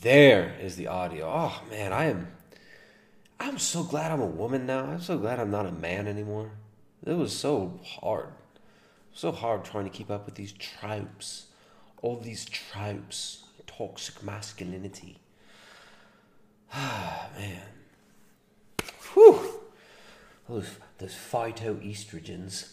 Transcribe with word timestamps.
There 0.00 0.54
is 0.60 0.76
the 0.76 0.86
audio. 0.86 1.26
Oh 1.26 1.62
man, 1.70 1.92
I 1.92 2.04
am 2.04 2.28
I'm 3.40 3.58
so 3.58 3.82
glad 3.82 4.10
I'm 4.10 4.20
a 4.20 4.26
woman 4.26 4.66
now. 4.66 4.84
I'm 4.84 5.00
so 5.00 5.18
glad 5.18 5.40
I'm 5.40 5.50
not 5.50 5.66
a 5.66 5.72
man 5.72 6.06
anymore. 6.06 6.50
It 7.04 7.14
was 7.14 7.36
so 7.36 7.80
hard. 7.84 8.30
So 9.12 9.32
hard 9.32 9.64
trying 9.64 9.84
to 9.84 9.90
keep 9.90 10.10
up 10.10 10.26
with 10.26 10.34
these 10.34 10.52
tropes. 10.52 11.46
All 12.02 12.16
these 12.16 12.44
tropes. 12.44 13.44
Toxic 13.66 14.22
masculinity. 14.22 15.18
Ah, 16.72 17.28
man. 17.36 17.62
Whew. 19.12 19.60
Those, 20.48 20.70
those 20.98 21.14
phytoestrogens. 21.14 22.72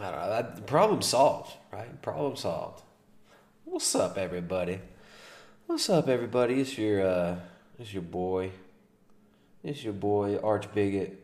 I 0.00 0.10
don't 0.10 0.20
know. 0.20 0.28
That, 0.28 0.66
problem 0.66 1.02
solved, 1.02 1.52
right? 1.70 2.00
Problem 2.02 2.36
solved. 2.36 2.82
What's 3.64 3.94
up, 3.94 4.18
everybody? 4.18 4.80
What's 5.66 5.88
up, 5.88 6.08
everybody? 6.08 6.60
It's 6.60 6.76
your, 6.76 7.06
uh, 7.06 7.36
it's 7.78 7.94
your 7.94 8.02
boy. 8.02 8.50
It's 9.62 9.82
your 9.82 9.94
boy, 9.94 10.36
Arch 10.36 10.70
Bigot. 10.74 11.18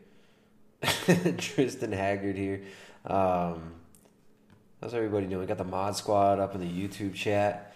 Tristan 1.37 1.91
Haggard 1.91 2.37
here. 2.37 2.61
Um, 3.05 3.73
how's 4.81 4.93
everybody 4.93 5.27
doing? 5.27 5.41
We 5.41 5.45
got 5.45 5.57
the 5.57 5.65
Mod 5.65 5.97
Squad 5.97 6.39
up 6.39 6.55
in 6.55 6.61
the 6.61 6.67
YouTube 6.67 7.13
chat. 7.13 7.75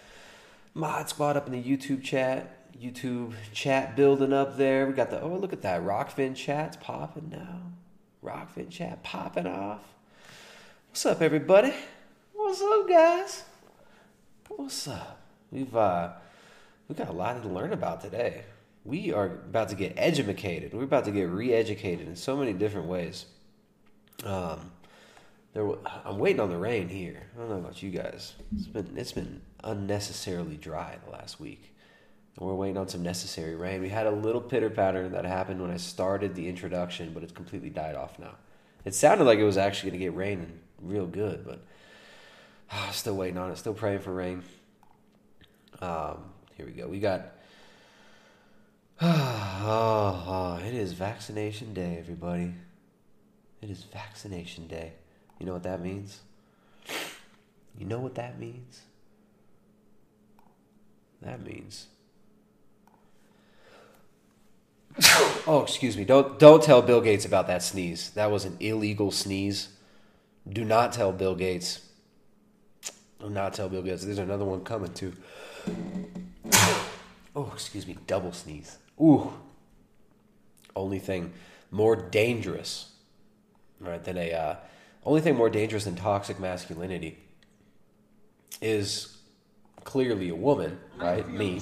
Mod 0.74 1.10
Squad 1.10 1.38
up 1.38 1.46
in 1.48 1.52
the 1.52 1.62
YouTube 1.62 2.02
chat. 2.02 2.74
YouTube 2.82 3.34
chat 3.54 3.96
building 3.96 4.34
up 4.34 4.58
there. 4.58 4.88
We 4.88 4.94
got 4.94 5.12
the 5.12 5.22
oh 5.22 5.36
look 5.36 5.54
at 5.54 5.62
that 5.62 5.84
Rokfin 5.84 6.34
chat's 6.36 6.78
popping 6.78 7.30
now. 7.30 7.62
Rokfin 8.24 8.72
chat 8.72 9.04
popping 9.04 9.46
off. 9.46 9.82
What's 10.90 11.06
up, 11.06 11.22
everybody? 11.22 11.74
What's 12.34 12.62
up, 12.62 12.88
guys? 12.88 13.44
What's 14.48 14.88
up? 14.88 15.20
We've 15.52 15.76
uh 15.76 16.14
we 16.88 16.96
got 16.96 17.10
a 17.10 17.14
lot 17.14 17.42
to 17.42 17.50
learn 17.50 17.74
about 17.74 18.02
today. 18.02 18.44
We 18.86 19.14
are 19.14 19.26
about 19.26 19.70
to 19.70 19.76
get 19.76 19.94
educated. 19.96 20.74
We're 20.74 20.84
about 20.84 21.06
to 21.06 21.12
get 21.12 21.30
re-educated 21.30 22.08
in 22.08 22.16
so 22.16 22.36
many 22.36 22.54
different 22.54 22.88
ways. 22.88 23.26
Um, 24.26 24.72
there, 25.54 25.70
I'm 26.04 26.18
waiting 26.18 26.40
on 26.40 26.50
the 26.50 26.58
rain 26.58 26.90
here. 26.90 27.24
I 27.36 27.40
don't 27.40 27.50
know 27.50 27.58
about 27.58 27.82
you 27.82 27.92
guys. 27.92 28.34
It's 28.56 28.68
been 28.68 28.98
it's 28.98 29.12
been 29.12 29.42
unnecessarily 29.64 30.58
dry 30.58 30.98
the 31.06 31.12
last 31.12 31.40
week. 31.40 31.76
We're 32.40 32.56
waiting 32.56 32.78
on 32.78 32.88
some 32.88 33.04
necessary 33.04 33.56
rain. 33.56 33.82
We 33.82 33.90
had 33.90 34.08
a 34.08 34.12
little 34.12 34.42
pitter 34.42 34.70
patter 34.70 35.08
that 35.10 35.24
happened 35.24 35.62
when 35.62 35.70
I 35.70 35.78
started 35.78 36.34
the 36.34 36.50
introduction, 36.50 37.14
but 37.14 37.22
it's 37.22 37.32
completely 37.32 37.70
died 37.70 37.94
off 37.96 38.18
now. 38.18 38.36
It 38.86 38.96
sounded 38.96 39.26
like 39.26 39.38
it 39.38 39.44
was 39.44 39.58
actually 39.58 39.92
going 39.92 40.00
to 40.00 40.06
get 40.06 40.16
rain 40.16 40.60
real 40.82 41.06
good, 41.06 41.46
but 41.46 41.64
oh, 42.72 42.90
still 42.92 43.16
waiting 43.16 43.38
on 43.38 43.52
it. 43.52 43.58
Still 43.58 43.76
praying 43.76 44.00
for 44.00 44.14
rain. 44.14 44.44
Um, 45.80 46.33
here 46.58 46.66
we 46.66 46.72
go. 46.72 46.88
We 46.88 47.00
got. 47.00 47.26
Oh, 49.02 50.60
oh, 50.62 50.66
it 50.66 50.74
is 50.74 50.94
vaccination 50.94 51.74
day, 51.74 51.98
everybody. 52.00 52.54
It 53.62 53.70
is 53.70 53.84
vaccination 53.84 54.68
day. 54.68 54.94
You 55.40 55.46
know 55.46 55.54
what 55.54 55.64
that 55.64 55.82
means? 55.82 56.20
You 57.78 57.86
know 57.86 58.00
what 58.00 58.16
that 58.16 58.40
means? 58.40 58.82
That 61.22 61.42
means 61.42 61.88
oh, 65.48 65.64
excuse 65.64 65.98
me. 65.98 66.06
Don't 66.06 66.38
don't 66.40 66.62
tell 66.62 66.82
Bill 66.82 67.02
Gates 67.02 67.26
about 67.26 67.48
that 67.48 67.64
sneeze. 67.64 68.12
That 68.12 68.30
was 68.32 68.46
an 68.46 68.58
illegal 68.60 69.12
sneeze. 69.12 69.70
Do 70.48 70.64
not 70.64 70.94
tell 70.94 71.12
Bill 71.12 71.36
Gates. 71.36 71.82
Do 73.20 73.30
not 73.30 73.54
tell 73.54 73.70
Bill 73.70 73.82
Gates. 73.82 74.04
There's 74.04 74.18
another 74.18 74.46
one 74.46 74.64
coming 74.64 74.94
too. 74.94 75.14
Oh, 77.36 77.50
excuse 77.52 77.88
me. 77.88 77.98
Double 78.06 78.32
sneeze. 78.32 78.78
Ooh. 79.02 79.34
Only 80.76 81.00
thing 81.00 81.34
more 81.72 81.96
dangerous, 81.96 82.92
right? 83.80 84.04
Than 84.04 84.18
a 84.18 84.32
uh, 84.32 84.56
only 85.04 85.22
thing 85.22 85.36
more 85.36 85.50
dangerous 85.50 85.86
than 85.86 85.96
toxic 85.96 86.40
masculinity 86.40 87.18
is 88.62 89.18
clearly 89.84 90.30
a 90.30 90.36
woman, 90.36 90.80
right? 90.98 91.28
Me. 91.30 91.60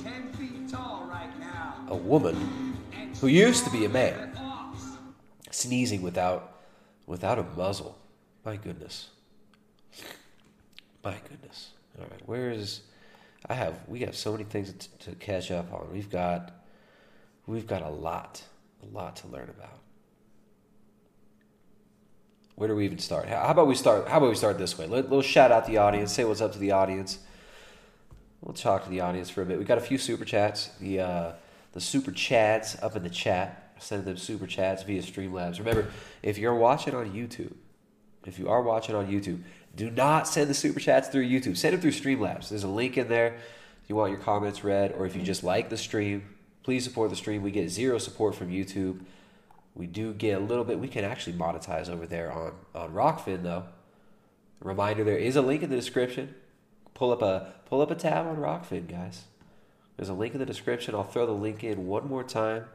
A 1.87 1.95
woman 1.95 2.75
who 3.19 3.27
used 3.27 3.63
to 3.65 3.71
be 3.71 3.85
a 3.85 3.89
man, 3.89 4.37
sneezing 5.49 6.01
without 6.01 6.59
without 7.07 7.39
a 7.39 7.43
muzzle. 7.43 7.97
My 8.45 8.57
goodness. 8.57 9.09
My 11.03 11.17
goodness. 11.29 11.71
All 11.99 12.07
right, 12.09 12.27
where 12.27 12.51
is 12.51 12.81
I 13.49 13.53
have 13.55 13.79
we 13.87 14.01
have 14.01 14.15
so 14.15 14.31
many 14.31 14.43
things 14.43 14.71
to, 14.73 15.09
to 15.09 15.15
catch 15.15 15.51
up 15.51 15.73
on. 15.73 15.89
We've 15.91 16.09
got 16.09 16.51
we've 17.47 17.67
got 17.67 17.81
a 17.81 17.89
lot, 17.89 18.43
a 18.83 18.85
lot 18.95 19.15
to 19.17 19.27
learn 19.27 19.49
about. 19.49 19.79
Where 22.55 22.67
do 22.67 22.75
we 22.75 22.85
even 22.85 22.99
start? 22.99 23.27
How 23.27 23.49
about 23.49 23.67
we 23.67 23.75
start? 23.75 24.07
How 24.07 24.17
about 24.17 24.29
we 24.29 24.35
start 24.35 24.57
this 24.59 24.77
way? 24.77 24.85
Let, 24.85 25.05
little 25.05 25.21
shout 25.21 25.51
out 25.51 25.65
the 25.65 25.77
audience. 25.77 26.13
Say 26.13 26.23
what's 26.23 26.41
up 26.41 26.53
to 26.53 26.59
the 26.59 26.71
audience. 26.71 27.19
We'll 28.41 28.53
talk 28.53 28.83
to 28.83 28.89
the 28.89 29.01
audience 29.01 29.29
for 29.29 29.41
a 29.41 29.45
bit. 29.45 29.57
We 29.57 29.65
got 29.65 29.77
a 29.77 29.81
few 29.81 29.97
super 29.97 30.25
chats. 30.25 30.67
The 30.79 30.99
uh, 30.99 31.31
the 31.73 31.81
super 31.81 32.11
chats 32.11 32.81
up 32.83 32.95
in 32.95 33.03
the 33.03 33.09
chat. 33.09 33.73
Send 33.79 34.05
them 34.05 34.17
super 34.17 34.45
chats 34.45 34.83
via 34.83 35.01
Streamlabs. 35.01 35.57
Remember, 35.57 35.87
if 36.21 36.37
you're 36.37 36.53
watching 36.53 36.93
on 36.93 37.11
YouTube, 37.11 37.53
if 38.27 38.37
you 38.37 38.47
are 38.47 38.61
watching 38.61 38.93
on 38.93 39.07
YouTube, 39.07 39.41
do 39.75 39.89
not 39.89 40.27
send 40.27 40.49
the 40.49 40.53
super 40.53 40.79
chats 40.79 41.07
through 41.07 41.27
YouTube. 41.27 41.57
Send 41.57 41.73
them 41.73 41.81
through 41.81 41.91
Streamlabs. 41.91 42.49
There's 42.49 42.63
a 42.63 42.69
link 42.69 42.97
in 42.97 43.07
there. 43.07 43.35
If 43.83 43.89
you 43.89 43.95
want 43.95 44.11
your 44.11 44.19
comments 44.19 44.63
read, 44.63 44.93
or 44.97 45.05
if 45.05 45.15
you 45.15 45.21
just 45.21 45.43
like 45.43 45.69
the 45.69 45.77
stream, 45.77 46.35
please 46.63 46.83
support 46.83 47.09
the 47.09 47.15
stream. 47.15 47.41
We 47.41 47.51
get 47.51 47.69
zero 47.69 47.97
support 47.97 48.35
from 48.35 48.49
YouTube. 48.49 49.01
We 49.73 49.87
do 49.87 50.13
get 50.13 50.37
a 50.37 50.43
little 50.43 50.63
bit. 50.63 50.79
We 50.79 50.87
can 50.87 51.05
actually 51.05 51.37
monetize 51.37 51.89
over 51.89 52.05
there 52.05 52.31
on 52.31 52.53
on 52.75 52.91
Rokfin 52.91 53.43
though. 53.43 53.65
Reminder: 54.59 55.03
there 55.03 55.17
is 55.17 55.35
a 55.35 55.41
link 55.41 55.63
in 55.63 55.69
the 55.69 55.75
description. 55.75 56.35
Pull 56.93 57.11
up 57.11 57.21
a 57.21 57.53
pull 57.65 57.81
up 57.81 57.89
a 57.89 57.95
tab 57.95 58.27
on 58.27 58.37
Rokfin, 58.37 58.87
guys. 58.87 59.23
There's 59.95 60.09
a 60.09 60.13
link 60.13 60.33
in 60.33 60.39
the 60.39 60.45
description. 60.45 60.93
I'll 60.93 61.03
throw 61.03 61.25
the 61.25 61.31
link 61.31 61.63
in 61.63 61.87
one 61.87 62.07
more 62.07 62.23
time. 62.23 62.65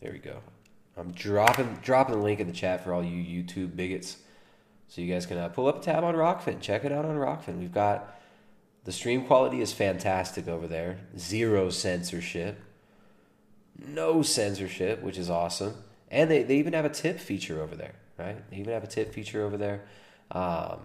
There 0.00 0.12
we 0.12 0.18
go. 0.18 0.40
I'm 0.96 1.12
dropping 1.12 1.78
dropping 1.82 2.16
the 2.16 2.22
link 2.22 2.40
in 2.40 2.46
the 2.46 2.52
chat 2.52 2.84
for 2.84 2.92
all 2.92 3.02
you 3.02 3.42
YouTube 3.42 3.76
bigots, 3.76 4.18
so 4.88 5.00
you 5.00 5.12
guys 5.12 5.26
can 5.26 5.38
uh, 5.38 5.48
pull 5.48 5.66
up 5.66 5.78
a 5.78 5.82
tab 5.82 6.04
on 6.04 6.14
Rokfin. 6.14 6.60
Check 6.60 6.84
it 6.84 6.92
out 6.92 7.04
on 7.04 7.16
Rokfin. 7.16 7.58
We've 7.58 7.72
got 7.72 8.20
the 8.84 8.92
stream 8.92 9.24
quality 9.24 9.60
is 9.60 9.72
fantastic 9.72 10.48
over 10.48 10.66
there. 10.66 11.00
Zero 11.16 11.70
censorship, 11.70 12.60
no 13.78 14.22
censorship, 14.22 15.02
which 15.02 15.18
is 15.18 15.30
awesome. 15.30 15.74
And 16.10 16.30
they, 16.30 16.42
they 16.42 16.56
even 16.56 16.72
have 16.72 16.84
a 16.84 16.90
tip 16.90 17.20
feature 17.20 17.62
over 17.62 17.76
there 17.76 17.94
right? 18.20 18.50
They 18.50 18.58
even 18.58 18.72
have 18.72 18.84
a 18.84 18.88
tip 18.88 19.12
feature 19.12 19.44
over 19.44 19.56
there. 19.56 19.82
Um, 20.30 20.80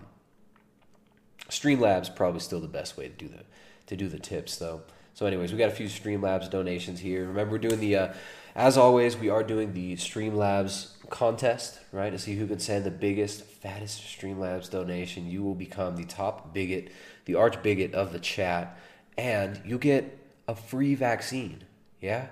Streamlabs 1.49 2.15
probably 2.15 2.39
still 2.39 2.59
the 2.59 2.67
best 2.67 2.97
way 2.97 3.07
to 3.07 3.13
do 3.13 3.27
the 3.27 3.43
to 3.87 3.95
do 3.95 4.07
the 4.07 4.17
tips 4.17 4.57
though. 4.57 4.81
So, 5.13 5.25
anyways, 5.25 5.51
we 5.51 5.57
got 5.57 5.69
a 5.69 5.75
few 5.75 5.87
Streamlabs 5.87 6.49
donations 6.49 6.99
here. 6.99 7.27
Remember, 7.27 7.53
we're 7.53 7.59
doing 7.59 7.79
the, 7.79 7.95
uh, 7.95 8.13
as 8.55 8.77
always, 8.77 9.17
we 9.17 9.29
are 9.29 9.43
doing 9.43 9.73
the 9.73 9.97
Streamlabs 9.97 10.93
contest, 11.09 11.77
right? 11.91 12.09
To 12.09 12.17
see 12.17 12.35
who 12.35 12.47
can 12.47 12.59
send 12.59 12.85
the 12.85 12.91
biggest, 12.91 13.43
fattest 13.43 14.01
Streamlabs 14.01 14.69
donation. 14.69 15.29
You 15.29 15.43
will 15.43 15.55
become 15.55 15.97
the 15.97 16.05
top 16.05 16.53
bigot, 16.53 16.89
the 17.25 17.35
arch 17.35 17.61
bigot 17.61 17.93
of 17.93 18.13
the 18.13 18.19
chat, 18.19 18.79
and 19.17 19.61
you 19.65 19.77
get 19.77 20.17
a 20.47 20.55
free 20.55 20.95
vaccine. 20.95 21.65
Yeah, 21.99 22.27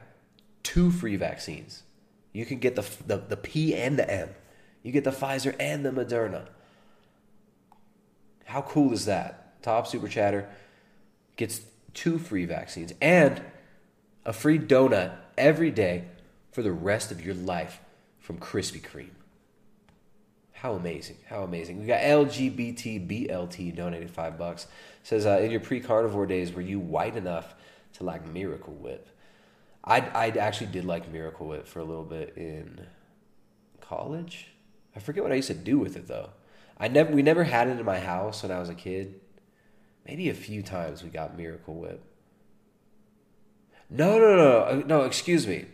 two 0.63 0.91
free 0.91 1.17
vaccines. 1.17 1.83
You 2.31 2.45
can 2.45 2.59
get 2.59 2.75
the 2.78 2.89
the, 3.06 3.17
the 3.17 3.38
P 3.38 3.75
and 3.75 4.00
the 4.00 4.09
M. 4.09 4.29
You 4.81 4.94
get 4.94 5.03
the 5.03 5.12
Pfizer 5.12 5.53
and 5.59 5.86
the 5.86 5.92
Moderna. 5.92 6.47
How 8.45 8.62
cool 8.62 8.94
is 8.94 9.06
that? 9.06 9.62
Top 9.62 9.88
Super 9.88 10.07
Chatter 10.07 10.50
gets 11.36 11.62
two 11.94 12.18
free 12.18 12.45
vaccines 12.45 12.94
and 13.01 13.42
a 14.25 14.33
free 14.33 14.59
donut 14.59 15.15
every 15.38 15.71
day 15.71 16.06
for 16.53 16.61
the 16.61 16.71
rest 16.71 17.11
of 17.11 17.25
your 17.25 17.35
life 17.35 17.81
from 18.19 18.38
Krispy 18.38 18.81
Kreme. 18.81 19.09
How 20.53 20.73
amazing! 20.73 21.17
How 21.27 21.44
amazing! 21.44 21.81
We 21.81 21.88
got 21.88 22.01
LGBTBLT 22.01 23.75
donated 23.75 24.09
five 24.09 24.38
bucks. 24.38 24.67
Says 25.01 25.25
uh, 25.25 25.39
in 25.41 25.51
your 25.51 25.59
pre-carnivore 25.59 26.25
days, 26.25 26.53
were 26.53 26.61
you 26.61 26.79
white 26.79 27.17
enough 27.17 27.53
to 27.94 28.05
like 28.05 28.25
Miracle 28.25 28.73
Whip? 28.73 29.09
I 29.83 30.00
I 30.00 30.29
actually 30.29 30.67
did 30.67 30.85
like 30.85 31.11
Miracle 31.11 31.47
Whip 31.47 31.67
for 31.67 31.79
a 31.79 31.83
little 31.83 32.05
bit 32.05 32.38
in 32.38 32.85
college. 33.81 34.53
I 34.95 34.99
forget 34.99 35.23
what 35.23 35.33
I 35.33 35.35
used 35.35 35.49
to 35.49 35.53
do 35.53 35.79
with 35.79 35.97
it 35.97 36.07
though. 36.07 36.29
I 36.77 36.88
never 36.88 37.11
we 37.11 37.23
never 37.23 37.44
had 37.44 37.67
it 37.67 37.79
in 37.79 37.85
my 37.85 37.99
house 37.99 38.44
when 38.44 38.51
I 38.51 38.59
was 38.59 38.69
a 38.69 38.75
kid. 38.75 39.19
Maybe 40.06 40.29
a 40.29 40.33
few 40.33 40.61
times 40.61 41.03
we 41.03 41.09
got 41.09 41.35
Miracle 41.35 41.73
Whip. 41.73 42.03
No, 43.89 44.17
no, 44.17 44.35
no, 44.35 44.79
no, 44.79 44.81
no. 44.85 45.01
Excuse 45.01 45.45
me. 45.45 45.65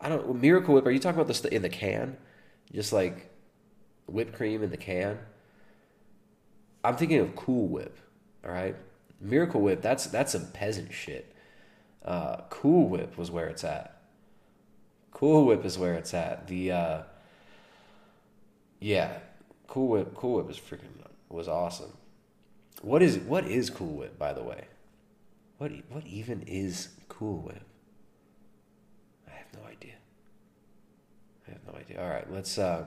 I 0.00 0.08
don't 0.08 0.40
Miracle 0.40 0.74
Whip. 0.74 0.86
Are 0.86 0.90
you 0.90 0.98
talking 0.98 1.18
about 1.18 1.28
this 1.28 1.44
in 1.44 1.62
the 1.62 1.68
can? 1.68 2.16
Just 2.72 2.92
like 2.92 3.30
whipped 4.06 4.34
cream 4.34 4.62
in 4.62 4.70
the 4.70 4.76
can, 4.76 5.18
I'm 6.84 6.96
thinking 6.96 7.18
of 7.18 7.34
Cool 7.34 7.68
Whip. 7.68 7.98
All 8.44 8.52
right, 8.52 8.76
Miracle 9.20 9.60
Whip. 9.60 9.82
That's 9.82 10.06
that's 10.06 10.32
some 10.32 10.46
peasant 10.52 10.92
shit. 10.92 11.34
Uh, 12.04 12.42
cool 12.50 12.88
Whip 12.88 13.18
was 13.18 13.30
where 13.30 13.46
it's 13.46 13.64
at. 13.64 14.00
Cool 15.10 15.46
Whip 15.46 15.64
is 15.64 15.78
where 15.78 15.94
it's 15.94 16.14
at. 16.14 16.46
The 16.46 16.72
uh, 16.72 17.02
yeah, 18.80 19.18
Cool 19.66 19.88
Whip. 19.88 20.14
Cool 20.14 20.36
Whip 20.36 20.50
is 20.50 20.58
freaking 20.58 20.98
was 21.28 21.48
awesome. 21.48 21.92
What 22.82 23.02
is 23.02 23.18
what 23.18 23.44
is 23.46 23.70
Cool 23.70 23.94
Whip, 23.94 24.18
by 24.18 24.32
the 24.32 24.42
way? 24.42 24.64
What 25.58 25.72
what 25.90 26.06
even 26.06 26.42
is 26.42 26.88
Cool 27.08 27.42
Whip? 27.42 27.62
I 29.26 29.32
have 29.32 29.46
no 29.54 29.68
idea. 29.68 29.94
I 31.48 31.52
have 31.52 31.74
no 31.74 31.78
idea. 31.78 32.02
All 32.02 32.08
right, 32.08 32.30
let's. 32.32 32.58
Uh, 32.58 32.84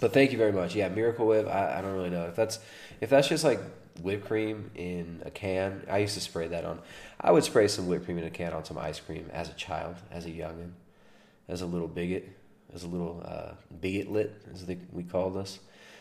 but 0.00 0.12
thank 0.12 0.32
you 0.32 0.38
very 0.38 0.52
much. 0.52 0.74
Yeah, 0.74 0.88
Miracle 0.88 1.26
Whip. 1.26 1.46
I, 1.46 1.78
I 1.78 1.82
don't 1.82 1.94
really 1.94 2.10
know 2.10 2.26
if 2.26 2.36
that's 2.36 2.58
if 3.00 3.10
that's 3.10 3.28
just 3.28 3.44
like 3.44 3.60
whipped 4.02 4.26
cream 4.26 4.70
in 4.74 5.22
a 5.24 5.30
can. 5.30 5.84
I 5.88 5.98
used 5.98 6.14
to 6.14 6.20
spray 6.20 6.48
that 6.48 6.64
on. 6.64 6.80
I 7.20 7.30
would 7.30 7.44
spray 7.44 7.68
some 7.68 7.86
whipped 7.86 8.04
cream 8.04 8.18
in 8.18 8.24
a 8.24 8.30
can 8.30 8.52
on 8.52 8.64
some 8.64 8.78
ice 8.78 9.00
cream 9.00 9.30
as 9.32 9.48
a 9.48 9.54
child, 9.54 9.96
as 10.10 10.26
a 10.26 10.30
youngin, 10.30 10.72
as 11.48 11.62
a 11.62 11.66
little 11.66 11.88
bigot, 11.88 12.28
as 12.74 12.82
a 12.82 12.88
little 12.88 13.22
uh, 13.24 13.52
bigotlet, 13.80 14.30
as 14.52 14.66
they, 14.66 14.78
we 14.92 15.04
called 15.04 15.36
us 15.36 15.60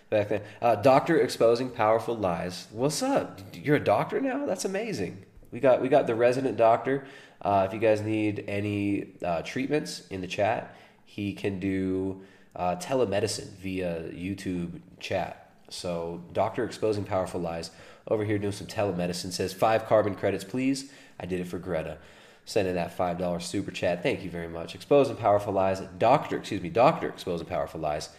back 0.10 0.30
then. 0.30 0.42
Uh, 0.62 0.76
doctor 0.76 1.20
exposing 1.20 1.70
powerful 1.70 2.16
lies. 2.16 2.68
What's 2.72 3.04
up? 3.04 3.40
You're 3.54 3.78
a 3.78 3.84
doctor 3.84 4.20
now? 4.20 4.46
That's 4.46 4.66
amazing. 4.66 5.26
We 5.52 5.60
got 5.60 5.82
we 5.82 5.90
got 5.90 6.08
the 6.08 6.16
resident 6.16 6.58
doctor. 6.58 7.06
Uh, 7.42 7.66
if 7.68 7.74
you 7.74 7.80
guys 7.80 8.02
need 8.02 8.46
any 8.48 9.14
uh, 9.24 9.42
treatments 9.42 10.08
in 10.10 10.22
the 10.22 10.28
chat, 10.28 10.76
he 11.14 11.32
can 11.32 11.60
do 11.60 12.22
uh, 12.56 12.76
telemedicine 12.78 13.50
via 13.58 14.02
YouTube 14.10 14.82
chat. 15.00 15.52
So, 15.70 16.24
Doctor 16.34 16.64
Exposing 16.64 17.04
Powerful 17.04 17.40
Lies 17.40 17.70
over 18.08 18.26
here 18.26 18.40
doing 18.40 18.52
some 18.52 18.66
telemedicine 18.66 19.32
says 19.32 19.54
five 19.54 19.86
carbon 19.86 20.16
credits, 20.16 20.44
please. 20.44 20.92
I 21.20 21.28
did 21.28 21.40
it 21.40 21.46
for 21.46 21.60
Greta. 21.60 22.00
Sending 22.46 22.74
that 22.74 22.98
$5 22.98 23.42
super 23.44 23.70
chat. 23.70 24.02
Thank 24.02 24.24
you 24.24 24.32
very 24.32 24.48
much. 24.48 24.74
Exposing 24.74 25.16
Powerful 25.16 25.54
Lies. 25.54 25.82
Doctor, 26.00 26.38
excuse 26.38 26.62
me, 26.62 26.70
Doctor 26.70 27.10
Exposing 27.10 27.46
Powerful 27.46 27.80
Lies. 27.80 28.10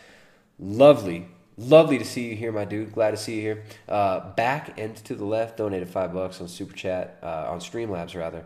Lovely, 0.61 1.27
lovely 1.59 1.99
to 1.99 2.05
see 2.05 2.29
you 2.29 2.37
here, 2.37 2.53
my 2.53 2.65
dude. 2.65 2.93
Glad 2.93 3.11
to 3.11 3.17
see 3.17 3.35
you 3.35 3.41
here. 3.41 3.65
Uh, 3.89 4.31
back 4.35 4.79
and 4.79 4.95
to 4.99 5.17
the 5.17 5.25
left, 5.25 5.57
donated 5.57 5.89
five 5.89 6.15
bucks 6.15 6.41
on 6.41 6.47
super 6.47 6.75
chat, 6.75 7.19
uh, 7.25 7.47
on 7.49 7.59
Streamlabs 7.59 8.15
rather 8.15 8.45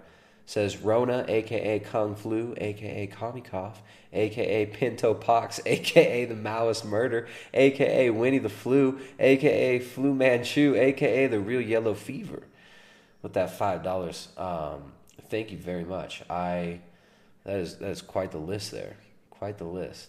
says 0.49 0.79
Rona, 0.79 1.27
aka 1.29 1.79
Kung 1.81 2.15
Flu, 2.15 2.55
aka 2.57 3.07
Kami 3.09 3.43
aka 4.15 4.67
Pinto 4.67 5.13
Pox, 5.13 5.61
aka 5.67 6.25
the 6.25 6.35
Maoist 6.35 6.87
Murder, 6.87 7.29
aka 7.53 8.09
Winnie 8.09 8.39
the 8.39 8.49
Flu, 8.49 8.99
aka 9.21 9.79
Flu 9.79 10.15
Manchu, 10.15 10.75
aka 10.75 11.27
the 11.27 11.39
Real 11.39 11.61
Yellow 11.61 11.93
Fever. 11.93 12.45
With 13.21 13.35
that 13.35 13.59
five 13.59 13.83
dollars, 13.83 14.29
um, 14.39 14.93
thank 15.29 15.51
you 15.51 15.59
very 15.59 15.85
much. 15.85 16.23
I 16.31 16.81
that 17.45 17.59
is 17.59 17.77
that 17.77 17.91
is 17.91 18.01
quite 18.01 18.31
the 18.31 18.39
list 18.39 18.71
there, 18.71 18.97
quite 19.29 19.59
the 19.59 19.65
list. 19.65 20.09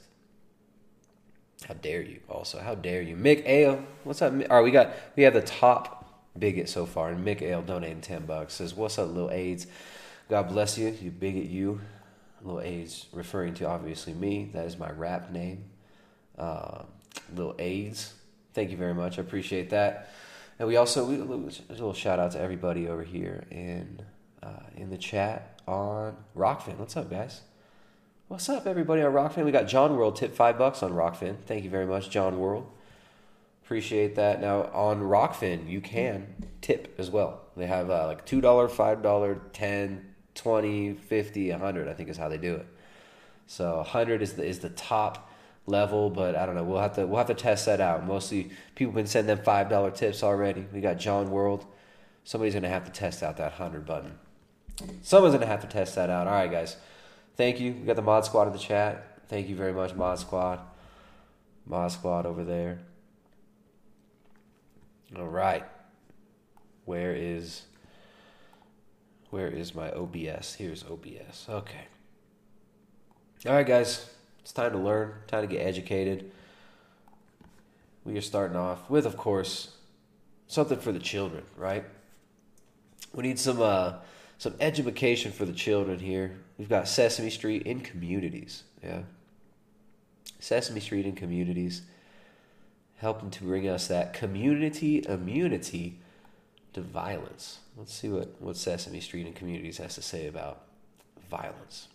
How 1.67 1.73
dare 1.73 2.01
you? 2.01 2.21
Also, 2.29 2.59
how 2.59 2.75
dare 2.75 3.01
you, 3.01 3.17
Mick 3.17 3.45
Ale? 3.45 3.83
What's 4.05 4.21
up? 4.21 4.31
All 4.31 4.39
right, 4.39 4.61
we 4.61 4.71
got 4.71 4.93
we 5.17 5.23
have 5.23 5.33
the 5.33 5.41
top 5.41 5.99
bigot 6.37 6.69
so 6.69 6.85
far, 6.85 7.09
and 7.09 7.25
Mick 7.27 7.41
Ale 7.41 7.61
donating 7.61 7.99
ten 7.99 8.25
bucks 8.25 8.53
says, 8.53 8.73
"What's 8.73 8.97
up, 8.97 9.09
little 9.09 9.31
AIDS?" 9.31 9.67
God 10.29 10.49
bless 10.49 10.77
you, 10.77 10.95
you 11.01 11.09
bigot, 11.09 11.45
you. 11.45 11.81
Little 12.43 12.61
AIDS 12.61 13.07
referring 13.11 13.55
to 13.55 13.67
obviously 13.67 14.13
me. 14.13 14.51
That 14.53 14.67
is 14.67 14.77
my 14.77 14.91
rap 14.91 15.31
name. 15.31 15.65
Uh, 16.37 16.83
little 17.35 17.55
AIDS. 17.57 18.13
Thank 18.53 18.69
you 18.69 18.77
very 18.77 18.93
much. 18.93 19.17
I 19.17 19.21
appreciate 19.23 19.71
that. 19.71 20.13
And 20.59 20.67
we 20.67 20.77
also 20.77 21.03
we, 21.03 21.15
a 21.15 21.73
little 21.73 21.93
shout 21.93 22.19
out 22.19 22.31
to 22.33 22.39
everybody 22.39 22.87
over 22.87 23.03
here 23.03 23.43
in 23.49 24.03
uh, 24.43 24.67
in 24.75 24.91
the 24.91 24.97
chat 24.97 25.59
on 25.67 26.15
Rokfin. 26.37 26.77
What's 26.77 26.95
up, 26.95 27.09
guys? 27.09 27.41
What's 28.27 28.47
up, 28.49 28.67
everybody 28.67 29.01
on 29.01 29.11
Rokfin? 29.11 29.45
We 29.45 29.51
got 29.51 29.67
John 29.67 29.97
World 29.97 30.15
tip 30.15 30.35
five 30.35 30.59
bucks 30.59 30.83
on 30.83 30.93
Rokfin. 30.93 31.37
Thank 31.47 31.63
you 31.63 31.71
very 31.71 31.87
much, 31.87 32.11
John 32.11 32.37
World. 32.37 32.69
Appreciate 33.63 34.15
that. 34.15 34.41
Now 34.41 34.69
on 34.73 35.01
Rokfin, 35.01 35.67
you 35.67 35.81
can 35.81 36.45
tip 36.61 36.93
as 36.99 37.09
well. 37.09 37.41
They 37.57 37.65
have 37.65 37.89
uh, 37.89 38.05
like 38.05 38.25
two 38.27 38.41
dollar, 38.41 38.67
five 38.67 39.01
dollar, 39.01 39.41
ten, 39.53 40.08
20, 40.39 40.93
50, 40.93 41.51
100, 41.51 41.87
I 41.87 41.93
think 41.93 42.09
is 42.09 42.17
how 42.17 42.29
they 42.29 42.37
do 42.37 42.55
it. 42.55 42.65
So 43.47 43.77
100 43.77 44.21
is 44.21 44.33
the, 44.33 44.45
is 44.45 44.59
the 44.59 44.69
top 44.69 45.29
level, 45.69 46.09
but 46.09 46.35
I 46.35 46.45
don't 46.45 46.55
know. 46.55 46.63
We'll 46.63 46.81
have 46.81 46.95
to 46.95 47.05
we'll 47.05 47.17
have 47.17 47.27
to 47.27 47.33
test 47.33 47.65
that 47.67 47.79
out. 47.79 48.05
Mostly 48.05 48.51
people 48.75 48.91
have 48.91 48.95
been 48.95 49.07
sending 49.07 49.35
them 49.35 49.43
five 49.43 49.69
dollar 49.69 49.91
tips 49.91 50.23
already. 50.23 50.65
We 50.73 50.81
got 50.81 50.97
John 50.97 51.29
World. 51.29 51.65
Somebody's 52.23 52.53
gonna 52.53 52.69
have 52.69 52.85
to 52.85 52.91
test 52.91 53.23
out 53.23 53.37
that 53.37 53.53
hundred 53.53 53.85
button. 53.85 54.17
Someone's 55.01 55.33
gonna 55.33 55.45
have 55.45 55.61
to 55.61 55.67
test 55.67 55.95
that 55.95 56.09
out. 56.09 56.27
All 56.27 56.33
right, 56.33 56.51
guys. 56.51 56.77
Thank 57.35 57.59
you. 57.59 57.73
We 57.73 57.85
got 57.85 57.95
the 57.95 58.01
mod 58.01 58.25
squad 58.25 58.47
in 58.47 58.53
the 58.53 58.59
chat. 58.59 59.21
Thank 59.27 59.47
you 59.47 59.55
very 59.55 59.73
much, 59.73 59.93
mod 59.93 60.19
squad. 60.19 60.59
Mod 61.65 61.91
squad 61.91 62.25
over 62.25 62.43
there. 62.43 62.79
All 65.17 65.27
right. 65.27 65.63
Where 66.85 67.13
is 67.13 67.63
where 69.29 69.47
is 69.47 69.75
my 69.75 69.91
OBS? 69.91 70.55
Here's 70.55 70.83
OBS. 70.83 71.47
Okay. 71.49 71.85
All 73.45 73.53
right, 73.53 73.65
guys. 73.65 74.09
It's 74.41 74.51
time 74.51 74.71
to 74.71 74.77
learn, 74.77 75.13
time 75.27 75.41
to 75.41 75.47
get 75.47 75.65
educated. 75.65 76.31
We 78.03 78.17
are 78.17 78.21
starting 78.21 78.57
off 78.57 78.89
with, 78.89 79.05
of 79.05 79.17
course, 79.17 79.75
something 80.47 80.79
for 80.79 80.91
the 80.91 80.99
children, 80.99 81.43
right? 81.55 81.85
We 83.13 83.23
need 83.23 83.37
some 83.37 83.61
uh, 83.61 83.93
some 84.37 84.55
education 84.59 85.31
for 85.31 85.45
the 85.45 85.53
children 85.53 85.99
here. 85.99 86.39
We've 86.57 86.69
got 86.69 86.87
Sesame 86.87 87.29
Street 87.29 87.63
in 87.63 87.81
communities, 87.81 88.63
yeah. 88.83 89.01
Sesame 90.39 90.79
Street 90.79 91.05
in 91.05 91.13
communities, 91.15 91.83
helping 92.97 93.29
to 93.31 93.43
bring 93.43 93.67
us 93.67 93.87
that 93.87 94.13
community 94.13 95.05
immunity 95.07 95.99
to 96.73 96.81
violence. 96.81 97.59
Let's 97.79 97.93
see 97.93 98.09
what, 98.09 98.35
what 98.41 98.57
Sesame 98.57 98.99
Street 98.99 99.25
in 99.25 99.31
Communities 99.31 99.77
has 99.77 99.95
to 99.95 100.01
say 100.01 100.27
about 100.27 100.63
violence. 101.31 101.87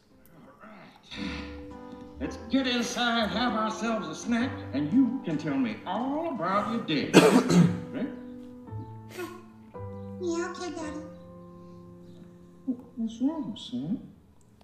Let's 2.19 2.39
get 2.51 2.67
inside, 2.67 3.29
have 3.29 3.53
ourselves 3.53 4.09
a 4.09 4.15
snack, 4.15 4.51
and 4.73 4.91
you 4.95 5.21
can 5.27 5.37
tell 5.37 5.55
me 5.55 5.77
all 5.87 6.31
about 6.31 6.73
your 6.73 6.83
day. 6.85 7.11
right? 7.93 8.09
Yeah, 10.23 10.55
okay, 10.57 10.71
Daddy. 10.71 11.01
What's 12.97 13.21
wrong, 13.21 13.55
son? 13.55 14.11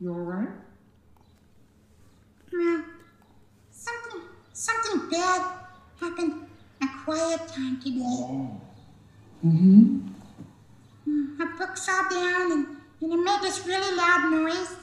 You 0.01 0.15
all 0.15 0.21
right? 0.21 0.49
Well, 2.51 2.85
something, 3.71 4.23
something 4.55 5.11
bad 5.11 5.53
happened 6.01 6.47
a 6.81 6.87
quiet 7.05 7.47
time 7.47 7.79
today. 7.79 8.01
Oh. 8.01 8.59
Mm-hmm. 9.45 10.20
My 11.39 11.47
books 11.59 11.89
all 11.89 12.09
down 12.11 12.53
and, 12.53 12.67
and 13.01 13.13
it 13.13 13.17
made 13.17 13.41
this 13.43 13.67
really 13.67 13.97
loud 13.97 14.31
noise. 14.31 14.77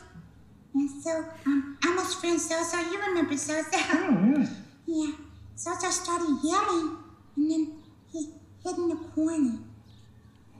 And 0.74 0.89
so, 1.03 1.25
um, 1.46 1.77
Emma's 1.86 2.13
friend 2.15 2.39
Sosa, 2.39 2.77
you 2.91 3.00
remember 3.00 3.38
Sosa? 3.38 3.69
Oh, 3.74 4.36
yeah. 4.38 4.48
yeah. 4.86 5.12
Sosa 5.55 5.91
started 5.91 6.38
yelling 6.43 6.98
and 7.36 7.51
then 7.51 7.72
he 8.12 8.29
hid 8.63 8.77
in 8.77 8.89
the 8.89 8.96
corner. 9.15 9.57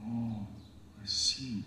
Oh, 0.04 0.46
I 1.02 1.06
see. 1.06 1.62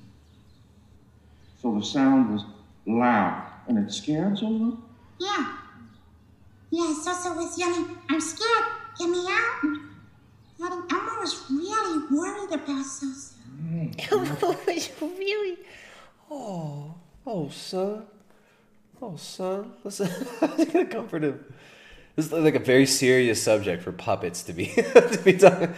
So 1.62 1.76
the 1.78 1.86
sound 1.86 2.34
was 2.34 2.44
loud 2.86 3.46
and 3.68 3.78
it 3.78 3.92
scared 3.92 4.38
Zola? 4.38 4.78
Yeah. 5.20 5.58
Yeah, 6.72 6.94
Sosa 6.94 7.34
was 7.34 7.58
yelling, 7.60 7.98
I'm 8.10 8.22
scared, 8.22 8.66
get 8.98 9.10
me 9.10 9.26
out. 9.30 9.64
And 9.64 10.92
Emma 10.92 11.18
was 11.20 11.44
really 11.50 12.06
worried 12.12 12.54
about 12.54 12.86
Sosa. 12.86 13.34
Mm-hmm. 13.62 15.06
really? 15.18 15.58
Oh, 16.30 16.96
oh, 17.26 17.50
son. 17.50 18.06
Oh, 19.02 19.16
son. 19.18 19.74
Listen, 19.84 20.10
I'm 20.42 20.66
gonna 20.66 20.86
comfort 20.86 21.24
him. 21.24 21.44
This 22.16 22.28
is 22.28 22.32
like 22.32 22.56
a 22.56 22.60
very 22.60 22.86
serious 22.86 23.42
subject 23.42 23.84
for 23.84 23.92
puppets 23.92 24.44
to 24.44 24.54
be 24.54 24.66
to 24.76 25.22
be 25.24 25.34
talking. 25.34 25.74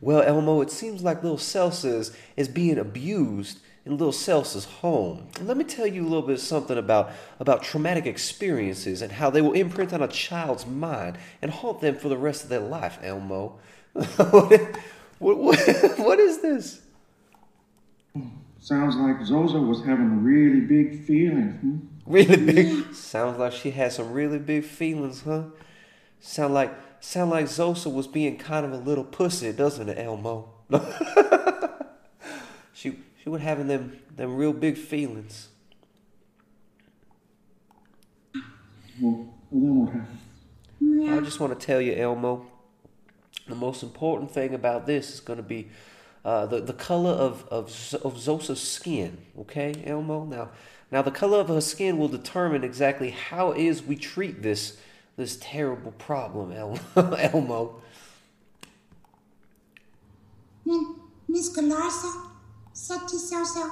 Well, 0.00 0.22
Elmo, 0.22 0.60
it 0.60 0.70
seems 0.70 1.02
like 1.02 1.22
little 1.22 1.38
Celsus 1.38 2.14
is 2.36 2.48
being 2.48 2.78
abused 2.78 3.60
in 3.84 3.92
little 3.92 4.12
Celsus' 4.12 4.64
home. 4.64 5.28
And 5.38 5.48
let 5.48 5.56
me 5.56 5.64
tell 5.64 5.86
you 5.86 6.02
a 6.02 6.08
little 6.08 6.26
bit 6.26 6.40
something 6.40 6.76
about 6.76 7.12
about 7.40 7.62
traumatic 7.62 8.06
experiences 8.06 9.00
and 9.00 9.12
how 9.12 9.30
they 9.30 9.40
will 9.40 9.52
imprint 9.52 9.92
on 9.92 10.02
a 10.02 10.08
child's 10.08 10.66
mind 10.66 11.18
and 11.40 11.50
haunt 11.50 11.80
them 11.80 11.96
for 11.96 12.08
the 12.08 12.16
rest 12.16 12.42
of 12.42 12.48
their 12.50 12.60
life. 12.60 12.98
Elmo, 13.02 13.58
what, 13.92 14.78
what, 15.18 15.98
what 15.98 16.20
is 16.20 16.38
this? 16.42 16.80
Sounds 18.60 18.96
like 18.96 19.18
Zosa 19.20 19.64
was 19.64 19.84
having 19.84 20.22
really 20.22 20.60
big 20.60 21.04
feelings. 21.04 21.60
Hmm? 21.60 21.76
Really 22.06 22.36
big. 22.36 22.94
Sounds 22.94 23.38
like 23.38 23.52
she 23.52 23.70
had 23.70 23.92
some 23.92 24.12
really 24.12 24.38
big 24.38 24.64
feelings, 24.64 25.22
huh? 25.22 25.44
Sound 26.20 26.54
like 26.54 26.74
sound 27.00 27.30
like 27.30 27.46
Zosa 27.46 27.92
was 27.92 28.06
being 28.06 28.38
kind 28.38 28.64
of 28.66 28.72
a 28.72 28.78
little 28.78 29.04
pussy, 29.04 29.52
doesn't 29.52 29.88
it, 29.88 29.98
Elmo? 29.98 30.48
she 32.72 32.98
she 33.22 33.28
was 33.28 33.42
having 33.42 33.68
them 33.68 33.98
them 34.14 34.36
real 34.36 34.52
big 34.52 34.76
feelings. 34.76 35.48
Well, 39.00 39.28
well 39.50 39.62
then 39.62 39.76
what 39.78 39.92
happened? 39.92 40.18
I 41.10 41.20
just 41.20 41.40
want 41.40 41.58
to 41.58 41.66
tell 41.66 41.80
you, 41.80 41.94
Elmo, 41.94 42.46
the 43.48 43.54
most 43.54 43.82
important 43.82 44.30
thing 44.30 44.54
about 44.54 44.86
this 44.86 45.14
is 45.14 45.20
going 45.20 45.38
to 45.38 45.42
be 45.42 45.68
uh, 46.26 46.44
the 46.44 46.60
the 46.60 46.72
color 46.72 47.12
of 47.12 47.46
of, 47.50 47.66
of 48.02 48.14
Zosa's 48.16 48.60
skin. 48.60 49.18
Okay, 49.38 49.82
Elmo. 49.86 50.24
Now, 50.24 50.50
now 50.90 51.00
the 51.02 51.12
color 51.12 51.38
of 51.38 51.48
her 51.48 51.60
skin 51.60 51.98
will 51.98 52.08
determine 52.08 52.64
exactly 52.64 53.10
how 53.10 53.52
it 53.52 53.60
is 53.60 53.82
we 53.84 53.94
treat 53.94 54.42
this 54.42 54.76
this 55.16 55.38
terrible 55.40 55.92
problem, 55.92 56.50
El- 56.50 56.80
Elmo. 56.96 57.80
Miss 61.28 61.56
Galarza 61.56 62.28
said 62.72 63.06
to 63.08 63.18
Zozo, 63.18 63.70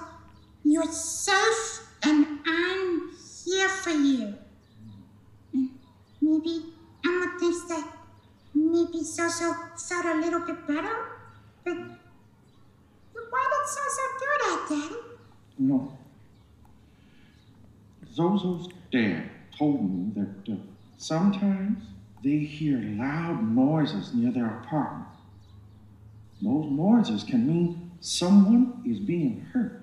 You're 0.64 0.92
safe 0.92 1.88
and 2.04 2.38
I'm 2.46 3.10
here 3.44 3.68
for 3.68 3.90
you. 3.90 4.34
Maybe 6.20 6.66
Emma 7.04 7.36
thinks 7.40 7.64
that 7.64 7.84
maybe 8.54 9.02
Zozo 9.02 9.54
felt 9.76 10.06
a 10.06 10.14
little 10.20 10.40
bit 10.40 10.66
better. 10.68 10.96
But 11.64 11.78
why 13.34 13.44
did 13.50 13.66
Zozo 13.74 14.04
do 14.20 14.26
that, 14.42 14.66
Daddy? 14.68 15.00
No. 15.58 15.98
Zozo's 18.14 18.68
dad 18.92 19.28
told 19.58 19.82
me 19.82 20.12
that 20.14 20.52
uh, 20.52 20.56
sometimes 20.98 21.82
they 22.22 22.38
hear 22.38 22.78
loud 22.78 23.42
noises 23.42 24.14
near 24.14 24.30
their 24.30 24.60
apartment. 24.62 25.08
Those 26.40 26.70
noises 26.70 27.24
can 27.24 27.46
mean 27.46 27.90
someone 28.00 28.82
is 28.86 29.00
being 29.00 29.44
hurt. 29.52 29.82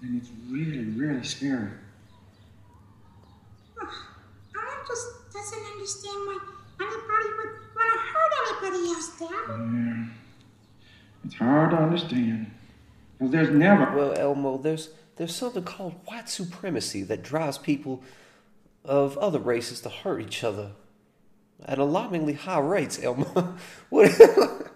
And 0.00 0.20
it's 0.20 0.30
really, 0.48 0.84
really 0.84 1.24
scary. 1.24 1.70
Emma 3.78 4.76
just 4.88 5.06
doesn't 5.32 5.64
understand 5.72 6.16
why 6.26 6.38
anybody 6.80 7.28
would 7.36 7.52
want 7.76 7.92
to 7.92 7.98
hurt 8.10 8.32
anybody 8.42 8.82
else, 8.88 9.10
Daddy. 9.18 9.62
Yeah. 9.76 10.21
It's 11.24 11.34
hard 11.36 11.70
to 11.70 11.76
understand. 11.76 12.50
Because 13.18 13.32
there's 13.32 13.50
never. 13.50 13.96
Well, 13.96 14.14
Elmo, 14.16 14.58
there's 14.58 14.90
there's 15.16 15.34
something 15.34 15.64
called 15.64 15.94
white 16.06 16.28
supremacy 16.28 17.02
that 17.02 17.22
drives 17.22 17.58
people 17.58 18.02
of 18.84 19.16
other 19.18 19.38
races 19.38 19.80
to 19.82 19.88
hurt 19.88 20.20
each 20.20 20.42
other 20.42 20.72
at 21.64 21.78
alarmingly 21.78 22.32
high 22.32 22.58
rates. 22.58 23.02
Elmo, 23.02 23.56
what? 23.90 24.10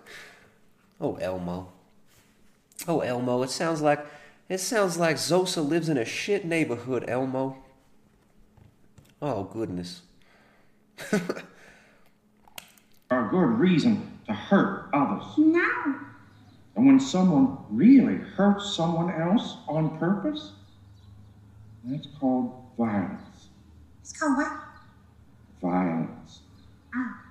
oh, 1.01 1.17
Elmo. 1.17 1.73
Oh, 2.87 3.01
Elmo. 3.01 3.43
It 3.43 3.51
sounds 3.51 3.83
like 3.83 4.07
it 4.49 4.59
sounds 4.59 4.97
like 4.97 5.17
Zosa 5.17 5.67
lives 5.67 5.89
in 5.89 5.99
a 5.99 6.05
shit 6.05 6.45
neighborhood. 6.45 7.05
Elmo. 7.09 7.57
Oh 9.21 9.45
goodness. 9.45 10.03
a 11.13 11.19
good 13.11 13.59
reason 13.59 14.19
to 14.27 14.33
hurt 14.33 14.89
others. 14.93 15.25
No. 15.37 15.97
And 16.77 16.87
when 16.87 17.01
someone 17.01 17.57
really 17.71 18.17
hurts 18.17 18.77
someone 18.77 19.11
else 19.11 19.57
on 19.67 19.99
purpose, 19.99 20.53
that's 21.85 22.07
called 22.21 22.53
violence. 22.77 23.49
It's 24.03 24.13
called 24.13 24.37
what? 24.37 24.53
Violence. 25.63 26.41
Ah. 26.95 27.23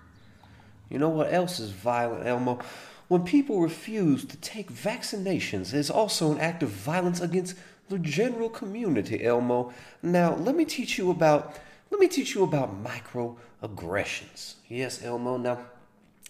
You 0.90 0.98
know 0.98 1.10
what 1.10 1.32
else 1.32 1.60
is 1.60 1.70
violent, 1.70 2.26
Elmo? 2.26 2.60
When 3.08 3.24
people 3.24 3.62
refuse 3.62 4.26
to 4.26 4.38
take 4.38 4.72
vaccinations, 4.72 5.74
it's 5.74 5.92
also 5.92 6.32
an 6.32 6.40
act 6.40 6.64
of 6.64 6.70
violence 6.70 7.22
against 7.22 7.56
the 7.90 8.00
general 8.00 8.50
community, 8.50 9.24
Elmo. 9.24 9.72
Now, 10.02 10.36
let 10.36 10.56
me 10.56 10.66
teach 10.66 10.98
you 10.98 11.12
about 11.12 11.56
let 11.92 12.00
me 12.00 12.08
teach 12.08 12.34
you 12.34 12.44
about 12.44 12.84
microaggressions. 12.84 14.56
Yes, 14.68 15.04
Elmo. 15.04 15.38
Now, 15.38 15.60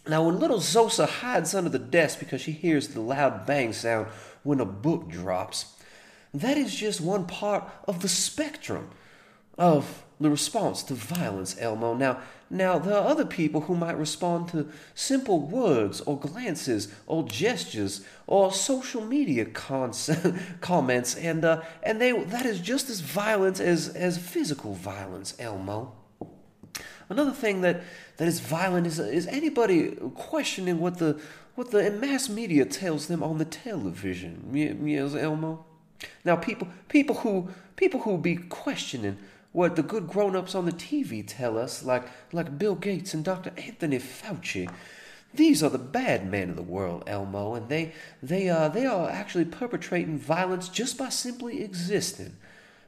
now 0.07 0.23
when 0.23 0.39
little 0.39 0.59
Zosa 0.59 1.07
hides 1.07 1.55
under 1.55 1.69
the 1.69 1.79
desk 1.79 2.19
because 2.19 2.41
she 2.41 2.51
hears 2.51 2.89
the 2.89 3.01
loud 3.01 3.45
bang 3.45 3.73
sound 3.73 4.07
when 4.43 4.59
a 4.59 4.65
book 4.65 5.09
drops, 5.09 5.73
that 6.33 6.57
is 6.57 6.75
just 6.75 7.01
one 7.01 7.25
part 7.25 7.63
of 7.87 8.01
the 8.01 8.09
spectrum 8.09 8.89
of 9.57 10.03
the 10.19 10.29
response 10.29 10.83
to 10.83 10.93
violence, 10.93 11.55
Elmo. 11.59 11.93
Now, 11.93 12.19
now 12.49 12.79
there 12.79 12.93
are 12.95 13.07
other 13.07 13.25
people 13.25 13.61
who 13.61 13.75
might 13.75 13.97
respond 13.97 14.49
to 14.49 14.69
simple 14.93 15.41
words 15.41 16.01
or 16.01 16.19
glances 16.19 16.93
or 17.07 17.23
gestures 17.23 18.05
or 18.27 18.53
social 18.53 19.03
media 19.03 19.45
cons- 19.45 20.09
comments, 20.61 21.15
and 21.15 21.43
uh, 21.43 21.61
and 21.83 21.99
they 21.99 22.11
that 22.11 22.45
is 22.45 22.59
just 22.59 22.89
as 22.89 23.01
violent 23.01 23.59
as 23.59 23.89
as 23.89 24.17
physical 24.17 24.73
violence, 24.73 25.35
Elmo. 25.39 25.93
Another 27.09 27.31
thing 27.31 27.61
that, 27.61 27.83
that 28.17 28.27
is 28.27 28.39
violent 28.39 28.87
is 28.87 28.99
is 28.99 29.27
anybody 29.27 29.91
questioning 30.15 30.79
what 30.79 30.97
the 30.97 31.19
what 31.55 31.71
the 31.71 31.89
mass 31.91 32.27
media 32.29 32.65
tells 32.65 33.07
them 33.07 33.21
on 33.23 33.37
the 33.37 33.45
television. 33.45 34.49
Ye- 34.53 34.93
Yes, 34.95 35.15
Elmo. 35.15 35.65
Now 36.23 36.35
people 36.35 36.67
people 36.89 37.17
who 37.17 37.49
people 37.75 38.01
who 38.01 38.17
be 38.17 38.35
questioning 38.37 39.17
what 39.51 39.77
the 39.77 39.83
good 39.83 40.07
grown-ups 40.09 40.53
on 40.53 40.65
the 40.65 40.71
TV 40.73 41.23
tell 41.25 41.57
us, 41.57 41.83
like 41.83 42.03
like 42.33 42.57
Bill 42.57 42.75
Gates 42.75 43.13
and 43.13 43.23
Dr. 43.23 43.51
Anthony 43.57 43.99
Fauci. 43.99 44.69
These 45.33 45.61
are 45.63 45.69
the 45.69 45.77
bad 45.77 46.29
men 46.29 46.51
of 46.51 46.55
the 46.55 46.61
world, 46.61 47.03
Elmo, 47.07 47.55
and 47.55 47.69
they 47.69 47.93
they 48.23 48.49
uh 48.49 48.67
they 48.69 48.85
are 48.85 49.09
actually 49.09 49.45
perpetrating 49.45 50.17
violence 50.17 50.69
just 50.69 50.97
by 50.97 51.09
simply 51.09 51.63
existing. 51.63 52.35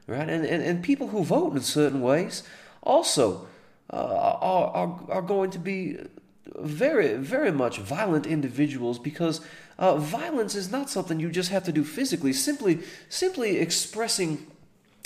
Right? 0.06 0.28
And 0.28 0.44
and, 0.44 0.62
and 0.62 0.82
people 0.82 1.08
who 1.08 1.24
vote 1.24 1.54
in 1.54 1.62
certain 1.62 2.00
ways 2.00 2.42
also 2.82 3.46
uh, 3.92 3.96
are, 3.96 4.66
are 4.68 5.00
are 5.08 5.22
going 5.22 5.50
to 5.50 5.58
be 5.58 5.96
very 6.56 7.14
very 7.16 7.52
much 7.52 7.78
violent 7.78 8.26
individuals 8.26 8.98
because 8.98 9.40
uh, 9.78 9.96
violence 9.96 10.54
is 10.54 10.70
not 10.70 10.90
something 10.90 11.20
you 11.20 11.30
just 11.30 11.50
have 11.50 11.64
to 11.64 11.72
do 11.72 11.84
physically. 11.84 12.32
Simply 12.32 12.80
simply 13.08 13.58
expressing 13.58 14.46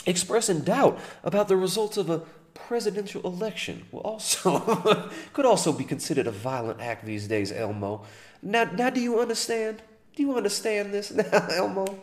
expressing 0.07 0.61
doubt 0.61 0.99
about 1.23 1.49
the 1.49 1.57
results 1.57 1.97
of 1.97 2.11
a 2.11 2.23
presidential 2.55 3.23
election 3.23 3.85
will 3.93 4.01
also 4.01 5.11
could 5.33 5.47
also 5.47 5.73
be 5.73 5.85
considered 5.85 6.27
a 6.27 6.31
violent 6.31 6.81
act 6.81 7.05
these 7.05 7.29
days, 7.29 7.53
Elmo. 7.53 8.05
Now, 8.43 8.65
now, 8.65 8.91
do 8.91 9.01
you 9.01 9.21
understand? 9.21 9.83
Do 10.17 10.23
you 10.23 10.37
understand 10.37 10.93
this 10.93 11.11
now, 11.11 11.47
Elmo? 11.51 11.99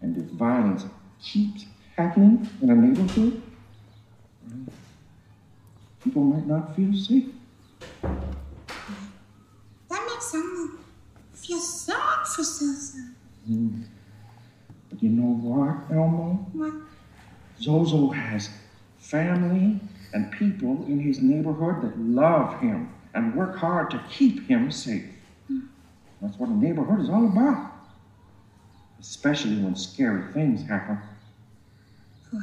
And 0.00 0.16
if 0.16 0.24
violence 0.30 0.84
keeps 1.22 1.66
happening 1.96 2.48
in 2.62 2.70
a 2.70 2.74
neighborhood, 2.74 3.42
people 6.02 6.22
might 6.22 6.46
not 6.46 6.74
feel 6.76 6.92
safe. 6.94 7.26
That 8.02 10.06
makes 10.06 10.26
someone 10.26 10.78
feel 11.32 11.60
sad 11.60 12.26
for 12.26 12.42
Zozo. 12.42 12.98
But 14.90 15.02
you 15.02 15.10
know 15.10 15.34
what, 15.34 15.90
Elmo? 15.94 16.46
What? 16.52 16.72
Zozo 17.60 18.10
has 18.10 18.50
family 18.98 19.80
and 20.12 20.30
people 20.32 20.84
in 20.86 21.00
his 21.00 21.20
neighborhood 21.20 21.82
that 21.82 21.98
love 21.98 22.60
him 22.60 22.92
and 23.14 23.34
work 23.34 23.56
hard 23.56 23.90
to 23.90 24.02
keep 24.10 24.46
him 24.48 24.70
safe. 24.70 25.04
Hmm. 25.48 25.60
That's 26.20 26.38
what 26.38 26.50
a 26.50 26.56
neighborhood 26.56 27.00
is 27.00 27.08
all 27.08 27.26
about. 27.26 27.72
Especially 29.00 29.56
when 29.56 29.74
scary 29.76 30.32
things 30.32 30.66
happen. 30.68 30.98
Boy, 32.32 32.40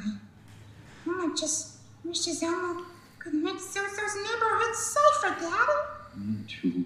Mama 1.06 1.36
just 1.36 1.78
wishes 2.04 2.42
Elmo 2.42 2.84
could 3.26 3.34
make 3.34 3.56
Zozo's 3.56 4.16
neighborhood 4.16 4.76
safer, 4.76 5.36
Daddy. 5.40 5.78
Me 6.16 6.38
too. 6.48 6.86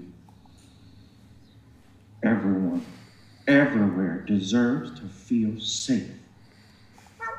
Everyone, 2.23 2.85
everywhere 3.45 4.23
deserves 4.25 4.97
to 5.01 5.07
feel 5.07 5.59
safe. 5.59 6.09
Well, 7.19 7.29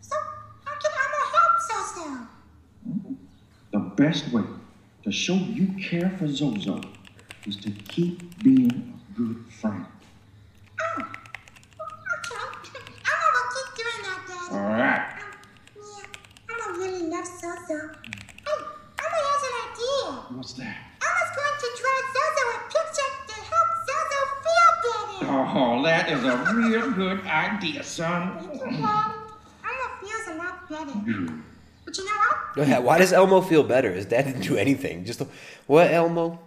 so 0.00 0.16
how 0.64 0.72
can 0.80 0.90
Elmo 1.04 1.20
help 1.36 1.60
Zozo? 1.94 2.26
The 3.72 3.78
best 4.02 4.32
way 4.32 4.44
to 5.02 5.12
show 5.12 5.34
you 5.34 5.66
care 5.78 6.08
for 6.18 6.26
Zozo 6.26 6.80
is 7.46 7.56
to 7.56 7.70
keep 7.70 8.42
being 8.42 8.70
a 8.72 9.18
good 9.18 9.44
friend. 9.60 9.84
Oh, 10.80 11.02
okay. 11.02 11.12
Elmo 13.10 13.28
will 13.34 13.48
keep 13.54 13.68
doing 13.76 14.00
that, 14.02 14.20
Daddy. 14.28 14.54
All 14.54 14.70
right. 14.70 15.08
Um, 15.76 15.82
yeah, 16.48 16.56
Elmo 16.64 16.78
really 16.78 17.06
loves 17.08 17.30
Zozo. 17.40 17.90
Hey, 18.46 18.60
Elmo 19.00 19.20
has 19.30 19.42
an 19.48 19.54
idea. 20.44 20.52
What's 20.52 20.52
that? 20.54 20.76
Elmo's 21.00 21.32
going 21.36 21.56
to 21.60 21.68
draw 21.80 21.96
Zozo 22.14 22.44
a 22.52 22.58
picture 22.68 23.10
to 23.28 23.36
help 23.50 23.68
Zozo 23.88 24.20
feel 24.44 24.70
better. 24.84 25.58
Oh, 25.58 25.82
that 25.84 26.04
is 26.10 26.24
a 26.24 26.54
real 26.54 26.90
good 26.92 27.20
idea, 27.26 27.82
son. 27.82 28.38
Thank 28.38 28.52
you, 28.52 28.58
Daddy. 28.60 28.76
Elmo 28.76 29.86
feels 30.00 30.26
a 30.28 30.34
lot 30.36 30.68
better. 30.68 31.34
But 31.84 31.94
But 31.94 31.98
you 31.98 32.04
know 32.04 32.12
what? 32.56 32.68
Yeah, 32.68 32.78
why 32.78 32.98
does 32.98 33.12
Elmo 33.12 33.40
feel 33.40 33.62
better? 33.62 33.92
His 33.92 34.06
dad 34.06 34.24
didn't 34.26 34.42
do 34.42 34.56
anything. 34.56 35.04
Just 35.04 35.22
what 35.66 35.90
Elmo? 35.90 36.38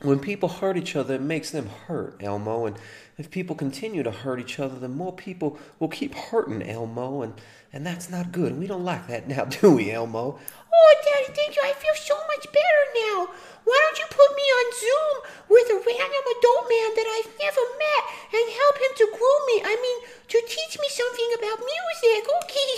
When 0.00 0.20
people 0.20 0.48
hurt 0.48 0.76
each 0.76 0.94
other, 0.94 1.14
it 1.14 1.20
makes 1.22 1.50
them 1.50 1.66
hurt, 1.86 2.22
Elmo. 2.22 2.66
And 2.66 2.76
if 3.18 3.30
people 3.32 3.56
continue 3.56 4.04
to 4.04 4.12
hurt 4.12 4.38
each 4.38 4.60
other, 4.60 4.78
then 4.78 4.96
more 4.96 5.12
people 5.12 5.58
will 5.80 5.88
keep 5.88 6.14
hurting 6.14 6.62
Elmo, 6.62 7.22
and 7.22 7.34
and 7.72 7.84
that's 7.84 8.08
not 8.08 8.30
good. 8.32 8.56
We 8.56 8.66
don't 8.66 8.84
like 8.84 9.08
that 9.08 9.28
now, 9.28 9.44
do 9.58 9.74
we, 9.74 9.90
Elmo? 9.90 10.38
Oh, 10.38 10.94
Daddy, 11.04 11.34
thank 11.34 11.56
you. 11.56 11.62
I 11.64 11.72
feel 11.74 11.94
so 11.98 12.14
much 12.14 12.46
better 12.46 12.82
now. 12.94 13.26
Why 13.64 13.78
don't 13.84 13.98
you 13.98 14.06
put 14.08 14.30
me 14.38 14.46
on 14.58 14.66
Zoom 14.78 15.14
with 15.50 15.66
a 15.68 15.78
random 15.82 16.24
adult 16.38 16.64
man 16.70 16.90
that 16.94 17.08
I've 17.18 17.32
never 17.42 17.64
met 17.82 18.02
and 18.38 18.46
help 18.54 18.76
him 18.78 18.92
to 19.02 19.06
groom 19.10 19.42
me? 19.50 19.56
I 19.66 19.74
mean, 19.82 19.98
to 20.30 20.38
teach 20.46 20.78
me 20.78 20.88
something 20.88 21.30
about 21.42 21.58
music. 21.58 22.22
Okay. 22.38 22.70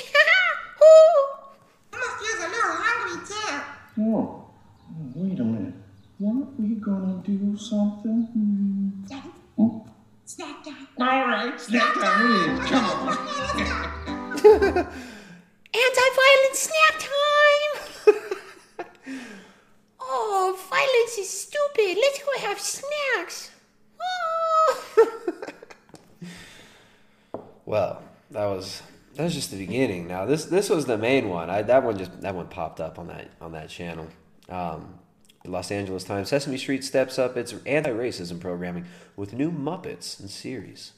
oh. 0.81 1.53
Elmo 1.93 2.07
feels 2.17 2.41
a 2.41 2.49
little 2.49 2.77
hungry 2.81 3.19
too. 3.29 3.61
Oh, 4.09 4.49
oh, 4.89 5.12
wait 5.15 5.39
a 5.39 5.45
minute. 5.45 5.75
Weren't 6.19 6.59
we 6.61 6.75
gonna 6.77 7.23
do 7.25 7.57
something? 7.57 8.29
Hmm. 8.33 9.07
Daddy, 9.09 9.31
Oh, 9.59 9.87
snack 10.27 10.62
time. 10.65 10.88
All 11.00 11.07
right, 11.07 11.59
snack 11.59 11.95
time 11.95 12.26
it 12.26 12.62
is. 12.62 12.69
Come 12.69 12.85
on. 12.85 13.09
Anti-violence 15.73 16.59
snap 16.59 16.95
time. 16.99 17.73
oh, 20.00 20.59
violence 20.69 21.19
is 21.19 21.30
stupid. 21.30 21.97
Let's 21.99 22.19
go 22.23 22.47
have 22.47 22.61
snacks. 22.61 23.50
Oh. 24.00 24.85
Well, 27.71 28.02
that 28.33 28.47
was 28.47 28.83
that 29.14 29.23
was 29.23 29.33
just 29.33 29.52
the 29.52 29.57
beginning. 29.57 30.09
Now 30.09 30.26
this 30.26 30.47
this 30.47 30.69
was 30.69 30.87
the 30.87 30.99
main 30.99 31.28
one. 31.28 31.50
I 31.50 31.62
that 31.62 31.85
one 31.85 31.97
just 31.97 32.21
that 32.21 32.35
one 32.35 32.49
popped 32.49 32.80
up 32.80 32.99
on 32.99 33.07
that 33.07 33.30
on 33.40 33.52
that 33.52 33.69
channel. 33.69 34.09
Um, 34.49 34.99
the 35.42 35.50
Los 35.50 35.70
Angeles 35.70 36.04
Times 36.04 36.28
Sesame 36.28 36.59
Street 36.59 36.85
steps 36.85 37.18
up 37.18 37.37
its 37.37 37.54
anti-racism 37.64 38.40
programming 38.40 38.87
with 39.16 39.32
new 39.32 39.50
Muppets 39.50 40.20
in 40.20 40.28
series. 40.28 40.92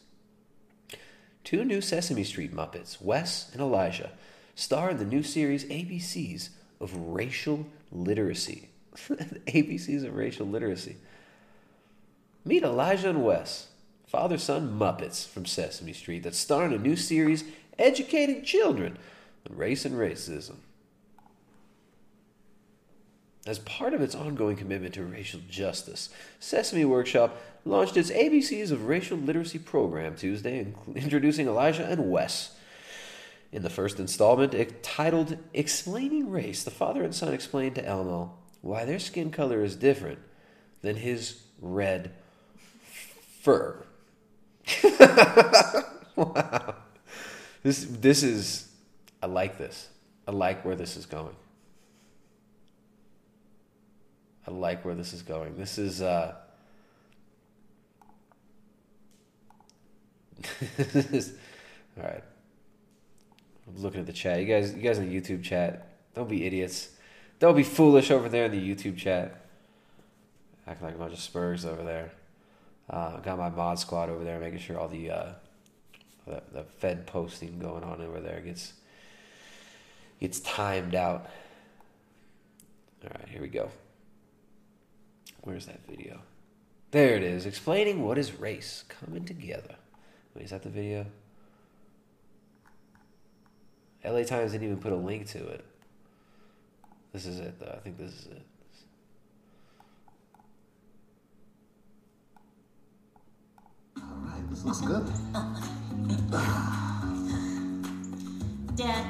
Two 1.44 1.64
new 1.64 1.80
Sesame 1.80 2.24
Street 2.24 2.54
Muppets, 2.54 3.00
Wes 3.00 3.50
and 3.52 3.60
Elijah, 3.60 4.12
star 4.54 4.90
in 4.90 4.98
the 4.98 5.04
new 5.04 5.22
series 5.22 5.64
ABCs 5.64 6.50
of 6.80 6.96
Racial 6.96 7.66
Literacy. 7.90 8.68
ABCs 8.96 10.04
of 10.04 10.14
Racial 10.14 10.46
Literacy. 10.46 10.96
Meet 12.44 12.64
Elijah 12.64 13.10
and 13.10 13.24
Wes, 13.24 13.68
father 14.06 14.38
son 14.38 14.76
Muppets 14.78 15.26
from 15.26 15.46
Sesame 15.46 15.92
Street, 15.92 16.24
that 16.24 16.34
star 16.34 16.66
in 16.66 16.72
a 16.72 16.78
new 16.78 16.96
series 16.96 17.44
educating 17.78 18.42
children 18.42 18.98
on 19.48 19.56
race 19.56 19.84
and 19.84 19.94
racism. 19.94 20.56
As 23.44 23.58
part 23.58 23.92
of 23.92 24.00
its 24.00 24.14
ongoing 24.14 24.56
commitment 24.56 24.94
to 24.94 25.02
racial 25.02 25.40
justice, 25.50 26.10
Sesame 26.38 26.84
Workshop 26.84 27.40
launched 27.64 27.96
its 27.96 28.10
ABCs 28.10 28.70
of 28.70 28.86
Racial 28.86 29.18
Literacy 29.18 29.58
program 29.58 30.14
Tuesday, 30.14 30.72
introducing 30.94 31.48
Elijah 31.48 31.84
and 31.84 32.10
Wes. 32.10 32.56
In 33.50 33.62
the 33.62 33.70
first 33.70 33.98
installment, 33.98 34.54
it- 34.54 34.82
titled 34.82 35.38
Explaining 35.52 36.30
Race, 36.30 36.62
the 36.62 36.70
father 36.70 37.02
and 37.02 37.14
son 37.14 37.34
explain 37.34 37.74
to 37.74 37.84
Elmo 37.84 38.34
why 38.60 38.84
their 38.84 39.00
skin 39.00 39.30
color 39.32 39.64
is 39.64 39.74
different 39.74 40.20
than 40.82 40.96
his 40.96 41.42
red 41.60 42.12
fur. 43.40 43.84
wow. 46.16 46.76
This 47.64 47.84
this 47.84 48.22
is 48.22 48.68
I 49.20 49.26
like 49.26 49.58
this. 49.58 49.88
I 50.26 50.30
like 50.30 50.64
where 50.64 50.76
this 50.76 50.96
is 50.96 51.06
going. 51.06 51.34
I 54.46 54.50
like 54.50 54.84
where 54.84 54.94
this 54.94 55.12
is 55.12 55.22
going. 55.22 55.56
This 55.56 55.78
is 55.78 56.02
uh 56.02 56.34
all 61.96 62.04
right. 62.04 62.24
I'm 63.68 63.82
looking 63.82 64.00
at 64.00 64.06
the 64.06 64.12
chat. 64.12 64.40
You 64.40 64.46
guys 64.46 64.74
you 64.74 64.82
guys 64.82 64.98
in 64.98 65.08
the 65.08 65.20
YouTube 65.20 65.42
chat, 65.42 65.88
don't 66.14 66.28
be 66.28 66.44
idiots. 66.44 66.90
Don't 67.38 67.56
be 67.56 67.62
foolish 67.62 68.10
over 68.10 68.28
there 68.28 68.46
in 68.46 68.52
the 68.52 68.60
YouTube 68.60 68.96
chat. 68.96 69.46
Acting 70.66 70.86
like 70.86 70.94
a 70.94 70.98
bunch 70.98 71.12
of 71.12 71.20
Spurs 71.20 71.64
over 71.64 71.82
there. 71.82 72.12
Uh, 72.88 73.18
got 73.18 73.38
my 73.38 73.48
mod 73.48 73.78
squad 73.78 74.08
over 74.10 74.22
there, 74.22 74.38
making 74.38 74.58
sure 74.58 74.78
all 74.78 74.88
the 74.88 75.10
uh, 75.10 75.32
the, 76.26 76.42
the 76.52 76.64
Fed 76.64 77.06
posting 77.06 77.58
going 77.58 77.82
on 77.82 78.00
over 78.00 78.20
there 78.20 78.40
gets 78.40 78.74
gets 80.20 80.40
timed 80.40 80.94
out. 80.94 81.28
All 83.04 83.10
right, 83.18 83.28
here 83.28 83.42
we 83.42 83.48
go. 83.48 83.70
Where's 85.42 85.66
that 85.66 85.80
video? 85.88 86.20
There 86.92 87.16
it 87.16 87.22
is, 87.22 87.46
explaining 87.46 88.04
what 88.04 88.16
is 88.16 88.38
race 88.38 88.84
coming 88.88 89.24
together. 89.24 89.74
Wait, 90.34 90.44
is 90.44 90.50
that 90.50 90.62
the 90.62 90.68
video? 90.68 91.06
LA 94.04 94.22
Times 94.22 94.52
didn't 94.52 94.66
even 94.66 94.78
put 94.78 94.92
a 94.92 94.96
link 94.96 95.26
to 95.28 95.44
it. 95.48 95.64
This 97.12 97.26
is 97.26 97.40
it, 97.40 97.58
though. 97.58 97.74
I 97.74 97.78
think 97.78 97.98
this 97.98 98.12
is 98.12 98.26
it. 98.26 98.42
All 103.98 104.04
right, 104.24 104.50
this 104.50 104.64
looks 104.64 104.80
good. 104.80 105.06
Dad, 108.76 109.06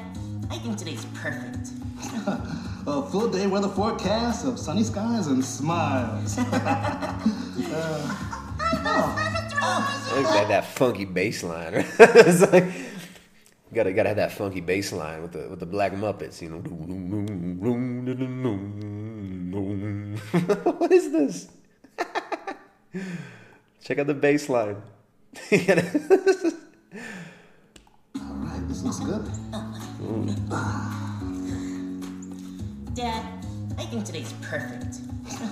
I 0.49 0.57
think 0.57 0.77
today's 0.77 1.05
perfect. 1.13 1.69
A 2.85 3.01
full 3.01 3.29
day 3.29 3.47
weather 3.47 3.69
forecast 3.69 4.45
of 4.45 4.59
sunny 4.59 4.83
skies 4.83 5.27
and 5.27 5.43
smiles. 5.43 6.37
Uh, 8.85 10.15
Look 10.15 10.25
oh, 10.27 10.37
at 10.37 10.45
oh. 10.45 10.47
that 10.49 10.65
funky 10.65 11.05
bass 11.05 11.43
line. 11.43 11.73
right? 11.73 11.85
it's 11.99 12.41
like 12.51 12.65
you 12.65 13.73
gotta 13.73 13.93
gotta 13.93 14.09
have 14.09 14.17
that 14.17 14.33
funky 14.33 14.59
bass 14.59 14.91
line 14.91 15.21
with 15.21 15.31
the 15.31 15.47
with 15.49 15.59
the 15.59 15.65
black 15.65 15.93
Muppets, 15.93 16.41
you 16.41 16.49
know. 16.49 16.57
what 20.77 20.91
is 20.91 21.11
this? 21.11 21.47
Check 23.83 23.99
out 23.99 24.07
the 24.07 24.13
bass 24.13 24.49
line. 24.49 24.81
All 25.51 25.57
right, 28.15 28.67
this 28.67 28.83
looks 28.83 28.99
good. 28.99 29.25
Mm. 30.01 30.47
Ah. 30.51 31.02
Dad, 32.93 33.25
I 33.77 33.85
think 33.85 34.05
today's 34.05 34.33
perfect. 34.41 34.97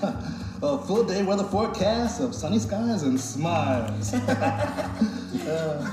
A 0.63 0.77
full 0.77 1.03
day 1.03 1.23
weather 1.23 1.43
forecast 1.43 2.21
of 2.21 2.35
sunny 2.35 2.59
skies 2.59 3.03
and 3.03 3.19
smiles. 3.19 4.13
Uh, 5.43 5.83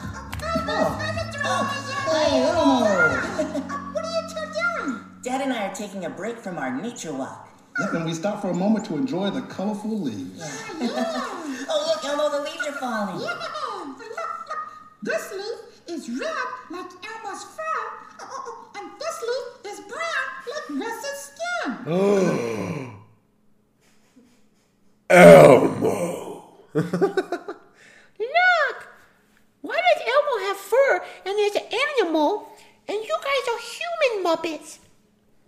oh. 0.68 1.68
Hey, 2.10 2.42
Elmo! 2.42 2.84
What 3.94 4.04
are 4.04 4.10
you 4.10 4.28
two 4.28 4.84
doing? 4.84 5.00
Dad 5.22 5.40
and 5.40 5.52
I 5.52 5.68
are 5.68 5.74
taking 5.74 6.04
a 6.04 6.10
break 6.10 6.38
from 6.38 6.58
our 6.58 6.70
nature 6.70 7.14
walk. 7.14 7.48
Yep, 7.80 7.94
and 7.94 8.04
we 8.04 8.12
stop 8.12 8.42
for 8.42 8.50
a 8.50 8.54
moment 8.54 8.84
to 8.86 8.96
enjoy 8.96 9.30
the 9.30 9.40
colorful 9.42 9.98
leaves. 9.98 10.42
Oh, 10.80 11.94
look, 11.94 12.04
Elmo, 12.04 12.28
the 12.36 12.42
leaves 12.44 12.66
are 12.66 12.72
falling. 12.72 13.20
Yeah, 13.24 13.32
look, 13.32 13.98
look. 13.98 14.58
This 15.02 15.32
leaf 15.32 15.96
is 15.96 16.10
red 16.10 16.34
like 16.70 16.90
Elmo's 16.92 17.44
fur, 17.44 17.80
this 18.98 19.22
leaf 19.22 19.46
is 19.72 19.80
brown 19.80 20.28
like 20.50 20.68
Wes's 20.80 21.18
skin. 21.32 21.70
Elmo. 25.10 26.44
Look! 26.74 27.56
Why 29.62 29.76
does 29.76 30.02
Elmo 30.06 30.38
have 30.46 30.56
fur 30.56 31.02
and 31.24 31.38
there's 31.38 31.56
an 31.56 31.66
animal 31.98 32.48
and 32.88 32.98
you 32.98 33.16
guys 33.22 33.48
are 33.52 33.58
human 33.58 34.24
Muppets? 34.24 34.78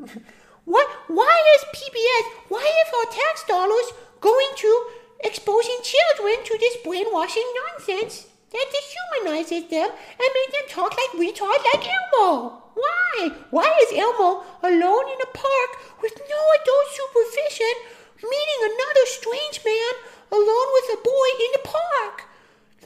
What? 0.67 0.87
Why 1.09 1.37
is 1.57 1.65
PBS, 1.75 2.27
why 2.49 2.61
is 2.61 2.93
our 2.99 3.07
tax 3.13 3.45
dollars 3.49 3.93
going 4.21 4.51
to 4.57 4.87
exposing 5.25 5.79
children 5.83 6.45
to 6.45 6.59
this 6.59 6.77
brainwashing 6.85 7.47
nonsense 7.67 8.27
that 8.53 8.67
dehumanizes 8.75 9.71
them 9.71 9.91
and 9.91 10.31
make 10.35 10.51
them 10.53 10.69
talk 10.69 10.93
like 10.93 11.15
retards 11.21 11.65
like 11.73 11.87
Elmo? 11.87 12.63
Why? 12.75 13.31
Why 13.51 13.71
is 13.83 13.99
Elmo 13.99 14.43
alone 14.63 15.07
in 15.11 15.21
a 15.23 15.31
park 15.35 15.71
with 16.03 16.15
no 16.19 16.41
adult 16.59 16.87
supervision 16.91 17.75
meeting 18.23 18.61
another 18.63 19.07
strange 19.07 19.61
man 19.65 19.95
alone 20.33 20.69
with 20.75 20.99
a 20.99 21.03
boy 21.03 21.29
in 21.45 21.51
the 21.53 21.65
park? 21.65 22.27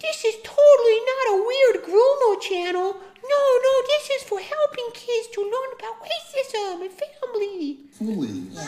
This 0.01 0.25
is 0.25 0.37
totally 0.43 1.01
not 1.11 1.27
a 1.33 1.43
weird 1.47 1.77
groomer 1.87 2.41
channel. 2.41 2.97
No, 3.25 3.43
no, 3.67 3.73
this 3.89 4.11
is 4.11 4.23
for 4.29 4.41
helping 4.41 4.89
kids 4.93 5.29
to 5.33 5.41
learn 5.41 5.71
about 5.79 5.97
racism 6.05 6.83
and 6.83 6.93
family. 6.93 7.79
Full 7.93 8.17
leaves. 8.17 8.59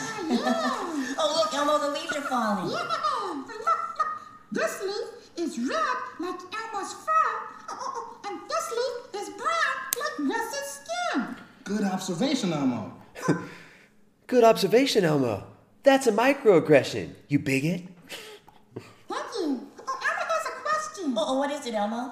Oh, 1.19 1.29
look, 1.37 1.53
Elmo, 1.53 1.77
the 1.77 1.91
leaves 1.99 2.15
are 2.15 2.21
falling. 2.21 2.71
Yeah, 2.71 2.85
but 2.89 2.99
look, 3.45 3.47
look. 3.47 4.07
This 4.51 4.81
leaf 4.81 5.26
is 5.37 5.57
red 5.59 5.97
like 6.19 6.39
Elmo's 6.39 6.93
fur, 6.93 7.29
and 8.29 8.39
this 8.49 8.71
leaf 8.71 9.21
is 9.21 9.29
brown 9.29 9.77
like 9.99 10.29
Wes's 10.29 10.81
skin. 10.81 11.35
Good 11.63 11.83
observation, 11.83 12.53
Elmo. 12.53 12.93
Good 14.27 14.43
observation, 14.43 15.05
Elmo. 15.05 15.43
That's 15.83 16.07
a 16.07 16.11
microaggression, 16.11 17.13
you 17.27 17.39
bigot. 17.39 17.83
Thank 19.07 19.25
you. 19.39 19.67
Oh, 19.87 19.99
Elmo 20.09 20.25
has 20.27 20.45
a 20.45 20.61
question. 20.61 21.13
Oh, 21.17 21.25
oh, 21.27 21.37
what 21.39 21.51
is 21.51 21.65
it, 21.65 21.73
Elmo? 21.73 21.95
Elmo 21.95 22.11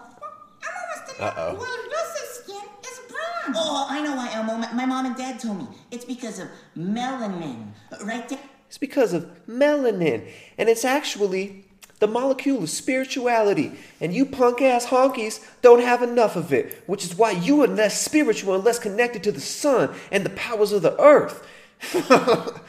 wants 0.64 1.14
to 1.14 1.22
know 1.22 1.28
Uh-oh. 1.28 1.56
why 1.56 1.88
Lucy's 1.92 2.30
skin 2.44 2.70
is 2.84 3.00
brown. 3.10 3.56
Oh, 3.58 3.88
I 3.90 4.02
know 4.02 4.16
why, 4.16 4.32
Elmo. 4.34 4.58
My, 4.58 4.72
my 4.74 4.86
mom 4.86 5.06
and 5.08 5.16
dad 5.16 5.40
told 5.40 5.58
me. 5.60 5.68
It's 5.92 6.06
because 6.06 6.40
of 6.40 6.48
melanin. 6.78 7.68
Right 8.06 8.28
there. 8.30 8.40
It's 8.68 8.78
because 8.78 9.14
of 9.14 9.30
melanin, 9.48 10.30
and 10.58 10.70
it's 10.70 10.86
actually 10.86 11.65
the 12.00 12.08
molecule 12.08 12.64
of 12.64 12.70
spirituality. 12.70 13.72
And 14.02 14.14
you 14.14 14.26
punk 14.26 14.62
ass 14.62 14.88
honkies 14.88 15.46
don't 15.62 15.82
have 15.82 16.02
enough 16.02 16.36
of 16.36 16.52
it, 16.54 16.84
which 16.88 17.04
is 17.06 17.16
why 17.16 17.32
you 17.32 17.64
are 17.64 17.68
less 17.68 18.02
spiritual 18.02 18.56
and 18.56 18.64
less 18.64 18.80
connected 18.80 19.24
to 19.24 19.32
the 19.32 19.42
sun 19.42 19.94
and 20.12 20.26
the 20.26 20.30
powers 20.32 20.72
of 20.72 20.82
the 20.82 21.00
earth. 21.00 21.46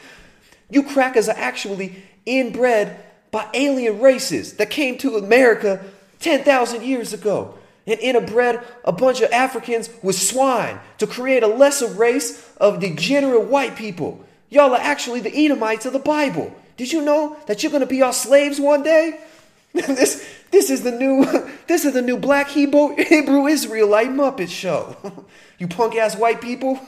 you 0.69 0.83
crackers 0.83 1.29
are 1.29 1.37
actually 1.37 2.03
inbred 2.25 3.03
by 3.31 3.47
alien 3.53 3.99
races 3.99 4.53
that 4.53 4.69
came 4.69 4.97
to 4.97 5.17
America 5.17 5.83
10,000 6.19 6.83
years 6.83 7.13
ago 7.13 7.57
and 7.85 7.99
interbred 7.99 8.63
a 8.83 8.91
bunch 8.91 9.21
of 9.21 9.31
Africans 9.31 9.89
with 10.01 10.15
swine 10.15 10.79
to 10.97 11.07
create 11.07 11.43
a 11.43 11.47
lesser 11.47 11.87
race 11.87 12.51
of 12.57 12.79
degenerate 12.79 13.45
white 13.47 13.75
people. 13.75 14.23
Y'all 14.49 14.73
are 14.73 14.81
actually 14.81 15.19
the 15.19 15.45
Edomites 15.45 15.85
of 15.85 15.93
the 15.93 15.99
Bible. 15.99 16.53
Did 16.77 16.91
you 16.91 17.03
know 17.03 17.35
that 17.47 17.63
you're 17.63 17.71
going 17.71 17.81
to 17.81 17.87
be 17.87 18.01
our 18.03 18.13
slaves 18.13 18.61
one 18.61 18.83
day? 18.83 19.19
this, 19.73 20.27
this 20.51 20.69
is 20.69 20.83
the 20.83 20.91
new, 20.91 21.25
this 21.67 21.85
is 21.85 21.93
the 21.93 22.01
new 22.01 22.17
Black 22.17 22.47
Hebrew, 22.47 22.95
Hebrew 22.97 23.47
Israelite 23.47 24.09
Muppet 24.09 24.49
show. 24.49 24.95
you 25.57 25.67
punk 25.67 25.95
ass 25.95 26.15
white 26.15 26.39
people. 26.39 26.79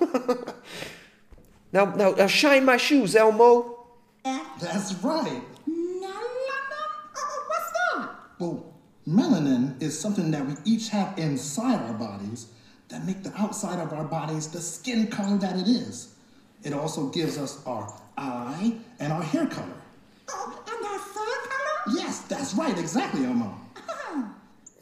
now, 1.73 1.85
now, 1.85 2.11
now, 2.11 2.27
shine 2.27 2.65
my 2.65 2.77
shoes, 2.77 3.15
Elmo. 3.15 3.87
That's 4.23 4.93
right. 4.95 5.41
Melanin? 5.67 6.49
What's 7.47 7.71
that? 7.71 8.09
Well, 8.39 8.73
melanin 9.07 9.81
is 9.81 9.99
something 9.99 10.29
that 10.31 10.45
we 10.45 10.53
each 10.65 10.89
have 10.89 11.17
inside 11.17 11.81
our 11.87 11.93
bodies 11.93 12.47
that 12.89 13.05
make 13.05 13.23
the 13.23 13.33
outside 13.37 13.79
of 13.79 13.93
our 13.93 14.03
bodies 14.03 14.47
the 14.47 14.61
skin 14.61 15.07
color 15.07 15.37
that 15.37 15.57
it 15.57 15.67
is. 15.67 16.15
It 16.63 16.73
also 16.73 17.07
gives 17.09 17.37
us 17.37 17.63
our 17.65 17.93
eye 18.17 18.75
and 18.99 19.13
our 19.13 19.23
hair 19.23 19.45
color. 19.45 19.67
Oh, 20.29 20.63
and 20.67 20.85
our 20.85 20.99
fur 20.99 21.49
color? 21.49 21.97
Yes, 21.97 22.19
that's 22.21 22.53
right, 22.53 22.77
exactly, 22.77 23.25
Elmo. 23.25 23.59
Oh. 23.89 24.35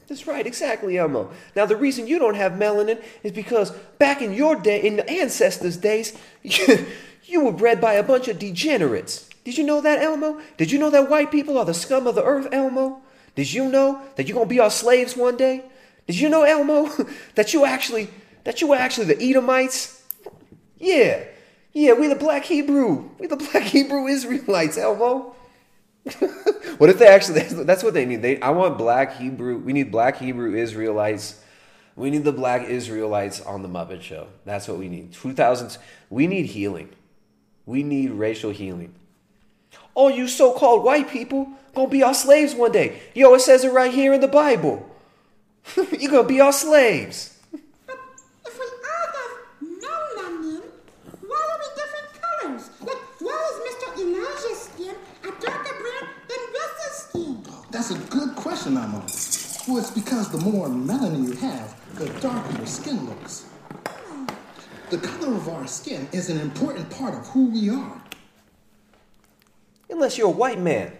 That's 0.07 0.25
right, 0.25 0.45
exactly, 0.45 0.97
Elmo. 0.97 1.31
Now, 1.55 1.65
the 1.65 1.75
reason 1.75 2.07
you 2.07 2.19
don't 2.19 2.35
have 2.35 2.53
melanin 2.53 3.03
is 3.23 3.31
because 3.31 3.71
back 3.99 4.21
in 4.21 4.33
your 4.33 4.55
day, 4.55 4.81
in 4.81 4.97
the 4.97 5.09
ancestors' 5.09 5.77
days, 5.77 6.17
you 6.43 7.43
were 7.43 7.51
bred 7.51 7.81
by 7.81 7.93
a 7.93 8.03
bunch 8.03 8.27
of 8.27 8.39
degenerates. 8.39 9.29
Did 9.43 9.57
you 9.57 9.63
know 9.63 9.81
that, 9.81 10.01
Elmo? 10.01 10.41
Did 10.57 10.71
you 10.71 10.79
know 10.79 10.89
that 10.89 11.09
white 11.09 11.31
people 11.31 11.57
are 11.57 11.65
the 11.65 11.73
scum 11.73 12.07
of 12.07 12.15
the 12.15 12.23
earth, 12.23 12.47
Elmo? 12.51 13.01
Did 13.35 13.53
you 13.53 13.69
know 13.69 14.01
that 14.15 14.27
you're 14.27 14.35
gonna 14.35 14.49
be 14.49 14.59
our 14.59 14.71
slaves 14.71 15.15
one 15.15 15.37
day? 15.37 15.63
Did 16.07 16.19
you 16.19 16.27
know, 16.27 16.43
Elmo, 16.43 16.89
that 17.35 17.53
you 17.53 17.65
actually 17.65 18.09
that 18.43 18.61
you 18.61 18.67
were 18.67 18.75
actually 18.75 19.13
the 19.13 19.21
Edomites? 19.21 20.01
Yeah, 20.77 21.23
yeah, 21.77 21.93
we 21.93 22.07
the 22.07 22.15
Black 22.15 22.45
Hebrew, 22.45 23.09
we 23.19 23.27
the 23.27 23.35
Black 23.35 23.63
Hebrew 23.63 24.07
Israelites, 24.07 24.77
Elmo. 24.77 25.35
what 26.77 26.89
if 26.89 26.99
they 26.99 27.07
actually? 27.07 27.41
That's 27.41 27.83
what 27.83 27.93
they 27.93 28.05
need. 28.05 28.21
They, 28.21 28.39
I 28.39 28.51
want 28.51 28.77
black 28.77 29.17
Hebrew. 29.17 29.57
We 29.57 29.73
need 29.73 29.91
black 29.91 30.17
Hebrew 30.17 30.55
Israelites. 30.55 31.41
We 31.97 32.09
need 32.09 32.23
the 32.23 32.31
black 32.31 32.69
Israelites 32.69 33.41
on 33.41 33.61
the 33.61 33.67
Muppet 33.67 34.01
Show. 34.01 34.27
That's 34.45 34.67
what 34.67 34.77
we 34.77 34.87
need. 34.87 35.11
Two 35.11 35.33
thousands. 35.33 35.79
We 36.09 36.27
need 36.27 36.45
healing. 36.45 36.89
We 37.65 37.83
need 37.83 38.11
racial 38.11 38.51
healing. 38.51 38.93
All 39.93 40.09
you 40.09 40.27
so-called 40.27 40.83
white 40.83 41.09
people 41.09 41.49
gonna 41.75 41.89
be 41.89 42.03
our 42.03 42.13
slaves 42.13 42.55
one 42.55 42.71
day. 42.71 43.01
Yo, 43.13 43.33
it 43.33 43.41
says 43.41 43.63
it 43.63 43.73
right 43.73 43.93
here 43.93 44.13
in 44.13 44.21
the 44.21 44.27
Bible. 44.27 44.89
You're 45.99 46.11
gonna 46.11 46.27
be 46.27 46.39
our 46.39 46.53
slaves. 46.53 47.37
But 47.85 47.97
if 48.45 48.57
we 48.57 48.65
all 48.65 49.07
have 49.17 49.33
melanin, 49.61 50.63
why 51.21 51.41
are 51.51 51.59
we 51.59 51.67
different 51.75 52.09
colors? 52.21 52.69
Like, 52.79 53.21
why 53.21 53.37
is 53.51 53.57
Mr. 53.67 53.87
Elijah's 53.99 54.61
skin 54.61 54.95
a 55.23 55.41
darker 55.41 55.75
brown 55.81 56.09
than 56.29 56.41
Russell's 56.53 56.97
skin? 57.09 57.66
That's 57.77 57.91
a 57.91 57.97
good 58.09 58.35
question, 58.35 58.75
Elmo. 58.75 59.05
Well, 59.67 59.77
it's 59.77 59.91
because 59.91 60.31
the 60.31 60.39
more 60.39 60.67
melanin 60.67 61.27
you 61.27 61.33
have, 61.33 61.75
the 61.93 62.09
darker 62.21 62.57
your 62.57 62.65
skin 62.65 63.05
looks. 63.05 63.45
The 64.89 64.97
color 64.97 65.35
of 65.35 65.47
our 65.47 65.67
skin 65.67 66.09
is 66.11 66.31
an 66.31 66.39
important 66.39 66.89
part 66.89 67.13
of 67.13 67.27
who 67.27 67.51
we 67.51 67.69
are. 67.69 68.01
Unless 69.91 70.17
you're 70.17 70.25
a 70.25 70.31
white 70.31 70.59
man. 70.59 70.91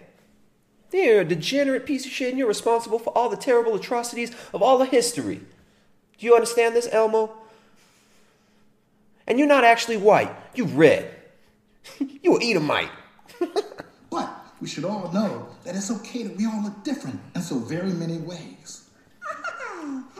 You're 0.92 1.22
a 1.22 1.24
degenerate 1.24 1.84
piece 1.84 2.06
of 2.06 2.12
shit 2.12 2.28
and 2.28 2.38
you're 2.38 2.46
responsible 2.46 3.00
for 3.00 3.10
all 3.10 3.28
the 3.28 3.36
terrible 3.36 3.74
atrocities 3.74 4.30
of 4.52 4.62
all 4.62 4.80
of 4.80 4.90
history. 4.90 5.40
Do 6.18 6.26
you 6.26 6.36
understand 6.36 6.76
this, 6.76 6.88
Elmo? 6.92 7.32
And 9.26 9.36
you're 9.36 9.48
not 9.48 9.64
actually 9.64 9.96
white. 9.96 10.30
you're 10.54 10.68
red. 10.68 11.12
you 11.98 12.36
an 12.36 12.40
Edomite. 12.40 12.90
But 14.58 14.62
we 14.62 14.68
should 14.68 14.84
all 14.84 15.12
know 15.12 15.48
that 15.62 15.76
it's 15.76 15.88
okay 15.90 16.24
that 16.24 16.36
we 16.36 16.44
all 16.44 16.60
look 16.62 16.82
different 16.82 17.20
in 17.36 17.42
so 17.42 17.58
very 17.60 17.92
many 17.92 18.18
ways. 18.18 18.84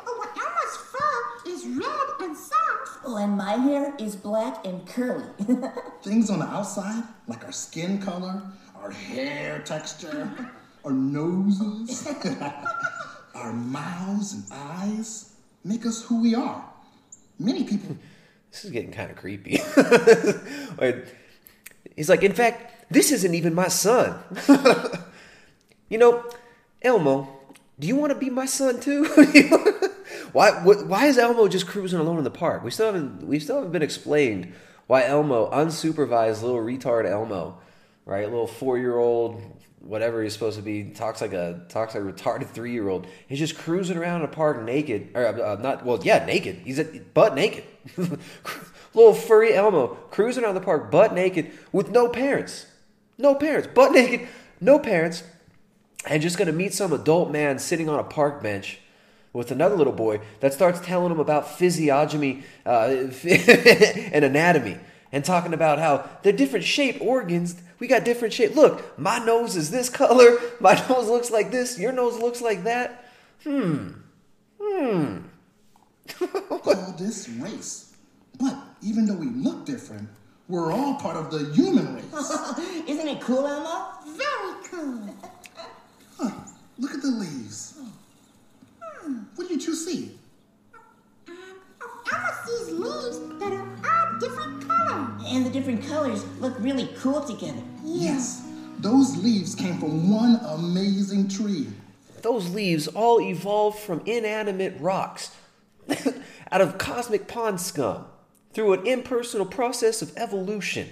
Oh, 0.01 0.16
well, 0.18 0.29
Elmo's 0.46 0.77
fur 0.77 1.51
is 1.51 1.66
red 1.66 2.29
and 2.29 2.37
soft. 2.37 3.05
Oh, 3.05 3.16
and 3.16 3.37
my 3.37 3.53
hair 3.55 3.92
is 3.98 4.14
black 4.16 4.64
and 4.64 4.87
curly. 4.87 5.27
Things 6.03 6.31
on 6.31 6.38
the 6.38 6.46
outside, 6.46 7.03
like 7.27 7.44
our 7.44 7.53
skin 7.53 8.01
color, 8.01 8.40
our 8.81 8.90
hair 8.90 9.61
texture, 9.64 10.31
our 10.85 10.92
noses, 10.92 12.09
our 13.35 13.53
mouths 13.53 14.35
and 14.35 14.44
eyes, 14.53 15.35
make 15.64 15.85
us 15.85 16.03
who 16.05 16.22
we 16.22 16.35
are. 16.35 16.64
Many 17.38 17.64
people 17.64 17.96
This 18.53 18.64
is 18.64 18.70
getting 18.70 18.92
kind 18.92 19.11
of 19.11 19.16
creepy. 19.16 19.61
Wait, 20.79 21.05
He's 21.96 22.09
like, 22.09 22.22
in 22.22 22.33
fact, 22.33 22.78
this 22.90 23.12
isn't 23.12 23.35
even 23.35 23.55
my 23.55 23.68
son. 23.68 24.18
you 25.88 25.98
know, 25.98 26.24
Elmo, 26.83 27.29
do 27.79 27.87
you 27.87 27.96
want 27.96 28.12
to 28.12 28.18
be 28.18 28.31
my 28.31 28.46
son 28.46 28.81
too? 28.81 29.05
why? 30.33 30.51
Why 30.51 31.07
is 31.07 31.18
Elmo 31.18 31.48
just 31.48 31.66
cruising 31.66 32.01
alone 32.01 32.18
in 32.18 32.24
the 32.24 32.31
park? 32.31 32.64
We 32.64 32.70
still 32.70 32.87
haven't. 32.87 33.27
We 33.27 33.38
still 33.38 33.57
haven't 33.57 33.72
been 33.72 33.83
explained 33.83 34.53
why 34.88 35.05
Elmo, 35.05 35.51
unsupervised 35.51 36.42
little 36.42 36.61
retard 36.61 37.09
Elmo, 37.09 37.59
right, 38.07 38.24
little 38.24 38.46
four-year-old, 38.46 39.40
whatever 39.81 40.22
he's 40.22 40.33
supposed 40.33 40.57
to 40.57 40.62
be, 40.62 40.85
talks 40.85 41.20
like 41.20 41.35
a 41.35 41.61
talks 41.68 41.94
like 41.94 42.03
a 42.03 42.07
retarded 42.07 42.48
three-year-old. 42.48 43.07
He's 43.29 43.38
just 43.38 43.57
cruising 43.57 43.98
around 43.98 44.22
in 44.22 44.29
a 44.29 44.31
park 44.31 44.62
naked, 44.62 45.11
or 45.14 45.27
uh, 45.27 45.57
not? 45.57 45.85
Well, 45.85 46.01
yeah, 46.03 46.24
naked. 46.24 46.57
He's 46.64 46.79
a, 46.79 46.85
butt 46.85 47.35
naked. 47.35 47.64
little 48.94 49.14
furry 49.14 49.55
Elmo 49.55 49.88
cruising 50.11 50.42
around 50.42 50.55
the 50.55 50.61
park 50.61 50.90
butt 50.90 51.14
naked 51.14 51.53
with 51.70 51.90
no 51.90 52.09
parents. 52.09 52.66
No 53.18 53.35
parents. 53.35 53.68
Butt 53.74 53.92
naked, 53.92 54.28
no 54.61 54.78
parents. 54.78 55.24
And 56.07 56.22
just 56.22 56.38
gonna 56.38 56.52
meet 56.52 56.72
some 56.72 56.92
adult 56.92 57.31
man 57.31 57.59
sitting 57.59 57.88
on 57.88 57.98
a 57.98 58.04
park 58.04 58.42
bench 58.42 58.78
with 59.33 59.50
another 59.50 59.76
little 59.76 59.92
boy 59.92 60.20
that 60.40 60.54
starts 60.54 60.81
telling 60.81 61.12
him 61.12 61.20
about 61.20 61.50
physiognomy 61.50 62.44
uh, 62.64 62.88
and 63.24 64.24
anatomy 64.24 64.78
and 65.12 65.24
talking 65.24 65.52
about 65.52 65.78
how 65.78 66.09
they're 66.22 66.33
different 66.33 66.64
shaped 66.64 67.00
organs. 67.00 67.57
We 67.78 67.87
got 67.87 68.04
different 68.04 68.35
shape. 68.35 68.54
Look, 68.54 68.98
my 68.98 69.18
nose 69.18 69.57
is 69.57 69.70
this 69.70 69.88
color. 69.88 70.38
My 70.61 70.74
nose 70.88 71.09
looks 71.09 71.31
like 71.31 71.50
this. 71.50 71.78
Your 71.78 71.92
nose 71.92 72.18
looks 72.18 72.40
like 72.40 72.64
that. 72.64 73.04
Hmm. 73.44 73.90
Hmm. 74.61 75.18
call 76.48 76.94
this 76.98 77.28
race. 77.28 77.94
But 78.38 78.57
even 78.83 79.07
though 79.07 79.14
we 79.14 79.26
look 79.26 79.64
different, 79.64 80.09
we're 80.48 80.72
all 80.72 80.94
part 80.94 81.16
of 81.16 81.30
the 81.30 81.52
human 81.54 81.94
race. 81.94 82.04
Isn't 82.87 83.06
it 83.06 83.20
cool, 83.20 83.46
Elmo? 83.46 83.88
Very 84.06 84.54
cool. 84.64 85.14
Huh, 86.18 86.30
look 86.78 86.94
at 86.94 87.02
the 87.02 87.08
leaves. 87.08 87.78
What 89.37 89.46
do 89.46 89.54
you 89.54 89.61
two 89.61 89.74
see? 89.74 90.18
Um, 91.28 91.37
Elmo 92.12 92.28
sees 92.46 92.68
leaves 92.70 93.38
that 93.40 93.52
are 93.52 93.68
all 93.68 94.18
different 94.18 94.66
colors. 94.66 95.22
And 95.26 95.44
the 95.44 95.50
different 95.50 95.87
colors 95.87 96.24
look 96.40 96.54
really 96.58 96.88
cool 96.98 97.20
together. 97.20 97.62
Yes, 97.84 98.42
those 98.78 99.16
leaves 99.22 99.54
came 99.54 99.78
from 99.78 100.11
one 100.11 100.40
amazing 100.42 101.28
tree. 101.28 101.68
Those 102.22 102.48
leaves 102.50 102.88
all 102.88 103.20
evolved 103.20 103.78
from 103.78 104.02
inanimate 104.06 104.80
rocks 104.80 105.30
out 106.50 106.61
of 106.61 106.78
cosmic 106.78 107.28
pond 107.28 107.61
scum 107.61 108.06
through 108.52 108.72
an 108.72 108.87
impersonal 108.87 109.46
process 109.46 110.02
of 110.02 110.12
evolution. 110.16 110.88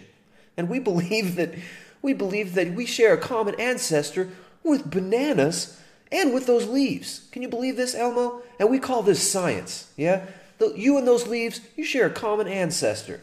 And 0.57 0.69
we 0.69 0.79
believe 0.79 1.37
that 1.37 1.55
we 2.03 2.13
believe 2.13 2.55
that 2.55 2.73
we 2.73 2.87
share 2.87 3.15
a 3.15 3.19
common 3.19 3.59
ancestor 3.59 4.31
with 4.63 4.91
bananas 4.91 5.81
and 6.13 6.33
with 6.33 6.47
those 6.47 6.67
leaves. 6.67 7.27
Can 7.33 7.43
you 7.43 7.49
believe 7.49 7.77
this, 7.77 7.95
Elmo? 7.95 8.43
And 8.61 8.71
we 8.71 8.79
call 8.79 9.03
this 9.03 9.29
science. 9.29 9.93
Yeah? 9.97 10.27
You 10.61 10.99
and 10.99 11.07
those 11.07 11.27
leaves, 11.27 11.61
you 11.77 11.85
share 11.85 12.07
a 12.07 12.11
common 12.11 12.47
ancestor. 12.47 13.21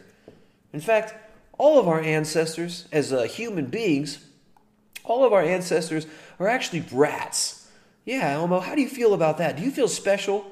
In 0.72 0.80
fact, 0.80 1.14
all 1.56 1.78
of 1.78 1.88
our 1.88 2.00
ancestors, 2.00 2.86
as 2.92 3.12
uh, 3.12 3.22
human 3.22 3.66
beings, 3.66 4.18
all 5.04 5.24
of 5.24 5.32
our 5.32 5.42
ancestors 5.42 6.06
are 6.38 6.48
actually 6.48 6.80
brats. 6.80 7.70
Yeah, 8.04 8.32
Elmo, 8.32 8.60
how 8.60 8.74
do 8.74 8.80
you 8.80 8.88
feel 8.88 9.14
about 9.14 9.38
that? 9.38 9.56
Do 9.56 9.62
you 9.62 9.70
feel 9.70 9.88
special? 9.88 10.44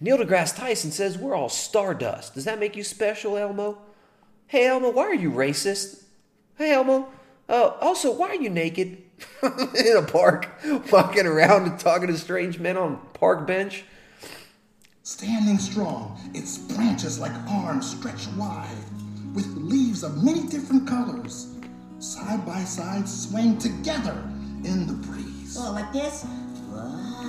Neil 0.00 0.18
deGrasse 0.18 0.56
Tyson 0.56 0.92
says 0.92 1.18
we're 1.18 1.34
all 1.34 1.48
stardust. 1.48 2.34
Does 2.34 2.44
that 2.44 2.60
make 2.60 2.76
you 2.76 2.84
special, 2.84 3.36
Elmo? 3.36 3.78
Hey, 4.46 4.66
Elmo, 4.66 4.90
why 4.90 5.04
are 5.04 5.14
you 5.14 5.30
racist? 5.30 6.04
Hey, 6.56 6.72
Elmo. 6.72 7.08
Uh, 7.48 7.72
also, 7.80 8.12
why 8.12 8.28
are 8.28 8.34
you 8.36 8.50
naked 8.50 9.02
in 9.42 9.96
a 9.96 10.02
park, 10.02 10.48
walking 10.92 11.26
around 11.26 11.66
and 11.66 11.80
talking 11.80 12.08
to 12.08 12.16
strange 12.16 12.58
men 12.58 12.76
on 12.76 12.94
a 12.94 13.18
park 13.18 13.46
bench? 13.46 13.84
Standing 15.02 15.58
strong, 15.58 16.20
its 16.34 16.58
branches 16.58 17.18
like 17.18 17.32
arms 17.48 17.90
stretched 17.90 18.30
wide, 18.34 18.68
with 19.34 19.46
leaves 19.56 20.02
of 20.02 20.22
many 20.22 20.46
different 20.46 20.86
colors, 20.86 21.54
side 21.98 22.44
by 22.44 22.60
side 22.60 23.08
swaying 23.08 23.58
together 23.58 24.22
in 24.64 24.86
the 24.86 24.92
breeze. 24.92 25.56
Oh, 25.58 25.72
like 25.72 25.90
this? 25.92 26.24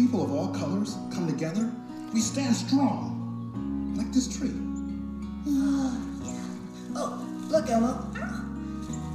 people 0.00 0.24
of 0.24 0.32
all 0.32 0.48
colors 0.48 0.96
come 1.12 1.26
together, 1.26 1.70
we 2.14 2.20
stand 2.20 2.56
strong, 2.56 3.92
like 3.96 4.10
this 4.12 4.34
tree. 4.38 4.54
Oh, 5.46 6.00
yeah. 6.24 6.96
Oh, 6.96 7.26
look, 7.50 7.68
Elmo. 7.68 8.06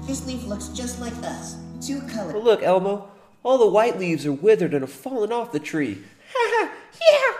This 0.05 0.27
leaf 0.27 0.45
looks 0.45 0.67
just 0.67 0.99
like 0.99 1.15
us. 1.23 1.57
Two 1.81 2.01
colors. 2.01 2.33
Well, 2.33 2.43
look, 2.43 2.61
Elmo, 2.61 3.09
all 3.41 3.57
the 3.57 3.67
white 3.67 3.97
leaves 3.97 4.27
are 4.27 4.31
withered 4.31 4.75
and 4.75 4.81
have 4.83 4.91
fallen 4.91 5.31
off 5.31 5.51
the 5.51 5.59
tree. 5.59 6.03
Ha 6.31 6.51
ha! 6.53 6.71
yeah, 7.01 7.34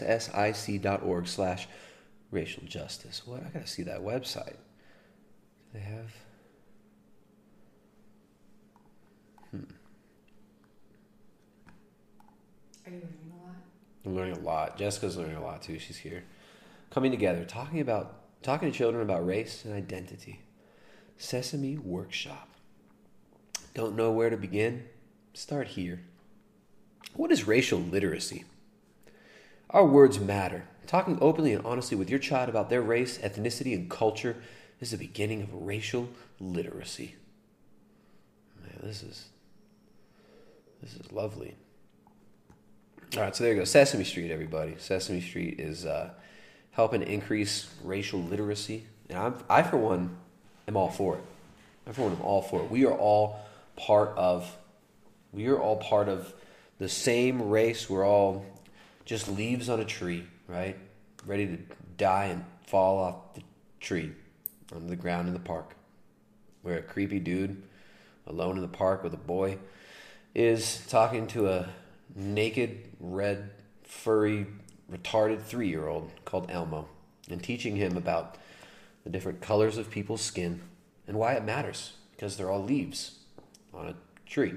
ssic.org 0.00 1.26
slash 1.26 1.68
racial 2.30 2.62
justice. 2.64 3.22
What? 3.26 3.44
I 3.44 3.48
gotta 3.50 3.66
see 3.66 3.82
that 3.84 4.00
website. 4.00 4.56
Do 5.72 5.74
They 5.74 5.80
have. 5.80 6.12
Hmm. 9.50 9.62
Are 12.86 12.90
you 12.90 12.96
learning 12.96 13.32
a 13.32 13.46
lot? 13.46 13.56
I'm 14.04 14.16
learning 14.16 14.36
a 14.36 14.40
lot. 14.40 14.78
Jessica's 14.78 15.16
learning 15.16 15.36
a 15.36 15.42
lot 15.42 15.62
too. 15.62 15.78
She's 15.78 15.98
here. 15.98 16.24
Coming 16.90 17.10
together, 17.10 17.44
talking 17.44 17.80
about 17.80 18.16
talking 18.42 18.70
to 18.70 18.76
children 18.76 19.02
about 19.02 19.26
race 19.26 19.64
and 19.64 19.74
identity. 19.74 20.40
Sesame 21.16 21.76
Workshop. 21.76 22.48
Don't 23.74 23.94
know 23.94 24.10
where 24.10 24.30
to 24.30 24.36
begin? 24.36 24.84
Start 25.34 25.68
here. 25.68 26.00
What 27.14 27.30
is 27.30 27.46
racial 27.46 27.78
literacy? 27.78 28.44
Our 29.70 29.86
words 29.86 30.18
matter. 30.18 30.64
Talking 30.86 31.18
openly 31.20 31.52
and 31.52 31.64
honestly 31.64 31.96
with 31.96 32.10
your 32.10 32.18
child 32.18 32.48
about 32.48 32.68
their 32.68 32.82
race, 32.82 33.18
ethnicity, 33.18 33.74
and 33.74 33.88
culture 33.88 34.36
is 34.80 34.90
the 34.90 34.96
beginning 34.96 35.42
of 35.42 35.54
racial 35.54 36.08
literacy. 36.40 37.14
Man, 38.60 38.80
this 38.82 39.02
is 39.02 39.28
this 40.82 40.94
is 40.94 41.12
lovely. 41.12 41.54
All 43.16 43.22
right, 43.22 43.34
so 43.34 43.44
there 43.44 43.52
you 43.52 43.58
go. 43.60 43.64
Sesame 43.64 44.04
Street, 44.04 44.30
everybody. 44.30 44.76
Sesame 44.78 45.20
Street 45.20 45.60
is 45.60 45.84
uh, 45.84 46.10
helping 46.72 47.02
increase 47.02 47.68
racial 47.84 48.20
literacy, 48.20 48.86
and 49.08 49.18
I'm, 49.18 49.34
I, 49.48 49.62
for 49.62 49.76
one, 49.76 50.16
am 50.66 50.76
all 50.76 50.90
for 50.90 51.16
it. 51.16 51.22
I, 51.86 51.92
for 51.92 52.02
one, 52.02 52.12
am 52.12 52.22
all 52.22 52.40
for 52.40 52.62
it. 52.62 52.70
We 52.70 52.86
are 52.86 52.94
all 52.94 53.40
part 53.76 54.16
of. 54.16 54.56
We 55.32 55.48
are 55.48 55.58
all 55.58 55.76
part 55.76 56.08
of 56.08 56.32
the 56.78 56.88
same 56.88 57.50
race. 57.50 57.90
We're 57.90 58.06
all 58.06 58.44
just 59.04 59.28
leaves 59.28 59.68
on 59.68 59.80
a 59.80 59.84
tree, 59.84 60.26
right? 60.46 60.76
Ready 61.26 61.46
to 61.46 61.58
die 61.96 62.26
and 62.26 62.44
fall 62.66 62.98
off 62.98 63.34
the 63.34 63.42
tree 63.80 64.12
on 64.74 64.86
the 64.86 64.96
ground 64.96 65.28
in 65.28 65.34
the 65.34 65.40
park. 65.40 65.74
Where 66.62 66.78
a 66.78 66.82
creepy 66.82 67.18
dude 67.18 67.62
alone 68.26 68.56
in 68.56 68.62
the 68.62 68.68
park 68.68 69.02
with 69.02 69.14
a 69.14 69.18
boy 69.18 69.58
is 70.34 70.84
talking 70.88 71.26
to 71.28 71.48
a 71.48 71.68
naked, 72.14 72.88
red, 73.00 73.50
furry, 73.82 74.46
retarded 74.90 75.42
three 75.42 75.68
year 75.68 75.88
old 75.88 76.10
called 76.24 76.50
Elmo 76.50 76.88
and 77.28 77.42
teaching 77.42 77.76
him 77.76 77.96
about 77.96 78.36
the 79.04 79.10
different 79.10 79.40
colors 79.40 79.78
of 79.78 79.90
people's 79.90 80.20
skin 80.20 80.60
and 81.06 81.16
why 81.16 81.34
it 81.34 81.44
matters 81.44 81.94
because 82.12 82.36
they're 82.36 82.50
all 82.50 82.62
leaves 82.62 83.18
on 83.72 83.88
a 83.88 83.94
tree. 84.26 84.54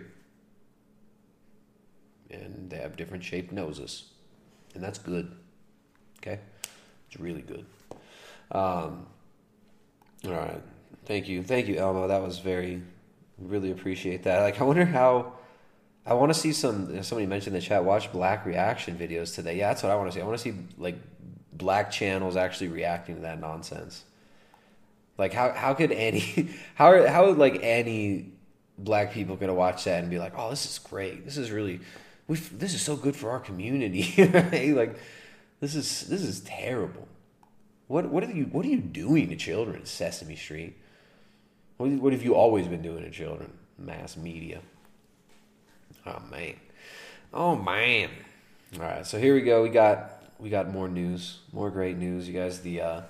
And 2.30 2.70
they 2.70 2.78
have 2.78 2.98
different 2.98 3.24
shaped 3.24 3.52
noses. 3.52 4.10
And 4.74 4.84
that's 4.84 5.00
good. 5.00 5.32
Okay? 6.20 6.40
It's 7.08 7.20
really 7.20 7.42
good. 7.42 7.66
Um, 8.52 9.08
all 10.26 10.32
right. 10.32 10.62
Thank 11.06 11.28
you. 11.28 11.44
Thank 11.44 11.68
you, 11.68 11.78
Elmo. 11.78 12.08
That 12.08 12.22
was 12.22 12.40
very, 12.40 12.82
really 13.38 13.72
appreciate 13.72 14.24
that. 14.24 14.42
Like, 14.42 14.60
I 14.60 14.64
wonder 14.64 14.86
how. 14.86 15.34
I 16.06 16.16
want 16.16 16.34
to 16.34 16.40
see 16.40 16.52
some. 16.52 17.02
Somebody 17.02 17.28
mentioned 17.28 17.56
in 17.56 17.62
the 17.62 17.66
chat. 17.66 17.84
Watch 17.84 18.12
black 18.12 18.46
reaction 18.46 18.98
videos 18.98 19.34
today. 19.36 19.58
Yeah, 19.58 19.70
that's 19.70 19.84
what 19.84 19.92
I 19.92 19.96
want 19.96 20.12
to 20.12 20.16
see. 20.16 20.22
I 20.22 20.26
want 20.26 20.38
to 20.38 20.44
see 20.44 20.54
like 20.78 20.96
black 21.54 21.92
channels 21.92 22.36
actually 22.36 22.70
reacting 22.70 23.16
to 23.16 23.22
that 23.22 23.40
nonsense. 23.40 24.04
Like 25.18 25.34
how 25.34 25.52
how 25.52 25.74
could 25.74 25.92
any 25.92 26.50
how 26.76 26.88
are, 26.88 27.08
how 27.08 27.28
would 27.28 27.38
like 27.38 27.60
any 27.62 28.32
black 28.78 29.14
people 29.14 29.36
gonna 29.36 29.54
watch 29.54 29.86
that 29.86 30.02
and 30.02 30.10
be 30.10 30.20
like, 30.20 30.34
oh, 30.38 30.50
this 30.50 30.66
is 30.66 30.80
great. 30.80 31.26
This 31.26 31.38
is 31.38 31.52
really 31.52 31.80
we 32.28 32.38
this 32.38 32.74
is 32.74 32.82
so 32.82 32.96
good 32.96 33.16
for 33.16 33.32
our 33.32 33.40
community. 33.40 34.14
right? 34.18 34.76
Like 34.76 34.98
this 35.60 35.76
is 35.76 36.08
this 36.08 36.22
is 36.22 36.40
terrible. 36.42 37.08
What 37.88 38.06
what 38.06 38.24
are 38.24 38.32
you 38.32 38.46
what 38.46 38.66
are 38.66 38.70
you 38.70 38.80
doing 38.80 39.30
to 39.30 39.36
children? 39.36 39.86
Sesame 39.86 40.36
Street. 40.36 40.78
What 41.78 41.90
what 41.92 42.14
have 42.14 42.24
you 42.24 42.36
always 42.36 42.68
been 42.68 42.82
doing 42.82 43.04
to 43.04 43.12
children? 43.12 43.54
Mass 43.78 44.16
media. 44.16 44.62
Oh 46.06 46.22
man. 46.32 46.56
Oh 47.34 47.56
man. 47.56 48.10
All 48.76 48.82
right, 48.82 49.06
so 49.06 49.20
here 49.20 49.36
we 49.36 49.42
go. 49.42 49.62
We 49.62 49.70
got 49.70 50.24
we 50.40 50.50
got 50.50 50.72
more 50.72 50.88
news, 50.88 51.40
more 51.52 51.70
great 51.70 51.98
news, 51.98 52.28
you 52.28 52.34
guys. 52.34 52.60
The 52.62 52.82
uh, 52.82 53.02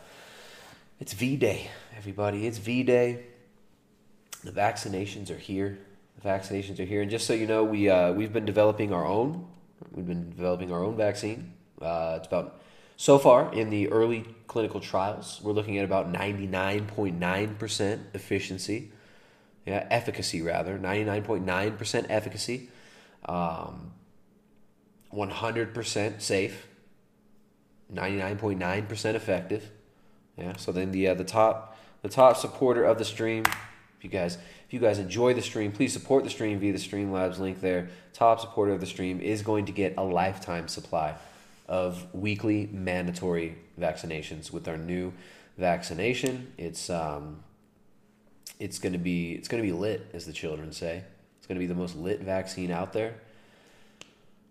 it's 0.99 1.13
V 1.13 1.37
Day, 1.37 1.69
everybody. 1.97 2.45
It's 2.45 2.57
V 2.57 2.83
Day. 2.83 3.23
The 4.43 4.51
vaccinations 4.51 5.29
are 5.29 5.37
here. 5.37 5.79
Vaccinations 6.23 6.79
are 6.79 6.85
here, 6.85 7.01
and 7.01 7.11
just 7.11 7.27
so 7.27 7.33
you 7.33 7.45
know, 7.45 7.63
we 7.63 7.89
uh, 7.89 8.13
we've 8.13 8.31
been 8.31 8.45
developing 8.45 8.93
our 8.93 9.05
own. 9.05 9.47
We've 9.91 10.07
been 10.07 10.29
developing 10.29 10.71
our 10.71 10.83
own 10.83 10.95
vaccine. 10.95 11.53
Uh, 11.81 12.15
it's 12.17 12.27
about 12.27 12.61
so 12.95 13.19
far 13.19 13.53
in 13.53 13.69
the 13.69 13.89
early 13.89 14.25
clinical 14.47 14.79
trials, 14.79 15.41
we're 15.43 15.51
looking 15.51 15.77
at 15.77 15.85
about 15.85 16.09
ninety 16.09 16.47
nine 16.47 16.85
point 16.85 17.19
nine 17.19 17.55
percent 17.55 18.01
efficiency. 18.13 18.91
Yeah, 19.65 19.85
efficacy 19.89 20.41
rather, 20.41 20.77
ninety 20.77 21.03
nine 21.03 21.23
point 21.23 21.45
nine 21.45 21.77
percent 21.77 22.07
efficacy. 22.09 22.69
Um, 23.25 23.93
100% 25.13 26.21
safe, 26.21 26.67
99.9% 27.93 29.15
effective. 29.15 29.69
Yeah. 30.37 30.53
So 30.57 30.71
then 30.71 30.91
the 30.91 31.09
uh, 31.09 31.13
the 31.13 31.23
top 31.23 31.77
the 32.01 32.09
top 32.09 32.37
supporter 32.37 32.83
of 32.83 32.97
the 32.97 33.05
stream, 33.05 33.43
if 34.03 34.11
you 34.13 34.19
guys 34.19 34.37
if 34.67 34.73
you 34.73 34.81
guys 34.81 34.99
enjoy 34.99 35.33
the 35.33 35.41
stream, 35.41 35.71
please 35.71 35.93
support 35.93 36.25
the 36.25 36.29
stream 36.29 36.59
via 36.59 36.73
the 36.73 36.77
Streamlabs 36.77 37.39
link 37.39 37.61
there. 37.61 37.87
Top 38.11 38.41
supporter 38.41 38.73
of 38.73 38.81
the 38.81 38.85
stream 38.85 39.21
is 39.21 39.41
going 39.41 39.65
to 39.67 39.71
get 39.71 39.93
a 39.97 40.03
lifetime 40.03 40.67
supply 40.67 41.15
of 41.69 42.13
weekly 42.13 42.67
mandatory 42.73 43.55
vaccinations 43.79 44.51
with 44.51 44.67
our 44.67 44.75
new 44.75 45.13
vaccination. 45.57 46.51
It's 46.57 46.89
um 46.89 47.43
it's 48.59 48.77
going 48.77 48.91
to 48.91 48.99
be 48.99 49.31
it's 49.35 49.47
to 49.47 49.61
be 49.61 49.71
lit 49.71 50.05
as 50.13 50.25
the 50.25 50.33
children 50.33 50.73
say. 50.73 51.03
It's 51.37 51.47
going 51.47 51.55
to 51.55 51.59
be 51.59 51.67
the 51.67 51.73
most 51.73 51.95
lit 51.95 52.19
vaccine 52.19 52.71
out 52.71 52.91
there. 52.91 53.15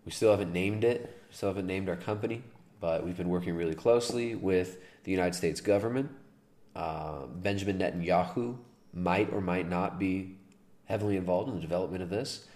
We 0.06 0.12
still 0.12 0.30
haven't 0.30 0.52
named 0.52 0.82
it. 0.82 1.22
We 1.28 1.36
Still 1.36 1.50
haven't 1.50 1.66
named 1.66 1.90
our 1.90 1.96
company, 1.96 2.42
but 2.80 3.04
we've 3.04 3.16
been 3.18 3.28
working 3.28 3.54
really 3.54 3.74
closely 3.74 4.34
with 4.34 4.78
the 5.04 5.10
United 5.10 5.34
States 5.34 5.60
government. 5.60 6.10
Uh, 6.74 7.26
Benjamin 7.26 7.78
Netanyahu 7.78 8.56
might 8.92 9.32
or 9.32 9.40
might 9.40 9.68
not 9.68 9.98
be 9.98 10.36
heavily 10.84 11.16
involved 11.16 11.48
in 11.48 11.54
the 11.54 11.60
development 11.60 12.02
of 12.02 12.10
this. 12.10 12.46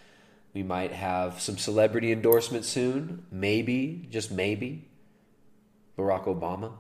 We 0.52 0.62
might 0.62 0.92
have 0.92 1.40
some 1.40 1.58
celebrity 1.58 2.12
endorsement 2.12 2.64
soon. 2.64 3.24
Maybe, 3.30 4.06
just 4.10 4.30
maybe, 4.30 4.88
Barack 5.98 6.24
Obama. 6.24 6.72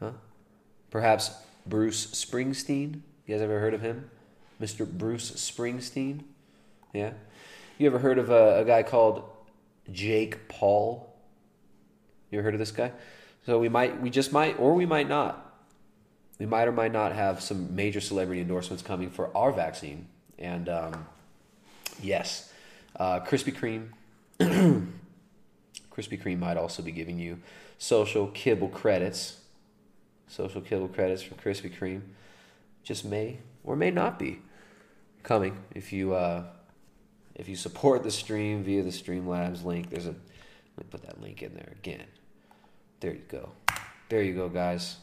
Huh? 0.00 0.12
Perhaps 0.90 1.30
Bruce 1.66 2.06
Springsteen. 2.06 3.00
You 3.26 3.34
guys 3.34 3.42
ever 3.42 3.60
heard 3.60 3.74
of 3.74 3.82
him? 3.82 4.10
Mr. 4.60 4.90
Bruce 4.90 5.30
Springsteen? 5.32 6.22
Yeah. 6.92 7.12
You 7.78 7.86
ever 7.86 7.98
heard 7.98 8.18
of 8.18 8.30
a, 8.30 8.60
a 8.60 8.64
guy 8.64 8.82
called 8.82 9.24
Jake 9.90 10.48
Paul? 10.48 11.14
You 12.30 12.38
ever 12.38 12.44
heard 12.44 12.54
of 12.54 12.60
this 12.60 12.70
guy? 12.70 12.92
So 13.44 13.58
we 13.58 13.68
might, 13.68 14.00
we 14.00 14.10
just 14.10 14.32
might, 14.32 14.58
or 14.58 14.74
we 14.74 14.86
might 14.86 15.08
not. 15.08 15.41
We 16.42 16.46
might 16.46 16.66
or 16.66 16.72
might 16.72 16.90
not 16.90 17.12
have 17.12 17.40
some 17.40 17.76
major 17.76 18.00
celebrity 18.00 18.40
endorsements 18.40 18.82
coming 18.82 19.10
for 19.10 19.30
our 19.36 19.52
vaccine. 19.52 20.08
And 20.40 20.68
um, 20.68 21.06
yes, 22.02 22.52
uh, 22.96 23.20
Krispy 23.20 23.54
Kreme. 23.54 23.90
Krispy 25.92 26.20
Kreme 26.20 26.40
might 26.40 26.56
also 26.56 26.82
be 26.82 26.90
giving 26.90 27.20
you 27.20 27.38
social 27.78 28.26
kibble 28.26 28.70
credits. 28.70 29.38
Social 30.26 30.60
kibble 30.60 30.88
credits 30.88 31.22
from 31.22 31.38
Krispy 31.38 31.72
Kreme. 31.72 32.00
Just 32.82 33.04
may 33.04 33.38
or 33.62 33.76
may 33.76 33.92
not 33.92 34.18
be 34.18 34.40
coming 35.22 35.56
if 35.76 35.92
you 35.92 36.12
uh, 36.12 36.42
if 37.36 37.48
you 37.48 37.54
support 37.54 38.02
the 38.02 38.10
stream 38.10 38.64
via 38.64 38.82
the 38.82 38.90
Streamlabs 38.90 39.64
link. 39.64 39.90
There's 39.90 40.06
a 40.06 40.14
let 40.76 40.78
me 40.78 40.84
put 40.90 41.02
that 41.02 41.22
link 41.22 41.40
in 41.40 41.54
there 41.54 41.72
again. 41.76 42.06
There 42.98 43.12
you 43.12 43.22
go. 43.28 43.50
There 44.08 44.24
you 44.24 44.34
go, 44.34 44.48
guys. 44.48 44.96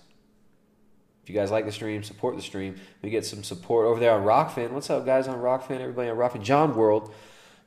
If 1.30 1.36
you 1.36 1.40
guys 1.40 1.52
like 1.52 1.66
the 1.66 1.72
stream, 1.72 2.02
support 2.02 2.36
the 2.36 2.42
stream. 2.42 2.78
We 3.04 3.12
get 3.12 3.24
some 3.24 3.44
support 3.44 3.86
over 3.86 4.00
there 4.00 4.14
on 4.14 4.24
Rokfin. 4.24 4.72
What's 4.72 4.90
up, 4.90 5.06
guys, 5.06 5.28
on 5.28 5.38
Rokfin? 5.38 5.80
Everybody 5.80 6.10
on 6.10 6.18
Rokfin. 6.18 6.42
John 6.42 6.76
World. 6.76 7.14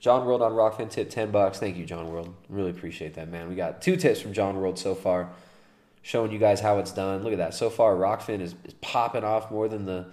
John 0.00 0.26
World 0.26 0.42
on 0.42 0.50
Rokfin 0.50 0.90
tip 0.90 1.10
10 1.10 1.30
bucks. 1.30 1.60
Thank 1.60 1.76
you, 1.76 1.86
John 1.86 2.10
World. 2.10 2.34
Really 2.48 2.70
appreciate 2.70 3.14
that, 3.14 3.28
man. 3.28 3.48
We 3.48 3.54
got 3.54 3.80
two 3.80 3.94
tips 3.94 4.20
from 4.20 4.32
John 4.32 4.56
World 4.56 4.80
so 4.80 4.96
far, 4.96 5.30
showing 6.02 6.32
you 6.32 6.40
guys 6.40 6.58
how 6.58 6.80
it's 6.80 6.90
done. 6.90 7.22
Look 7.22 7.32
at 7.32 7.38
that. 7.38 7.54
So 7.54 7.70
far, 7.70 7.94
Rokfin 7.94 8.40
is, 8.40 8.56
is 8.64 8.74
popping 8.80 9.22
off 9.22 9.48
more 9.52 9.68
than 9.68 9.84
the. 9.84 10.06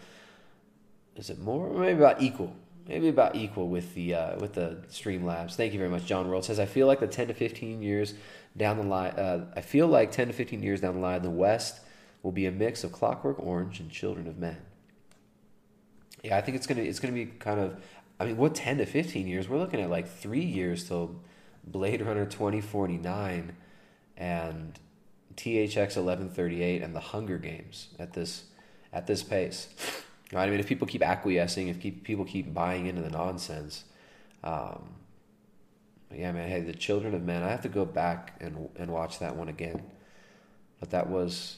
Is 1.15 1.31
it 1.31 1.39
more? 1.39 1.71
Maybe 1.71 1.97
about 1.97 2.21
equal. 2.21 2.55
Maybe 2.87 3.07
about 3.07 3.35
equal 3.35 3.67
with 3.67 3.95
the 3.95 4.13
uh, 4.13 4.39
with 4.39 4.53
the 4.53 4.83
Streamlabs. 4.91 5.55
Thank 5.55 5.73
you 5.73 5.79
very 5.79 5.89
much, 5.89 6.05
John 6.05 6.29
World 6.29 6.45
says. 6.45 6.59
I 6.59 6.67
feel 6.67 6.85
like 6.85 6.99
the 6.99 7.07
10 7.07 7.29
to 7.29 7.33
15 7.33 7.81
years 7.81 8.13
down 8.55 8.77
the 8.77 8.83
line. 8.83 9.13
Uh, 9.13 9.45
I 9.55 9.61
feel 9.61 9.87
like 9.87 10.11
10 10.11 10.27
to 10.27 10.33
15 10.33 10.61
years 10.61 10.81
down 10.81 10.93
the 10.93 11.01
line, 11.01 11.23
the 11.23 11.31
West 11.31 11.79
will 12.23 12.31
be 12.31 12.45
a 12.45 12.51
mix 12.51 12.83
of 12.83 12.91
Clockwork 12.91 13.39
Orange 13.39 13.79
and 13.79 13.89
Children 13.89 14.27
of 14.27 14.37
Men. 14.37 14.57
Yeah, 16.23 16.37
I 16.37 16.41
think 16.41 16.57
it's 16.57 16.67
gonna 16.67 16.81
it's 16.81 16.99
gonna 16.99 17.13
be 17.13 17.25
kind 17.25 17.59
of. 17.59 17.81
I 18.19 18.25
mean, 18.25 18.37
what 18.37 18.55
ten 18.55 18.77
to 18.79 18.85
fifteen 18.85 19.27
years? 19.27 19.47
We're 19.47 19.59
looking 19.59 19.81
at 19.81 19.89
like 19.89 20.07
three 20.07 20.43
years 20.43 20.87
till 20.87 21.21
Blade 21.63 22.01
Runner 22.01 22.25
twenty 22.25 22.61
forty 22.61 22.97
nine, 22.97 23.55
and 24.17 24.77
THX 25.35 25.95
eleven 25.95 26.29
thirty 26.29 26.61
eight, 26.61 26.81
and 26.81 26.95
the 26.95 26.99
Hunger 26.99 27.37
Games 27.37 27.89
at 27.97 28.13
this 28.13 28.45
at 28.91 29.07
this 29.07 29.23
pace. 29.23 29.69
I 30.35 30.47
mean, 30.49 30.59
if 30.59 30.67
people 30.67 30.87
keep 30.87 31.01
acquiescing, 31.01 31.69
if 31.69 31.79
keep, 31.79 32.03
people 32.03 32.23
keep 32.23 32.53
buying 32.53 32.85
into 32.85 33.01
the 33.01 33.09
nonsense, 33.09 33.85
um, 34.43 34.89
yeah, 36.13 36.31
man. 36.31 36.49
Hey, 36.49 36.61
the 36.61 36.73
Children 36.73 37.15
of 37.15 37.23
Men. 37.23 37.41
I 37.41 37.49
have 37.49 37.61
to 37.61 37.69
go 37.69 37.85
back 37.85 38.35
and 38.39 38.69
and 38.75 38.91
watch 38.91 39.19
that 39.19 39.35
one 39.35 39.47
again. 39.47 39.83
But 40.79 40.91
that 40.91 41.09
was, 41.09 41.57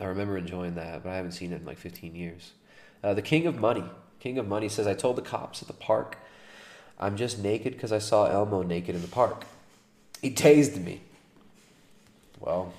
I 0.00 0.04
remember 0.06 0.36
enjoying 0.36 0.74
that, 0.74 1.02
but 1.02 1.10
I 1.10 1.16
haven't 1.16 1.32
seen 1.32 1.52
it 1.52 1.60
in 1.60 1.64
like 1.64 1.78
15 1.78 2.14
years. 2.14 2.52
Uh, 3.02 3.14
the 3.14 3.22
King 3.22 3.46
of 3.46 3.58
Money. 3.58 3.84
King 4.20 4.38
of 4.38 4.46
Money 4.46 4.68
says, 4.68 4.86
I 4.86 4.94
told 4.94 5.16
the 5.16 5.22
cops 5.22 5.62
at 5.62 5.68
the 5.68 5.74
park, 5.74 6.18
I'm 6.98 7.16
just 7.16 7.38
naked 7.38 7.72
because 7.72 7.92
I 7.92 7.98
saw 7.98 8.26
Elmo 8.26 8.62
naked 8.62 8.94
in 8.94 9.02
the 9.02 9.08
park. 9.08 9.44
He 10.20 10.30
tased 10.30 10.82
me. 10.82 11.00
Well, 12.38 12.72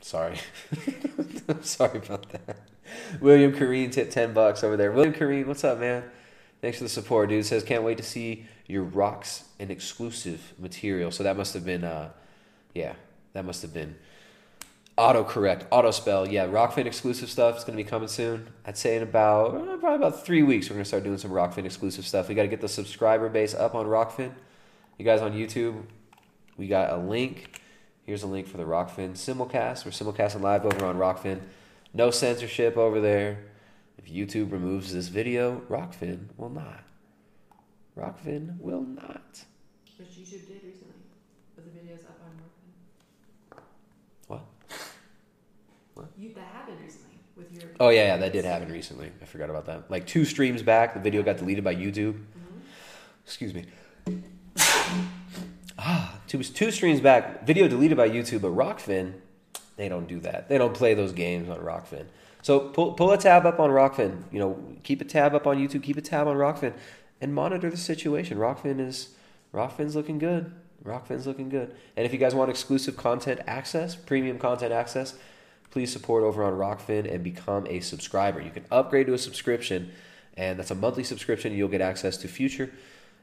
sorry. 0.00 0.38
I'm 1.48 1.62
sorry 1.62 1.98
about 1.98 2.28
that. 2.30 2.56
William 3.20 3.52
Kareen 3.52 3.92
tipped 3.92 4.12
10 4.12 4.32
bucks 4.32 4.64
over 4.64 4.76
there. 4.76 4.92
William 4.92 5.12
Kareen, 5.12 5.46
what's 5.46 5.64
up, 5.64 5.78
man? 5.78 6.04
Thanks 6.60 6.78
for 6.78 6.84
the 6.84 6.90
support, 6.90 7.28
dude. 7.28 7.44
Says, 7.44 7.62
can't 7.62 7.82
wait 7.82 7.98
to 7.98 8.02
see 8.02 8.46
your 8.66 8.82
rocks 8.82 9.44
and 9.58 9.70
exclusive 9.70 10.54
material. 10.58 11.10
So 11.10 11.22
that 11.22 11.36
must 11.36 11.54
have 11.54 11.64
been, 11.64 11.84
uh, 11.84 12.10
yeah, 12.74 12.94
that 13.34 13.44
must 13.44 13.62
have 13.62 13.74
been 13.74 13.96
autocorrect, 14.98 15.66
auto 15.70 15.90
spell. 15.90 16.26
Yeah, 16.26 16.46
Rokfin 16.46 16.86
exclusive 16.86 17.30
stuff 17.30 17.58
is 17.58 17.64
going 17.64 17.76
to 17.76 17.82
be 17.82 17.88
coming 17.88 18.08
soon. 18.08 18.48
I'd 18.64 18.76
say 18.76 18.96
in 18.96 19.02
about 19.02 19.54
uh, 19.54 19.76
probably 19.76 19.96
about 19.96 20.24
three 20.24 20.42
weeks, 20.42 20.68
we're 20.68 20.74
going 20.74 20.84
to 20.84 20.88
start 20.88 21.04
doing 21.04 21.18
some 21.18 21.30
Rokfin 21.30 21.64
exclusive 21.64 22.06
stuff. 22.06 22.28
We 22.28 22.34
got 22.34 22.42
to 22.42 22.48
get 22.48 22.60
the 22.60 22.68
subscriber 22.68 23.28
base 23.28 23.54
up 23.54 23.74
on 23.74 23.86
Rokfin. 23.86 24.32
You 24.98 25.04
guys 25.04 25.20
on 25.20 25.32
YouTube, 25.32 25.82
we 26.56 26.68
got 26.68 26.92
a 26.92 26.96
link. 26.96 27.60
Here's 28.04 28.22
a 28.22 28.26
link 28.26 28.46
for 28.46 28.56
the 28.56 28.64
Rokfin 28.64 29.12
simulcast. 29.12 29.84
We're 29.84 29.90
simulcasting 29.90 30.40
live 30.40 30.64
over 30.64 30.86
on 30.86 30.96
Rokfin. 30.96 31.40
No 31.92 32.10
censorship 32.10 32.76
over 32.76 33.00
there. 33.00 33.44
If 33.98 34.06
YouTube 34.12 34.52
removes 34.52 34.92
this 34.92 35.08
video, 35.08 35.62
Rokfin 35.68 36.28
will 36.36 36.50
not. 36.50 36.84
Rokfin 37.96 38.60
will 38.60 38.82
not. 38.82 39.44
Which 39.98 40.08
YouTube 40.10 40.46
did 40.46 40.62
recently. 40.62 40.94
But 41.54 41.64
the 41.64 41.70
videos 41.70 42.04
up 42.04 42.20
on 42.22 42.30
Rokfin. 42.36 43.62
What? 44.26 44.44
What? 45.94 46.05
You, 46.18 46.32
that 46.34 46.46
happened 46.46 46.78
recently 46.82 47.18
with 47.36 47.52
your. 47.52 47.70
Oh 47.78 47.90
yeah, 47.90 48.06
yeah, 48.06 48.16
that 48.16 48.32
did 48.32 48.44
happen 48.44 48.72
recently. 48.72 49.10
I 49.20 49.24
forgot 49.26 49.50
about 49.50 49.66
that. 49.66 49.90
Like 49.90 50.06
two 50.06 50.24
streams 50.24 50.62
back, 50.62 50.94
the 50.94 51.00
video 51.00 51.22
got 51.22 51.36
deleted 51.36 51.62
by 51.62 51.74
YouTube. 51.74 52.18
Excuse 53.24 53.52
me. 53.52 53.66
ah, 55.78 56.18
two 56.26 56.42
two 56.42 56.70
streams 56.70 57.00
back, 57.00 57.46
video 57.46 57.68
deleted 57.68 57.98
by 57.98 58.08
YouTube, 58.08 58.40
but 58.40 58.52
Rokfin, 58.52 59.14
they 59.76 59.88
don't 59.88 60.08
do 60.08 60.20
that. 60.20 60.48
They 60.48 60.56
don't 60.56 60.74
play 60.74 60.94
those 60.94 61.12
games 61.12 61.50
on 61.50 61.58
Rokfin. 61.58 62.06
So 62.40 62.60
pull 62.60 62.94
pull 62.94 63.12
a 63.12 63.18
tab 63.18 63.44
up 63.44 63.60
on 63.60 63.70
Rokfin. 63.70 64.22
You 64.32 64.38
know, 64.38 64.62
keep 64.84 65.02
a 65.02 65.04
tab 65.04 65.34
up 65.34 65.46
on 65.46 65.58
YouTube. 65.58 65.82
Keep 65.82 65.98
a 65.98 66.02
tab 66.02 66.26
on 66.28 66.36
Rokfin, 66.36 66.72
and 67.20 67.34
monitor 67.34 67.68
the 67.68 67.76
situation. 67.76 68.38
Rokfin 68.38 68.80
is 68.80 69.10
Rokfin's 69.52 69.94
looking 69.94 70.18
good. 70.18 70.52
Rokfin's 70.82 71.26
looking 71.26 71.48
good. 71.48 71.74
And 71.96 72.06
if 72.06 72.12
you 72.12 72.18
guys 72.18 72.34
want 72.34 72.48
exclusive 72.48 72.96
content 72.96 73.40
access, 73.46 73.96
premium 73.96 74.38
content 74.38 74.72
access, 74.72 75.14
please 75.70 75.92
support 75.92 76.24
over 76.24 76.42
on 76.44 76.54
Rokfin 76.54 77.12
and 77.12 77.22
become 77.22 77.66
a 77.68 77.80
subscriber. 77.80 78.40
You 78.40 78.50
can 78.50 78.64
upgrade 78.70 79.06
to 79.06 79.14
a 79.14 79.18
subscription, 79.18 79.92
and 80.34 80.58
that's 80.58 80.70
a 80.70 80.74
monthly 80.74 81.04
subscription. 81.04 81.52
You'll 81.52 81.68
get 81.68 81.80
access 81.80 82.16
to 82.18 82.28
future 82.28 82.70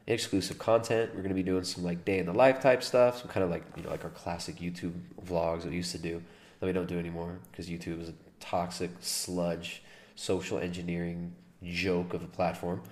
exclusive 0.06 0.58
content. 0.58 1.10
We're 1.14 1.22
going 1.22 1.30
to 1.30 1.34
be 1.34 1.42
doing 1.42 1.64
some 1.64 1.84
like 1.84 2.04
day 2.04 2.18
in 2.18 2.26
the 2.26 2.32
life 2.32 2.60
type 2.60 2.82
stuff, 2.82 3.18
some 3.20 3.28
kind 3.28 3.44
of 3.44 3.50
like 3.50 3.64
you 3.76 3.82
know 3.82 3.90
like 3.90 4.04
our 4.04 4.10
classic 4.10 4.56
YouTube 4.56 4.92
vlogs 5.24 5.62
that 5.62 5.70
we 5.70 5.76
used 5.76 5.92
to 5.92 5.98
do 5.98 6.22
that 6.60 6.66
we 6.66 6.72
don't 6.72 6.88
do 6.88 6.98
anymore 6.98 7.38
because 7.50 7.68
YouTube 7.68 8.00
is 8.00 8.08
a 8.08 8.14
toxic 8.40 8.90
sludge, 9.00 9.82
social 10.14 10.58
engineering 10.58 11.32
joke 11.62 12.14
of 12.14 12.22
a 12.22 12.26
platform. 12.26 12.82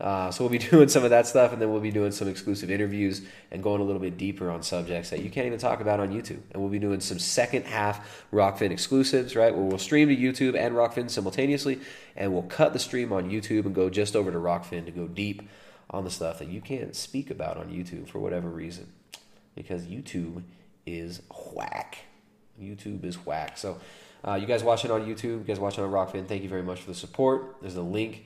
Uh, 0.00 0.30
so 0.30 0.44
we'll 0.44 0.50
be 0.50 0.58
doing 0.70 0.88
some 0.88 1.04
of 1.04 1.10
that 1.10 1.26
stuff, 1.26 1.52
and 1.52 1.60
then 1.60 1.70
we'll 1.70 1.80
be 1.80 1.90
doing 1.90 2.12
some 2.12 2.28
exclusive 2.28 2.70
interviews 2.70 3.22
and 3.50 3.62
going 3.62 3.80
a 3.80 3.84
little 3.84 4.00
bit 4.00 4.16
deeper 4.16 4.50
on 4.50 4.62
subjects 4.62 5.10
that 5.10 5.22
you 5.22 5.30
can't 5.30 5.46
even 5.46 5.58
talk 5.58 5.80
about 5.80 6.00
on 6.00 6.10
YouTube. 6.10 6.40
And 6.52 6.62
we'll 6.62 6.70
be 6.70 6.78
doing 6.78 7.00
some 7.00 7.18
second 7.18 7.64
half 7.64 8.24
Rokfin 8.32 8.70
exclusives, 8.70 9.34
right? 9.34 9.54
Where 9.54 9.64
we'll 9.64 9.78
stream 9.78 10.08
to 10.08 10.16
YouTube 10.16 10.56
and 10.56 10.74
Rokfin 10.74 11.10
simultaneously, 11.10 11.80
and 12.16 12.32
we'll 12.32 12.42
cut 12.42 12.72
the 12.72 12.78
stream 12.78 13.12
on 13.12 13.30
YouTube 13.30 13.66
and 13.66 13.74
go 13.74 13.90
just 13.90 14.14
over 14.14 14.30
to 14.30 14.38
Rokfin 14.38 14.84
to 14.84 14.92
go 14.92 15.08
deep 15.08 15.42
on 15.90 16.04
the 16.04 16.10
stuff 16.10 16.38
that 16.38 16.48
you 16.48 16.60
can't 16.60 16.94
speak 16.94 17.30
about 17.30 17.56
on 17.56 17.68
YouTube 17.68 18.08
for 18.08 18.18
whatever 18.18 18.48
reason, 18.48 18.92
because 19.54 19.86
YouTube 19.86 20.42
is 20.86 21.22
whack. 21.52 21.98
YouTube 22.60 23.04
is 23.04 23.16
whack. 23.26 23.58
So. 23.58 23.78
Uh, 24.26 24.34
you 24.34 24.48
guys 24.48 24.64
watching 24.64 24.90
on 24.90 25.06
YouTube, 25.06 25.22
you 25.22 25.44
guys 25.46 25.60
watching 25.60 25.84
on 25.84 25.90
Rokfin, 25.92 26.26
thank 26.26 26.42
you 26.42 26.48
very 26.48 26.64
much 26.64 26.80
for 26.80 26.88
the 26.88 26.94
support. 26.94 27.54
There's 27.60 27.76
a 27.76 27.82
link 27.82 28.24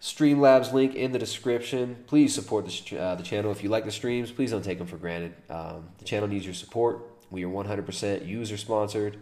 Streamlabs 0.00 0.72
link 0.72 0.94
in 0.94 1.12
the 1.12 1.18
description. 1.18 2.04
Please 2.06 2.34
support 2.34 2.66
the, 2.66 2.98
uh, 2.98 3.14
the 3.14 3.22
channel. 3.22 3.50
If 3.50 3.62
you 3.62 3.68
like 3.68 3.84
the 3.84 3.92
streams, 3.92 4.30
please 4.30 4.50
don't 4.50 4.62
take 4.62 4.78
them 4.78 4.86
for 4.86 4.98
granted. 4.98 5.34
Um, 5.48 5.88
the 5.98 6.04
channel 6.04 6.28
needs 6.28 6.44
your 6.44 6.54
support. 6.54 7.02
We 7.30 7.44
are 7.44 7.48
100% 7.48 8.26
user 8.26 8.56
sponsored. 8.56 9.18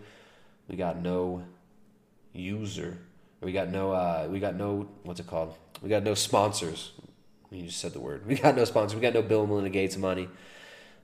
We 0.68 0.76
got 0.76 1.00
no 1.00 1.44
user. 2.32 2.98
We 3.40 3.52
got 3.52 3.68
no. 3.68 3.92
Uh, 3.92 4.28
we 4.30 4.40
got 4.40 4.56
no. 4.56 4.88
What's 5.02 5.20
it 5.20 5.26
called? 5.26 5.54
We 5.82 5.88
got 5.88 6.02
no 6.02 6.14
sponsors. 6.14 6.92
You 7.50 7.66
just 7.66 7.78
said 7.78 7.92
the 7.92 8.00
word. 8.00 8.26
We 8.26 8.34
got 8.34 8.56
no 8.56 8.64
sponsors. 8.64 8.96
We 8.96 9.02
got 9.02 9.14
no 9.14 9.22
Bill 9.22 9.40
and 9.40 9.50
Melinda 9.50 9.70
Gates 9.70 9.96
money. 9.96 10.28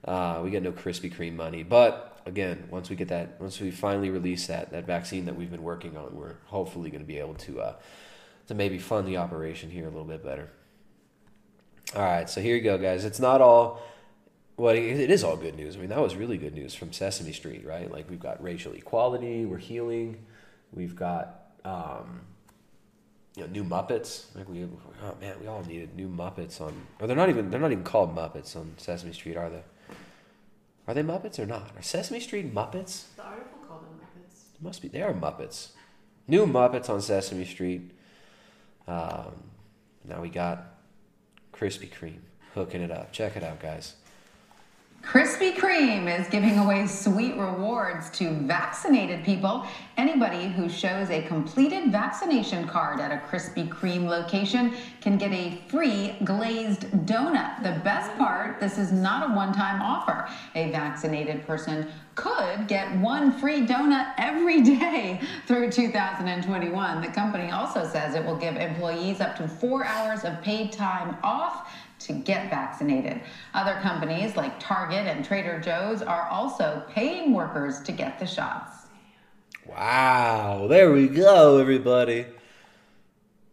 Uh, 0.03 0.41
we 0.43 0.49
got 0.49 0.63
no 0.63 0.71
Krispy 0.71 1.13
Kreme 1.13 1.35
money. 1.35 1.63
But 1.63 2.19
again, 2.25 2.67
once 2.69 2.89
we 2.89 2.95
get 2.95 3.09
that, 3.09 3.39
once 3.39 3.59
we 3.59 3.71
finally 3.71 4.09
release 4.09 4.47
that 4.47 4.71
that 4.71 4.85
vaccine 4.85 5.25
that 5.25 5.35
we've 5.35 5.51
been 5.51 5.63
working 5.63 5.95
on, 5.97 6.15
we're 6.15 6.35
hopefully 6.45 6.89
going 6.89 7.01
to 7.01 7.07
be 7.07 7.19
able 7.19 7.35
to 7.35 7.61
uh, 7.61 7.75
to 8.47 8.53
maybe 8.53 8.77
fund 8.77 9.07
the 9.07 9.17
operation 9.17 9.69
here 9.69 9.83
a 9.83 9.89
little 9.89 10.03
bit 10.03 10.23
better. 10.23 10.49
All 11.95 12.03
right, 12.03 12.29
so 12.29 12.41
here 12.41 12.55
you 12.55 12.61
go, 12.61 12.77
guys. 12.77 13.05
It's 13.05 13.19
not 13.19 13.41
all 13.41 13.81
well, 14.61 14.75
it 14.75 15.09
is 15.09 15.23
all 15.23 15.37
good 15.37 15.55
news. 15.55 15.75
I 15.75 15.79
mean, 15.79 15.89
that 15.89 15.99
was 15.99 16.15
really 16.15 16.37
good 16.37 16.53
news 16.53 16.75
from 16.75 16.93
Sesame 16.93 17.33
Street, 17.33 17.65
right? 17.65 17.91
Like 17.91 18.07
we've 18.09 18.19
got 18.19 18.43
racial 18.43 18.73
equality, 18.73 19.43
we're 19.43 19.57
healing, 19.57 20.23
we've 20.71 20.95
got 20.95 21.53
um, 21.65 22.21
you 23.35 23.43
know 23.43 23.49
new 23.49 23.63
Muppets. 23.63 24.25
Like 24.35 24.47
we, 24.47 24.63
oh 24.63 25.15
man, 25.19 25.35
we 25.41 25.47
all 25.47 25.63
needed 25.63 25.95
new 25.95 26.07
Muppets 26.07 26.61
on. 26.61 26.73
Or 26.99 27.07
they're 27.07 27.15
not 27.15 27.29
even 27.29 27.49
they're 27.49 27.59
not 27.59 27.71
even 27.71 27.83
called 27.83 28.15
Muppets 28.15 28.55
on 28.55 28.75
Sesame 28.77 29.13
Street, 29.13 29.35
are 29.35 29.49
they? 29.49 29.63
Are 30.87 30.93
they 30.93 31.03
Muppets 31.03 31.39
or 31.39 31.47
not? 31.47 31.71
Are 31.75 31.81
Sesame 31.81 32.19
Street 32.19 32.53
Muppets? 32.53 33.05
The 33.15 33.23
article 33.23 33.57
called 33.67 33.83
them 33.83 33.99
Muppets. 33.99 34.55
It 34.55 34.61
must 34.61 34.81
be. 34.81 34.89
They 34.89 35.01
are 35.01 35.13
Muppets. 35.13 35.69
New 36.27 36.45
Muppets 36.45 36.87
on 36.87 37.01
Sesame 37.01 37.45
Street. 37.45 37.91
Um, 38.87 39.43
now 40.03 40.21
we 40.21 40.29
got 40.29 40.65
Krispy 41.53 41.89
Kreme 41.89 42.19
hooking 42.53 42.81
it 42.81 42.91
up. 42.91 43.11
Check 43.11 43.35
it 43.35 43.43
out, 43.43 43.59
guys. 43.59 43.95
Krispy 45.03 45.53
Kreme 45.55 46.07
is 46.19 46.27
giving 46.27 46.59
away 46.59 46.85
sweet 46.85 47.35
rewards 47.35 48.09
to 48.11 48.31
vaccinated 48.31 49.25
people. 49.25 49.65
Anybody 49.97 50.47
who 50.47 50.69
shows 50.69 51.09
a 51.09 51.23
completed 51.23 51.91
vaccination 51.91 52.67
card 52.67 52.99
at 52.99 53.11
a 53.11 53.17
Krispy 53.27 53.67
Kreme 53.67 54.07
location 54.07 54.73
can 55.01 55.17
get 55.17 55.31
a 55.33 55.59
free 55.67 56.15
glazed 56.23 56.81
donut. 57.05 57.63
The 57.63 57.81
best 57.83 58.15
part, 58.17 58.59
this 58.59 58.77
is 58.77 58.91
not 58.91 59.29
a 59.29 59.33
one-time 59.33 59.81
offer. 59.81 60.29
A 60.55 60.71
vaccinated 60.71 61.45
person 61.45 61.87
could 62.15 62.67
get 62.67 62.95
one 62.97 63.31
free 63.31 63.65
donut 63.65 64.13
every 64.17 64.61
day 64.61 65.19
through 65.47 65.71
2021. 65.71 67.01
The 67.01 67.07
company 67.07 67.51
also 67.51 67.85
says 67.87 68.13
it 68.15 68.23
will 68.23 68.37
give 68.37 68.55
employees 68.55 69.19
up 69.19 69.35
to 69.37 69.47
four 69.47 69.83
hours 69.83 70.23
of 70.23 70.41
paid 70.41 70.71
time 70.71 71.17
off 71.23 71.69
to 72.11 72.19
get 72.19 72.49
vaccinated. 72.49 73.21
Other 73.53 73.79
companies 73.81 74.35
like 74.35 74.59
Target 74.59 75.07
and 75.07 75.23
Trader 75.23 75.59
Joe's 75.59 76.01
are 76.01 76.27
also 76.29 76.83
paying 76.89 77.33
workers 77.33 77.81
to 77.81 77.91
get 77.91 78.19
the 78.19 78.25
shots. 78.25 78.87
Wow, 79.65 80.67
there 80.67 80.91
we 80.91 81.07
go, 81.07 81.57
everybody. 81.57 82.25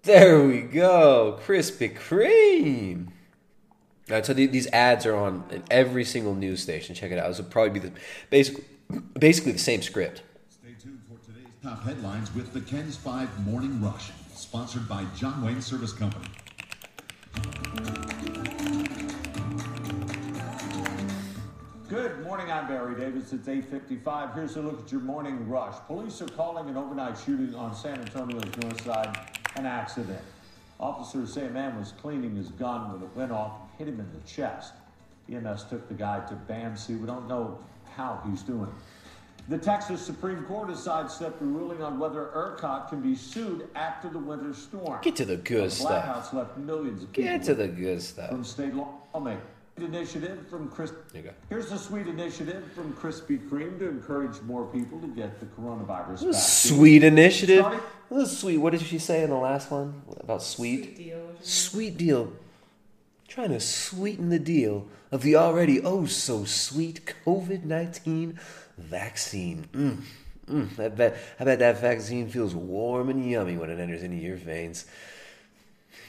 There 0.03 0.45
we 0.45 0.63
go, 0.63 1.39
Krispy 1.45 1.95
Kreme. 1.95 3.09
All 4.09 4.17
right, 4.17 4.25
so 4.25 4.33
the, 4.33 4.47
these 4.47 4.67
ads 4.69 5.05
are 5.05 5.15
on 5.15 5.45
in 5.51 5.63
every 5.71 6.05
single 6.05 6.35
news 6.35 6.63
station. 6.63 6.95
Check 6.95 7.13
it 7.13 7.19
out. 7.19 7.29
This 7.29 7.39
will 7.39 7.45
probably 7.45 7.79
be 7.79 7.81
the 7.81 7.93
basically 8.31 8.65
basically 9.19 9.53
the 9.53 9.59
same 9.59 9.83
script. 9.83 10.23
Stay 10.49 10.73
tuned 10.81 11.01
for 11.07 11.19
today's 11.27 11.53
top 11.63 11.83
headlines 11.85 12.35
with 12.35 12.55
the 12.55 12.63
KENS 12.63 12.97
5 12.97 13.47
Morning 13.47 13.83
Rush, 13.83 14.11
sponsored 14.35 14.89
by 14.89 15.05
John 15.15 15.45
Wayne 15.45 15.61
Service 15.61 15.93
Company. 15.93 16.27
Good 21.89 22.23
morning, 22.23 22.51
I'm 22.51 22.69
Barry 22.69 22.95
Davis. 23.01 23.33
It's 23.33 23.49
8.55. 23.49 24.35
Here's 24.35 24.57
a 24.57 24.61
look 24.61 24.85
at 24.85 24.93
your 24.93 25.01
morning 25.01 25.49
rush. 25.49 25.75
Police 25.87 26.21
are 26.21 26.29
calling 26.29 26.69
an 26.69 26.77
overnight 26.77 27.17
shooting 27.25 27.55
on 27.55 27.75
San 27.75 27.99
Antonio's 27.99 28.45
north 28.59 28.85
side 28.85 29.19
an 29.57 29.65
accident. 29.65 30.21
Officers 30.79 31.33
say 31.33 31.47
a 31.47 31.51
man 31.51 31.79
was 31.79 31.93
cleaning 31.93 32.37
his 32.37 32.49
gun 32.51 32.93
when 32.93 33.03
it 33.03 33.09
went 33.17 33.33
off 33.33 33.53
and 33.63 33.79
hit 33.79 33.89
him 33.89 34.01
in 34.01 34.13
the 34.13 34.21
chest. 34.27 34.75
EMS 35.33 35.65
took 35.65 35.89
the 35.89 35.95
guy 35.95 36.21
to 36.29 36.35
BAMC. 36.35 37.01
We 37.01 37.07
don't 37.07 37.27
know 37.27 37.59
how 37.97 38.21
he's 38.29 38.43
doing. 38.43 38.71
The 39.49 39.57
Texas 39.59 40.03
Supreme 40.03 40.45
Court 40.45 40.69
has 40.69 40.83
sidestepped 40.83 41.41
a 41.41 41.45
ruling 41.47 41.83
on 41.83 41.99
whether 41.99 42.27
ERCOT 42.35 42.91
can 42.91 43.01
be 43.01 43.15
sued 43.15 43.67
after 43.75 44.11
the 44.11 44.19
winter 44.19 44.53
storm. 44.53 45.01
Get 45.03 45.17
to 45.17 45.25
the 45.25 45.39
good 45.39 45.71
The 45.71 45.75
stuff. 45.75 46.05
Blackouts 46.05 46.33
left 46.35 46.59
millions 46.59 47.03
of 47.03 47.13
people 47.13 47.31
Get 47.31 47.43
to 47.45 47.55
the 47.55 47.67
good 47.69 48.03
stuff. 48.03 48.29
from 48.29 48.45
state 48.45 48.75
lawmakers. 48.75 49.43
Initiative 49.83 50.47
from 50.49 50.69
Chris. 50.69 50.93
There. 51.13 51.35
Here's 51.49 51.71
a 51.73 51.79
sweet 51.79 52.07
initiative 52.07 52.71
from 52.75 52.93
Krispy 52.95 53.39
Kreme 53.49 53.79
to 53.79 53.89
encourage 53.89 54.41
more 54.43 54.67
people 54.67 55.01
to 55.01 55.07
get 55.09 55.41
the 55.41 55.47
coronavirus 55.47 56.25
vaccine. 56.25 56.33
Sweet 56.35 57.05
initiative. 57.05 57.61
Starting- 57.61 57.81
This 58.11 58.31
is 58.33 58.39
sweet. 58.39 58.59
What 58.59 58.71
did 58.73 58.83
she 58.83 58.99
say 58.99 59.23
in 59.23 59.31
the 59.31 59.37
last 59.37 59.71
one 59.71 60.03
about 60.21 60.43
sweet? 60.43 60.85
Sweet 60.85 60.97
deal. 60.97 61.31
Sweet 61.43 61.97
deal. 61.99 62.33
Trying 63.29 63.51
to 63.51 63.61
sweeten 63.61 64.31
the 64.31 64.39
deal 64.39 64.87
of 65.13 65.23
the 65.23 65.37
already 65.37 65.81
oh 65.83 66.07
so 66.07 66.45
sweet 66.45 67.13
COVID 67.27 67.65
19 67.65 68.39
vaccine. 68.79 69.69
Mm, 69.73 69.99
mm, 70.49 70.79
I, 70.81 70.89
bet, 70.89 71.17
I 71.39 71.45
bet 71.45 71.59
that 71.59 71.79
vaccine 71.81 72.29
feels 72.29 72.55
warm 72.55 73.09
and 73.11 73.29
yummy 73.31 73.57
when 73.57 73.69
it 73.71 73.79
enters 73.79 74.03
into 74.03 74.17
your 74.17 74.37
veins. 74.37 74.87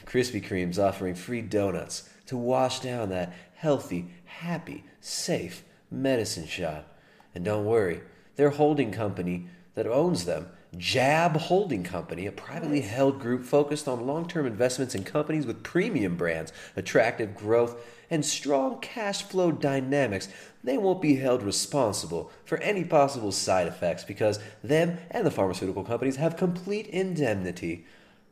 Krispy 0.06 0.42
Kreme's 0.42 0.78
offering 0.78 1.14
free 1.14 1.42
donuts 1.42 2.08
to 2.26 2.36
wash 2.36 2.80
down 2.80 3.10
that 3.10 3.32
healthy, 3.60 4.06
happy, 4.24 4.82
safe 5.02 5.64
medicine 5.90 6.46
shot. 6.46 6.86
And 7.34 7.44
don't 7.44 7.66
worry, 7.66 8.00
their 8.36 8.48
holding 8.48 8.90
company 8.90 9.48
that 9.74 9.86
owns 9.86 10.24
them, 10.24 10.48
Jab 10.78 11.36
Holding 11.36 11.84
Company, 11.84 12.26
a 12.26 12.32
privately 12.32 12.80
held 12.80 13.20
group 13.20 13.44
focused 13.44 13.86
on 13.86 14.06
long 14.06 14.26
term 14.26 14.46
investments 14.46 14.94
in 14.94 15.04
companies 15.04 15.44
with 15.44 15.62
premium 15.62 16.16
brands, 16.16 16.54
attractive 16.74 17.34
growth, 17.34 17.76
and 18.08 18.24
strong 18.24 18.80
cash 18.80 19.24
flow 19.24 19.52
dynamics, 19.52 20.28
they 20.64 20.78
won't 20.78 21.02
be 21.02 21.16
held 21.16 21.42
responsible 21.42 22.30
for 22.46 22.56
any 22.58 22.84
possible 22.84 23.30
side 23.30 23.66
effects 23.66 24.04
because 24.04 24.38
them 24.64 24.96
and 25.10 25.26
the 25.26 25.30
pharmaceutical 25.30 25.84
companies 25.84 26.16
have 26.16 26.36
complete 26.38 26.86
indemnity, 26.86 27.84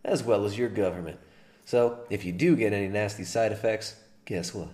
as 0.05 0.23
well 0.23 0.47
as 0.47 0.57
your 0.57 0.71
government. 0.71 1.19
So, 1.67 1.99
if 2.09 2.25
you 2.25 2.33
do 2.33 2.57
get 2.57 2.73
any 2.73 2.89
nasty 2.89 3.25
side 3.25 3.53
effects, 3.53 3.97
guess 4.25 4.55
what? 4.55 4.69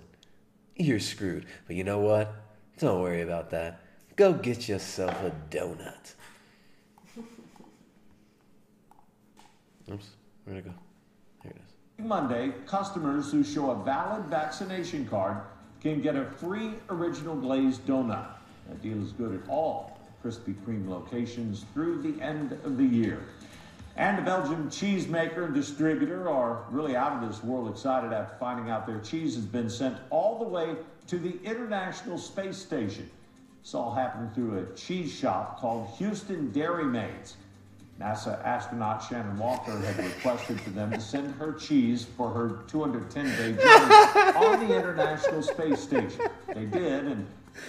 You're 0.76 1.00
screwed. 1.00 1.46
But 1.66 1.76
you 1.76 1.84
know 1.84 2.00
what? 2.00 2.34
Don't 2.78 3.00
worry 3.00 3.22
about 3.22 3.50
that. 3.50 3.80
Go 4.16 4.32
get 4.32 4.68
yourself 4.68 5.14
a 5.22 5.32
donut. 5.50 6.14
Oops, 9.90 10.08
where'd 10.44 10.58
it 10.58 10.64
go? 10.64 10.74
Here 11.42 11.52
it 11.52 11.56
is. 11.56 12.06
Monday, 12.06 12.52
customers 12.66 13.30
who 13.30 13.44
show 13.44 13.70
a 13.70 13.84
valid 13.84 14.24
vaccination 14.26 15.06
card 15.06 15.38
can 15.80 16.00
get 16.00 16.16
a 16.16 16.24
free 16.24 16.72
original 16.90 17.36
glazed 17.36 17.86
donut. 17.86 18.26
That 18.68 18.82
deal 18.82 19.02
is 19.02 19.12
good 19.12 19.34
at 19.34 19.48
all 19.48 19.94
Krispy 20.24 20.54
Kreme 20.64 20.88
locations 20.88 21.66
through 21.74 22.00
the 22.00 22.20
end 22.22 22.52
of 22.64 22.78
the 22.78 22.84
year. 22.84 23.20
And 23.96 24.18
a 24.18 24.22
Belgian 24.22 24.68
cheesemaker 24.68 25.44
and 25.44 25.54
distributor 25.54 26.28
are 26.28 26.64
really 26.70 26.96
out 26.96 27.12
of 27.12 27.28
this 27.28 27.44
world 27.44 27.70
excited 27.70 28.12
after 28.12 28.36
finding 28.38 28.70
out 28.70 28.86
their 28.86 28.98
cheese 28.98 29.36
has 29.36 29.44
been 29.44 29.70
sent 29.70 29.96
all 30.10 30.38
the 30.38 30.44
way 30.44 30.74
to 31.06 31.18
the 31.18 31.40
International 31.44 32.18
Space 32.18 32.56
Station. 32.56 33.08
It's 33.60 33.74
all 33.74 33.94
happening 33.94 34.30
through 34.34 34.58
a 34.58 34.76
cheese 34.76 35.12
shop 35.12 35.60
called 35.60 35.88
Houston 35.98 36.50
Dairy 36.50 36.84
Maids. 36.84 37.36
NASA 38.00 38.44
astronaut 38.44 39.04
Shannon 39.04 39.38
Walker 39.38 39.78
had 39.78 39.96
requested 39.98 40.60
for 40.60 40.70
them 40.70 40.90
to 40.90 41.00
send 41.00 41.32
her 41.36 41.52
cheese 41.52 42.04
for 42.16 42.28
her 42.30 42.64
210 42.66 43.24
day 43.36 43.62
journey 43.62 44.36
on 44.36 44.68
the 44.68 44.76
International 44.76 45.40
Space 45.40 45.80
Station. 45.80 46.26
They 46.52 46.64
did, 46.64 47.06
and 47.06 47.26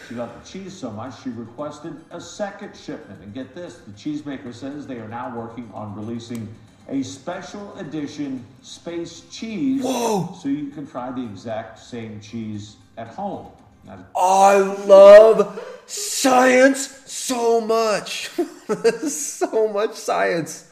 she 0.08 0.16
loved 0.16 0.44
the 0.44 0.50
cheese 0.50 0.74
so 0.74 0.92
much 0.92 1.22
she 1.24 1.30
requested 1.30 1.96
a 2.12 2.20
second 2.20 2.76
shipment. 2.76 3.22
And 3.22 3.34
get 3.34 3.54
this 3.56 3.78
the 3.78 3.92
cheesemaker 3.92 4.54
says 4.54 4.88
they 4.88 4.98
are 4.98 5.08
now 5.08 5.36
working 5.36 5.70
on 5.74 5.96
releasing 5.96 6.48
a 6.88 7.04
special 7.04 7.76
edition 7.78 8.46
space 8.62 9.24
cheese 9.32 9.84
Whoa. 9.84 10.38
so 10.42 10.50
you 10.50 10.68
can 10.68 10.86
try 10.88 11.12
the 11.12 11.24
exact 11.24 11.80
same 11.80 12.20
cheese 12.20 12.76
at 12.98 13.08
home. 13.08 13.48
Now, 13.86 14.06
I 14.16 14.58
love 14.58 15.62
science 15.86 16.88
so 17.06 17.62
much. 17.62 18.30
so 19.08 19.68
much 19.68 19.94
science. 19.94 20.72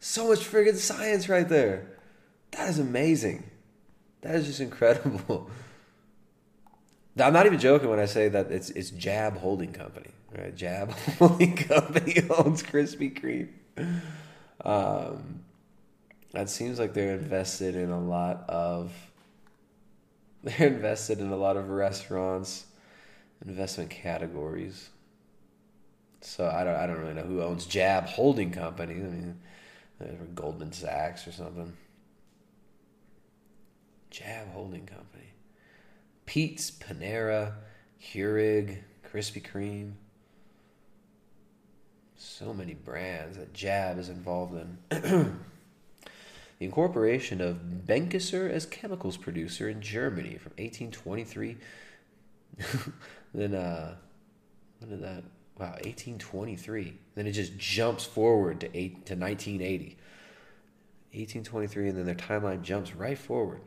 So 0.00 0.28
much 0.28 0.40
friggin' 0.40 0.76
science 0.76 1.28
right 1.28 1.48
there. 1.48 1.86
That 2.50 2.68
is 2.68 2.78
amazing. 2.78 3.44
That 4.20 4.34
is 4.34 4.46
just 4.46 4.60
incredible. 4.60 5.50
I'm 7.18 7.32
not 7.32 7.46
even 7.46 7.58
joking 7.58 7.90
when 7.90 7.98
I 8.00 8.06
say 8.06 8.28
that 8.28 8.50
it's 8.50 8.70
it's 8.70 8.90
Jab 8.90 9.36
Holding 9.38 9.72
Company, 9.72 10.10
right? 10.36 10.54
Jab 10.54 10.90
Holding 11.18 11.56
Company 11.56 12.16
owns 12.38 12.62
Krispy 12.62 13.12
Kreme. 13.12 13.48
Um, 14.64 15.44
that 16.32 16.48
seems 16.48 16.78
like 16.78 16.94
they're 16.94 17.14
invested 17.14 17.76
in 17.76 17.90
a 17.90 18.00
lot 18.00 18.44
of 18.48 18.92
they're 20.42 20.68
invested 20.68 21.20
in 21.20 21.30
a 21.30 21.36
lot 21.36 21.56
of 21.56 21.68
restaurants, 21.68 22.66
investment 23.44 23.90
categories. 23.90 24.88
So 26.22 26.48
I 26.48 26.64
don't 26.64 26.76
I 26.76 26.86
don't 26.86 26.98
really 26.98 27.14
know 27.14 27.22
who 27.22 27.42
owns 27.42 27.66
Jab 27.66 28.06
Holding 28.06 28.52
Company. 28.52 28.94
I 28.94 28.98
mean, 28.98 29.38
Goldman 30.34 30.72
Sachs 30.72 31.26
or 31.26 31.32
something. 31.32 31.76
Jab 34.10 34.48
Holding 34.52 34.86
Company. 34.86 35.11
Peet's, 36.26 36.70
Panera, 36.70 37.52
Keurig, 38.02 38.78
Krispy 39.10 39.42
Kreme. 39.42 39.92
So 42.16 42.54
many 42.54 42.74
brands 42.74 43.36
that 43.36 43.52
Jab 43.52 43.98
is 43.98 44.08
involved 44.08 44.54
in. 44.54 44.78
the 46.58 46.64
incorporation 46.64 47.40
of 47.40 47.58
Benckiser 47.86 48.50
as 48.50 48.66
chemicals 48.66 49.16
producer 49.16 49.68
in 49.68 49.80
Germany 49.80 50.38
from 50.38 50.52
1823 50.52 51.58
then 53.34 53.54
uh, 53.54 53.94
when 54.78 54.90
did 54.90 55.02
that? 55.02 55.24
Wow, 55.58 55.72
1823. 55.72 56.94
Then 57.14 57.26
it 57.26 57.32
just 57.32 57.56
jumps 57.58 58.04
forward 58.04 58.60
to 58.60 58.76
eight 58.76 59.06
to 59.06 59.14
1980. 59.14 59.96
1823, 61.12 61.88
and 61.88 61.98
then 61.98 62.06
their 62.06 62.14
timeline 62.14 62.62
jumps 62.62 62.94
right 62.94 63.18
forward. 63.18 63.60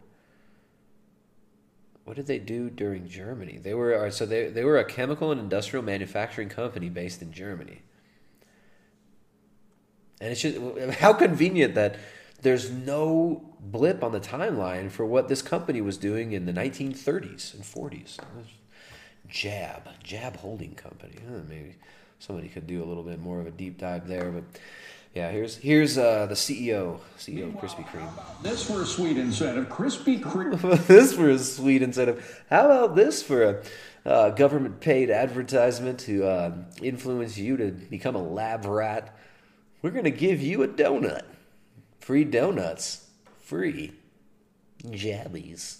What 2.05 2.15
did 2.15 2.27
they 2.27 2.39
do 2.39 2.69
during 2.69 3.07
Germany? 3.09 3.59
They 3.61 3.73
were 3.73 4.05
uh, 4.05 4.11
so 4.11 4.25
they 4.25 4.47
they 4.49 4.63
were 4.63 4.77
a 4.77 4.85
chemical 4.85 5.31
and 5.31 5.41
industrial 5.41 5.83
manufacturing 5.83 6.49
company 6.49 6.87
based 6.89 7.21
in 7.21 7.33
Germany. 7.33 7.81
And 10.21 10.31
it's 10.31 10.41
just 10.41 10.57
how 10.99 11.13
convenient 11.13 11.75
that 11.75 11.97
there's 12.41 12.69
no 12.69 13.55
blip 13.59 14.03
on 14.03 14.11
the 14.11 14.19
timeline 14.19 14.91
for 14.91 15.05
what 15.05 15.27
this 15.27 15.41
company 15.41 15.81
was 15.81 15.97
doing 15.97 16.31
in 16.31 16.45
the 16.45 16.53
1930s 16.53 17.53
and 17.55 17.63
40s. 17.63 18.19
Jab, 19.27 19.89
Jab 20.03 20.37
Holding 20.37 20.75
Company. 20.75 21.15
Maybe 21.49 21.75
somebody 22.19 22.47
could 22.47 22.67
do 22.67 22.83
a 22.83 22.85
little 22.85 23.03
bit 23.03 23.19
more 23.19 23.39
of 23.39 23.47
a 23.47 23.51
deep 23.51 23.79
dive 23.79 24.07
there, 24.07 24.29
but 24.31 24.43
yeah, 25.15 25.31
here's 25.31 25.55
here's 25.55 25.97
uh, 25.97 26.25
the 26.25 26.35
CEO, 26.35 26.99
CEO 27.17 27.47
of 27.47 27.53
Krispy 27.53 27.87
Kreme. 27.87 28.09
This 28.43 28.69
for 28.69 28.81
a 28.81 28.85
sweet 28.85 29.15
incentive. 29.15 29.69
Krispy 29.69 30.19
Kreme. 30.19 30.85
this 30.87 31.13
for 31.13 31.29
a 31.29 31.39
sweet 31.39 31.81
incentive. 31.81 32.43
How 32.49 32.65
about 32.65 32.97
this 32.97 33.23
for 33.23 33.43
a 33.43 33.63
uh, 34.05 34.29
government 34.31 34.81
paid 34.81 35.09
advertisement 35.09 36.01
to 36.01 36.25
uh, 36.25 36.51
influence 36.81 37.37
you 37.37 37.55
to 37.55 37.71
become 37.71 38.15
a 38.15 38.21
lab 38.21 38.65
rat? 38.65 39.17
We're 39.81 39.91
going 39.91 40.03
to 40.03 40.11
give 40.11 40.41
you 40.41 40.63
a 40.63 40.67
donut. 40.67 41.23
Free 42.01 42.25
donuts. 42.25 43.07
Free. 43.39 43.93
Jabbies. 44.83 45.77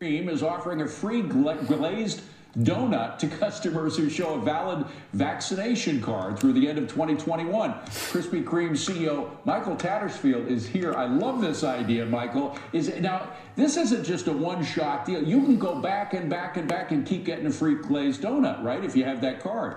Kreme 0.00 0.30
is 0.30 0.42
offering 0.42 0.80
a 0.80 0.88
free 0.88 1.20
gla- 1.20 1.62
glazed 1.62 2.22
donut 2.58 3.18
to 3.18 3.26
customers 3.26 3.96
who 3.96 4.08
show 4.08 4.34
a 4.34 4.40
valid 4.40 4.86
vaccination 5.12 6.00
card 6.00 6.38
through 6.38 6.52
the 6.52 6.68
end 6.68 6.78
of 6.78 6.88
2021. 6.88 7.72
Krispy 7.72 8.44
Kreme 8.44 8.72
CEO 8.72 9.30
Michael 9.44 9.76
Tattersfield 9.76 10.48
is 10.48 10.66
here. 10.66 10.94
I 10.94 11.06
love 11.06 11.40
this 11.40 11.64
idea, 11.64 12.06
Michael. 12.06 12.56
Is 12.72 12.88
now 13.00 13.30
this 13.56 13.76
isn't 13.76 14.04
just 14.04 14.28
a 14.28 14.32
one-shot 14.32 15.04
deal. 15.06 15.22
You 15.22 15.42
can 15.42 15.58
go 15.58 15.80
back 15.80 16.14
and 16.14 16.30
back 16.30 16.56
and 16.56 16.68
back 16.68 16.92
and 16.92 17.06
keep 17.06 17.24
getting 17.24 17.46
a 17.46 17.50
free 17.50 17.76
glazed 17.76 18.22
donut, 18.22 18.62
right? 18.62 18.84
If 18.84 18.96
you 18.96 19.04
have 19.04 19.20
that 19.22 19.40
card. 19.40 19.76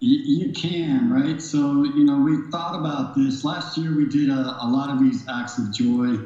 You, 0.00 0.46
you 0.46 0.52
can, 0.52 1.10
right? 1.10 1.40
So, 1.40 1.84
you 1.84 2.04
know, 2.04 2.18
we 2.18 2.50
thought 2.50 2.78
about 2.78 3.14
this. 3.14 3.44
Last 3.44 3.78
year, 3.78 3.96
we 3.96 4.06
did 4.06 4.28
a, 4.28 4.58
a 4.60 4.68
lot 4.68 4.90
of 4.90 5.00
these 5.00 5.26
acts 5.28 5.58
of 5.58 5.72
joy, 5.72 6.18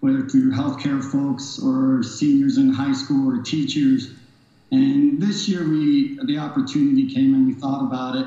whether 0.00 0.28
through 0.28 0.52
healthcare 0.52 1.02
folks 1.02 1.58
or 1.62 2.02
seniors 2.02 2.58
in 2.58 2.72
high 2.72 2.92
school 2.92 3.32
or 3.32 3.42
teachers. 3.42 4.12
And 4.72 5.22
this 5.22 5.48
year, 5.48 5.68
we 5.68 6.18
the 6.24 6.38
opportunity 6.38 7.06
came 7.06 7.34
and 7.34 7.46
we 7.46 7.54
thought 7.54 7.84
about 7.84 8.16
it. 8.16 8.26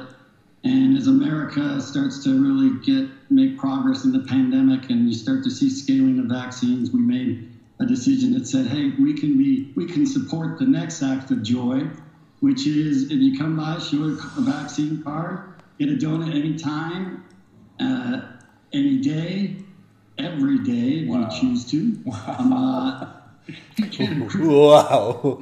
And 0.64 0.98
as 0.98 1.08
America 1.08 1.82
starts 1.82 2.24
to 2.24 2.40
really 2.40 2.80
get 2.86 3.10
make 3.30 3.58
progress 3.58 4.06
in 4.06 4.12
the 4.14 4.22
pandemic, 4.22 4.90
and 4.90 5.08
you 5.10 5.14
start 5.16 5.44
to 5.44 5.52
see 5.52 5.70
scaling 5.70 6.20
of 6.20 6.28
vaccines, 6.28 6.92
we 6.94 7.02
made 7.02 7.44
a 7.82 7.86
decision 7.86 8.32
that 8.34 8.48
said, 8.48 8.68
"Hey, 8.68 8.94
we 9.00 9.14
can 9.14 9.38
be 9.38 9.68
we 9.76 9.86
can 9.86 10.06
support 10.06 10.60
the 10.60 10.66
next 10.68 11.02
act 11.02 11.32
of 11.32 11.44
joy." 11.44 11.92
which 12.42 12.68
is 12.68 13.10
if 13.10 13.20
you 13.20 13.36
come 13.38 13.58
by, 13.58 13.80
show 13.80 14.04
a 14.04 14.42
vaccine 14.42 15.02
card, 15.02 15.40
get 15.80 15.90
a 15.90 15.94
donut 15.94 16.36
anytime, 16.36 17.24
uh, 17.80 18.22
any 18.74 19.00
day, 19.00 19.58
every 20.20 20.60
day 20.60 21.00
if 21.00 21.08
Wow. 21.08 21.22
you 21.22 21.40
choose 21.40 21.66
to. 21.72 21.98
Um, 22.38 22.54
uh, 22.54 23.06
wow. 24.40 25.40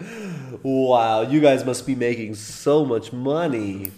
Wow. 0.64 1.22
You 1.22 1.42
guys 1.42 1.66
must 1.66 1.86
be 1.86 1.94
making 1.94 2.36
so 2.36 2.86
much 2.86 3.12
money. 3.12 3.92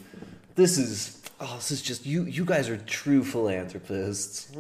This 0.56 0.78
is 0.78 1.22
oh, 1.40 1.56
this 1.58 1.72
is 1.72 1.82
just 1.82 2.06
you 2.06 2.24
you 2.24 2.44
guys 2.44 2.70
are 2.70 2.78
true 2.78 3.24
philanthropists. 3.24 4.52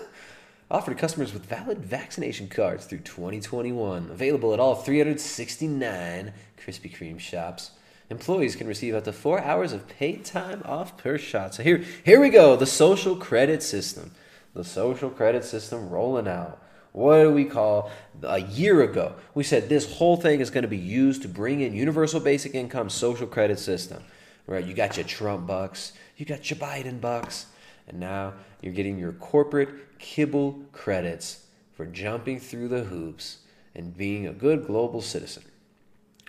Offered 0.70 0.94
to 0.94 1.00
customers 1.00 1.32
with 1.32 1.46
valid 1.46 1.78
vaccination 1.78 2.46
cards 2.46 2.84
through 2.84 2.98
2021. 2.98 4.10
Available 4.10 4.52
at 4.52 4.60
all 4.60 4.74
369 4.74 6.32
Krispy 6.62 6.94
Kreme 6.94 7.18
shops. 7.18 7.72
Employees 8.10 8.54
can 8.54 8.66
receive 8.66 8.94
up 8.94 9.04
to 9.04 9.12
four 9.12 9.40
hours 9.40 9.72
of 9.72 9.88
paid 9.88 10.24
time 10.24 10.62
off 10.64 10.96
per 10.96 11.18
shot. 11.18 11.54
So 11.54 11.62
here, 11.62 11.84
here 12.04 12.20
we 12.20 12.28
go. 12.28 12.54
The 12.54 12.66
social 12.66 13.16
credit 13.16 13.62
system. 13.62 14.12
The 14.54 14.64
social 14.64 15.10
credit 15.10 15.44
system 15.44 15.90
rolling 15.90 16.28
out. 16.28 16.62
What 16.98 17.22
do 17.22 17.30
we 17.30 17.44
call 17.44 17.92
a 18.24 18.40
year 18.40 18.82
ago? 18.82 19.14
We 19.32 19.44
said 19.44 19.68
this 19.68 19.98
whole 19.98 20.16
thing 20.16 20.40
is 20.40 20.50
going 20.50 20.62
to 20.62 20.68
be 20.68 20.76
used 20.76 21.22
to 21.22 21.28
bring 21.28 21.60
in 21.60 21.72
universal 21.72 22.18
basic 22.18 22.56
income 22.56 22.90
social 22.90 23.28
credit 23.28 23.60
system. 23.60 24.02
Right? 24.48 24.64
You 24.64 24.74
got 24.74 24.96
your 24.96 25.06
Trump 25.06 25.46
bucks, 25.46 25.92
you 26.16 26.26
got 26.26 26.50
your 26.50 26.58
Biden 26.58 27.00
bucks, 27.00 27.46
and 27.86 28.00
now 28.00 28.32
you're 28.60 28.72
getting 28.72 28.98
your 28.98 29.12
corporate 29.12 30.00
kibble 30.00 30.60
credits 30.72 31.44
for 31.72 31.86
jumping 31.86 32.40
through 32.40 32.66
the 32.66 32.82
hoops 32.82 33.38
and 33.76 33.96
being 33.96 34.26
a 34.26 34.32
good 34.32 34.66
global 34.66 35.00
citizen. 35.00 35.44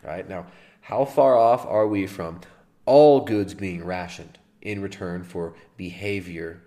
Right? 0.04 0.30
Now, 0.30 0.46
how 0.82 1.04
far 1.04 1.36
off 1.36 1.66
are 1.66 1.88
we 1.88 2.06
from 2.06 2.42
all 2.86 3.22
goods 3.22 3.56
being 3.56 3.84
rationed 3.84 4.38
in 4.62 4.84
return 4.84 5.24
for 5.24 5.56
behavior 5.78 6.62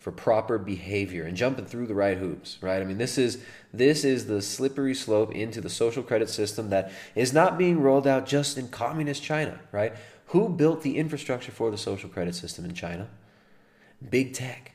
for 0.00 0.10
proper 0.10 0.58
behavior 0.58 1.24
and 1.24 1.36
jumping 1.36 1.66
through 1.66 1.86
the 1.86 1.94
right 1.94 2.18
hoops 2.18 2.58
right? 2.60 2.82
I 2.82 2.84
mean 2.84 2.98
this 2.98 3.16
is 3.16 3.42
this 3.72 4.04
is 4.04 4.26
the 4.26 4.42
slippery 4.42 4.94
slope 4.94 5.32
into 5.32 5.60
the 5.60 5.70
social 5.70 6.02
credit 6.02 6.28
system 6.28 6.70
that 6.70 6.90
is 7.14 7.32
not 7.32 7.56
being 7.56 7.80
rolled 7.80 8.06
out 8.06 8.26
just 8.26 8.58
in 8.58 8.68
communist 8.68 9.22
china 9.22 9.60
right? 9.70 9.94
Who 10.26 10.48
built 10.48 10.82
the 10.82 10.96
infrastructure 10.96 11.52
for 11.52 11.70
the 11.70 11.78
social 11.78 12.08
credit 12.08 12.34
system 12.34 12.64
in 12.64 12.74
china? 12.74 13.08
Big 14.08 14.32
tech. 14.32 14.72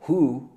Who 0.00 0.50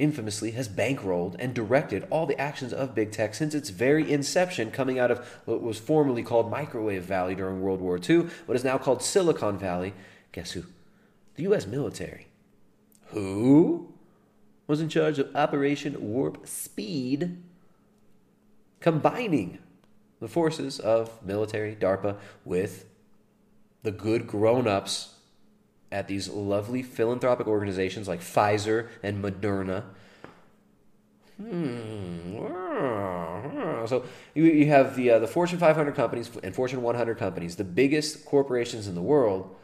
infamously 0.00 0.52
has 0.52 0.68
bankrolled 0.68 1.36
and 1.38 1.54
directed 1.54 2.06
all 2.10 2.26
the 2.26 2.40
actions 2.40 2.72
of 2.72 2.94
big 2.94 3.12
tech 3.12 3.34
since 3.34 3.54
its 3.54 3.68
very 3.68 4.10
inception, 4.10 4.70
coming 4.70 4.98
out 4.98 5.10
of 5.10 5.24
what 5.44 5.62
was 5.62 5.78
formerly 5.78 6.22
called 6.22 6.50
Microwave 6.50 7.04
Valley 7.04 7.34
during 7.34 7.60
World 7.60 7.80
War 7.80 7.98
II, 7.98 8.26
what 8.46 8.56
is 8.56 8.64
now 8.64 8.78
called 8.78 9.02
Silicon 9.02 9.58
Valley. 9.58 9.92
Guess 10.32 10.52
who? 10.52 10.64
The 11.40 11.44
U.S. 11.44 11.66
military. 11.66 12.26
Who 13.12 13.94
was 14.66 14.82
in 14.82 14.90
charge 14.90 15.18
of 15.18 15.34
Operation 15.34 15.96
Warp 15.98 16.46
Speed, 16.46 17.42
combining 18.80 19.58
the 20.20 20.28
forces 20.28 20.78
of 20.78 21.24
military, 21.24 21.74
DARPA, 21.74 22.18
with 22.44 22.90
the 23.82 23.90
good 23.90 24.26
grown 24.26 24.68
ups 24.68 25.14
at 25.90 26.08
these 26.08 26.28
lovely 26.28 26.82
philanthropic 26.82 27.46
organizations 27.46 28.06
like 28.06 28.20
Pfizer 28.20 28.88
and 29.02 29.24
Moderna. 29.24 29.84
Hmm. 31.38 32.36
So 33.86 34.04
you, 34.34 34.44
you 34.44 34.66
have 34.66 34.94
the 34.94 35.12
uh, 35.12 35.18
the 35.20 35.26
Fortune 35.26 35.58
500 35.58 35.94
companies 35.94 36.30
and 36.42 36.54
Fortune 36.54 36.82
100 36.82 37.16
companies, 37.16 37.56
the 37.56 37.64
biggest 37.64 38.26
corporations 38.26 38.86
in 38.86 38.94
the 38.94 39.00
world, 39.00 39.56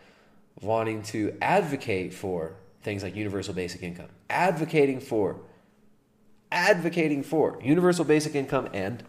wanting 0.61 1.03
to 1.03 1.37
advocate 1.41 2.15
for 2.15 2.55
things 2.83 3.03
like 3.03 3.15
universal 3.15 3.55
basic 3.55 3.83
income, 3.83 4.09
advocating 4.31 5.01
for, 5.01 5.41
advocating 6.51 7.23
for 7.23 7.59
universal 7.63 8.05
basic 8.05 8.35
income 8.35 8.69
and 8.73 9.03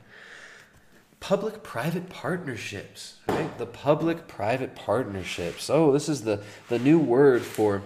public 1.20 1.64
private 1.64 2.10
partnerships 2.10 3.18
right? 3.38 3.58
The 3.58 3.66
public 3.66 4.28
private 4.28 4.76
partnerships. 4.76 5.70
Oh 5.70 5.91
this 5.91 6.10
is 6.10 6.22
the 6.24 6.43
the 6.70 6.80
new 6.80 7.00
word 7.00 7.41
for 7.41 7.84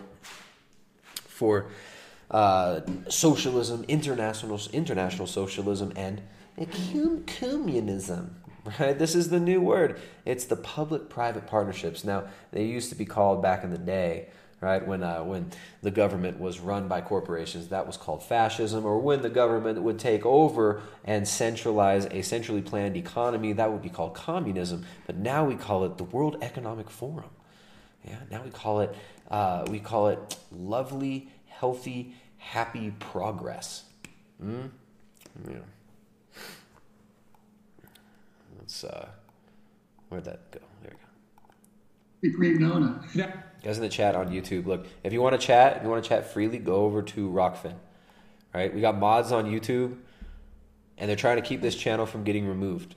for 1.13 1.67
uh, 2.29 2.81
socialism 3.09 3.83
international 3.87 4.59
international 4.71 5.27
socialism 5.27 5.91
and 5.95 6.21
communism 7.25 8.35
right 8.79 8.99
this 8.99 9.15
is 9.15 9.29
the 9.29 9.39
new 9.39 9.61
word 9.61 9.99
it's 10.25 10.45
the 10.45 10.55
public 10.55 11.09
private 11.09 11.47
partnerships 11.47 12.03
now 12.03 12.23
they 12.51 12.63
used 12.63 12.89
to 12.89 12.95
be 12.95 13.05
called 13.05 13.41
back 13.41 13.63
in 13.63 13.71
the 13.71 13.77
day 13.77 14.27
right? 14.61 14.87
When 14.87 15.03
uh, 15.03 15.23
when 15.23 15.51
the 15.81 15.91
government 15.91 16.39
was 16.39 16.59
run 16.59 16.87
by 16.87 17.01
corporations, 17.01 17.67
that 17.69 17.85
was 17.85 17.97
called 17.97 18.23
fascism. 18.23 18.85
Or 18.85 18.99
when 18.99 19.23
the 19.23 19.29
government 19.29 19.81
would 19.81 19.99
take 19.99 20.25
over 20.25 20.81
and 21.03 21.27
centralize 21.27 22.05
a 22.05 22.21
centrally 22.21 22.61
planned 22.61 22.95
economy, 22.95 23.53
that 23.53 23.71
would 23.71 23.81
be 23.81 23.89
called 23.89 24.13
communism. 24.13 24.85
But 25.07 25.17
now 25.17 25.43
we 25.43 25.55
call 25.55 25.83
it 25.83 25.97
the 25.97 26.05
World 26.05 26.37
Economic 26.41 26.89
Forum. 26.89 27.31
Yeah, 28.05 28.19
now 28.29 28.43
we 28.43 28.51
call 28.51 28.81
it 28.81 28.95
uh, 29.29 29.65
we 29.69 29.79
call 29.79 30.07
it 30.09 30.37
lovely, 30.51 31.29
healthy, 31.47 32.15
happy 32.37 32.91
progress. 32.99 33.85
Mm? 34.41 34.69
Yeah. 35.49 35.57
Let's 38.71 38.85
uh, 38.85 39.09
where'd 40.07 40.23
that 40.23 40.49
go? 40.51 40.59
There 40.81 40.93
we 42.23 42.31
go. 42.31 42.39
Krispy 42.39 42.55
Kreme 42.55 42.59
donut. 42.59 43.03
Yeah. 43.13 43.33
Guys 43.61 43.75
in 43.75 43.83
the 43.83 43.89
chat 43.89 44.15
on 44.15 44.29
YouTube, 44.29 44.65
look, 44.65 44.87
if 45.03 45.11
you 45.11 45.21
want 45.21 45.39
to 45.39 45.45
chat, 45.45 45.75
if 45.75 45.83
you 45.83 45.89
want 45.89 46.01
to 46.01 46.07
chat 46.07 46.31
freely, 46.31 46.57
go 46.57 46.75
over 46.75 47.01
to 47.01 47.29
Rokfin. 47.29 47.73
Right? 48.53 48.73
We 48.73 48.79
got 48.79 48.97
mods 48.97 49.33
on 49.33 49.45
YouTube, 49.45 49.97
and 50.97 51.09
they're 51.09 51.17
trying 51.17 51.35
to 51.35 51.41
keep 51.41 51.61
this 51.61 51.75
channel 51.75 52.05
from 52.05 52.23
getting 52.23 52.47
removed. 52.47 52.95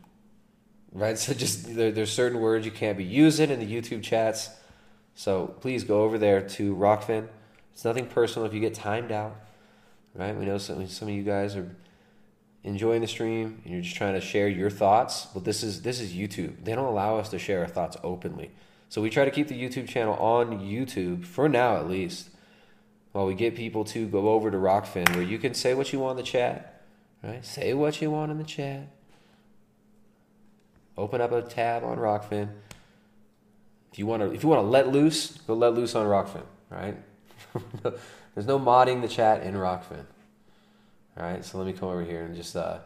right? 0.92 1.18
So 1.18 1.34
just 1.34 1.74
there, 1.74 1.90
there's 1.90 2.12
certain 2.12 2.38
words 2.38 2.64
you 2.64 2.70
can't 2.70 2.96
be 2.96 3.04
using 3.04 3.50
in 3.50 3.58
the 3.58 3.66
YouTube 3.66 4.04
chats. 4.04 4.50
So 5.16 5.56
please 5.60 5.82
go 5.82 6.02
over 6.02 6.18
there 6.18 6.40
to 6.50 6.76
Rokfin. 6.76 7.26
It's 7.72 7.84
nothing 7.84 8.06
personal 8.06 8.46
if 8.46 8.54
you 8.54 8.60
get 8.60 8.74
timed 8.74 9.10
out, 9.10 9.34
right? 10.14 10.36
We 10.36 10.44
know 10.44 10.58
some 10.58 10.86
some 10.86 11.08
of 11.08 11.14
you 11.14 11.24
guys 11.24 11.56
are 11.56 11.74
enjoying 12.64 13.02
the 13.02 13.06
stream 13.06 13.60
and 13.62 13.72
you're 13.72 13.82
just 13.82 13.94
trying 13.94 14.14
to 14.14 14.20
share 14.20 14.48
your 14.48 14.70
thoughts. 14.70 15.26
But 15.32 15.44
this 15.44 15.62
is 15.62 15.82
this 15.82 16.00
is 16.00 16.12
YouTube. 16.12 16.64
They 16.64 16.74
don't 16.74 16.86
allow 16.86 17.18
us 17.18 17.28
to 17.28 17.38
share 17.38 17.60
our 17.60 17.68
thoughts 17.68 17.96
openly. 18.02 18.50
So 18.88 19.02
we 19.02 19.10
try 19.10 19.24
to 19.24 19.30
keep 19.30 19.48
the 19.48 19.60
YouTube 19.60 19.88
channel 19.88 20.14
on 20.14 20.60
YouTube 20.60 21.24
for 21.24 21.48
now 21.48 21.76
at 21.76 21.88
least. 21.88 22.30
While 23.12 23.26
we 23.26 23.34
get 23.34 23.54
people 23.54 23.84
to 23.84 24.08
go 24.08 24.30
over 24.30 24.50
to 24.50 24.56
Rokfin 24.56 25.08
where 25.14 25.22
you 25.22 25.38
can 25.38 25.54
say 25.54 25.74
what 25.74 25.92
you 25.92 26.00
want 26.00 26.18
in 26.18 26.24
the 26.24 26.30
chat. 26.30 26.82
Right? 27.22 27.44
Say 27.44 27.72
what 27.74 28.02
you 28.02 28.10
want 28.10 28.32
in 28.32 28.38
the 28.38 28.44
chat. 28.44 28.88
Open 30.96 31.20
up 31.20 31.32
a 31.32 31.42
tab 31.42 31.84
on 31.84 31.98
Rokfin. 31.98 32.48
If 33.92 33.98
you 33.98 34.06
want 34.06 34.22
to 34.22 34.32
if 34.32 34.42
you 34.42 34.48
want 34.48 34.62
to 34.62 34.66
let 34.66 34.88
loose, 34.88 35.38
go 35.46 35.54
let 35.54 35.74
loose 35.74 35.94
on 35.94 36.06
Rokfin, 36.06 36.42
right? 36.70 36.96
There's 38.34 38.46
no 38.46 38.58
modding 38.58 39.00
the 39.02 39.08
chat 39.08 39.44
in 39.44 39.54
Rokfin. 39.54 40.04
All 41.16 41.24
right, 41.24 41.44
so 41.44 41.58
let 41.58 41.66
me 41.66 41.72
come 41.72 41.88
over 41.88 42.02
here 42.02 42.24
and 42.24 42.34
just 42.34 42.56
uh, 42.56 42.78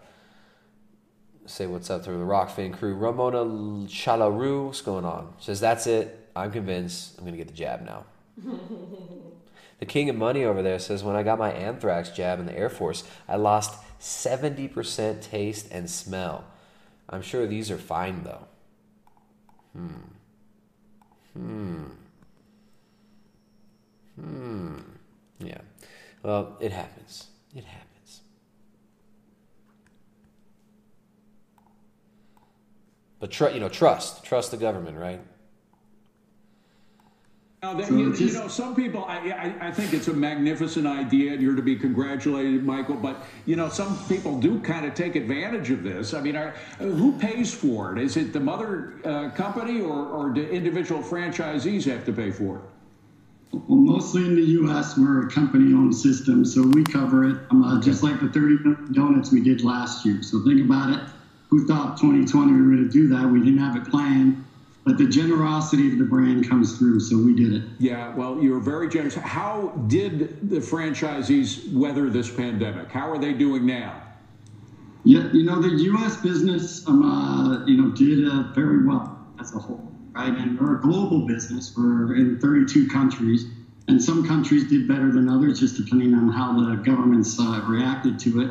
say 1.47 1.67
what's 1.67 1.89
up 1.89 2.05
to 2.05 2.11
the 2.11 2.19
Rokfin 2.19 2.75
crew. 2.77 2.95
Ramona 2.95 3.39
Chalaru, 3.87 4.67
what's 4.67 4.83
going 4.83 5.05
on? 5.05 5.33
Says 5.39 5.61
that's 5.61 5.87
it. 5.87 6.29
I'm 6.37 6.53
convinced. 6.53 7.19
I'm 7.19 7.25
gonna 7.25 7.37
get 7.39 7.49
the 7.49 7.55
jab 7.55 7.85
now. 7.85 8.05
the 9.81 9.87
King 9.87 10.11
of 10.11 10.17
Money 10.17 10.45
over 10.45 10.63
there 10.63 10.79
says 10.79 11.03
when 11.03 11.17
I 11.17 11.23
got 11.23 11.39
my 11.39 11.51
anthrax 11.51 12.11
jab 12.11 12.39
in 12.39 12.47
the 12.47 12.57
Air 12.57 12.69
Force, 12.69 13.03
I 13.27 13.37
lost 13.37 13.81
70% 14.01 15.23
taste 15.23 15.69
and 15.71 15.91
smell. 15.91 16.45
I'm 17.09 17.23
sure 17.23 17.47
these 17.47 17.71
are 17.71 17.79
fine 17.79 18.25
though. 18.25 18.47
Hmm. 19.73 19.89
Hmm. 21.35 21.85
Hmm. 24.21 24.77
Yeah. 25.39 25.61
Well, 26.23 26.57
it 26.61 26.73
happens. 26.73 27.29
It 27.55 27.65
happens. 27.65 27.88
But 33.21 33.31
tr- 33.31 33.49
you 33.49 33.61
know, 33.61 33.69
trust, 33.69 34.25
trust 34.25 34.51
the 34.51 34.57
government, 34.57 34.97
right? 34.97 35.21
Now, 37.61 37.75
that, 37.75 37.91
you, 37.91 38.15
you 38.15 38.33
know, 38.35 38.47
some 38.47 38.77
people, 38.77 39.05
I, 39.05 39.17
I, 39.31 39.69
I 39.69 39.73
think 39.73 39.93
it's 39.93 40.07
a 40.07 40.15
magnificent 40.15 40.87
idea, 40.87 41.33
and 41.33 41.43
you're 41.43 41.57
to 41.57 41.63
be 41.63 41.75
congratulated, 41.75 42.63
Michael. 42.63 42.95
But 42.95 43.25
you 43.47 43.57
know, 43.57 43.69
some 43.69 43.99
people 44.07 44.39
do 44.39 44.61
kind 44.61 44.87
of 44.87 44.95
take 44.95 45.17
advantage 45.17 45.73
of 45.73 45.83
this. 45.83 46.15
I 46.15 46.21
mean, 46.21 46.37
are, 46.37 46.51
who 46.79 47.19
pays 47.19 47.53
for 47.53 47.97
it? 47.97 48.01
Is 48.01 48.17
it 48.17 48.33
the 48.33 48.39
mother 48.39 48.95
uh, 49.05 49.31
company, 49.31 49.81
or, 49.81 50.07
or 50.07 50.31
do 50.31 50.43
individual 50.43 51.03
franchisees 51.03 51.85
have 51.87 52.05
to 52.05 52.13
pay 52.13 52.31
for 52.31 52.59
it? 52.59 52.63
Well, 53.51 53.79
mostly 53.79 54.25
in 54.25 54.37
the 54.37 54.43
U.S., 54.43 54.97
we're 54.97 55.27
a 55.27 55.31
company-owned 55.31 55.97
system, 55.97 56.45
so 56.45 56.63
we 56.63 56.85
cover 56.85 57.25
it. 57.25 57.39
Um, 57.51 57.65
uh, 57.65 57.81
Just 57.81 58.05
like 58.05 58.21
the 58.21 58.29
30 58.29 58.93
donuts 58.93 59.33
we 59.33 59.43
did 59.43 59.65
last 59.65 60.05
year. 60.07 60.23
So 60.23 60.45
think 60.45 60.65
about 60.65 60.91
it. 60.91 61.01
Who 61.49 61.67
thought 61.67 61.97
2020 61.99 62.53
we 62.53 62.61
were 62.61 62.77
going 62.77 62.85
to 62.85 62.91
do 62.91 63.09
that? 63.09 63.27
We 63.27 63.41
didn't 63.41 63.59
have 63.59 63.77
it 63.77 63.91
planned, 63.91 64.45
but 64.85 64.99
the 64.99 65.07
generosity 65.07 65.91
of 65.93 65.99
the 65.99 66.05
brand 66.05 66.49
comes 66.49 66.79
through, 66.79 67.01
so 67.01 67.17
we 67.17 67.35
did 67.35 67.55
it. 67.55 67.63
Yeah, 67.79 68.15
well, 68.15 68.43
you 68.43 68.53
were 68.53 68.61
very 68.61 68.89
generous. 68.89 69.15
How 69.15 69.69
did 69.87 70.51
the 70.51 70.59
franchisees 70.59 71.73
weather 71.73 72.11
this 72.11 72.31
pandemic? 72.31 72.91
How 72.91 73.11
are 73.11 73.19
they 73.19 73.33
doing 73.33 73.65
now? 73.65 74.03
Yeah, 75.05 75.31
you 75.33 75.43
know 75.43 75.63
the 75.63 75.71
U.S. 75.71 76.17
business, 76.19 76.87
um, 76.87 77.03
uh, 77.03 77.65
you 77.65 77.77
know, 77.81 77.93
did 77.93 78.29
uh, 78.29 78.53
very 78.53 78.85
well 78.85 79.27
as 79.41 79.55
a 79.55 79.59
whole, 79.59 79.91
right? 80.13 80.37
And 80.37 80.61
we're 80.61 80.77
a 80.77 80.81
global 80.81 81.27
business. 81.27 81.75
We're 81.75 82.15
in 82.17 82.39
32 82.41 82.89
countries, 82.89 83.47
and 83.87 84.03
some 84.03 84.27
countries 84.27 84.69
did 84.69 84.87
better 84.87 85.11
than 85.11 85.29
others, 85.31 85.61
just 85.61 85.77
depending 85.77 86.13
on 86.13 86.29
how 86.29 86.53
the 86.53 86.77
governments 86.77 87.39
uh, 87.41 87.63
reacted 87.67 88.19
to 88.21 88.43
it. 88.43 88.51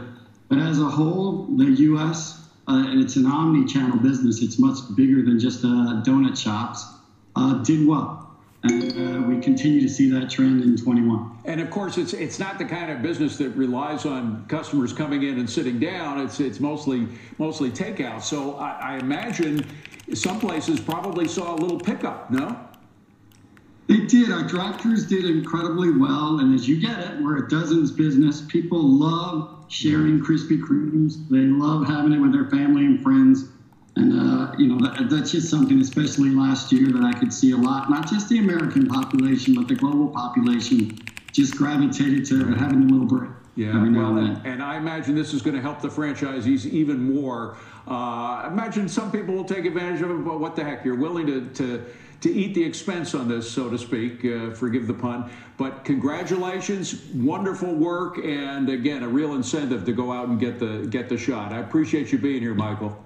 But 0.49 0.57
as 0.57 0.79
a 0.79 0.89
whole, 0.89 1.45
the 1.57 1.65
U.S. 1.65 2.46
Uh, 2.67 2.83
it's 2.87 3.15
an 3.15 3.25
omni-channel 3.25 3.97
business. 3.99 4.41
It's 4.41 4.59
much 4.59 4.77
bigger 4.95 5.23
than 5.23 5.39
just 5.39 5.63
uh, 5.63 6.03
donut 6.03 6.37
shops. 6.37 6.85
Uh, 7.35 7.53
did 7.63 7.87
well, 7.87 8.35
and 8.63 8.91
uh, 8.91 9.27
we 9.27 9.39
continue 9.39 9.79
to 9.79 9.87
see 9.87 10.09
that 10.09 10.29
trend 10.29 10.63
in 10.63 10.75
21. 10.75 11.37
And 11.45 11.61
of 11.61 11.69
course, 11.69 11.99
it's 11.99 12.13
it's 12.13 12.39
not 12.39 12.57
the 12.57 12.65
kind 12.65 12.91
of 12.91 13.03
business 13.03 13.37
that 13.37 13.49
relies 13.49 14.07
on 14.07 14.43
customers 14.47 14.91
coming 14.91 15.21
in 15.21 15.37
and 15.37 15.47
sitting 15.47 15.79
down. 15.79 16.19
It's 16.19 16.39
it's 16.39 16.59
mostly 16.59 17.07
mostly 17.37 17.69
takeout. 17.69 18.23
So 18.23 18.55
I, 18.55 18.95
I 18.95 18.97
imagine 18.97 19.65
some 20.13 20.39
places 20.39 20.79
probably 20.79 21.27
saw 21.27 21.53
a 21.53 21.57
little 21.57 21.79
pickup. 21.79 22.31
No. 22.31 22.66
They 23.87 23.99
did. 24.05 24.31
Our 24.31 24.43
drive-throughs 24.43 25.07
did 25.07 25.25
incredibly 25.25 25.91
well, 25.91 26.39
and 26.39 26.53
as 26.53 26.67
you 26.67 26.79
get 26.79 26.99
it, 26.99 27.21
we're 27.21 27.45
a 27.45 27.49
dozens 27.49 27.91
business. 27.91 28.41
People 28.41 28.83
love 28.83 29.65
sharing 29.69 30.19
Krispy 30.19 30.59
Kremes. 30.61 31.27
They 31.29 31.37
love 31.37 31.87
having 31.87 32.11
it 32.11 32.19
with 32.19 32.33
their 32.33 32.49
family 32.49 32.85
and 32.85 33.01
friends, 33.01 33.45
and 33.95 34.13
uh, 34.13 34.53
you 34.57 34.67
know 34.67 34.79
that, 34.85 35.09
that's 35.09 35.31
just 35.31 35.49
something, 35.49 35.79
especially 35.79 36.31
last 36.31 36.71
year, 36.71 36.91
that 36.91 37.03
I 37.03 37.17
could 37.17 37.33
see 37.33 37.51
a 37.51 37.57
lot. 37.57 37.89
Not 37.89 38.09
just 38.09 38.27
the 38.27 38.39
American 38.39 38.87
population, 38.87 39.55
but 39.55 39.67
the 39.69 39.75
global 39.75 40.09
population 40.09 40.99
just 41.31 41.55
gravitated 41.55 42.25
to 42.25 42.45
having 42.55 42.83
a 42.83 42.93
little 42.93 43.07
break. 43.07 43.31
Yeah, 43.55 43.73
well, 43.73 44.17
and 44.17 44.37
and, 44.37 44.45
and 44.45 44.63
I 44.63 44.77
imagine 44.77 45.15
this 45.15 45.33
is 45.33 45.41
going 45.41 45.55
to 45.55 45.61
help 45.61 45.81
the 45.81 45.87
franchisees 45.87 46.65
even 46.65 47.11
more. 47.11 47.57
Uh, 47.87 48.43
I 48.43 48.49
imagine 48.51 48.87
some 48.87 49.11
people 49.11 49.33
will 49.33 49.45
take 49.45 49.65
advantage 49.65 50.01
of 50.01 50.11
it, 50.11 50.25
but 50.25 50.39
what 50.39 50.55
the 50.55 50.63
heck? 50.63 50.85
You're 50.85 50.95
willing 50.95 51.25
to, 51.27 51.49
to, 51.53 51.85
to 52.21 52.33
eat 52.33 52.53
the 52.53 52.63
expense 52.63 53.13
on 53.13 53.27
this, 53.27 53.49
so 53.49 53.69
to 53.69 53.77
speak. 53.77 54.25
Uh, 54.25 54.51
forgive 54.51 54.87
the 54.87 54.93
pun. 54.93 55.29
But 55.57 55.85
congratulations, 55.85 57.03
wonderful 57.13 57.73
work, 57.73 58.17
and 58.17 58.69
again, 58.69 59.03
a 59.03 59.07
real 59.07 59.33
incentive 59.35 59.85
to 59.85 59.93
go 59.93 60.11
out 60.11 60.27
and 60.27 60.39
get 60.39 60.59
the 60.59 60.87
get 60.89 61.09
the 61.09 61.17
shot. 61.17 61.53
I 61.53 61.59
appreciate 61.59 62.11
you 62.11 62.17
being 62.17 62.41
here, 62.41 62.53
Michael. 62.53 63.03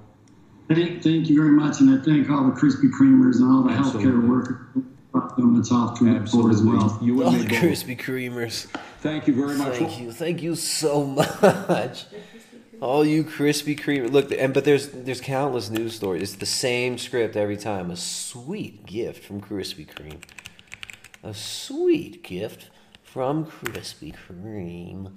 Thank, 0.70 1.03
thank 1.03 1.30
you 1.30 1.36
very 1.38 1.51
much, 1.51 1.82
and 1.82 1.89
I 1.99 2.03
thank 2.03 2.30
all 2.30 2.45
the 2.45 2.53
Krispy 2.53 2.89
Kremers 2.89 3.38
and 3.41 3.51
all 3.51 3.64
the 3.64 3.72
Absolutely. 3.72 4.12
healthcare 4.12 4.30
workers. 4.30 4.57
Donuts 5.38 5.72
off 5.72 5.99
to 5.99 6.05
the 6.05 6.20
board 6.32 6.53
as 6.53 6.62
well. 6.62 6.97
You 7.01 7.24
All 7.24 7.34
and 7.34 7.41
the 7.41 7.49
me. 7.49 7.55
Krispy 7.55 7.99
Kremers. 7.99 8.68
Thank 8.99 9.28
you 9.28 9.34
very 9.36 9.57
much. 9.57 9.74
Thank 9.78 9.99
you, 9.99 10.12
thank 10.12 10.41
you 10.41 10.55
so 10.55 11.03
much. 11.68 12.05
All 12.82 13.05
you 13.05 13.23
Krispy 13.23 13.79
Kreme. 13.79 14.11
Look, 14.11 14.32
and 14.32 14.55
but 14.55 14.65
there's 14.65 14.88
there's 14.89 15.21
countless 15.21 15.69
news 15.69 15.95
stories. 15.95 16.23
It's 16.23 16.34
the 16.34 16.47
same 16.47 16.97
script 16.97 17.38
every 17.38 17.55
time. 17.55 17.91
A 17.91 17.95
sweet 17.95 18.88
gift 18.88 19.23
from 19.23 19.39
Krispy 19.39 19.88
Kreme. 19.88 20.19
A 21.21 21.36
sweet 21.36 22.23
gift 22.23 22.71
from 23.03 23.45
Krispy 23.45 24.15
Kreme. 24.15 25.11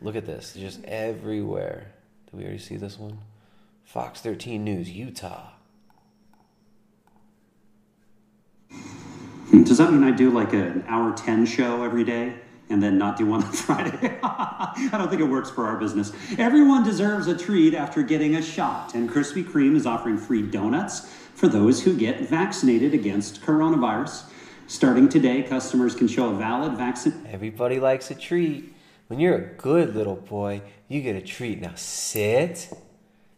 Look 0.00 0.16
at 0.16 0.24
this. 0.24 0.54
Just 0.54 0.82
everywhere. 0.84 1.92
Did 2.30 2.38
we 2.38 2.44
already 2.44 2.58
see 2.58 2.76
this 2.76 2.98
one? 2.98 3.18
Fox 3.84 4.22
13 4.22 4.64
News, 4.64 4.88
Utah. 4.88 5.50
Does 9.50 9.78
that 9.78 9.92
mean 9.92 10.04
I 10.04 10.12
do 10.12 10.30
like 10.30 10.54
an 10.54 10.84
hour 10.88 11.12
10 11.14 11.44
show 11.44 11.82
every 11.82 12.04
day 12.04 12.36
and 12.70 12.82
then 12.82 12.96
not 12.96 13.18
do 13.18 13.26
one 13.26 13.42
on 13.42 13.52
Friday? 13.52 14.18
I 14.22 14.88
don't 14.92 15.08
think 15.08 15.20
it 15.20 15.28
works 15.28 15.50
for 15.50 15.66
our 15.66 15.76
business. 15.76 16.12
Everyone 16.38 16.82
deserves 16.82 17.26
a 17.26 17.36
treat 17.36 17.74
after 17.74 18.02
getting 18.02 18.36
a 18.36 18.42
shot, 18.42 18.94
and 18.94 19.10
Krispy 19.10 19.44
Kreme 19.44 19.76
is 19.76 19.86
offering 19.86 20.16
free 20.16 20.42
donuts 20.42 21.12
for 21.34 21.48
those 21.48 21.82
who 21.82 21.96
get 21.96 22.20
vaccinated 22.20 22.94
against 22.94 23.42
coronavirus. 23.42 24.24
Starting 24.66 25.08
today, 25.08 25.42
customers 25.42 25.94
can 25.94 26.06
show 26.06 26.30
a 26.30 26.34
valid 26.34 26.74
vaccine. 26.74 27.26
Everybody 27.28 27.80
likes 27.80 28.10
a 28.10 28.14
treat. 28.14 28.72
When 29.08 29.18
you're 29.18 29.34
a 29.34 29.54
good 29.54 29.96
little 29.96 30.14
boy, 30.14 30.62
you 30.86 31.00
get 31.00 31.16
a 31.16 31.20
treat. 31.20 31.60
Now 31.60 31.72
sit, 31.74 32.72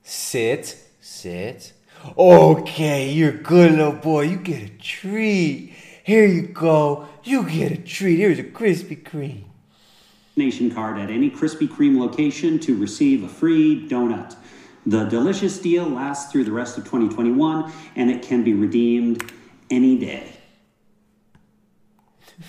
sit, 0.03 0.77
sit. 1.01 1.73
Okay, 2.19 3.11
you're 3.11 3.31
a 3.31 3.39
good 3.39 3.73
little 3.73 3.93
boy. 3.93 4.23
You 4.23 4.37
get 4.37 4.63
a 4.63 4.69
treat. 4.77 5.72
Here 6.05 6.27
you 6.27 6.43
go. 6.43 7.09
You 7.23 7.49
get 7.49 7.73
a 7.73 7.77
treat. 7.77 8.17
Here's 8.19 8.39
a 8.39 8.45
Krispy 8.45 9.01
Kreme. 9.03 9.45
Nation 10.35 10.71
card 10.71 10.99
at 10.99 11.11
any 11.11 11.31
Krispy 11.31 11.69
Kreme 11.69 11.99
location 11.99 12.59
to 12.61 12.77
receive 12.77 13.23
a 13.23 13.29
free 13.29 13.87
donut. 13.89 14.35
The 14.85 15.05
delicious 15.05 15.59
deal 15.61 15.89
lasts 15.89 16.33
through 16.33 16.45
the 16.45 16.53
rest 16.53 16.77
of 16.79 16.85
2021 16.85 17.71
and 17.95 18.11
it 18.11 18.23
can 18.23 18.43
be 18.43 18.53
redeemed 18.53 19.31
any 19.71 19.99
day. 19.99 20.33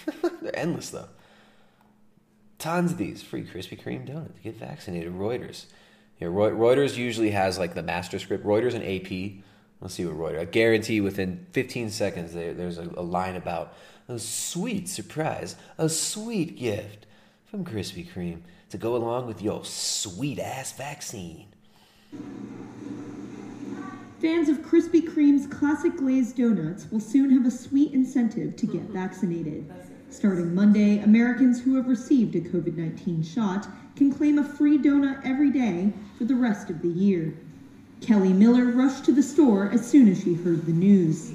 They're 0.42 0.58
endless 0.58 0.90
though. 0.90 1.10
Tons 2.58 2.94
of 2.94 2.98
these 2.98 3.22
free 3.22 3.44
Krispy 3.44 3.80
Kreme 3.80 4.06
donuts. 4.06 4.40
Get 4.40 4.56
vaccinated. 4.56 5.14
Reuters. 5.14 5.66
Yeah, 6.20 6.30
Reuters 6.30 6.96
usually 6.96 7.32
has 7.32 7.60
like 7.60 7.76
the 7.76 7.84
master 7.84 8.18
script. 8.18 8.46
Reuters 8.46 8.74
and 8.74 8.84
AP. 8.84 9.44
Let's 9.84 9.96
see 9.96 10.06
what 10.06 10.16
Reuters. 10.16 10.40
I 10.40 10.46
guarantee 10.46 11.02
within 11.02 11.46
15 11.52 11.90
seconds 11.90 12.34
there, 12.34 12.54
there's 12.54 12.78
a, 12.78 12.90
a 12.96 13.04
line 13.04 13.36
about 13.36 13.74
a 14.08 14.18
sweet 14.18 14.88
surprise, 14.88 15.58
a 15.78 15.90
sweet 15.90 16.58
gift 16.58 17.06
from 17.44 17.66
Krispy 17.66 18.10
Kreme 18.10 18.44
to 18.70 18.78
go 18.78 18.96
along 18.96 19.28
with 19.28 19.42
your 19.42 19.66
sweet 19.66 20.40
ass 20.40 20.72
vaccine. 20.72 21.48
Fans 24.22 24.48
of 24.48 24.60
Krispy 24.60 25.02
Kreme's 25.02 25.48
classic 25.48 25.98
glazed 25.98 26.38
donuts 26.38 26.90
will 26.90 27.02
soon 27.02 27.30
have 27.32 27.46
a 27.46 27.52
sweet 27.52 27.92
incentive 27.92 28.56
to 28.56 28.66
get 28.66 28.84
vaccinated. 28.84 29.70
Starting 30.10 30.56
Monday, 30.56 31.00
Americans 31.00 31.60
who 31.60 31.76
have 31.76 31.90
received 31.90 32.36
a 32.36 32.40
COVID 32.40 32.78
19 32.78 33.22
shot 33.22 33.68
can 33.98 34.14
claim 34.14 34.40
a 34.40 34.46
free 34.46 34.78
donut 34.78 35.20
every 35.26 35.52
day 35.52 35.92
for 36.18 36.24
the 36.24 36.36
rest 36.36 36.70
of 36.70 36.82
the 36.82 36.88
year. 36.88 37.34
Kelly 38.06 38.34
Miller 38.34 38.66
rushed 38.66 39.06
to 39.06 39.12
the 39.14 39.24
store 39.24 39.70
as 39.72 39.88
soon 39.90 40.10
as 40.10 40.24
she 40.24 40.34
heard 40.34 40.66
the 40.66 40.74
news. 40.74 41.32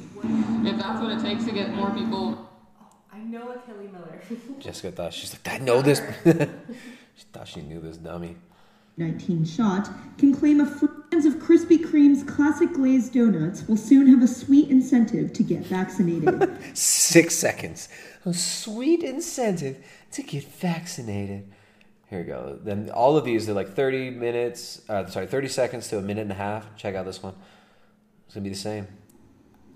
If 0.66 0.76
that's 0.78 1.00
what 1.00 1.12
it 1.12 1.20
takes 1.20 1.44
to 1.44 1.52
get 1.52 1.74
more 1.74 1.90
people. 1.90 2.50
Oh, 2.80 2.86
I 3.12 3.18
know 3.20 3.50
a 3.50 3.58
Kelly 3.66 3.88
Miller. 3.88 4.20
Jessica 4.58 4.92
thought 4.92 5.14
she's 5.14 5.32
like, 5.32 5.54
I 5.54 5.64
know 5.64 5.80
this. 5.80 6.02
she 6.24 7.24
thought 7.32 7.48
she 7.48 7.62
knew 7.62 7.80
this 7.80 7.96
dummy. 7.96 8.36
19 8.98 9.44
shot 9.44 9.88
can 10.18 10.34
claim 10.34 10.60
a 10.60 10.66
free 10.66 10.88
fans 11.10 11.24
of 11.24 11.34
Krispy 11.34 11.78
Kreme's 11.78 12.22
classic 12.24 12.72
glazed 12.72 13.14
donuts 13.14 13.66
will 13.66 13.76
soon 13.76 14.06
have 14.08 14.22
a 14.22 14.26
sweet 14.26 14.68
incentive 14.68 15.32
to 15.34 15.42
get 15.42 15.60
vaccinated. 15.60 16.58
Six 16.74 17.34
seconds. 17.34 17.88
A 18.24 18.34
sweet 18.34 19.02
incentive 19.02 19.78
to 20.12 20.22
get 20.22 20.44
vaccinated. 20.44 21.48
Here 22.11 22.20
we 22.20 22.24
go. 22.24 22.59
Then 22.62 22.90
all 22.90 23.16
of 23.16 23.24
these 23.24 23.48
are 23.48 23.52
like 23.52 23.74
30 23.74 24.11
minutes, 24.11 24.80
uh, 24.88 25.06
sorry, 25.06 25.26
30 25.26 25.48
seconds 25.48 25.88
to 25.88 25.98
a 25.98 26.02
minute 26.02 26.22
and 26.22 26.32
a 26.32 26.36
half. 26.36 26.74
Check 26.76 26.94
out 26.94 27.04
this 27.04 27.22
one. 27.22 27.34
It's 28.24 28.34
going 28.34 28.44
to 28.44 28.50
be 28.50 28.54
the 28.54 28.61
same. 28.61 28.88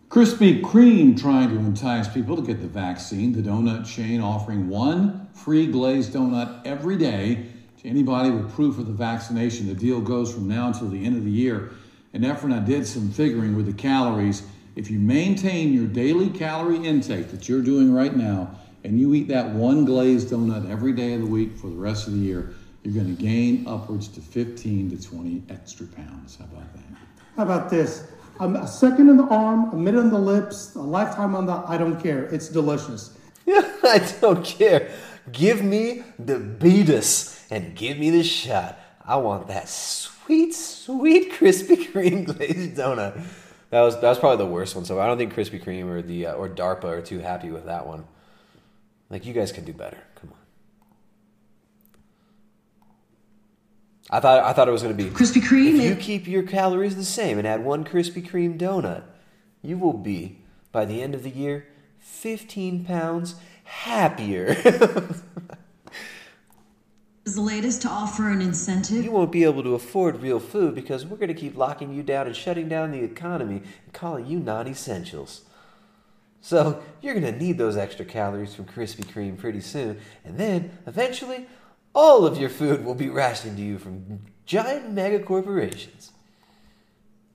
Krispy 0.09 0.61
Kreme 0.61 1.19
trying 1.19 1.51
to 1.51 1.57
entice 1.57 2.09
people 2.09 2.37
to 2.37 2.43
get 2.43 2.61
the 2.61 2.67
vaccine. 2.67 3.33
The 3.33 3.43
donut 3.43 3.87
chain 3.87 4.21
offering 4.21 4.69
one 4.69 5.29
free 5.33 5.67
glazed 5.67 6.13
donut 6.13 6.67
every 6.67 6.97
day 6.97 7.47
to 7.83 7.89
anybody 7.89 8.31
with 8.31 8.53
proof 8.55 8.79
of 8.79 8.87
the 8.87 8.93
vaccination. 8.93 9.67
The 9.67 9.75
deal 9.75 10.01
goes 10.01 10.33
from 10.33 10.49
now 10.49 10.69
until 10.69 10.89
the 10.89 11.05
end 11.05 11.17
of 11.17 11.25
the 11.25 11.31
year. 11.31 11.73
And 12.15 12.25
Efren, 12.25 12.55
I 12.55 12.65
did 12.65 12.87
some 12.87 13.11
figuring 13.11 13.57
with 13.57 13.67
the 13.67 13.73
calories. 13.73 14.43
If 14.77 14.91
you 14.91 14.99
maintain 14.99 15.73
your 15.73 15.87
daily 15.87 16.31
calorie 16.31 16.85
intake 16.85 17.31
that 17.31 17.49
you're 17.49 17.63
doing 17.63 17.93
right 17.93 18.15
now, 18.15 18.55
and 18.85 18.99
you 18.99 19.15
eat 19.15 19.29
that 19.29 19.51
one 19.51 19.85
glazed 19.85 20.29
donut 20.29 20.69
every 20.71 20.93
day 20.93 21.15
of 21.15 21.21
the 21.21 21.27
week 21.27 21.57
for 21.57 21.69
the 21.69 21.77
rest 21.77 22.07
of 22.07 22.15
the 22.15 22.19
year, 22.19 22.55
you're 22.83 22.95
going 22.95 23.17
to 23.17 23.23
gain 23.23 23.67
upwards 23.67 24.09
to 24.09 24.21
15 24.21 24.97
to 24.97 25.09
20 25.09 25.43
extra 25.51 25.87
pounds. 25.87 26.37
How 26.37 26.45
about 26.47 26.73
that? 26.75 26.99
How 27.37 27.43
about 27.45 27.71
this? 27.71 28.09
Um, 28.41 28.57
a 28.57 28.67
second 28.67 29.09
in 29.09 29.17
the 29.17 29.27
arm, 29.27 29.71
a 29.73 29.77
minute 29.77 30.01
on 30.01 30.11
the 30.11 30.19
lips, 30.19 30.75
a 30.75 30.81
lifetime 30.81 31.37
on 31.37 31.47
the. 31.47 31.53
I 31.53 31.77
don't 31.79 32.03
care. 32.03 32.25
It's 32.25 32.49
delicious. 32.49 33.17
I 33.47 34.13
don't 34.21 34.45
care. 34.45 34.91
Give 35.31 35.63
me 35.63 36.03
the 36.19 36.39
beatus 36.39 37.47
and 37.51 37.77
give 37.77 37.99
me 37.99 38.11
the 38.11 38.25
shot. 38.25 38.81
I 39.05 39.17
want 39.17 39.49
that 39.49 39.69
sweet, 39.69 40.55
sweet 40.55 41.33
Krispy 41.33 41.93
Kreme 41.93 42.25
glazed 42.25 42.77
donut. 42.77 43.23
That 43.71 43.83
was 43.83 44.01
that 44.01 44.09
was 44.09 44.19
probably 44.19 44.45
the 44.45 44.51
worst 44.51 44.75
one. 44.75 44.85
So 44.85 45.01
I 45.01 45.07
don't 45.07 45.19
think 45.19 45.35
Krispy 45.35 45.63
Kreme 45.63 45.89
or 45.89 46.03
the 46.03 46.27
uh, 46.27 46.33
or 46.35 46.49
DARPA 46.49 46.85
are 46.85 47.03
too 47.03 47.21
happy 47.21 47.51
with 47.51 47.67
that 47.67 47.87
one. 47.87 48.05
Like 49.13 49.27
you 49.27 49.35
guys 49.35 49.53
can 49.53 49.65
do 49.65 49.75
better. 49.75 49.99
Come 50.15 50.31
on. 50.33 50.39
I 54.11 54.21
thought 54.21 54.43
I 54.43 54.55
thought 54.55 54.69
it 54.69 54.73
was 54.73 54.83
going 54.83 54.97
to 54.97 55.05
be 55.05 55.11
Krispy 55.11 55.43
Kreme. 55.43 55.77
If 55.77 55.85
you 55.85 55.95
keep 55.95 56.27
your 56.27 56.43
calories 56.43 56.97
the 56.97 57.05
same 57.05 57.39
and 57.39 57.47
add 57.47 57.63
one 57.63 57.85
Krispy 57.85 58.27
Kreme 58.27 58.59
donut, 58.59 59.05
you 59.61 59.77
will 59.77 59.93
be 59.93 60.39
by 60.73 60.87
the 60.87 61.03
end 61.03 61.15
of 61.15 61.23
the 61.25 61.31
year 61.31 61.67
15 61.99 62.87
pounds 62.87 63.35
happier. 63.65 64.47
is 67.27 67.35
the 67.35 67.43
latest 67.43 67.83
to 67.83 67.89
offer 67.89 68.31
an 68.31 68.41
incentive. 68.41 69.05
you 69.05 69.13
won't 69.13 69.31
be 69.31 69.45
able 69.45 69.63
to 69.63 69.75
afford 69.75 70.23
real 70.23 70.41
food 70.41 70.75
because 70.75 71.05
we're 71.05 71.19
going 71.19 71.29
to 71.29 71.35
keep 71.35 71.55
locking 71.57 71.95
you 71.95 72.03
down 72.03 72.27
and 72.27 72.35
shutting 72.35 72.69
down 72.69 72.91
the 72.91 73.05
economy 73.05 73.63
and 73.85 73.93
calling 73.93 74.27
you 74.27 74.41
non-essentials. 74.41 75.43
So 76.43 76.83
you're 77.01 77.15
going 77.15 77.33
to 77.33 77.39
need 77.39 77.57
those 77.57 77.77
extra 77.77 78.05
calories 78.05 78.53
from 78.53 78.67
Krispy 78.67 79.05
Kreme 79.05 79.39
pretty 79.39 79.61
soon, 79.61 80.01
and 80.25 80.37
then 80.37 80.77
eventually 80.87 81.47
all 81.95 82.27
of 82.27 82.37
your 82.37 82.51
food 82.51 82.85
will 82.85 82.97
be 82.97 83.09
rationed 83.09 83.57
to 83.59 83.63
you 83.63 83.79
from 83.79 84.21
giant 84.45 84.91
mega 84.91 85.21
corporations. 85.21 86.11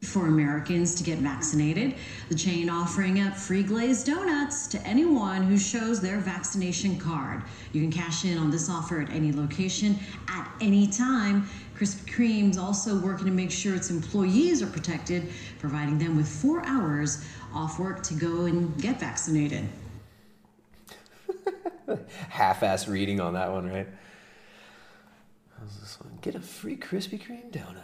For 0.04 0.28
Americans 0.28 0.94
to 0.96 1.04
get 1.04 1.20
vaccinated, 1.20 1.96
the 2.30 2.36
chain 2.36 2.70
offering 2.70 3.20
up 3.20 3.36
free 3.36 3.64
glazed 3.64 4.06
donuts 4.06 4.68
to 4.68 4.82
anyone 4.86 5.42
who 5.44 5.58
shows 5.58 6.00
their 6.00 6.20
vaccination 6.20 7.00
card. 7.00 7.42
You 7.74 7.82
can 7.82 7.92
cash 7.92 8.24
in 8.24 8.38
on 8.38 8.52
this 8.52 8.70
offer 8.70 9.02
at 9.02 9.10
any 9.10 9.32
location 9.32 9.98
at 10.28 10.52
any 10.62 10.86
time. 10.86 11.50
Krispy 11.76 12.12
Kreme's 12.12 12.58
also 12.58 13.00
working 13.00 13.26
to 13.26 13.32
make 13.32 13.52
sure 13.52 13.74
its 13.74 13.90
employees 13.90 14.62
are 14.62 14.68
protected, 14.68 15.30
providing 15.60 15.98
them 15.98 16.16
with 16.16 16.28
four 16.28 16.64
hours 16.66 17.26
off 17.58 17.80
work 17.80 18.04
to 18.04 18.14
go 18.14 18.46
and 18.46 18.80
get 18.80 19.00
vaccinated. 19.00 19.68
Half-ass 22.30 22.88
reading 22.88 23.20
on 23.20 23.34
that 23.34 23.52
one, 23.52 23.68
right? 23.68 23.88
How's 25.60 25.80
this 25.80 26.00
one? 26.00 26.20
Get 26.22 26.36
a 26.36 26.40
free 26.40 26.78
Krispy 26.78 27.20
Kreme 27.20 27.52
donut. 27.52 27.82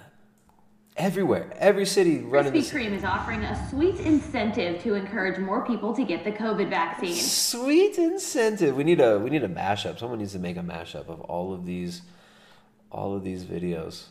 Everywhere, 0.95 1.51
every 1.57 1.88
city 1.88 2.19
running 2.19 2.53
Krispy. 2.53 2.71
Kreme 2.71 2.91
is 2.93 3.03
offering 3.03 3.41
a 3.43 3.69
sweet 3.71 3.99
incentive 3.99 4.80
to 4.84 4.93
encourage 4.93 5.39
more 5.39 5.65
people 5.65 5.91
to 5.95 6.03
get 6.03 6.24
the 6.24 6.32
COVID 6.32 6.69
vaccine. 6.69 7.15
Sweet 7.15 7.97
incentive. 7.97 8.76
We 8.76 8.84
need 8.84 9.01
a 9.01 9.17
we 9.17 9.32
need 9.32 9.43
a 9.43 9.49
mashup. 9.49 9.97
Someone 9.97 10.19
needs 10.19 10.34
to 10.34 10.39
make 10.39 10.55
a 10.55 10.61
mashup 10.61 11.09
of 11.09 11.19
all 11.21 11.51
of 11.51 11.65
these, 11.65 12.03
all 12.91 13.15
of 13.15 13.24
these 13.24 13.43
videos. 13.43 14.03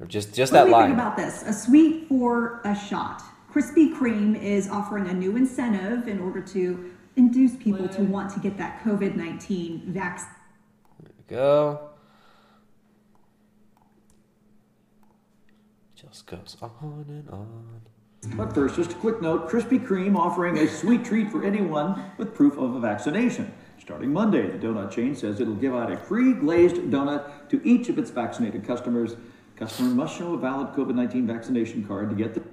Or 0.00 0.06
just 0.06 0.32
just 0.32 0.52
what 0.52 0.60
that 0.60 0.64
do 0.64 0.68
we 0.68 0.72
line. 0.72 0.88
think 0.88 0.98
about 0.98 1.18
this? 1.18 1.42
A 1.42 1.52
sweet 1.52 2.08
for 2.08 2.62
a 2.64 2.74
shot. 2.74 3.22
Krispy 3.52 3.94
Kreme 3.94 4.42
is 4.42 4.66
offering 4.70 5.08
a 5.08 5.12
new 5.12 5.36
incentive 5.36 6.08
in 6.08 6.20
order 6.20 6.40
to 6.40 6.90
induce 7.16 7.54
people 7.54 7.86
to 7.86 8.02
want 8.02 8.32
to 8.32 8.40
get 8.40 8.56
that 8.56 8.82
COVID 8.82 9.14
19 9.14 9.82
vaccine. 9.88 10.30
There 11.02 11.12
we 11.18 11.36
go. 11.36 11.90
Just 15.94 16.26
goes 16.26 16.56
on 16.62 17.04
and 17.08 17.28
on. 17.28 17.82
But 18.36 18.54
first, 18.54 18.76
just 18.76 18.92
a 18.92 18.94
quick 18.94 19.20
note 19.20 19.50
Krispy 19.50 19.84
Kreme 19.84 20.16
offering 20.16 20.56
a 20.56 20.66
sweet 20.66 21.04
treat 21.04 21.30
for 21.30 21.44
anyone 21.44 22.02
with 22.16 22.34
proof 22.34 22.56
of 22.56 22.74
a 22.74 22.80
vaccination. 22.80 23.52
Starting 23.78 24.12
Monday, 24.14 24.48
the 24.48 24.66
donut 24.66 24.90
chain 24.90 25.14
says 25.14 25.40
it'll 25.40 25.54
give 25.56 25.74
out 25.74 25.92
a 25.92 25.96
free 25.98 26.32
glazed 26.32 26.76
donut 26.76 27.50
to 27.50 27.60
each 27.68 27.90
of 27.90 27.98
its 27.98 28.10
vaccinated 28.10 28.64
customers. 28.66 29.16
Customer 29.56 29.90
must 29.90 30.16
show 30.16 30.32
a 30.32 30.38
valid 30.38 30.68
COVID 30.68 30.94
19 30.94 31.26
vaccination 31.26 31.84
card 31.84 32.08
to 32.08 32.16
get 32.16 32.32
the. 32.32 32.51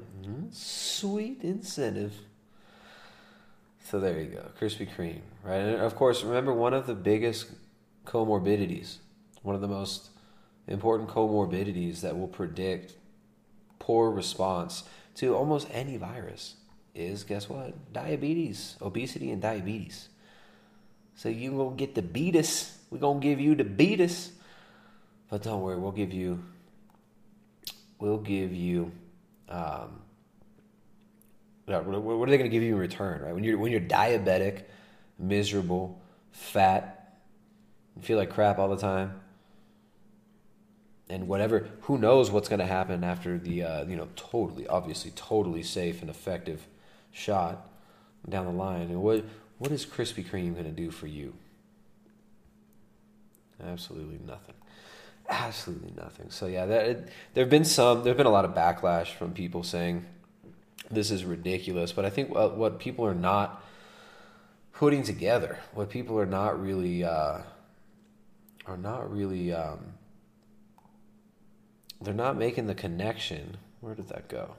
Sweet 0.51 1.41
incentive. 1.43 2.13
So 3.83 3.99
there 3.99 4.19
you 4.19 4.29
go, 4.29 4.45
Krispy 4.59 4.87
Kreme, 4.87 5.21
right? 5.43 5.57
And 5.57 5.81
of 5.81 5.95
course, 5.95 6.23
remember 6.23 6.53
one 6.53 6.73
of 6.73 6.85
the 6.85 6.93
biggest 6.93 7.47
comorbidities, 8.05 8.97
one 9.41 9.55
of 9.55 9.61
the 9.61 9.67
most 9.67 10.09
important 10.67 11.09
comorbidities 11.09 12.01
that 12.01 12.17
will 12.17 12.27
predict 12.27 12.93
poor 13.79 14.11
response 14.11 14.83
to 15.15 15.35
almost 15.35 15.67
any 15.71 15.97
virus 15.97 16.55
is 16.93 17.23
guess 17.23 17.49
what? 17.49 17.91
Diabetes, 17.93 18.75
obesity, 18.81 19.31
and 19.31 19.41
diabetes. 19.41 20.09
So 21.15 21.29
you 21.29 21.51
gonna 21.51 21.75
get 21.75 21.95
the 21.95 22.01
beatus. 22.01 22.77
We're 22.89 22.99
gonna 22.99 23.19
give 23.19 23.39
you 23.39 23.55
the 23.55 23.63
beatus. 23.63 24.31
But 25.29 25.43
don't 25.43 25.61
worry, 25.61 25.77
we'll 25.77 25.91
give 25.91 26.13
you 26.13 26.43
we'll 27.99 28.19
give 28.19 28.53
you 28.53 28.91
um, 29.49 30.01
what 31.69 32.01
what 32.01 32.27
are 32.27 32.31
they 32.31 32.37
going 32.37 32.49
to 32.49 32.53
give 32.55 32.63
you 32.63 32.73
in 32.73 32.79
return, 32.79 33.21
right? 33.21 33.33
When 33.33 33.43
you're 33.43 33.57
when 33.57 33.71
you're 33.71 33.81
diabetic, 33.81 34.63
miserable, 35.17 36.01
fat, 36.31 37.17
feel 38.01 38.17
like 38.17 38.29
crap 38.29 38.59
all 38.59 38.69
the 38.69 38.77
time, 38.77 39.19
and 41.09 41.27
whatever, 41.27 41.67
who 41.81 41.97
knows 41.97 42.31
what's 42.31 42.49
going 42.49 42.59
to 42.59 42.65
happen 42.65 43.03
after 43.03 43.37
the 43.37 43.63
uh, 43.63 43.85
you 43.85 43.95
know 43.95 44.07
totally, 44.15 44.67
obviously, 44.67 45.11
totally 45.11 45.63
safe 45.63 46.01
and 46.01 46.09
effective 46.09 46.67
shot 47.11 47.67
down 48.27 48.45
the 48.45 48.51
line, 48.51 48.89
and 48.89 49.01
what 49.01 49.25
what 49.57 49.71
is 49.71 49.85
Krispy 49.85 50.25
Kreme 50.25 50.53
going 50.53 50.65
to 50.65 50.71
do 50.71 50.91
for 50.91 51.07
you? 51.07 51.33
Absolutely 53.63 54.19
nothing. 54.25 54.55
Absolutely 55.29 55.93
nothing. 55.95 56.31
So 56.31 56.47
yeah, 56.47 56.65
there 56.65 57.05
there 57.33 57.43
have 57.43 57.49
been 57.49 57.65
some. 57.65 58.03
There've 58.03 58.17
been 58.17 58.25
a 58.25 58.31
lot 58.31 58.45
of 58.45 58.55
backlash 58.55 59.13
from 59.13 59.33
people 59.33 59.63
saying 59.63 60.05
this 60.91 61.11
is 61.11 61.25
ridiculous. 61.25 61.91
But 61.91 62.05
I 62.05 62.09
think 62.09 62.33
what, 62.33 62.57
what 62.57 62.79
people 62.79 63.05
are 63.05 63.15
not 63.15 63.63
putting 64.73 65.03
together, 65.03 65.59
what 65.73 65.89
people 65.89 66.17
are 66.19 66.25
not 66.25 66.61
really 66.61 67.03
uh, 67.03 67.39
are 68.65 68.77
not 68.77 69.11
really 69.11 69.51
um, 69.53 69.93
they're 72.01 72.13
not 72.13 72.37
making 72.37 72.67
the 72.67 72.75
connection. 72.75 73.57
Where 73.81 73.95
did 73.95 74.07
that 74.09 74.27
go? 74.29 74.55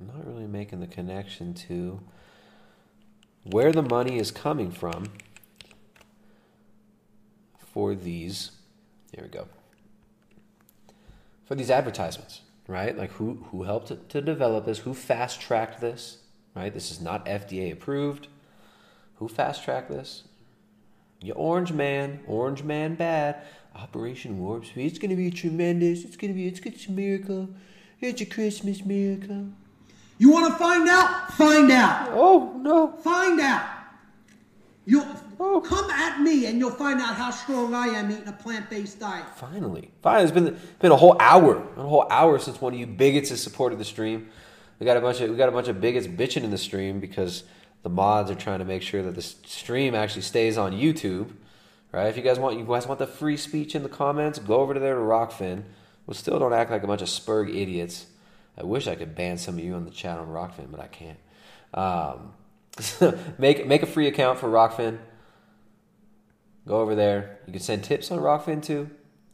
I'm 0.00 0.06
not 0.06 0.26
really 0.26 0.46
making 0.46 0.80
the 0.80 0.86
connection 0.86 1.52
to 1.54 2.00
where 3.44 3.72
the 3.72 3.82
money 3.82 4.18
is 4.18 4.30
coming 4.30 4.70
from 4.70 5.06
for 7.72 7.94
these. 7.94 8.52
Here 9.12 9.24
we 9.24 9.28
go. 9.28 9.48
For 11.44 11.54
these 11.54 11.70
advertisements, 11.70 12.42
right? 12.68 12.96
Like 12.96 13.12
who 13.12 13.46
who 13.50 13.64
helped 13.64 14.08
to, 14.10 14.20
develop 14.20 14.66
this? 14.66 14.78
Who 14.78 14.94
fast 14.94 15.40
tracked 15.40 15.80
this? 15.80 16.18
Right? 16.54 16.72
This 16.72 16.90
is 16.90 17.00
not 17.00 17.26
FDA 17.26 17.72
approved. 17.72 18.28
Who 19.16 19.28
fast 19.28 19.64
tracked 19.64 19.90
this? 19.90 20.24
Your 21.20 21.36
Orange 21.36 21.72
Man, 21.72 22.20
Orange 22.26 22.62
Man 22.62 22.94
bad. 22.94 23.42
Operation 23.74 24.40
Warp 24.40 24.66
Speed. 24.66 24.86
It's 24.86 24.98
gonna 24.98 25.16
be 25.16 25.30
tremendous. 25.30 26.04
It's 26.04 26.16
gonna 26.16 26.32
be. 26.32 26.46
It's 26.46 26.60
it's 26.60 26.86
a 26.86 26.92
miracle. 26.92 27.48
It's 28.00 28.20
a 28.20 28.26
Christmas 28.26 28.84
miracle. 28.84 29.46
You 30.18 30.30
want 30.30 30.52
to 30.52 30.58
find 30.58 30.88
out? 30.88 31.32
Find 31.34 31.70
out. 31.70 32.10
Oh 32.12 32.52
no. 32.56 32.88
Find 32.88 33.40
out. 33.40 33.79
You'll 34.90 35.60
come 35.60 35.88
at 35.88 36.20
me, 36.20 36.46
and 36.46 36.58
you'll 36.58 36.72
find 36.72 37.00
out 37.00 37.14
how 37.14 37.30
strong 37.30 37.74
I 37.74 37.86
am 37.86 38.10
eating 38.10 38.26
a 38.26 38.32
plant-based 38.32 38.98
diet. 38.98 39.24
Finally, 39.36 39.92
finally, 40.02 40.24
it's 40.24 40.32
been 40.32 40.58
been 40.80 40.90
a 40.90 40.96
whole 40.96 41.16
hour, 41.20 41.64
a 41.76 41.82
whole 41.82 42.08
hour 42.10 42.40
since 42.40 42.60
one 42.60 42.74
of 42.74 42.80
you 42.80 42.88
bigots 42.88 43.28
has 43.28 43.40
supported 43.40 43.78
the 43.78 43.84
stream. 43.84 44.28
We 44.80 44.86
got 44.86 44.96
a 44.96 45.00
bunch 45.00 45.20
of 45.20 45.30
we 45.30 45.36
got 45.36 45.48
a 45.48 45.52
bunch 45.52 45.68
of 45.68 45.80
bigots 45.80 46.08
bitching 46.08 46.42
in 46.42 46.50
the 46.50 46.58
stream 46.58 46.98
because 46.98 47.44
the 47.84 47.88
mods 47.88 48.32
are 48.32 48.34
trying 48.34 48.58
to 48.58 48.64
make 48.64 48.82
sure 48.82 49.00
that 49.04 49.14
the 49.14 49.22
stream 49.22 49.94
actually 49.94 50.22
stays 50.22 50.58
on 50.58 50.72
YouTube. 50.72 51.30
Right? 51.92 52.08
If 52.08 52.16
you 52.16 52.24
guys 52.24 52.40
want 52.40 52.58
you 52.58 52.64
guys 52.64 52.88
want 52.88 52.98
the 52.98 53.06
free 53.06 53.36
speech 53.36 53.76
in 53.76 53.84
the 53.84 53.88
comments, 53.88 54.40
go 54.40 54.56
over 54.56 54.74
to 54.74 54.80
there 54.80 54.96
to 54.96 55.00
Rokfin. 55.00 55.62
Well, 56.04 56.16
still 56.16 56.40
don't 56.40 56.52
act 56.52 56.72
like 56.72 56.82
a 56.82 56.88
bunch 56.88 57.02
of 57.02 57.08
spurg 57.08 57.48
idiots. 57.48 58.06
I 58.58 58.64
wish 58.64 58.88
I 58.88 58.96
could 58.96 59.14
ban 59.14 59.38
some 59.38 59.56
of 59.56 59.64
you 59.64 59.74
on 59.74 59.84
the 59.84 59.92
chat 59.92 60.18
on 60.18 60.26
Rokfin, 60.26 60.68
but 60.68 60.80
I 60.80 60.88
can't. 60.88 61.18
Um, 61.74 62.32
make 63.38 63.66
make 63.66 63.82
a 63.82 63.86
free 63.86 64.06
account 64.06 64.38
for 64.38 64.48
Rokfin. 64.48 64.98
Go 66.66 66.80
over 66.80 66.94
there. 66.94 67.38
You 67.46 67.52
can 67.52 67.62
send 67.62 67.84
tips 67.84 68.10
on 68.10 68.18
Rokfin 68.18 68.62
too, 68.62 68.90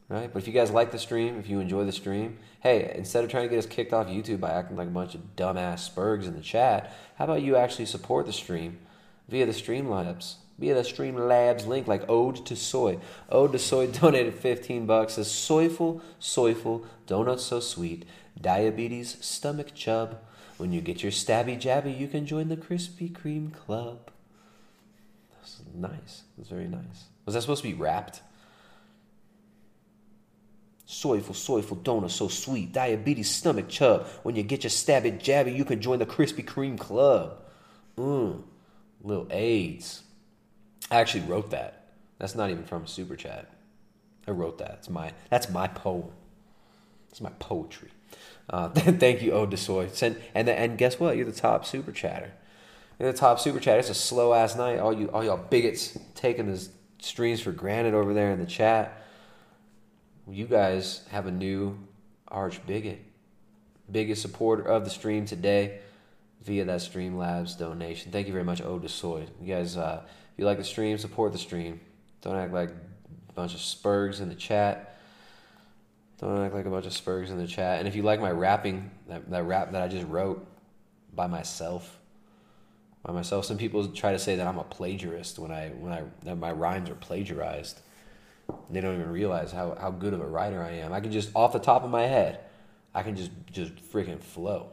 right? 0.08 0.32
But 0.32 0.40
if 0.40 0.48
you 0.48 0.54
guys 0.54 0.70
like 0.70 0.90
the 0.90 0.98
stream, 0.98 1.38
if 1.38 1.48
you 1.48 1.60
enjoy 1.60 1.84
the 1.84 1.92
stream, 1.92 2.38
hey, 2.60 2.92
instead 2.96 3.24
of 3.24 3.30
trying 3.30 3.44
to 3.44 3.48
get 3.48 3.58
us 3.58 3.66
kicked 3.66 3.92
off 3.92 4.06
YouTube 4.06 4.40
by 4.40 4.50
acting 4.50 4.76
like 4.76 4.88
a 4.88 4.92
bunch 4.92 5.14
of 5.14 5.36
dumbass 5.36 5.90
spurgs 5.90 6.26
in 6.26 6.34
the 6.34 6.40
chat, 6.40 6.94
how 7.16 7.24
about 7.24 7.42
you 7.42 7.56
actually 7.56 7.86
support 7.86 8.26
the 8.26 8.32
stream 8.32 8.78
via 9.28 9.46
the 9.46 9.52
Streamlabs? 9.52 10.36
Via 10.58 10.74
the 10.74 10.80
Streamlabs 10.80 11.66
link, 11.66 11.86
like 11.86 12.08
Ode 12.08 12.46
to 12.46 12.56
Soy. 12.56 12.98
Ode 13.28 13.52
to 13.52 13.58
Soy 13.58 13.86
donated 13.92 14.34
15 14.34 14.86
bucks. 14.86 15.14
Says 15.14 15.28
soyful, 15.28 16.00
soyful, 16.18 16.86
donuts 17.06 17.44
so 17.44 17.60
sweet, 17.60 18.06
diabetes, 18.40 19.18
stomach 19.20 19.74
chub. 19.74 20.18
When 20.58 20.72
you 20.72 20.80
get 20.80 21.02
your 21.02 21.12
stabby 21.12 21.60
jabby, 21.60 21.98
you 21.98 22.08
can 22.08 22.26
join 22.26 22.48
the 22.48 22.56
Krispy 22.56 23.12
Kreme 23.12 23.52
Club. 23.52 24.10
That's 25.32 25.60
nice. 25.74 26.22
That's 26.36 26.48
very 26.48 26.68
nice. 26.68 27.04
Was 27.24 27.34
that 27.34 27.42
supposed 27.42 27.62
to 27.62 27.68
be 27.68 27.74
wrapped? 27.74 28.22
Soyful, 30.88 31.34
soyful 31.34 31.82
donut, 31.82 32.10
so 32.10 32.28
sweet. 32.28 32.72
Diabetes, 32.72 33.28
stomach 33.28 33.68
chub. 33.68 34.06
When 34.22 34.36
you 34.36 34.42
get 34.42 34.62
your 34.64 34.70
stabby 34.70 35.18
jabby, 35.18 35.54
you 35.54 35.64
can 35.64 35.80
join 35.80 35.98
the 35.98 36.06
Krispy 36.06 36.44
Kreme 36.44 36.78
Club. 36.78 37.42
Mmm. 37.96 38.42
Little 39.02 39.26
AIDS. 39.30 40.02
I 40.90 41.00
actually 41.00 41.24
wrote 41.24 41.50
that. 41.50 41.88
That's 42.18 42.34
not 42.34 42.50
even 42.50 42.64
from 42.64 42.86
super 42.86 43.16
chat. 43.16 43.50
I 44.26 44.30
wrote 44.30 44.58
that. 44.58 44.76
It's 44.78 44.90
my 44.90 45.12
that's 45.30 45.50
my 45.50 45.68
poem. 45.68 46.10
It's 47.10 47.20
my 47.20 47.30
poetry. 47.38 47.90
Uh, 48.48 48.68
thank 48.74 49.22
you, 49.22 49.32
Ode 49.32 49.50
to 49.50 49.56
Soy. 49.56 49.88
Send, 49.88 50.16
and 50.34 50.48
and 50.48 50.78
guess 50.78 51.00
what? 51.00 51.16
You're 51.16 51.26
the 51.26 51.32
top 51.32 51.64
super 51.66 51.92
chatter. 51.92 52.32
You're 52.98 53.12
the 53.12 53.18
top 53.18 53.40
super 53.40 53.60
chatter. 53.60 53.78
It's 53.78 53.90
a 53.90 53.94
slow 53.94 54.32
ass 54.32 54.56
night. 54.56 54.78
All 54.78 54.92
you 54.92 55.08
all 55.08 55.24
y'all 55.24 55.36
bigots 55.36 55.98
taking 56.14 56.46
the 56.46 56.66
streams 56.98 57.40
for 57.40 57.52
granted 57.52 57.94
over 57.94 58.14
there 58.14 58.32
in 58.32 58.38
the 58.38 58.46
chat. 58.46 59.02
You 60.28 60.46
guys 60.46 61.02
have 61.10 61.26
a 61.26 61.30
new 61.30 61.78
arch 62.28 62.64
bigot, 62.66 63.00
biggest 63.90 64.22
supporter 64.22 64.64
of 64.64 64.84
the 64.84 64.90
stream 64.90 65.24
today 65.24 65.80
via 66.42 66.64
that 66.64 66.80
Streamlabs 66.80 67.58
donation. 67.58 68.12
Thank 68.12 68.26
you 68.26 68.32
very 68.32 68.44
much, 68.44 68.62
Ode 68.62 68.82
to 68.82 68.88
Soy. 68.88 69.26
You 69.40 69.54
guys, 69.54 69.76
uh, 69.76 70.02
if 70.04 70.38
you 70.38 70.44
like 70.44 70.58
the 70.58 70.64
stream, 70.64 70.96
support 70.98 71.32
the 71.32 71.38
stream. 71.38 71.80
Don't 72.22 72.36
act 72.36 72.52
like 72.52 72.70
a 72.70 73.32
bunch 73.34 73.54
of 73.54 73.60
spurgs 73.60 74.20
in 74.20 74.28
the 74.28 74.34
chat. 74.34 74.95
Don't 76.18 76.44
act 76.44 76.54
like 76.54 76.66
a 76.66 76.70
bunch 76.70 76.86
of 76.86 76.92
spurgs 76.92 77.28
in 77.28 77.38
the 77.38 77.46
chat. 77.46 77.78
And 77.78 77.88
if 77.88 77.94
you 77.94 78.02
like 78.02 78.20
my 78.20 78.30
rapping, 78.30 78.90
that, 79.08 79.30
that 79.30 79.44
rap 79.44 79.72
that 79.72 79.82
I 79.82 79.88
just 79.88 80.06
wrote 80.06 80.46
by 81.14 81.26
myself, 81.26 81.98
by 83.04 83.12
myself, 83.12 83.44
some 83.44 83.58
people 83.58 83.86
try 83.88 84.12
to 84.12 84.18
say 84.18 84.36
that 84.36 84.46
I'm 84.46 84.58
a 84.58 84.64
plagiarist 84.64 85.38
when 85.38 85.50
I 85.50 85.68
when 85.68 85.92
I 85.92 86.04
that 86.24 86.36
my 86.36 86.52
rhymes 86.52 86.90
are 86.90 86.94
plagiarized. 86.94 87.80
They 88.70 88.80
don't 88.80 88.94
even 88.94 89.10
realize 89.10 89.52
how, 89.52 89.76
how 89.80 89.90
good 89.90 90.12
of 90.12 90.20
a 90.20 90.26
writer 90.26 90.62
I 90.62 90.72
am. 90.72 90.92
I 90.92 91.00
can 91.00 91.12
just 91.12 91.30
off 91.34 91.52
the 91.52 91.58
top 91.58 91.84
of 91.84 91.90
my 91.90 92.02
head, 92.02 92.40
I 92.94 93.02
can 93.02 93.14
just 93.14 93.30
just 93.52 93.76
freaking 93.76 94.20
flow. 94.20 94.70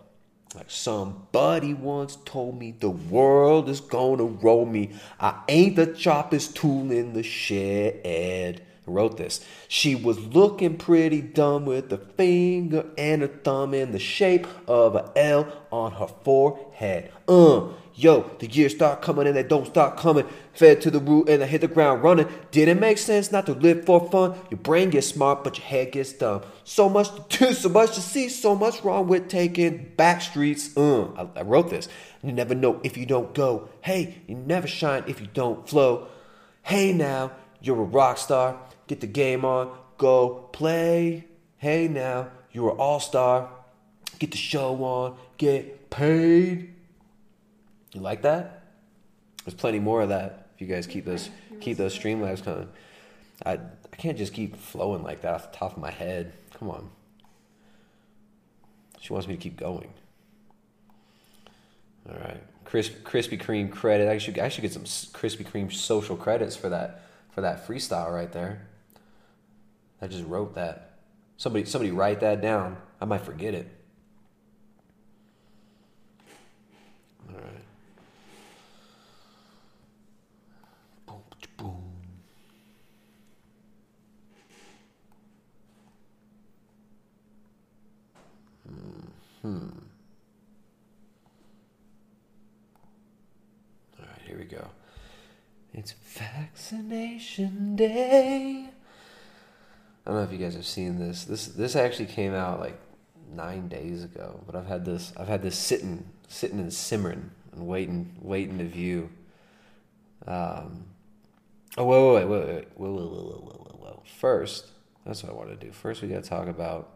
Like 0.55 0.69
somebody 0.69 1.73
once 1.73 2.17
told 2.25 2.59
me 2.59 2.71
the 2.71 2.89
world 2.89 3.69
is 3.69 3.81
gonna 3.81 4.25
roll 4.25 4.65
me. 4.65 4.91
I 5.19 5.41
ain't 5.47 5.75
the 5.75 5.95
sharpest 5.97 6.55
tool 6.55 6.91
in 6.91 7.13
the 7.13 7.23
shed. 7.23 8.61
I 8.86 8.91
wrote 8.91 9.17
this. 9.17 9.43
She 9.67 9.95
was 9.95 10.19
looking 10.19 10.77
pretty 10.77 11.21
dumb 11.21 11.65
with 11.65 11.91
a 11.93 11.97
finger 11.97 12.86
and 12.97 13.23
a 13.23 13.27
thumb 13.27 13.73
in 13.73 13.91
the 13.91 13.99
shape 13.99 14.45
of 14.67 14.95
a 14.95 15.11
L 15.15 15.47
on 15.71 15.93
her 15.93 16.07
forehead. 16.23 17.11
Uh, 17.27 17.69
yo, 17.95 18.29
the 18.39 18.47
years 18.47 18.75
start 18.75 19.01
coming 19.01 19.25
and 19.25 19.38
they 19.38 19.43
don't 19.43 19.67
stop 19.67 19.97
coming. 19.97 20.27
Fed 20.53 20.81
to 20.81 20.91
the 20.91 20.99
root 20.99 21.29
and 21.29 21.41
I 21.41 21.45
hit 21.45 21.61
the 21.61 21.69
ground 21.69 22.03
running. 22.03 22.27
Didn't 22.51 22.81
make 22.81 22.97
sense 22.97 23.31
not 23.31 23.45
to 23.45 23.53
live 23.53 23.86
for 23.86 24.09
fun. 24.09 24.36
Your 24.49 24.59
brain 24.59 24.89
gets 24.89 25.07
smart, 25.07 25.45
but 25.45 25.57
your 25.57 25.65
head 25.65 25.93
gets 25.93 26.11
dumb. 26.11 26.41
So 26.65 26.89
much 26.89 27.09
to 27.15 27.38
do, 27.38 27.53
so 27.53 27.69
much 27.69 27.93
to 27.95 28.01
see, 28.01 28.27
so 28.27 28.53
much 28.53 28.84
wrong 28.84 29.07
with 29.07 29.29
taking 29.29 29.93
back 29.95 30.21
streets. 30.21 30.75
Uh, 30.75 31.05
I, 31.13 31.39
I 31.39 31.41
wrote 31.43 31.69
this. 31.69 31.88
You 32.21 32.34
never 32.34 32.53
know 32.53 32.81
if 32.84 32.97
you 32.97 33.05
don't 33.05 33.34
go. 33.34 33.69
Hey, 33.81 34.21
you 34.27 34.36
never 34.36 34.67
shine 34.67 35.05
if 35.07 35.21
you 35.21 35.27
don't 35.34 35.67
flow. 35.67 36.07
Hey 36.63 36.93
now, 36.93 37.31
you're 37.61 37.79
a 37.79 37.84
rock 37.84 38.17
star. 38.17 38.57
Get 38.93 39.01
the 39.01 39.07
game 39.07 39.43
on, 39.43 39.75
go 39.97 40.49
play. 40.53 41.25
Hey 41.57 41.87
now, 41.87 42.27
you're 42.51 42.69
an 42.69 42.77
all 42.77 42.99
star. 42.99 43.49
Get 44.19 44.29
the 44.29 44.37
show 44.37 44.75
on, 44.83 45.17
get 45.39 45.89
paid. 45.89 46.75
You 47.91 48.01
like 48.01 48.21
that? 48.21 48.65
There's 49.43 49.55
plenty 49.55 49.79
more 49.79 50.03
of 50.03 50.09
that 50.09 50.49
if 50.53 50.61
you 50.61 50.67
guys 50.67 50.85
keep 50.85 51.05
those 51.05 51.31
keep 51.59 51.75
those 51.75 51.97
streamlabs 51.97 52.43
coming. 52.43 52.69
I 53.43 53.53
I 53.53 53.95
can't 53.97 54.15
just 54.15 54.31
keep 54.31 54.57
flowing 54.57 55.01
like 55.01 55.21
that 55.21 55.33
off 55.33 55.51
the 55.51 55.57
top 55.57 55.71
of 55.71 55.79
my 55.79 55.89
head. 55.89 56.31
Come 56.59 56.69
on. 56.69 56.91
She 58.99 59.11
wants 59.11 59.27
me 59.27 59.35
to 59.35 59.41
keep 59.41 59.57
going. 59.57 59.91
All 62.07 62.19
right, 62.19 62.43
Crisp, 62.63 62.93
Krispy 63.03 63.41
Kreme 63.41 63.71
credit. 63.71 64.07
I 64.07 64.19
should 64.19 64.37
I 64.37 64.49
should 64.49 64.61
get 64.61 64.71
some 64.71 64.83
Krispy 64.83 65.43
Kreme 65.43 65.73
social 65.73 66.15
credits 66.15 66.55
for 66.55 66.69
that 66.69 67.01
for 67.31 67.41
that 67.41 67.67
freestyle 67.67 68.13
right 68.13 68.31
there. 68.31 68.67
I 70.04 70.08
just 70.08 70.26
wrote 70.26 70.56
that. 70.56 70.97
Somebody 71.38 71.64
somebody 71.64 71.91
write 71.91 72.20
that 72.20 72.41
down. 72.41 72.76
I 72.99 73.06
might 73.06 73.22
forget 73.22 73.54
it. 73.54 73.70
All 77.30 77.39
right. 77.39 77.64
Boom, 81.08 81.22
boom. 81.56 81.93
Hmm. 89.41 89.70
All 93.99 94.06
right, 94.06 94.22
here 94.28 94.38
we 94.38 94.43
go. 94.43 94.68
It's 95.74 95.93
vaccination 95.93 97.78
day. 97.78 98.72
I 100.06 100.10
don't 100.10 100.20
know 100.20 100.24
if 100.26 100.32
you 100.32 100.38
guys 100.38 100.56
have 100.56 100.66
seen 100.66 100.99
this. 100.99 101.24
This 101.24 101.47
this 101.47 101.76
actually 101.76 102.08
came 102.08 102.34
out 102.34 102.60
like 102.60 102.78
nine 103.32 103.70
days 103.70 104.04
ago, 104.04 104.41
but 104.45 104.56
I've 104.56 104.68
had 104.68 104.84
this 104.84 105.14
I've 105.16 105.28
had 105.28 105.41
this 105.41 105.58
sitting 105.58 106.06
sitting 106.28 106.60
and 106.60 106.74
simmering 106.74 107.32
and 107.54 107.68
waiting 107.68 108.16
waiting 108.22 108.58
to 108.58 108.66
view. 108.66 109.10
Um, 110.28 110.86
oh 111.78 111.86
wait 111.86 112.26
wait 112.26 112.26
wait 112.26 112.47
wait 112.47 112.56
wait 112.56 112.68
whoa 112.76 112.91
whoa 112.91 113.06
whoa 113.06 113.08
whoa 113.08 113.39
whoa 113.39 113.64
whoa 113.64 113.78
whoa. 113.80 114.04
First, 114.20 114.72
that's 115.06 115.24
what 115.24 115.32
I 115.32 115.36
want 115.36 115.49
to 115.58 115.66
do. 115.66 115.72
First, 115.72 116.01
we 116.01 116.10
got 116.10 116.24
to 116.24 116.30
talk 116.30 116.47
about. 116.47 116.89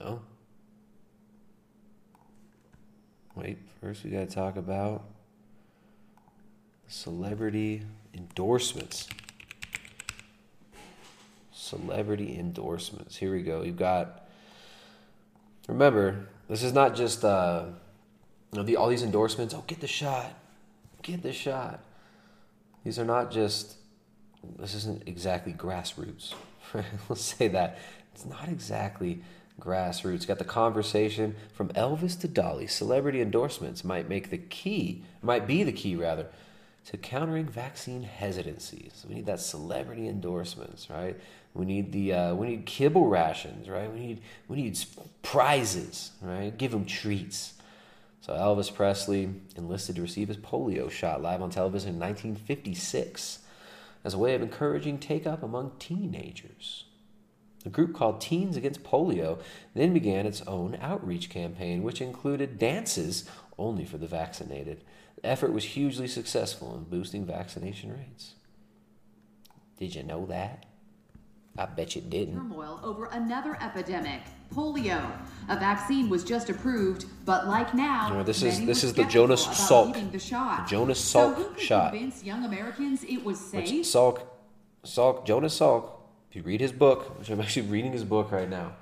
No. 0.00 0.22
Wait. 3.34 3.58
First, 3.80 4.04
we 4.04 4.10
got 4.10 4.28
to 4.28 4.34
talk 4.34 4.56
about 4.56 5.04
celebrity 6.88 7.82
endorsements 8.14 9.08
celebrity 11.72 12.38
endorsements. 12.38 13.16
Here 13.16 13.32
we 13.32 13.42
go. 13.42 13.62
You've 13.62 13.76
got. 13.76 14.26
Remember, 15.68 16.28
this 16.48 16.62
is 16.62 16.72
not 16.72 16.94
just 16.94 17.24
uh, 17.24 17.66
you 18.52 18.58
know, 18.58 18.64
the, 18.64 18.76
all 18.76 18.88
these 18.88 19.02
endorsements. 19.02 19.54
Oh, 19.54 19.64
get 19.66 19.80
the 19.80 19.86
shot, 19.86 20.32
get 21.02 21.22
the 21.22 21.32
shot. 21.32 21.80
These 22.84 22.98
are 22.98 23.04
not 23.04 23.30
just 23.30 23.76
this 24.58 24.74
isn't 24.74 25.04
exactly 25.06 25.52
grassroots. 25.52 26.34
Let's 27.08 27.22
say 27.22 27.48
that 27.48 27.78
it's 28.12 28.26
not 28.26 28.48
exactly 28.48 29.22
grassroots. 29.60 30.26
Got 30.26 30.38
the 30.38 30.44
conversation 30.44 31.36
from 31.52 31.68
Elvis 31.70 32.18
to 32.20 32.28
Dolly. 32.28 32.66
Celebrity 32.66 33.20
endorsements 33.20 33.84
might 33.84 34.08
make 34.08 34.30
the 34.30 34.38
key, 34.38 35.04
might 35.22 35.46
be 35.46 35.62
the 35.62 35.72
key 35.72 35.96
rather, 35.96 36.26
to 36.86 36.96
countering 36.96 37.46
vaccine 37.46 38.02
hesitancy. 38.02 38.90
So 38.94 39.08
we 39.08 39.14
need 39.14 39.26
that 39.26 39.40
celebrity 39.40 40.08
endorsements, 40.08 40.90
right? 40.90 41.16
We 41.54 41.66
need 41.66 41.92
the 41.92 42.14
uh, 42.14 42.34
we 42.34 42.48
need 42.48 42.66
kibble 42.66 43.06
rations, 43.06 43.68
right? 43.68 43.92
We 43.92 44.00
need 44.00 44.22
we 44.48 44.56
need 44.56 44.78
prizes, 45.22 46.12
right? 46.22 46.56
Give 46.56 46.70
them 46.70 46.86
treats. 46.86 47.54
So 48.22 48.32
Elvis 48.32 48.72
Presley 48.72 49.28
enlisted 49.56 49.96
to 49.96 50.02
receive 50.02 50.28
his 50.28 50.36
polio 50.36 50.90
shot 50.90 51.22
live 51.22 51.42
on 51.42 51.50
television 51.50 51.94
in 51.94 52.00
1956 52.00 53.40
as 54.04 54.14
a 54.14 54.18
way 54.18 54.34
of 54.34 54.42
encouraging 54.42 54.98
take 54.98 55.26
up 55.26 55.42
among 55.42 55.72
teenagers. 55.78 56.84
The 57.64 57.70
group 57.70 57.94
called 57.94 58.20
Teens 58.20 58.56
Against 58.56 58.82
Polio 58.82 59.40
then 59.74 59.92
began 59.92 60.26
its 60.26 60.42
own 60.42 60.76
outreach 60.80 61.30
campaign, 61.30 61.82
which 61.82 62.00
included 62.00 62.58
dances 62.58 63.24
only 63.58 63.84
for 63.84 63.98
the 63.98 64.06
vaccinated. 64.06 64.82
The 65.16 65.26
effort 65.26 65.52
was 65.52 65.64
hugely 65.64 66.08
successful 66.08 66.74
in 66.76 66.84
boosting 66.84 67.24
vaccination 67.24 67.92
rates. 67.92 68.34
Did 69.78 69.94
you 69.94 70.02
know 70.02 70.26
that? 70.26 70.66
I 71.56 71.66
bet 71.66 71.94
you 71.94 72.00
didn't. 72.02 72.34
turmoil 72.34 72.80
over 72.82 73.06
another 73.06 73.58
epidemic, 73.60 74.22
polio. 74.54 75.02
A 75.48 75.56
vaccine 75.58 76.08
was 76.08 76.24
just 76.24 76.48
approved, 76.48 77.04
but 77.26 77.46
like 77.46 77.74
now, 77.74 78.08
No, 78.08 78.22
this 78.22 78.42
is 78.42 78.64
this 78.64 78.82
is 78.82 78.94
the 78.94 79.04
Jonas 79.04 79.46
Salk. 79.46 80.12
The 80.12 80.18
shot. 80.18 80.66
The 80.66 80.70
Jonas 80.70 80.98
so 80.98 81.34
who 81.34 81.44
could 81.44 81.60
shot. 81.60 81.92
convince 81.92 82.24
young 82.24 82.44
Americans 82.44 83.04
it 83.04 83.22
was 83.22 83.38
safe? 83.38 83.70
Which 83.70 83.86
Salk, 83.86 84.22
Salk, 84.84 85.26
Jonas 85.26 85.58
Salk. 85.58 85.90
If 86.30 86.36
you 86.36 86.42
read 86.42 86.62
his 86.62 86.72
book, 86.72 87.18
which 87.18 87.28
I'm 87.28 87.40
actually 87.40 87.68
reading 87.68 87.92
his 87.92 88.04
book 88.04 88.32
right 88.32 88.48
now, 88.48 88.72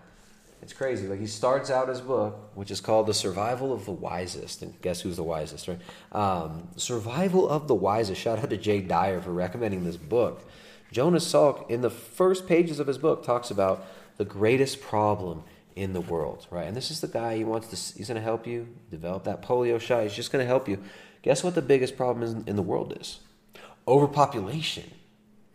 it's 0.62 0.72
crazy. 0.72 1.08
Like 1.08 1.18
he 1.18 1.26
starts 1.26 1.68
out 1.70 1.88
his 1.88 2.00
book, 2.00 2.50
which 2.54 2.70
is 2.70 2.80
called 2.80 3.08
"The 3.08 3.14
Survival 3.14 3.72
of 3.72 3.84
the 3.84 3.90
Wisest," 3.90 4.62
and 4.62 4.80
guess 4.80 5.00
who's 5.00 5.16
the 5.16 5.24
wisest, 5.24 5.66
right? 5.66 5.80
Um, 6.12 6.68
Survival 6.76 7.48
of 7.48 7.66
the 7.66 7.74
Wisest. 7.74 8.20
Shout 8.20 8.38
out 8.38 8.50
to 8.50 8.56
Jay 8.56 8.80
Dyer 8.80 9.20
for 9.20 9.32
recommending 9.32 9.82
this 9.82 9.96
book. 9.96 10.42
Jonas 10.92 11.30
Salk, 11.30 11.70
in 11.70 11.80
the 11.80 11.90
first 11.90 12.46
pages 12.46 12.80
of 12.80 12.86
his 12.86 12.98
book, 12.98 13.24
talks 13.24 13.50
about 13.50 13.86
the 14.16 14.24
greatest 14.24 14.80
problem 14.80 15.44
in 15.76 15.92
the 15.92 16.00
world, 16.00 16.46
right? 16.50 16.66
And 16.66 16.76
this 16.76 16.90
is 16.90 17.00
the 17.00 17.08
guy 17.08 17.36
he 17.36 17.44
wants 17.44 17.68
to. 17.68 17.96
He's 17.96 18.08
going 18.08 18.16
to 18.16 18.22
help 18.22 18.46
you 18.46 18.68
develop 18.90 19.24
that 19.24 19.42
polio 19.42 19.80
shot. 19.80 20.02
He's 20.02 20.14
just 20.14 20.32
going 20.32 20.42
to 20.42 20.46
help 20.46 20.68
you. 20.68 20.78
Guess 21.22 21.44
what 21.44 21.54
the 21.54 21.62
biggest 21.62 21.96
problem 21.96 22.22
is 22.22 22.32
in 22.46 22.56
the 22.56 22.62
world 22.62 22.96
is? 23.00 23.20
Overpopulation. 23.86 24.90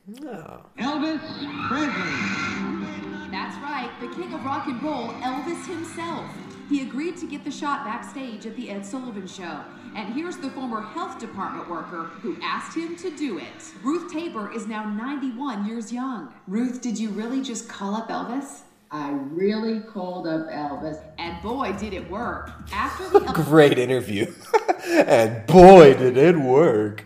No. 0.08 0.62
Elvis 0.80 1.20
Presley. 1.68 3.32
That's 3.32 3.58
right, 3.58 3.92
the 4.00 4.08
king 4.16 4.34
of 4.34 4.46
rock 4.46 4.68
and 4.68 4.82
roll, 4.82 5.10
Elvis 5.10 5.66
himself. 5.68 6.26
He 6.70 6.82
agreed 6.82 7.18
to 7.18 7.28
get 7.28 7.44
the 7.44 7.52
shot 7.52 7.86
backstage 7.86 8.46
at 8.46 8.56
the 8.56 8.70
Ed 8.72 8.86
Sullivan 8.86 9.28
Show. 9.28 9.62
And 9.96 10.14
here's 10.14 10.38
the 10.38 10.50
former 10.50 10.82
health 10.82 11.20
department 11.20 11.70
worker 11.70 12.06
who 12.22 12.38
asked 12.42 12.76
him 12.76 12.96
to 12.98 13.10
do 13.16 13.38
it. 13.38 13.74
Ruth 13.84 14.12
Tabor 14.12 14.52
is 14.52 14.68
now 14.68 14.84
91 14.90 15.66
years 15.66 15.92
young. 15.94 16.34
Ruth, 16.48 16.82
did 16.82 16.98
you 17.00 17.10
really 17.10 17.42
just 17.42 17.70
call 17.70 17.96
up 17.96 18.10
Elvis? 18.10 18.62
I 18.92 19.12
really 19.12 19.80
called 19.80 20.28
up 20.28 20.48
Elvis. 20.48 21.02
And 21.18 21.42
boy, 21.42 21.74
did 21.74 21.94
it 21.94 22.10
work. 22.10 22.52
After 22.74 23.10
the 23.20 23.20
Great 23.32 23.78
interview. 23.78 24.34
and 24.86 25.46
boy, 25.48 25.94
did 25.94 26.18
it 26.18 26.38
work. 26.38 27.06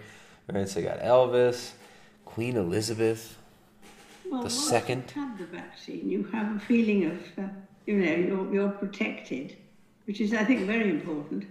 All 0.51 0.57
right, 0.59 0.67
so 0.67 0.79
you 0.79 0.87
got 0.87 0.99
Elvis, 1.01 1.71
Queen 2.25 2.57
Elizabeth 2.57 3.37
Well, 4.29 4.41
the 4.43 4.49
second. 4.49 5.11
you've 5.15 5.37
the 5.37 5.45
vaccine, 5.45 6.09
you 6.09 6.23
have 6.31 6.55
a 6.55 6.59
feeling 6.59 7.05
of, 7.05 7.19
uh, 7.37 7.47
you 7.89 7.97
know, 7.97 8.15
you're, 8.15 8.53
you're 8.53 8.69
protected, 8.69 9.57
which 10.05 10.21
is, 10.21 10.31
I 10.31 10.43
think, 10.43 10.67
very 10.67 10.91
important. 10.91 11.47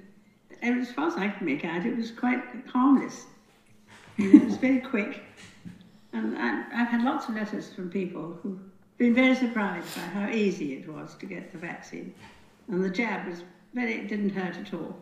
And 0.62 0.80
as 0.80 0.93
far 0.93 1.09
as 1.09 1.16
I 1.16 1.28
can 1.30 1.45
make 1.45 1.64
out, 1.64 1.84
it 1.84 1.97
was 1.97 2.12
quite 2.12 2.41
harmless. 2.68 3.26
It 4.18 4.45
was 4.45 4.57
very 4.57 4.80
quick. 4.80 5.20
And 6.12 6.39
I, 6.39 6.64
I've 6.72 6.89
had 6.89 7.03
lots 7.03 7.28
of 7.28 7.34
letters 7.34 7.72
from 7.72 7.91
people 7.91 8.39
who've 8.41 8.61
been 8.99 9.14
very 9.14 9.34
surprised 9.34 9.93
by 9.97 10.03
how 10.03 10.30
easy 10.30 10.74
it 10.74 10.89
was 10.89 11.16
to 11.16 11.26
get 11.26 11.51
the 11.51 11.59
vaccine. 11.59 12.14
And 12.68 12.84
the 12.84 12.91
jab 12.91 13.26
was 13.26 13.43
very, 13.74 13.95
it 13.95 14.09
didn't 14.09 14.30
hurt 14.30 14.57
at 14.57 14.72
all. 14.72 14.97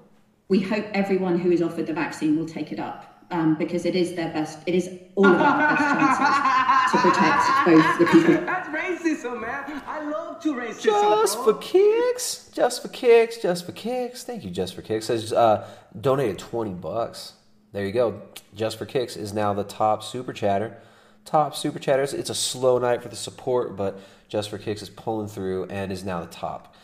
We 0.48 0.60
hope 0.60 0.86
everyone 0.94 1.38
who 1.38 1.50
is 1.50 1.60
offered 1.60 1.86
the 1.86 1.92
vaccine 1.92 2.38
will 2.38 2.46
take 2.46 2.72
it 2.72 2.80
up 2.80 3.15
um, 3.30 3.54
because 3.56 3.84
it 3.84 3.96
is 3.96 4.14
their 4.14 4.32
best, 4.32 4.58
it 4.66 4.74
is 4.74 4.90
all 5.14 5.26
of 5.26 5.40
our 5.40 5.58
best 5.58 5.80
chances 5.80 6.92
to 6.92 6.98
protect 6.98 7.66
both 7.66 7.98
the 7.98 8.06
people 8.06 8.34
That's 8.46 8.68
racism, 8.68 9.40
man. 9.40 9.82
I 9.86 10.04
love 10.04 10.40
to 10.42 10.54
racism. 10.54 10.82
Just 10.82 11.36
bro. 11.36 11.44
for 11.44 11.58
kicks, 11.58 12.50
just 12.52 12.82
for 12.82 12.88
kicks, 12.88 13.38
just 13.38 13.66
for 13.66 13.72
kicks. 13.72 14.24
Thank 14.24 14.44
you, 14.44 14.50
just 14.50 14.74
for 14.74 14.82
kicks. 14.82 15.06
Says 15.06 15.32
uh, 15.32 15.68
donated 16.00 16.38
twenty 16.38 16.74
bucks. 16.74 17.32
There 17.72 17.84
you 17.84 17.92
go. 17.92 18.22
Just 18.54 18.78
for 18.78 18.86
kicks 18.86 19.16
is 19.16 19.32
now 19.32 19.52
the 19.52 19.64
top 19.64 20.02
super 20.02 20.32
chatter. 20.32 20.78
Top 21.24 21.56
super 21.56 21.78
chatters. 21.78 22.14
It's 22.14 22.30
a 22.30 22.34
slow 22.34 22.78
night 22.78 23.02
for 23.02 23.08
the 23.08 23.16
support, 23.16 23.76
but 23.76 23.98
just 24.28 24.48
for 24.48 24.58
kicks 24.58 24.82
is 24.82 24.90
pulling 24.90 25.28
through 25.28 25.64
and 25.66 25.90
is 25.90 26.04
now 26.04 26.20
the 26.20 26.26
top. 26.28 26.74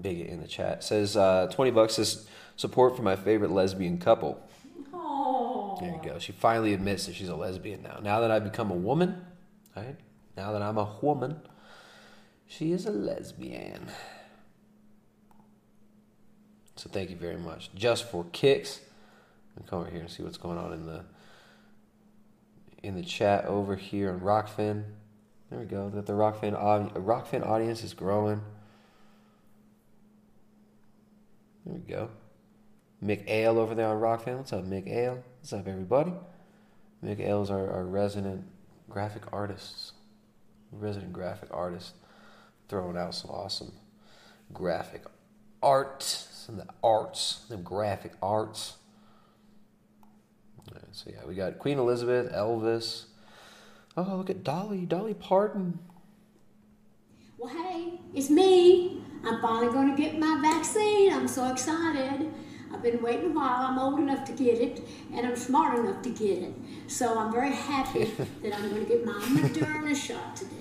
Bigot 0.00 0.28
in 0.28 0.40
the 0.40 0.48
chat 0.48 0.84
says 0.84 1.16
uh, 1.16 1.48
twenty 1.52 1.70
bucks 1.70 1.98
is 1.98 2.26
support 2.56 2.96
for 2.96 3.02
my 3.02 3.16
favorite 3.16 3.50
lesbian 3.50 3.98
couple. 3.98 4.40
There 5.78 5.90
you 5.90 6.00
go. 6.02 6.18
She 6.18 6.32
finally 6.32 6.74
admits 6.74 7.06
that 7.06 7.14
she's 7.14 7.28
a 7.28 7.36
lesbian 7.36 7.82
now. 7.82 8.00
Now 8.02 8.20
that 8.20 8.30
I've 8.30 8.44
become 8.44 8.70
a 8.70 8.76
woman, 8.76 9.24
right? 9.76 9.96
Now 10.36 10.52
that 10.52 10.62
I'm 10.62 10.78
a 10.78 10.96
woman, 11.00 11.40
she 12.46 12.72
is 12.72 12.86
a 12.86 12.90
lesbian. 12.90 13.90
So 16.76 16.88
thank 16.90 17.10
you 17.10 17.16
very 17.16 17.36
much. 17.36 17.70
Just 17.74 18.10
for 18.10 18.24
kicks. 18.32 18.80
Come 19.66 19.80
over 19.80 19.90
here 19.90 20.00
and 20.00 20.10
see 20.10 20.22
what's 20.22 20.38
going 20.38 20.56
on 20.56 20.72
in 20.72 20.86
the 20.86 21.04
in 22.82 22.94
the 22.94 23.02
chat 23.02 23.44
over 23.44 23.76
here 23.76 24.10
on 24.10 24.20
Rokfin. 24.20 24.84
There 25.50 25.58
we 25.58 25.66
go. 25.66 25.90
That 25.90 26.06
the 26.06 26.14
Rokfin 26.14 26.54
Rokfin 26.94 27.46
audience 27.46 27.84
is 27.84 27.92
growing. 27.92 28.40
There 31.66 31.74
we 31.74 31.80
go. 31.80 32.08
Mick 33.04 33.28
Ale 33.28 33.58
over 33.58 33.74
there 33.74 33.88
on 33.88 34.00
Rokfin. 34.00 34.38
What's 34.38 34.52
up, 34.52 34.64
Mick 34.64 34.88
Ale? 34.88 35.22
What's 35.40 35.54
up, 35.54 35.66
everybody? 35.66 36.12
Mick 37.02 37.18
Ale 37.18 37.42
is 37.42 37.50
our, 37.50 37.70
our 37.70 37.86
resident 37.86 38.44
graphic 38.90 39.22
artists. 39.32 39.92
Resident 40.70 41.14
graphic 41.14 41.48
artist. 41.50 41.94
Throwing 42.68 42.98
out 42.98 43.14
some 43.14 43.30
awesome 43.30 43.72
graphic 44.52 45.02
art. 45.62 46.02
Some 46.02 46.58
of 46.58 46.66
the 46.66 46.72
arts, 46.84 47.46
the 47.48 47.56
graphic 47.56 48.12
arts. 48.22 48.74
Right, 50.70 50.82
so 50.92 51.10
yeah, 51.10 51.26
we 51.26 51.34
got 51.34 51.58
Queen 51.58 51.78
Elizabeth, 51.78 52.30
Elvis. 52.32 53.06
Oh, 53.96 54.16
look 54.16 54.28
at 54.28 54.44
Dolly, 54.44 54.84
Dolly 54.84 55.14
Parton. 55.14 55.78
Well, 57.38 57.48
hey, 57.48 57.98
it's 58.14 58.28
me. 58.28 59.02
I'm 59.24 59.40
finally 59.40 59.72
going 59.72 59.96
to 59.96 60.00
get 60.00 60.18
my 60.18 60.38
vaccine. 60.42 61.14
I'm 61.14 61.26
so 61.26 61.50
excited. 61.50 62.30
I've 62.72 62.82
been 62.82 63.02
waiting 63.02 63.32
a 63.32 63.34
while. 63.34 63.66
I'm 63.66 63.78
old 63.78 63.98
enough 63.98 64.24
to 64.26 64.32
get 64.32 64.60
it, 64.60 64.86
and 65.12 65.26
I'm 65.26 65.36
smart 65.36 65.78
enough 65.78 66.02
to 66.02 66.10
get 66.10 66.42
it. 66.42 66.54
So 66.86 67.18
I'm 67.18 67.32
very 67.32 67.52
happy 67.52 68.04
that 68.42 68.54
I'm 68.54 68.70
going 68.70 68.86
to 68.86 68.88
get 68.88 69.04
my 69.04 69.12
Moderna 69.12 69.94
shot 69.94 70.36
today. 70.36 70.56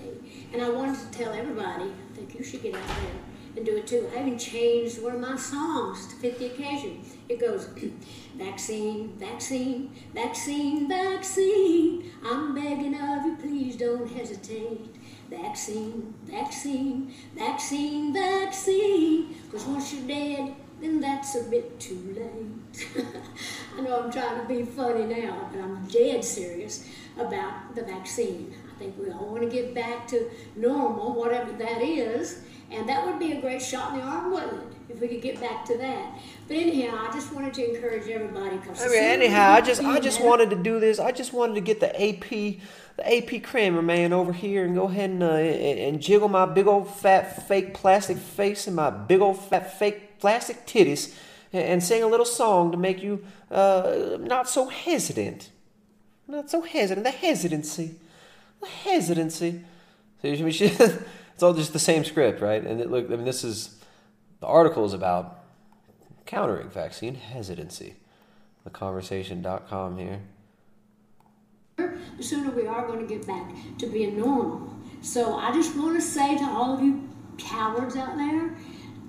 And 0.51 0.61
I 0.61 0.69
wanted 0.69 0.99
to 0.99 1.17
tell 1.17 1.31
everybody, 1.33 1.85
I 1.85 2.15
think 2.15 2.35
you 2.35 2.43
should 2.43 2.63
get 2.63 2.75
out 2.75 2.87
there 2.87 3.55
and 3.55 3.65
do 3.65 3.77
it 3.77 3.87
too. 3.87 4.09
I 4.15 4.21
even 4.21 4.37
changed 4.37 5.01
one 5.01 5.15
of 5.15 5.21
my 5.21 5.35
songs 5.37 6.07
to 6.07 6.15
fit 6.15 6.39
the 6.39 6.47
occasion. 6.47 7.03
It 7.27 7.39
goes, 7.39 7.65
vaccine, 8.35 9.13
vaccine, 9.17 9.91
vaccine, 10.13 10.87
vaccine. 10.87 12.11
I'm 12.25 12.55
begging 12.55 12.95
of 12.95 13.25
you, 13.25 13.37
please 13.39 13.75
don't 13.75 14.09
hesitate. 14.09 14.95
Vaccine, 15.29 16.13
vaccine, 16.25 17.13
vaccine, 17.35 18.13
vaccine. 18.13 19.35
Because 19.45 19.65
once 19.65 19.93
you're 19.93 20.07
dead, 20.07 20.55
then 20.81 20.99
that's 20.99 21.35
a 21.35 21.43
bit 21.43 21.79
too 21.79 22.15
late. 22.15 23.05
I 23.77 23.81
know 23.81 24.01
I'm 24.01 24.11
trying 24.11 24.41
to 24.41 24.47
be 24.47 24.63
funny 24.63 25.05
now, 25.05 25.49
but 25.51 25.61
I'm 25.61 25.85
dead 25.87 26.23
serious 26.23 26.87
about 27.17 27.75
the 27.75 27.83
vaccine. 27.83 28.53
I 28.73 28.79
think 28.79 28.95
we 28.97 29.11
all 29.11 29.27
want 29.27 29.43
to 29.43 29.49
get 29.49 29.75
back 29.75 30.07
to 30.09 30.29
normal, 30.55 31.13
whatever 31.13 31.51
that 31.53 31.81
is, 31.81 32.41
and 32.71 32.87
that 32.87 33.05
would 33.05 33.19
be 33.19 33.33
a 33.33 33.41
great 33.41 33.61
shot 33.61 33.93
in 33.93 33.99
the 33.99 34.05
arm, 34.05 34.31
wouldn't 34.31 34.53
it? 34.53 34.67
If 34.89 35.01
we 35.01 35.07
could 35.07 35.21
get 35.21 35.39
back 35.39 35.65
to 35.65 35.77
that. 35.77 36.19
But 36.47 36.57
anyhow, 36.57 37.07
I 37.07 37.13
just 37.13 37.31
wanted 37.33 37.53
to 37.55 37.75
encourage 37.75 38.07
everybody. 38.07 38.57
Cause 38.57 38.83
I 38.83 38.87
mean, 38.87 39.03
anyhow, 39.03 39.51
I 39.51 39.61
just 39.61 39.83
I 39.83 39.99
just 39.99 40.23
wanted 40.23 40.49
to 40.49 40.55
do 40.55 40.79
this. 40.79 40.99
I 40.99 41.11
just 41.11 41.31
wanted 41.31 41.55
to 41.55 41.61
get 41.61 41.79
the 41.79 41.89
AP 41.93 42.59
the 42.97 43.35
AP 43.37 43.43
Kramer 43.43 43.81
man 43.81 44.13
over 44.13 44.33
here 44.33 44.65
and 44.65 44.75
go 44.75 44.83
ahead 44.83 45.11
and 45.11 45.23
uh, 45.23 45.27
and, 45.27 45.79
and 45.79 46.01
jiggle 46.01 46.27
my 46.27 46.45
big 46.45 46.67
old 46.67 46.89
fat 46.89 47.47
fake 47.47 47.73
plastic 47.73 48.17
face 48.17 48.65
and 48.65 48.75
my 48.75 48.89
big 48.89 49.21
old 49.21 49.39
fat 49.39 49.77
fake 49.77 50.08
plastic 50.19 50.65
titties 50.65 51.15
and, 51.51 51.83
sing 51.83 52.03
a 52.03 52.07
little 52.07 52.25
song 52.25 52.71
to 52.71 52.77
make 52.77 53.01
you 53.01 53.25
uh, 53.49 54.17
not 54.19 54.47
so 54.47 54.67
hesitant. 54.67 55.49
Not 56.27 56.49
so 56.49 56.61
hesitant. 56.61 57.05
The 57.05 57.11
hesitancy. 57.11 57.95
The 58.61 58.67
hesitancy. 58.67 59.63
So, 60.21 60.29
I 60.29 60.35
mean, 60.35 60.51
she, 60.51 60.65
it's 60.65 61.41
all 61.41 61.53
just 61.53 61.73
the 61.73 61.79
same 61.79 62.03
script, 62.03 62.41
right? 62.41 62.63
And 62.63 62.81
it, 62.81 62.91
look, 62.91 63.05
I 63.05 63.15
mean, 63.15 63.25
this 63.25 63.43
is 63.43 63.79
the 64.39 64.47
article 64.47 64.85
is 64.85 64.93
about 64.93 65.39
countering 66.25 66.69
vaccine 66.69 67.15
hesitancy. 67.15 67.95
TheConversation.com 68.67 69.97
here. 69.97 70.19
the 71.77 72.23
sooner 72.23 72.51
we 72.51 72.67
are 72.67 72.85
going 72.85 72.99
to 72.99 73.05
get 73.05 73.25
back 73.25 73.51
to 73.79 73.87
being 73.87 74.19
normal. 74.19 74.73
So 75.01 75.35
I 75.35 75.51
just 75.53 75.75
want 75.75 75.95
to 75.95 76.01
say 76.01 76.37
to 76.37 76.43
all 76.43 76.73
of 76.73 76.81
you 76.81 77.09
cowards 77.37 77.95
out 77.95 78.17
there, 78.17 78.55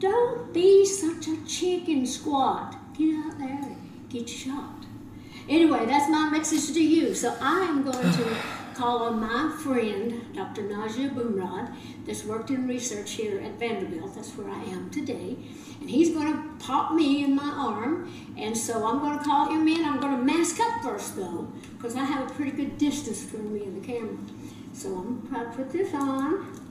don't 0.01 0.53
be 0.53 0.87
such 0.87 1.29
a 1.29 1.37
chicken 1.45 2.07
squat. 2.07 2.75
Get 2.97 3.15
out 3.17 3.39
there 3.39 3.49
and 3.49 4.09
get 4.09 4.29
shot. 4.29 4.75
Anyway, 5.49 5.85
that's 5.85 6.11
my 6.11 6.31
message 6.31 6.75
to 6.75 6.83
you. 6.83 7.15
So 7.15 7.37
I 7.41 7.61
am 7.61 7.83
going 7.83 8.13
to 8.13 8.37
call 8.75 9.03
on 9.03 9.21
my 9.21 9.55
friend, 9.63 10.35
Dr. 10.35 10.63
Najia 10.63 11.15
Boomrod, 11.15 11.75
that's 12.07 12.25
worked 12.25 12.49
in 12.49 12.67
research 12.67 13.13
here 13.13 13.41
at 13.41 13.59
Vanderbilt. 13.59 14.15
That's 14.15 14.31
where 14.33 14.49
I 14.49 14.63
am 14.65 14.89
today. 14.89 15.37
And 15.81 15.91
he's 15.91 16.11
going 16.11 16.33
to 16.33 16.65
pop 16.65 16.95
me 16.95 17.23
in 17.23 17.35
my 17.35 17.51
arm. 17.51 18.11
And 18.39 18.57
so 18.57 18.87
I'm 18.87 19.01
going 19.01 19.19
to 19.19 19.25
call 19.25 19.51
him 19.51 19.69
in. 19.69 19.85
I'm 19.85 20.01
going 20.01 20.17
to 20.17 20.25
mask 20.25 20.61
up 20.61 20.83
first, 20.83 21.17
though, 21.17 21.47
because 21.77 21.95
I 21.95 22.05
have 22.05 22.31
a 22.31 22.35
pretty 22.35 22.53
good 22.53 22.79
distance 22.79 23.23
between 23.25 23.53
me 23.53 23.65
and 23.65 23.83
the 23.83 23.87
camera. 23.87 24.17
So 24.73 24.89
I'm 24.97 25.29
going 25.31 25.45
to 25.45 25.51
put 25.51 25.71
this 25.71 25.93
on 25.93 26.70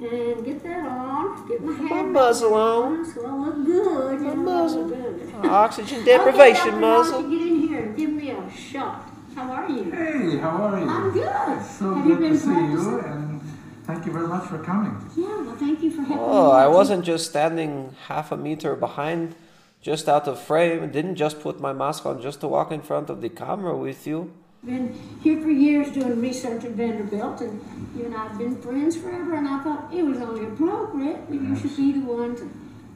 and 0.00 0.44
get 0.44 0.62
that 0.62 0.86
on. 0.86 1.48
Get 1.48 1.60
my 1.62 1.72
hair 1.74 1.88
My 1.88 2.02
muzzle 2.02 2.54
on. 2.54 3.04
So 3.12 3.26
I 3.26 3.32
look 3.34 3.66
good. 3.66 4.20
My 4.20 4.34
muzzle. 4.34 4.88
Good. 4.88 5.34
Oxygen 5.44 6.04
deprivation 6.04 6.60
okay, 6.60 6.70
Dr. 6.70 6.80
muzzle. 6.80 7.22
Najia, 7.22 7.30
Get 7.38 7.48
in 7.48 7.68
here 7.68 7.78
and 7.82 7.96
give 7.96 8.10
me 8.10 8.30
a 8.30 8.50
shot. 8.50 9.04
How 9.34 9.50
are 9.52 9.70
you? 9.70 9.90
Hey, 9.90 10.38
how 10.38 10.50
are 10.50 10.80
you? 10.80 10.88
I'm 10.88 11.12
good. 11.12 11.62
So 11.64 11.94
Have 11.94 12.06
you 12.06 12.14
good 12.16 12.20
been 12.20 12.32
to 12.32 12.38
see 12.38 12.48
you, 12.72 12.98
and 13.00 13.40
thank 13.84 14.04
you 14.06 14.12
very 14.12 14.26
much 14.26 14.46
for 14.48 14.58
coming. 14.58 14.96
Yeah, 15.16 15.42
well, 15.42 15.54
thank 15.56 15.80
you 15.82 15.90
for 15.90 16.02
having 16.02 16.18
Oh, 16.18 16.48
me. 16.48 16.56
I 16.56 16.66
wasn't 16.66 17.04
just 17.04 17.30
standing 17.30 17.94
half 18.08 18.32
a 18.32 18.36
meter 18.36 18.74
behind, 18.74 19.36
just 19.80 20.08
out 20.08 20.26
of 20.26 20.40
frame. 20.40 20.90
Didn't 20.90 21.14
just 21.16 21.40
put 21.40 21.60
my 21.60 21.72
mask 21.72 22.04
on 22.06 22.20
just 22.20 22.40
to 22.40 22.48
walk 22.48 22.72
in 22.72 22.80
front 22.82 23.10
of 23.10 23.20
the 23.20 23.28
camera 23.28 23.76
with 23.76 24.06
you. 24.06 24.32
Been 24.64 24.92
here 25.22 25.40
for 25.40 25.50
years 25.50 25.92
doing 25.92 26.20
research 26.20 26.64
at 26.64 26.72
Vanderbilt, 26.72 27.40
and 27.42 27.62
you 27.96 28.06
and 28.06 28.14
I 28.14 28.26
have 28.26 28.38
been 28.38 28.60
friends 28.60 28.96
forever. 28.96 29.34
And 29.34 29.46
I 29.46 29.62
thought 29.62 29.94
it 29.94 30.02
was 30.02 30.18
only 30.18 30.46
appropriate 30.46 31.30
that 31.30 31.40
you 31.40 31.56
should 31.56 31.76
be 31.76 31.92
the 31.92 32.00
one 32.00 32.34
to 32.36 32.50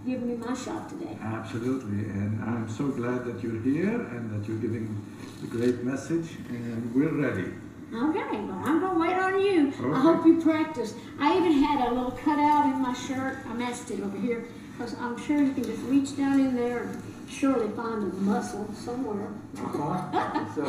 give 0.04 0.22
me 0.22 0.34
my 0.34 0.54
shot 0.54 0.88
today. 0.88 1.16
Absolutely, 1.22 2.10
and 2.10 2.42
I'm 2.42 2.68
so 2.68 2.88
glad 2.88 3.24
that 3.26 3.42
you're 3.44 3.60
here 3.62 3.94
and 3.94 4.30
that 4.32 4.48
you're 4.48 4.58
giving 4.58 5.04
a 5.44 5.46
great 5.46 5.84
message, 5.84 6.30
and 6.48 6.92
we're 6.94 7.14
ready. 7.14 7.52
Okay, 7.94 8.40
well, 8.40 8.60
I'm 8.64 8.80
gonna 8.80 8.98
wait 8.98 9.14
on 9.14 9.40
you. 9.40 9.68
Okay. 9.68 9.94
I 9.94 10.00
hope 10.00 10.26
you 10.26 10.40
practice. 10.42 10.94
I 11.20 11.36
even 11.36 11.52
had 11.52 11.88
a 11.88 11.94
little 11.94 12.10
cutout 12.10 12.74
in 12.74 12.80
my 12.82 12.94
shirt. 12.94 13.38
I 13.48 13.52
matched 13.52 13.90
it 13.92 14.00
over 14.00 14.18
here 14.18 14.46
because 14.72 14.94
I'm 14.98 15.16
sure 15.16 15.40
you 15.40 15.52
can 15.52 15.62
just 15.62 15.82
reach 15.82 16.16
down 16.16 16.40
in 16.40 16.56
there 16.56 16.84
and 16.84 17.02
surely 17.32 17.68
find 17.74 18.12
a 18.12 18.16
muscle 18.16 18.68
somewhere. 18.74 19.28
So, 19.56 19.62
I'm 19.64 19.72
gonna 19.72 20.68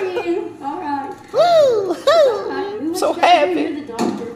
for 0.00 0.28
you. 0.28 0.56
All 0.62 0.80
right. 0.80 1.14
Woo! 1.32 1.94
All 1.94 2.48
right. 2.48 2.78
We 2.80 2.94
So 2.96 3.10
went 3.10 3.22
down 3.22 3.56
happy. 3.56 3.80
the 3.80 3.86
doctor. 3.92 4.32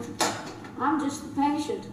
I'm 0.79 0.99
just 0.99 1.35
the 1.35 1.41
patient. 1.41 1.87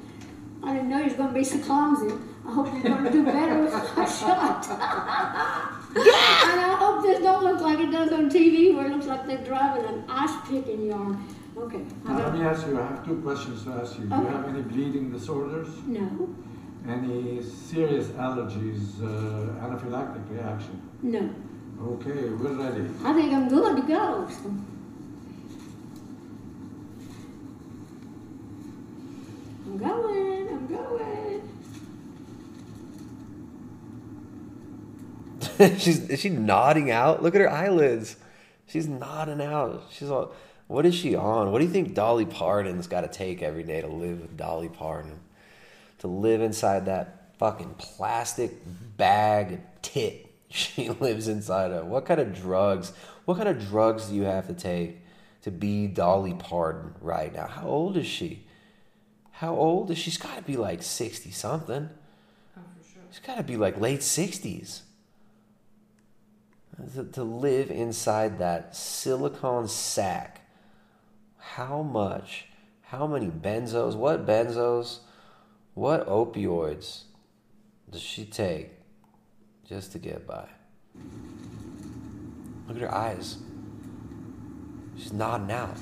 I 0.63 0.75
didn't 0.75 0.89
know 0.91 0.99
you 0.99 1.05
was 1.05 1.15
gonna 1.15 1.33
be 1.33 1.45
so 1.45 1.59
clumsy. 1.59 2.15
I 2.47 2.53
hope 2.53 2.73
you're 2.73 2.83
gonna 2.83 3.11
do 3.11 3.25
better 3.25 3.63
with 3.63 3.73
my 3.73 4.05
shot. 4.21 4.67
and 4.71 6.61
I 6.61 6.77
hope 6.79 7.03
this 7.03 7.21
don't 7.21 7.43
look 7.45 7.61
like 7.61 7.81
it 7.81 7.91
does 7.91 8.13
on 8.13 8.31
TV, 8.31 8.75
where 8.77 8.87
it 8.87 8.91
looks 8.93 9.07
like 9.07 9.27
they're 9.27 9.45
driving 9.45 9.85
an 9.87 10.05
ice 10.09 10.35
pick 10.49 10.67
in 10.69 10.87
your 10.87 10.97
arm. 10.97 11.27
Okay. 11.57 11.83
Now 12.05 12.19
let 12.19 12.35
me 12.35 12.43
ask 12.43 12.67
you, 12.67 12.79
I 12.79 12.83
have 12.87 13.05
two 13.05 13.17
questions 13.23 13.65
to 13.65 13.71
ask 13.73 13.99
you. 13.99 14.05
Do 14.05 14.15
you 14.15 14.27
have 14.27 14.49
any 14.49 14.63
bleeding 14.63 15.11
disorders? 15.11 15.69
No. 15.87 16.29
Any 16.89 17.43
serious 17.43 18.07
allergies, 18.09 19.03
uh, 19.03 19.67
anaphylactic 19.67 20.31
reaction? 20.31 20.81
No. 21.03 21.29
Okay, 21.83 22.29
we're 22.31 22.53
ready. 22.53 22.89
I 23.05 23.13
think 23.13 23.33
I'm 23.33 23.49
good 23.49 23.77
to 23.77 23.83
go. 23.83 24.29
I'm 29.67 29.79
going. 29.79 30.49
I'm 30.49 30.67
going. 30.69 31.43
She's 35.79 36.09
is 36.09 36.21
she 36.21 36.29
nodding 36.29 36.93
out? 36.93 37.21
Look 37.21 37.35
at 37.35 37.41
her 37.41 37.51
eyelids. 37.51 38.17
She's 38.69 38.87
nodding 38.87 39.43
out. 39.43 39.83
She's 39.91 40.09
all. 40.09 40.33
What 40.69 40.87
is 40.87 40.95
she 40.95 41.17
on? 41.17 41.51
What 41.51 41.59
do 41.59 41.65
you 41.65 41.71
think 41.71 41.95
Dolly 41.95 42.27
Parton's 42.27 42.87
got 42.87 43.01
to 43.01 43.09
take 43.09 43.43
every 43.43 43.65
day 43.65 43.81
to 43.81 43.89
live 43.89 44.21
with 44.21 44.37
Dolly 44.37 44.69
Parton? 44.69 45.19
To 46.01 46.09
live 46.09 46.41
inside 46.41 46.87
that 46.87 47.33
fucking 47.39 47.75
plastic 47.79 48.53
bag 48.97 49.53
of 49.53 49.61
tit 49.83 50.27
she 50.51 50.89
lives 50.89 51.29
inside 51.29 51.73
of. 51.73 51.87
What 51.87 52.07
kind 52.07 52.21
of 52.21 52.35
drugs? 52.35 52.93
What 53.25 53.37
kind 53.37 53.49
of 53.49 53.67
drugs 53.69 54.07
do 54.07 54.15
you 54.15 54.23
have 54.23 54.47
to 54.47 54.55
take 54.55 55.03
to 55.43 55.51
be 55.51 55.87
Dolly 55.87 56.35
Parton 56.35 56.95
right 57.01 57.35
now? 57.35 57.47
How 57.47 57.67
old 57.67 57.97
is 57.97 58.07
she? 58.07 58.47
How 59.33 59.55
old 59.55 59.91
is 59.91 59.99
she? 59.99 60.11
She's 60.11 60.19
got 60.19 60.37
to 60.37 60.43
be 60.43 60.57
like 60.57 60.83
sixty 60.83 61.31
something. 61.31 61.91
Oh, 62.57 62.61
for 62.79 62.89
sure. 62.89 63.03
She's 63.11 63.21
got 63.21 63.37
to 63.37 63.43
be 63.43 63.57
like 63.57 63.81
late 63.81 64.03
sixties. 64.03 64.83
Uh, 66.79 66.87
to, 66.95 67.05
to 67.05 67.25
live 67.25 67.71
inside 67.71 68.39
that 68.39 68.77
silicone 68.77 69.69
sack. 69.69 70.43
How 71.39 71.83
much? 71.83 72.47
How 72.83 73.07
many 73.07 73.27
benzos? 73.29 73.95
What 73.97 74.27
benzos? 74.27 74.99
What 75.77 76.09
opioids 76.09 77.03
does 77.91 78.01
she 78.01 78.25
take 78.25 78.71
just 79.69 79.93
to 79.93 79.99
get 79.99 80.27
by? 80.27 80.49
Look 82.67 82.79
at 82.79 82.83
her 82.83 82.95
eyes. 82.95 83.37
She's 84.97 85.13
nodding 85.13 85.53
out. 85.53 85.77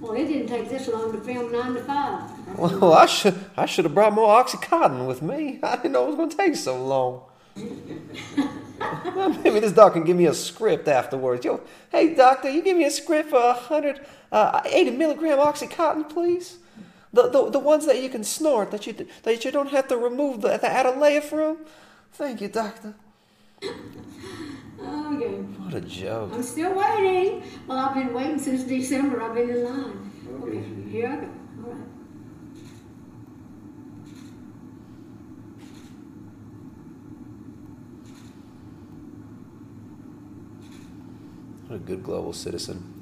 Well, 0.00 0.12
it 0.14 0.28
didn't 0.28 0.46
take 0.46 0.70
this 0.70 0.88
long 0.88 1.12
to 1.12 1.20
film 1.20 1.52
9 1.52 1.74
to 1.74 1.82
5. 1.82 2.58
Well, 2.58 2.94
I 2.94 3.04
should 3.04 3.38
I 3.54 3.66
should 3.66 3.84
have 3.84 3.92
brought 3.92 4.14
more 4.14 4.42
oxycontin 4.42 5.06
with 5.06 5.20
me. 5.20 5.60
I 5.62 5.76
didn't 5.76 5.92
know 5.92 6.04
it 6.04 6.06
was 6.06 6.16
going 6.16 6.30
to 6.30 6.36
take 6.36 6.56
so 6.56 6.82
long. 6.82 7.24
Maybe 9.44 9.60
this 9.60 9.72
doc 9.72 9.92
can 9.92 10.04
give 10.04 10.16
me 10.16 10.24
a 10.24 10.32
script 10.32 10.88
afterwards. 10.88 11.44
Yo, 11.44 11.60
hey 11.92 12.14
doctor, 12.14 12.48
you 12.48 12.62
give 12.62 12.78
me 12.78 12.84
a 12.84 12.90
script 12.90 13.28
for 13.28 13.36
a 13.36 13.52
hundred, 13.52 14.00
uh, 14.32 14.62
eighty 14.64 14.92
milligram 14.92 15.38
oxycontin, 15.38 16.08
please. 16.08 16.60
The, 17.12 17.28
the 17.28 17.50
the 17.50 17.58
ones 17.58 17.86
that 17.86 18.02
you 18.02 18.10
can 18.10 18.22
snort 18.22 18.70
that 18.70 18.86
you 18.86 18.94
that 19.22 19.44
you 19.44 19.50
don't 19.50 19.70
have 19.70 19.88
to 19.88 19.96
remove 19.96 20.42
the, 20.42 20.58
the 20.58 20.70
outer 20.70 20.98
layer 20.98 21.22
from. 21.22 21.58
Thank 22.12 22.40
you, 22.40 22.48
doctor. 22.48 22.94
Oh, 24.80 25.16
okay. 25.16 25.26
What 25.28 25.74
a 25.74 25.80
joke. 25.80 26.30
I'm 26.32 26.42
still 26.42 26.74
waiting. 26.74 27.42
Well, 27.66 27.78
I've 27.78 27.94
been 27.94 28.12
waiting 28.12 28.38
since 28.38 28.62
December. 28.64 29.22
I've 29.22 29.34
been 29.34 29.50
in 29.50 29.64
line. 29.64 30.10
Okay, 30.42 30.62
here 30.90 31.08
I 31.08 31.16
go. 31.16 31.28
All 31.64 31.72
right. 31.72 31.88
What 41.66 41.76
a 41.76 41.78
good 41.78 42.02
global 42.02 42.32
citizen. 42.32 42.97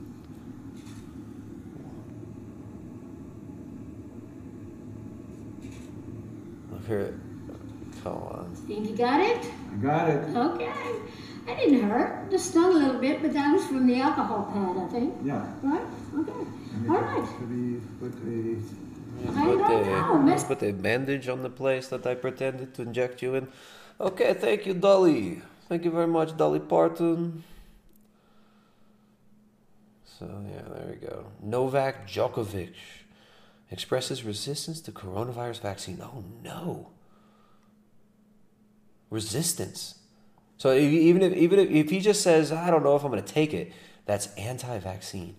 Here. 6.86 7.18
Come 8.02 8.12
on. 8.14 8.52
Think 8.66 8.88
you 8.90 8.96
got 8.96 9.20
it? 9.20 9.44
I 9.72 9.76
got 9.76 10.08
it. 10.08 10.36
Okay. 10.36 10.72
That 11.46 11.58
didn't 11.58 11.88
hurt. 11.88 12.30
Just 12.30 12.50
stung 12.50 12.74
a 12.74 12.78
little 12.78 13.00
bit, 13.00 13.22
but 13.22 13.32
that 13.32 13.52
was 13.52 13.64
from 13.66 13.86
the 13.86 14.00
alcohol 14.00 14.50
pad, 14.52 14.76
I 14.84 14.88
think. 14.92 15.14
Yeah. 15.24 15.46
Right? 15.62 15.86
Okay. 16.18 16.32
Let 16.72 16.80
me 16.82 16.88
All 16.88 17.00
right. 17.00 17.22
actually 17.22 17.80
put 18.00 18.12
a. 18.26 18.56
I 19.16 19.44
Put 19.44 19.58
don't 19.58 19.84
the, 19.84 19.90
know, 19.90 20.08
oh, 20.10 20.18
miss- 20.18 20.44
put 20.44 20.62
a 20.62 20.72
bandage 20.72 21.28
on 21.28 21.42
the 21.42 21.48
place 21.50 21.88
that 21.88 22.06
I 22.06 22.14
pretended 22.14 22.74
to 22.74 22.82
inject 22.82 23.22
you 23.22 23.34
in. 23.34 23.48
Okay, 23.98 24.34
thank 24.34 24.66
you, 24.66 24.74
Dolly. 24.74 25.40
Thank 25.68 25.84
you 25.84 25.90
very 25.90 26.06
much, 26.06 26.36
Dolly 26.36 26.60
Parton. 26.60 27.42
So, 30.18 30.26
yeah, 30.50 30.62
there 30.72 30.86
we 30.90 30.96
go. 31.06 31.26
Novak 31.42 32.06
Djokovic 32.06 32.74
expresses 33.70 34.24
resistance 34.24 34.80
to 34.82 34.92
coronavirus 34.92 35.60
vaccine. 35.60 36.00
Oh, 36.02 36.24
no. 36.42 36.90
Resistance. 39.10 39.98
So 40.56 40.74
even 40.74 41.22
if 41.22 41.34
even 41.34 41.58
if, 41.58 41.70
if 41.70 41.90
he 41.90 42.00
just 42.00 42.22
says, 42.22 42.50
I 42.50 42.70
don't 42.70 42.82
know 42.82 42.96
if 42.96 43.04
I'm 43.04 43.12
to 43.12 43.22
take 43.22 43.52
it, 43.52 43.72
that's 44.06 44.28
anti-vaccine. 44.34 45.36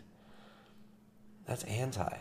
That's 1.46 1.64
anti. 1.64 2.18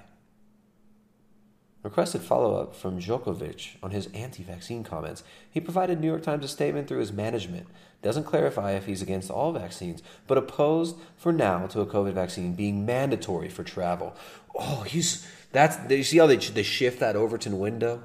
requested 1.83 2.23
follow 2.23 2.61
up 2.61 2.75
from 2.75 3.01
Djokovic 3.01 3.77
on 3.83 3.91
his 3.91 4.07
anti 4.15 4.43
vaccine 4.43 4.83
comments. 4.83 5.23
He 5.51 5.61
provided 5.61 6.01
New 6.01 6.07
York 6.07 6.23
Times 6.23 6.45
a 6.45 6.49
statement 6.49 6.89
through 6.89 7.01
his 7.01 7.13
management. 7.13 7.67
Doesn't 8.03 8.25
clarify 8.25 8.73
if 8.73 8.87
he's 8.87 9.03
against 9.03 9.31
all 9.31 9.53
vaccines, 9.53 10.03
but 10.27 10.39
opposed 10.39 10.97
for 11.17 11.33
now 11.33 11.67
to 11.67 11.81
a 11.81 11.87
COVID 11.87 12.13
vaccine 12.13 12.55
being 12.55 12.87
mandatory 12.87 13.49
for 13.49 13.65
travel. 13.65 14.15
Oh, 14.55 14.83
he's 14.83 15.27
that's 15.57 15.79
you 15.91 16.05
see 16.05 16.19
how 16.19 16.27
they 16.27 16.37
they 16.37 16.63
shift 16.63 17.01
that 17.01 17.17
Overton 17.17 17.59
window? 17.59 18.03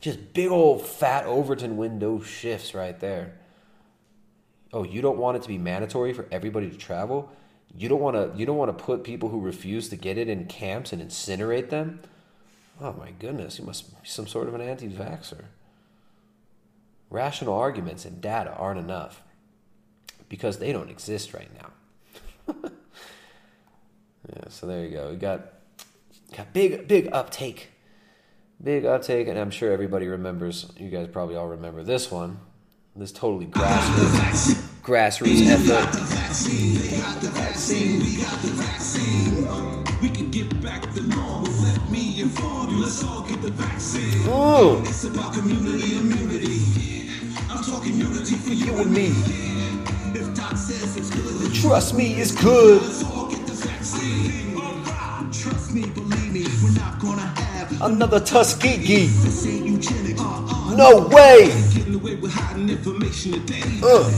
Just 0.00 0.32
big 0.32 0.50
old 0.50 0.86
fat 0.86 1.24
Overton 1.26 1.76
window 1.76 2.20
shifts 2.20 2.74
right 2.74 2.98
there. 2.98 3.34
Oh, 4.72 4.84
you 4.84 5.00
don't 5.00 5.18
want 5.18 5.36
it 5.36 5.42
to 5.42 5.48
be 5.48 5.58
mandatory 5.58 6.12
for 6.12 6.26
everybody 6.30 6.70
to 6.70 6.76
travel? 6.76 7.32
You 7.76 7.88
don't 7.88 8.00
want 8.00 8.16
to 8.16 8.38
you 8.38 8.46
don't 8.46 8.56
want 8.56 8.76
to 8.76 8.84
put 8.84 9.04
people 9.04 9.28
who 9.28 9.40
refuse 9.40 9.88
to 9.90 9.96
get 9.96 10.18
it 10.18 10.28
in 10.28 10.46
camps 10.46 10.92
and 10.92 11.02
incinerate 11.02 11.70
them? 11.70 12.00
Oh 12.80 12.92
my 12.92 13.10
goodness, 13.12 13.58
you 13.58 13.64
must 13.64 13.90
be 13.90 14.08
some 14.08 14.26
sort 14.26 14.48
of 14.48 14.54
an 14.54 14.60
anti-vaxxer. 14.60 15.44
Rational 17.10 17.54
arguments 17.54 18.04
and 18.04 18.20
data 18.20 18.54
aren't 18.54 18.78
enough 18.78 19.22
because 20.28 20.58
they 20.58 20.72
don't 20.72 20.90
exist 20.90 21.34
right 21.34 21.50
now. 21.56 22.54
yeah, 24.28 24.48
so 24.48 24.66
there 24.66 24.84
you 24.84 24.90
go. 24.90 25.10
We 25.10 25.16
got 25.16 25.57
got 26.36 26.52
big 26.52 26.88
big 26.88 27.08
uptake. 27.12 27.70
Big 28.62 28.84
uptake, 28.84 29.28
and 29.28 29.38
I'm 29.38 29.50
sure 29.50 29.72
everybody 29.72 30.08
remembers. 30.08 30.70
You 30.76 30.88
guys 30.90 31.08
probably 31.08 31.36
all 31.36 31.48
remember 31.48 31.82
this 31.84 32.10
one. 32.10 32.40
This 32.96 33.12
totally 33.12 33.46
grassroots 33.46 34.54
grassroots 34.82 35.46
effort. 35.46 35.86
We 40.02 40.08
can 40.10 40.30
get 40.30 40.60
back 40.62 40.82
to 40.94 41.02
normal. 41.02 41.52
Let 41.62 41.90
me 41.90 42.20
inform 42.22 42.70
you. 42.70 42.82
Let's 42.82 43.04
all 43.04 43.22
get 43.22 43.40
the 43.42 43.50
vaccine. 43.50 44.22
Oh. 44.26 44.82
It's 44.86 45.04
about 45.04 45.34
community 45.34 45.96
immunity. 45.98 47.10
I'm 47.50 47.62
talking 47.62 47.94
unity 47.94 48.34
for 48.36 48.52
you 48.52 48.76
and 48.78 48.90
me. 48.92 49.12
If 50.18 50.34
Doc 50.34 50.56
says 50.56 50.96
it's 50.96 51.10
good, 51.10 51.54
Trust 51.54 51.94
me, 51.94 52.14
it's 52.14 52.32
good. 52.32 52.82
let's 52.82 53.04
all 53.04 53.28
get 53.28 53.46
the 53.46 53.52
vaccine. 53.52 54.56
Alright. 54.56 55.32
Trust 55.32 55.72
me, 55.74 55.82
believe 56.28 56.48
me, 56.48 56.68
we're 56.68 56.74
not 56.78 56.98
gonna 57.00 57.20
have 57.22 57.82
Another 57.82 58.20
Tuskegee. 58.20 59.06
this 59.06 59.46
ain't 59.46 59.66
eugenics. 59.66 60.20
No 60.76 61.08
way. 61.10 61.48
Getting 61.74 61.94
away 61.94 62.16
with 62.16 62.32
hiding 62.32 62.68
information 62.70 63.32
today. 63.32 63.62
Uh. 63.82 64.10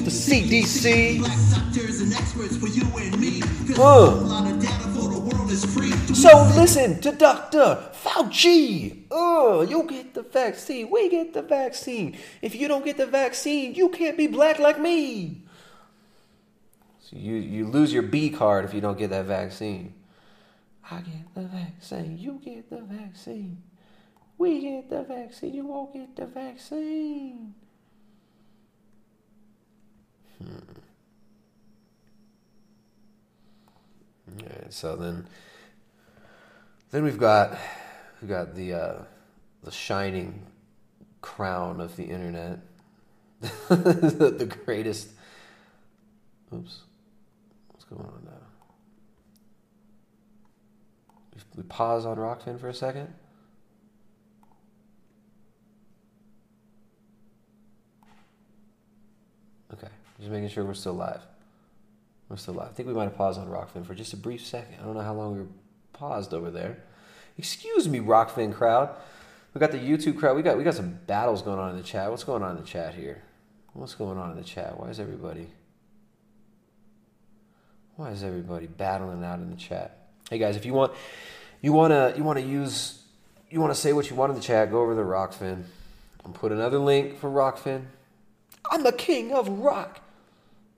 The 0.00 0.14
CDC. 0.14 1.18
black 1.18 1.36
doctors 1.50 2.00
and 2.00 2.12
experts 2.14 2.56
for 2.56 2.68
you 2.68 2.82
and 2.96 3.20
me. 3.20 3.40
Cause 3.40 3.78
Uh. 3.78 3.82
a 3.82 4.24
lot 4.24 4.50
of 4.50 4.58
data 4.60 4.88
for 4.94 5.08
the 5.10 5.18
world 5.20 5.50
is 5.50 5.64
free. 5.64 5.90
So 6.14 6.30
listen 6.56 7.00
to 7.02 7.12
Dr. 7.12 7.90
Fauci. 8.02 9.04
Oh, 9.10 9.62
you 9.62 9.82
get 9.84 10.14
the 10.14 10.22
vaccine. 10.22 10.88
We 10.90 11.08
get 11.10 11.34
the 11.34 11.42
vaccine. 11.42 12.16
If 12.40 12.54
you 12.54 12.68
don't 12.68 12.84
get 12.84 12.96
the 12.96 13.06
vaccine, 13.06 13.74
you 13.74 13.88
can't 13.90 14.16
be 14.16 14.26
black 14.26 14.58
like 14.58 14.80
me. 14.80 15.42
So 17.00 17.16
you, 17.16 17.34
you 17.36 17.66
lose 17.66 17.92
your 17.92 18.02
B 18.02 18.30
card 18.30 18.64
if 18.64 18.72
you 18.74 18.80
don't 18.80 18.98
get 18.98 19.10
that 19.10 19.26
vaccine. 19.26 19.92
I 20.90 21.00
get 21.00 21.34
the 21.34 21.42
vaccine. 21.42 22.18
You 22.18 22.40
get 22.42 22.70
the 22.70 22.80
vaccine. 22.80 23.62
We 24.38 24.60
get 24.60 24.88
the 24.88 25.02
vaccine. 25.02 25.54
You 25.54 25.66
won't 25.66 25.92
get 25.92 26.16
the 26.16 26.26
vaccine. 26.26 27.54
Hmm. 30.38 30.58
Alright, 34.40 34.72
so 34.72 34.96
then 34.96 35.26
then 36.90 37.02
we've 37.02 37.18
got 37.18 37.58
we 38.22 38.28
got 38.28 38.54
the 38.54 38.74
uh, 38.74 39.02
the 39.64 39.70
shining 39.70 40.46
crown 41.20 41.80
of 41.80 41.96
the 41.96 42.04
internet, 42.04 42.60
the, 43.40 44.34
the 44.38 44.46
greatest. 44.46 45.08
Oops, 46.54 46.82
what's 47.68 47.84
going 47.84 48.00
on 48.00 48.22
now? 48.24 48.48
We, 51.58 51.64
pause 51.64 52.06
on 52.06 52.16
Rokfin 52.18 52.60
for 52.60 52.68
a 52.68 52.74
second. 52.74 53.12
Okay, 59.72 59.88
just 60.20 60.30
making 60.30 60.50
sure 60.50 60.64
we're 60.64 60.74
still 60.74 60.94
live. 60.94 61.20
We're 62.28 62.36
still 62.36 62.54
live. 62.54 62.68
I 62.68 62.72
think 62.72 62.86
we 62.86 62.94
might 62.94 63.04
have 63.04 63.16
paused 63.16 63.40
on 63.40 63.48
Rokfin 63.48 63.84
for 63.84 63.94
just 63.94 64.12
a 64.12 64.16
brief 64.16 64.46
second. 64.46 64.76
I 64.80 64.84
don't 64.84 64.94
know 64.94 65.00
how 65.00 65.14
long 65.14 65.34
we 65.34 65.40
were 65.40 65.48
paused 65.92 66.32
over 66.32 66.52
there. 66.52 66.78
Excuse 67.36 67.88
me, 67.88 67.98
Rokfin 67.98 68.54
crowd. 68.54 68.94
We 69.52 69.58
got 69.58 69.72
the 69.72 69.78
YouTube 69.78 70.16
crowd. 70.16 70.36
We 70.36 70.42
got 70.42 70.56
we 70.56 70.62
got 70.62 70.74
some 70.74 71.00
battles 71.08 71.42
going 71.42 71.58
on 71.58 71.70
in 71.70 71.76
the 71.76 71.82
chat. 71.82 72.08
What's 72.08 72.24
going 72.24 72.44
on 72.44 72.56
in 72.56 72.62
the 72.62 72.68
chat 72.68 72.94
here? 72.94 73.22
What's 73.72 73.94
going 73.94 74.16
on 74.16 74.30
in 74.30 74.36
the 74.36 74.44
chat? 74.44 74.78
Why 74.78 74.88
is 74.90 75.00
everybody 75.00 75.48
Why 77.96 78.10
is 78.10 78.22
everybody 78.22 78.68
battling 78.68 79.24
out 79.24 79.40
in 79.40 79.50
the 79.50 79.56
chat? 79.56 80.06
Hey 80.30 80.38
guys, 80.38 80.54
if 80.54 80.64
you 80.64 80.72
want 80.72 80.92
you 81.60 81.72
wanna 81.72 82.14
you 82.16 82.24
wanna 82.24 82.40
use 82.40 83.02
you 83.50 83.60
wanna 83.60 83.74
say 83.74 83.92
what 83.92 84.10
you 84.10 84.16
want 84.16 84.30
in 84.30 84.36
the 84.36 84.42
chat, 84.42 84.70
go 84.70 84.80
over 84.80 84.94
to 84.94 85.02
Rokfin. 85.02 85.64
I'll 86.24 86.32
put 86.32 86.52
another 86.52 86.78
link 86.78 87.18
for 87.18 87.30
Rokfin. 87.30 87.84
I'm 88.70 88.82
the 88.82 88.92
king 88.92 89.32
of 89.32 89.48
rock. 89.48 90.00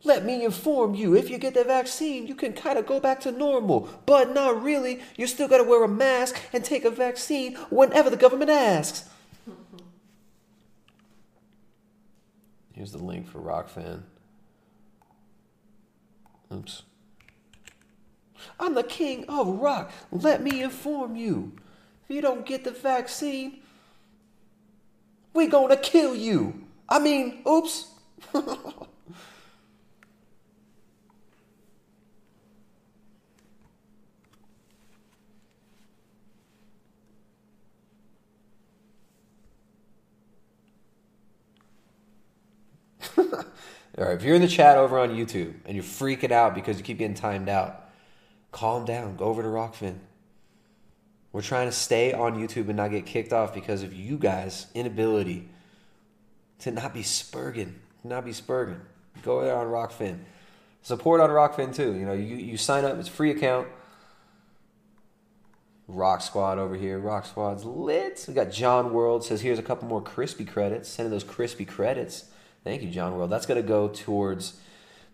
Let 0.03 0.25
me 0.25 0.45
inform 0.45 0.95
you, 0.95 1.15
if 1.15 1.29
you 1.29 1.37
get 1.37 1.53
the 1.53 1.65
vaccine, 1.65 2.27
you 2.27 2.35
can 2.35 2.55
kind 2.55 2.79
of 2.79 2.87
go 2.87 3.01
back 3.01 3.21
to 3.21 3.33
normal. 3.33 3.89
But 4.07 4.33
not 4.33 4.63
really. 4.63 5.01
You 5.17 5.27
still 5.27 5.47
got 5.47 5.59
to 5.59 5.65
wear 5.65 5.85
a 5.85 5.89
mask 5.89 6.41
and 6.55 6.65
take 6.65 6.87
a 6.87 6.91
vaccine 6.91 7.57
whenever 7.69 8.09
the 8.09 8.17
government 8.17 8.51
asks. 8.51 9.09
Here's 12.73 12.93
the 12.93 12.99
link 12.99 13.29
for 13.29 13.41
Rokfin. 13.41 14.03
Oops. 16.51 16.83
I'm 18.59 18.75
the 18.75 18.83
king 18.83 19.25
of 19.29 19.47
rock. 19.61 19.91
Let 20.11 20.43
me 20.43 20.63
inform 20.63 21.17
you. 21.17 21.53
If 22.05 22.15
you 22.15 22.23
don't 22.23 22.45
get 22.45 22.65
the 22.65 22.71
vaccine, 22.71 23.61
we 25.33 25.47
gonna 25.47 25.77
kill 25.77 26.15
you. 26.15 26.65
I 26.89 26.99
mean, 26.99 27.43
oops. 27.49 27.89
All 43.99 44.07
right, 44.07 44.17
if 44.17 44.23
you're 44.23 44.35
in 44.35 44.41
the 44.41 44.49
chat 44.49 44.79
over 44.79 44.99
on 44.99 45.11
YouTube 45.11 45.53
and 45.67 45.75
you're 45.75 45.85
freaking 45.85 46.31
out 46.31 46.55
because 46.55 46.79
you 46.79 46.85
keep 46.85 46.99
getting 46.99 47.15
timed 47.15 47.49
out, 47.51 47.90
calm 48.53 48.85
down. 48.85 49.17
Go 49.17 49.27
over 49.27 49.43
to 49.43 49.49
Rokfin. 49.49 49.99
We're 51.33 51.43
trying 51.43 51.69
to 51.69 51.73
stay 51.73 52.13
on 52.13 52.37
YouTube 52.37 52.69
and 52.69 52.77
not 52.77 52.91
get 52.91 53.07
kicked 53.07 53.33
off 53.33 53.55
because 53.55 53.83
of 53.83 53.95
you 53.95 54.19
guys' 54.19 54.67
inability 54.75 55.49
to 56.61 56.71
not 56.71 56.93
be 56.93 57.03
spurging, 57.03 57.75
not 58.03 58.25
be 58.25 58.33
spurging. 58.33 58.81
Go 59.23 59.43
there 59.43 59.57
on 59.57 59.67
Rokfin. 59.67 60.19
Support 60.83 61.21
on 61.21 61.31
Rokfin 61.31 61.75
too. 61.75 61.95
You 61.95 62.07
know, 62.07 62.13
you, 62.13 62.37
you 62.37 62.57
sign 62.57 62.85
up, 62.85 62.99
it's 62.99 63.09
free 63.09 63.31
account. 63.31 63.69
Rock 65.87 66.21
Squad 66.21 66.59
over 66.59 66.77
here. 66.77 66.99
Rock 66.99 67.27
Squad's 67.27 67.65
lit. 67.65 68.25
We 68.29 68.35
got 68.35 68.51
John 68.51 68.93
World 68.93 69.25
says 69.25 69.41
here's 69.41 69.59
a 69.59 69.63
couple 69.63 69.89
more 69.89 70.03
crispy 70.03 70.45
credits. 70.45 70.89
Sending 70.89 71.11
those 71.11 71.25
crispy 71.25 71.65
credits. 71.65 72.27
Thank 72.65 72.83
you, 72.83 72.91
John 72.91 73.17
World. 73.17 73.31
That's 73.31 73.47
gonna 73.47 73.63
go 73.63 73.89
towards 73.89 74.61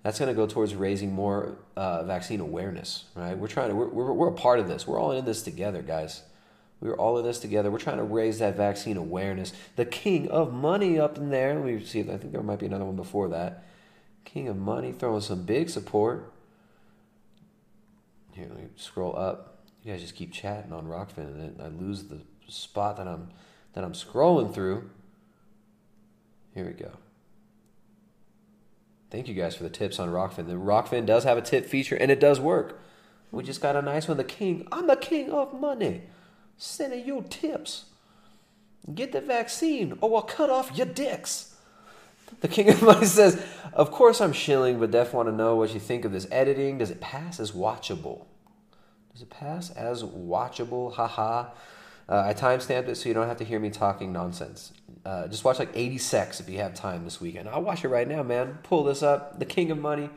that's 0.07 0.21
gonna 0.21 0.35
go 0.35 0.47
towards 0.47 0.73
raising 0.73 1.13
more 1.13 1.57
uh, 1.77 2.05
vaccine 2.05 2.39
awareness. 2.39 3.07
Right? 3.17 3.37
We're 3.37 3.49
trying 3.49 3.71
to 3.71 3.75
we're, 3.75 3.89
we're 3.89 4.13
we're 4.13 4.29
a 4.29 4.33
part 4.35 4.61
of 4.61 4.69
this. 4.69 4.87
We're 4.87 5.01
all 5.01 5.11
in 5.11 5.25
this 5.25 5.43
together, 5.43 5.83
guys. 5.83 6.23
We're 6.81 6.95
all 6.95 7.19
in 7.19 7.25
this 7.25 7.41
together. 7.41 7.73
We're 7.73 7.81
trying 7.81 7.97
to 7.97 8.05
raise 8.05 8.39
that 8.39 8.57
vaccine 8.57 8.97
awareness. 8.97 9.53
The 9.75 9.85
king 9.85 10.29
of 10.31 10.55
money 10.55 10.97
up 10.97 11.19
in 11.19 11.31
there. 11.31 11.57
Let 11.57 11.65
me 11.65 11.85
see. 11.85 12.03
I 12.03 12.19
think 12.19 12.31
there 12.31 12.41
might 12.45 12.61
be 12.61 12.67
another 12.67 12.85
one 12.85 12.95
before 12.95 13.27
that. 13.31 13.65
King 14.25 14.47
of 14.47 14.57
money 14.57 14.93
throwing 14.93 15.23
some 15.23 15.43
big 15.43 15.71
support. 15.71 16.31
Here, 18.31 18.47
let 18.49 18.59
me 18.59 18.69
scroll 18.77 19.19
up. 19.19 19.59
You 19.83 19.91
guys 19.91 20.03
just 20.03 20.15
keep 20.15 20.33
chatting 20.33 20.73
on 20.73 20.87
Rokfin, 20.87 21.19
and 21.19 21.61
I 21.61 21.67
lose 21.67 22.05
the 22.05 22.21
spot 22.47 22.99
that 22.99 23.09
I'm 23.09 23.31
that 23.73 23.83
I'm 23.83 23.93
scrolling 23.93 24.55
through. 24.55 24.89
Here 26.55 26.65
we 26.65 26.75
go. 26.75 26.93
Thank 29.17 29.29
you 29.29 29.35
guys 29.35 29.57
for 29.57 29.63
the 29.63 29.71
tips 29.71 29.99
on 29.99 30.11
Rokfin. 30.11 30.47
The 30.47 30.57
Rokfin 30.57 31.07
does 31.07 31.25
have 31.25 31.39
a 31.39 31.41
tip 31.41 31.65
feature, 31.65 31.97
and 31.97 32.11
it 32.11 32.21
does 32.21 32.39
work. 32.39 32.79
We 33.31 33.43
just 33.45 33.63
got 33.63 33.75
a 33.75 33.81
nice 33.81 34.09
one. 34.09 34.19
The 34.19 34.25
king. 34.25 34.69
I'm 34.71 34.89
the 34.89 34.95
king 34.95 35.31
of 35.31 35.59
money. 35.59 36.03
Sending 36.59 37.07
you 37.07 37.25
tips. 37.31 37.87
Get 38.95 39.13
the 39.13 39.23
vaccine, 39.23 39.97
or 40.03 40.17
I'll 40.17 40.23
cut 40.23 40.51
off 40.51 40.77
your 40.77 40.85
dicks. 40.85 41.55
The 42.43 42.49
King 42.49 42.69
of 42.69 42.83
Money 42.83 43.07
says, 43.07 43.43
Of 43.73 43.91
course 43.91 44.21
I'm 44.21 44.35
shilling, 44.35 44.79
but 44.79 44.91
def 44.91 45.15
want 45.15 45.31
to 45.31 45.35
know 45.35 45.57
what 45.57 45.73
you 45.73 45.81
think 45.81 46.05
of 46.05 46.13
this 46.13 46.29
editing. 46.31 46.77
Does 46.77 46.91
it 46.91 47.01
pass 47.01 47.41
as 47.41 47.53
watchable? 47.53 48.27
Does 49.15 49.23
it 49.23 49.31
pass 49.31 49.71
as 49.71 50.03
watchable? 50.03 50.93
Haha. 50.93 51.53
Uh, 52.07 52.23
I 52.27 52.35
timestamped 52.35 52.89
it 52.89 52.97
so 52.97 53.09
you 53.09 53.15
don't 53.15 53.29
have 53.29 53.39
to 53.39 53.45
hear 53.45 53.61
me 53.61 53.71
talking 53.71 54.13
nonsense. 54.13 54.75
Uh, 55.07 55.29
just 55.29 55.45
watch 55.45 55.61
like 55.61 55.71
80 55.73 55.99
secs 55.99 56.41
if 56.41 56.49
you 56.49 56.59
have 56.59 56.75
time 56.75 57.05
this 57.05 57.21
weekend. 57.21 57.49
I'll 57.49 57.63
watch 57.63 57.85
it 57.85 57.89
right 57.89 58.09
now, 58.09 58.25
man. 58.25 58.59
Pull 58.65 58.83
this 58.83 59.05
up. 59.05 59.39
The 59.39 59.45
King 59.45 59.71
of 59.71 59.79
Money. 59.79 60.11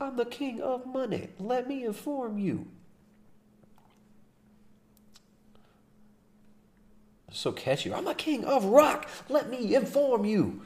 I'm 0.00 0.16
the 0.16 0.24
King 0.24 0.62
of 0.62 0.86
Money. 0.86 1.28
Let 1.38 1.68
me 1.68 1.84
inform 1.84 2.38
you. 2.38 2.68
So 7.32 7.52
catchy. 7.52 7.92
I'm 7.92 8.06
the 8.06 8.14
King 8.14 8.46
of 8.46 8.64
Rock. 8.64 9.06
Let 9.28 9.50
me 9.50 9.74
inform 9.74 10.24
you. 10.24 10.62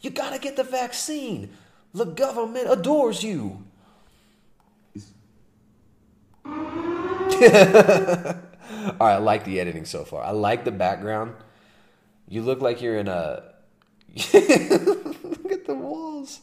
You 0.00 0.08
gotta 0.08 0.38
get 0.38 0.56
the 0.56 0.64
vaccine. 0.64 1.50
The 1.92 2.06
government 2.06 2.70
adores 2.70 3.22
you. 3.22 3.62
All 6.46 6.50
right, 7.42 8.46
I 9.00 9.18
like 9.18 9.44
the 9.44 9.60
editing 9.60 9.84
so 9.84 10.06
far. 10.06 10.22
I 10.22 10.30
like 10.30 10.64
the 10.64 10.70
background. 10.70 11.34
You 12.28 12.42
look 12.42 12.60
like 12.60 12.82
you're 12.82 12.98
in 12.98 13.08
a. 13.08 13.42
look 14.34 15.52
at 15.52 15.66
the 15.66 15.74
walls. 15.74 16.40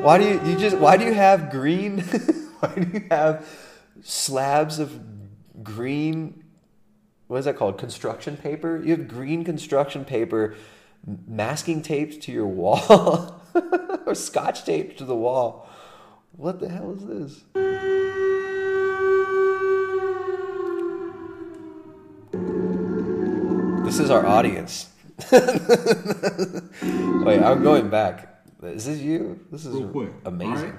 Why 0.00 0.18
do 0.18 0.24
you 0.24 0.40
you 0.44 0.56
just 0.56 0.76
why 0.76 0.96
do 0.96 1.04
you 1.04 1.14
have 1.14 1.50
green? 1.50 2.00
why 2.60 2.74
do 2.74 2.90
you 2.92 3.06
have 3.10 3.48
slabs 4.02 4.78
of 4.78 5.00
green? 5.62 6.44
What 7.26 7.38
is 7.38 7.44
that 7.46 7.56
called? 7.56 7.78
Construction 7.78 8.36
paper. 8.36 8.80
You 8.84 8.96
have 8.96 9.08
green 9.08 9.44
construction 9.44 10.04
paper, 10.04 10.54
masking 11.26 11.82
taped 11.82 12.22
to 12.24 12.32
your 12.32 12.46
wall, 12.46 13.40
or 14.06 14.14
scotch 14.14 14.64
taped 14.64 14.98
to 14.98 15.04
the 15.04 15.16
wall. 15.16 15.68
What 16.36 16.60
the 16.60 16.68
hell 16.68 16.92
is 16.92 17.06
this? 17.06 17.93
This 23.84 23.98
is 23.98 24.10
our 24.10 24.26
audience. 24.26 24.88
Wait, 25.32 25.42
I'm 27.42 27.62
going 27.62 27.88
back. 27.90 28.42
Is 28.62 28.86
this 28.86 28.98
you? 28.98 29.38
This 29.52 29.66
is 29.66 29.74
Real 29.74 29.88
quick. 29.88 30.10
amazing. 30.24 30.72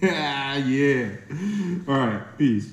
yeah, 0.00 0.56
yeah. 0.56 1.08
All 1.86 1.94
right, 1.94 2.22
peace. 2.38 2.72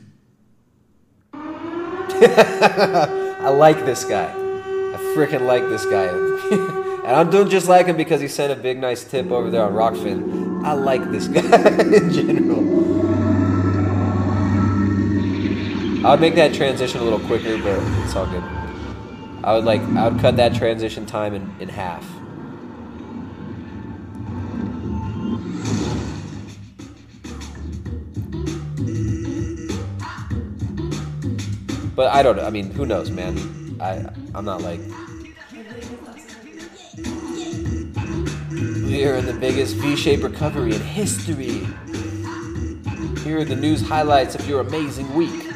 I 1.33 3.49
like 3.49 3.85
this 3.85 4.05
guy. 4.05 4.31
I 4.31 4.97
freaking 5.15 5.45
like 5.45 5.63
this 5.69 5.85
guy. 5.85 6.07
and 7.05 7.15
I 7.15 7.23
don't 7.23 7.49
just 7.49 7.67
like 7.67 7.85
him 7.87 7.97
because 7.97 8.21
he 8.21 8.27
sent 8.27 8.51
a 8.51 8.55
big 8.55 8.79
nice 8.79 9.03
tip 9.03 9.29
over 9.31 9.49
there 9.51 9.63
on 9.63 9.73
Rokfin. 9.73 10.65
I 10.65 10.73
like 10.73 11.11
this 11.11 11.27
guy 11.27 11.41
in 11.81 12.11
general. 12.11 12.79
I 16.05 16.11
would 16.11 16.21
make 16.21 16.35
that 16.35 16.53
transition 16.53 17.01
a 17.01 17.03
little 17.03 17.19
quicker, 17.19 17.57
but 17.57 17.77
it's 18.05 18.15
all 18.15 18.25
good. 18.25 18.43
I 19.49 19.53
would 19.53 19.65
like 19.65 19.81
I 19.81 20.07
would 20.07 20.21
cut 20.21 20.35
that 20.35 20.53
transition 20.53 21.07
time 21.07 21.33
in, 21.33 21.51
in 21.59 21.69
half. 21.69 22.07
But 31.95 32.13
I 32.13 32.21
don't 32.21 32.35
know. 32.35 32.45
I 32.45 32.51
mean, 32.51 32.69
who 32.69 32.85
knows, 32.85 33.09
man? 33.09 33.75
I 33.81 34.05
I'm 34.35 34.45
not 34.45 34.61
like 34.61 34.81
we 38.53 39.03
are 39.07 39.15
in 39.15 39.25
the 39.25 39.35
biggest 39.39 39.77
V-shaped 39.77 40.21
recovery 40.21 40.75
in 40.75 40.81
history. 40.81 41.65
Here 43.23 43.39
are 43.39 43.45
the 43.45 43.57
news 43.59 43.81
highlights 43.81 44.35
of 44.35 44.47
your 44.47 44.61
amazing 44.61 45.11
week. 45.15 45.48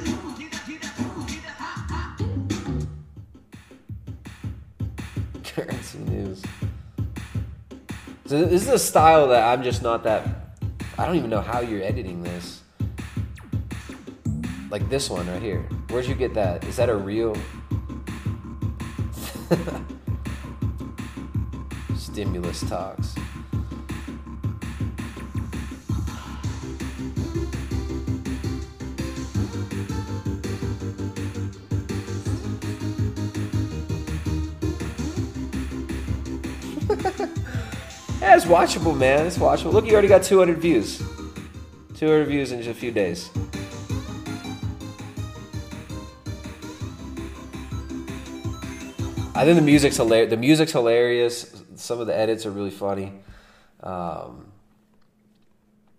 This 8.34 8.64
is 8.64 8.68
a 8.68 8.80
style 8.80 9.28
that 9.28 9.44
I'm 9.44 9.62
just 9.62 9.84
not 9.84 10.04
that. 10.06 10.58
I 10.98 11.06
don't 11.06 11.18
even 11.18 11.30
know 11.30 11.42
how 11.42 11.60
you're 11.60 11.84
editing 11.84 12.24
this. 12.24 12.64
Like 14.72 14.90
this 14.90 15.08
one 15.08 15.28
right 15.28 15.40
here. 15.40 15.62
Where'd 15.90 16.08
you 16.08 16.16
get 16.16 16.34
that? 16.34 16.64
Is 16.64 16.78
that 16.78 16.90
a 16.90 16.96
real? 16.96 17.38
Stimulus 21.96 22.68
talks. 22.68 23.14
Yeah, 38.34 38.38
it's 38.38 38.46
watchable, 38.48 38.98
man. 38.98 39.28
It's 39.28 39.38
watchable. 39.38 39.74
Look, 39.74 39.86
you 39.86 39.94
already 39.94 40.08
got 40.08 40.24
200 40.24 40.58
views. 40.58 40.98
200 41.98 42.26
views 42.26 42.52
in 42.52 42.64
just 42.64 42.72
a 42.72 42.74
few 42.74 42.92
days. 42.92 43.30
I 49.36 49.46
think 49.46 49.56
the 49.56 49.62
music's 49.62 49.98
hilarious. 49.98 50.32
The 50.32 50.38
music's 50.38 50.72
hilarious. 50.72 51.64
Some 51.76 52.00
of 52.00 52.08
the 52.08 52.18
edits 52.18 52.48
are 52.48 52.50
really 52.50 52.72
funny. 52.72 53.14
Um, 53.84 54.48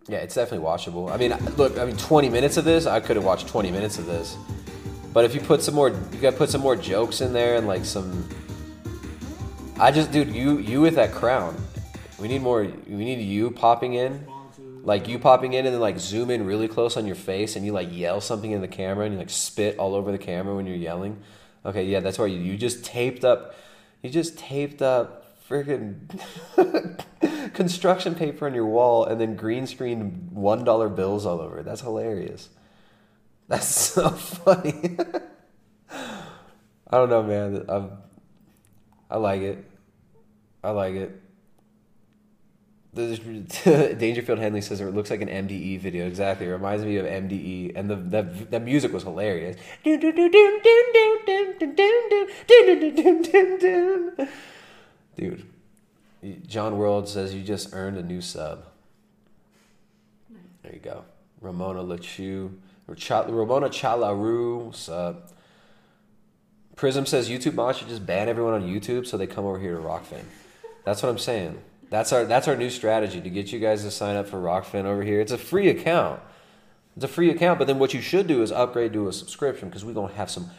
yeah, 0.09 0.19
it's 0.19 0.35
definitely 0.35 0.67
watchable. 0.67 1.13
I 1.13 1.17
mean, 1.17 1.37
look, 1.57 1.79
I 1.79 1.85
mean, 1.85 1.97
20 1.97 2.31
minutes 2.31 2.57
of 2.57 2.65
this, 2.65 2.87
I 2.87 2.99
could 2.99 3.15
have 3.15 3.25
watched 3.25 3.47
20 3.47 3.71
minutes 3.71 3.99
of 3.99 4.07
this. 4.07 4.37
But 5.13 5.25
if 5.25 5.37
you 5.37 5.41
put 5.41 5.63
some 5.63 5.77
more, 5.77 5.91
you 5.91 6.19
got 6.21 6.33
to 6.33 6.37
put 6.37 6.51
some 6.51 6.63
more 6.63 6.75
jokes 6.75 7.21
in 7.21 7.33
there 7.33 7.55
and 7.55 7.69
like 7.69 7.85
some. 7.85 8.29
I 9.79 9.93
just, 9.93 10.11
dude, 10.11 10.35
you 10.35 10.59
you 10.59 10.81
with 10.81 10.97
that 10.97 11.13
crown. 11.13 11.57
We 12.25 12.29
need 12.29 12.41
more. 12.41 12.63
We 12.63 13.05
need 13.05 13.21
you 13.21 13.51
popping 13.51 13.93
in, 13.93 14.27
like 14.83 15.09
you 15.09 15.19
popping 15.19 15.53
in, 15.53 15.67
and 15.67 15.75
then 15.75 15.81
like 15.83 15.99
zoom 15.99 16.31
in 16.31 16.47
really 16.47 16.69
close 16.69 16.97
on 16.97 17.05
your 17.05 17.17
face, 17.17 17.55
and 17.55 17.67
you 17.67 17.73
like 17.73 17.89
yell 17.95 18.23
something 18.23 18.51
in 18.51 18.63
the 18.63 18.67
camera, 18.67 19.05
and 19.05 19.13
you 19.13 19.19
like 19.19 19.29
spit 19.29 19.77
all 19.77 19.95
over 19.95 20.11
the 20.11 20.17
camera 20.17 20.57
when 20.57 20.67
you're 20.67 20.75
yelling. 20.75 21.21
Okay, 21.67 21.85
yeah, 21.85 22.01
that's 22.01 22.19
why 22.19 22.25
you 22.25 22.39
you 22.41 22.57
just 22.57 22.83
taped 22.83 23.27
up. 23.27 23.55
You 24.01 24.09
just 24.09 24.39
taped 24.39 24.81
up 24.81 25.37
freaking 25.47 25.99
construction 27.53 28.15
paper 28.15 28.47
on 28.47 28.55
your 28.55 28.69
wall, 28.69 29.05
and 29.05 29.21
then 29.21 29.37
green 29.37 29.67
screen 29.67 30.31
one 30.33 30.65
dollar 30.65 30.89
bills 30.89 31.27
all 31.27 31.43
over. 31.43 31.63
That's 31.63 31.83
hilarious. 31.83 32.49
That's 33.49 33.67
so 33.69 34.09
funny. 34.09 34.97
I 35.91 36.91
don't 36.91 37.11
know, 37.11 37.23
man. 37.23 37.67
I'm, 37.69 37.91
I 39.11 39.19
like 39.19 39.43
it. 39.43 39.63
I 40.63 40.71
like 40.71 40.95
it. 40.95 41.21
Dangerfield 42.95 44.39
Henley 44.39 44.61
says 44.61 44.81
it 44.81 44.95
looks 44.95 45.11
like 45.11 45.21
an 45.21 45.29
MDE 45.29 45.81
video. 45.81 46.07
Exactly, 46.07 46.47
it 46.47 46.51
reminds 46.51 46.85
me 46.85 46.97
of 46.97 47.07
MDE, 47.07 47.73
and 47.75 47.91
the 47.91 47.97
the, 47.97 48.23
the 48.51 48.61
music 48.61 48.93
was 48.93 49.03
hilarious. 49.03 49.57
Dude, 55.17 55.47
John 56.47 56.79
World 56.79 57.09
says 57.09 57.35
you 57.35 57.43
just 57.43 57.75
earned 57.75 57.99
a 57.99 58.03
new 58.03 58.21
sub. 58.21 58.65
There 60.63 60.73
you 60.73 60.81
go, 60.81 61.05
Ramona 61.41 61.83
Lachu, 61.83 62.55
Ramona 62.87 63.69
Chalaru. 63.69 64.89
Up? 64.89 65.31
Prism 66.77 67.07
says 67.07 67.29
YouTube 67.29 67.55
mods 67.55 67.79
should 67.79 67.89
just 67.89 68.05
ban 68.05 68.29
everyone 68.29 68.55
on 68.55 68.63
YouTube 68.63 69.07
so 69.07 69.17
they 69.17 69.27
come 69.27 69.45
over 69.45 69.59
here 69.59 69.75
to 69.75 69.81
Rokfin. 69.81 70.25
That's 70.85 71.03
what 71.03 71.09
I'm 71.09 71.19
saying. 71.19 71.59
That's 71.95 72.13
our 72.13 72.25
that's 72.25 72.49
our 72.49 72.57
new 72.57 72.71
strategy 72.71 73.21
to 73.21 73.31
get 73.31 73.53
you 73.53 73.61
guys 73.61 73.85
to 73.85 73.91
sign 73.93 74.17
up 74.17 74.27
for 74.27 74.39
Rokfin 74.39 74.85
over 74.85 75.05
here. 75.05 75.21
It's 75.21 75.31
a 75.31 75.39
free 75.39 75.69
account. 75.69 76.21
It's 76.97 77.05
a 77.05 77.09
free 77.09 77.31
account, 77.31 77.61
but 77.61 77.69
then 77.69 77.79
what 77.79 77.95
you 77.95 78.01
should 78.01 78.27
do 78.27 78.43
is 78.43 78.51
upgrade 78.51 78.93
to 78.95 79.07
a 79.07 79.13
subscription 79.13 79.69
because 79.69 79.85
we're 79.85 79.93
gonna 79.93 80.13
have 80.15 80.29
some 80.29 80.51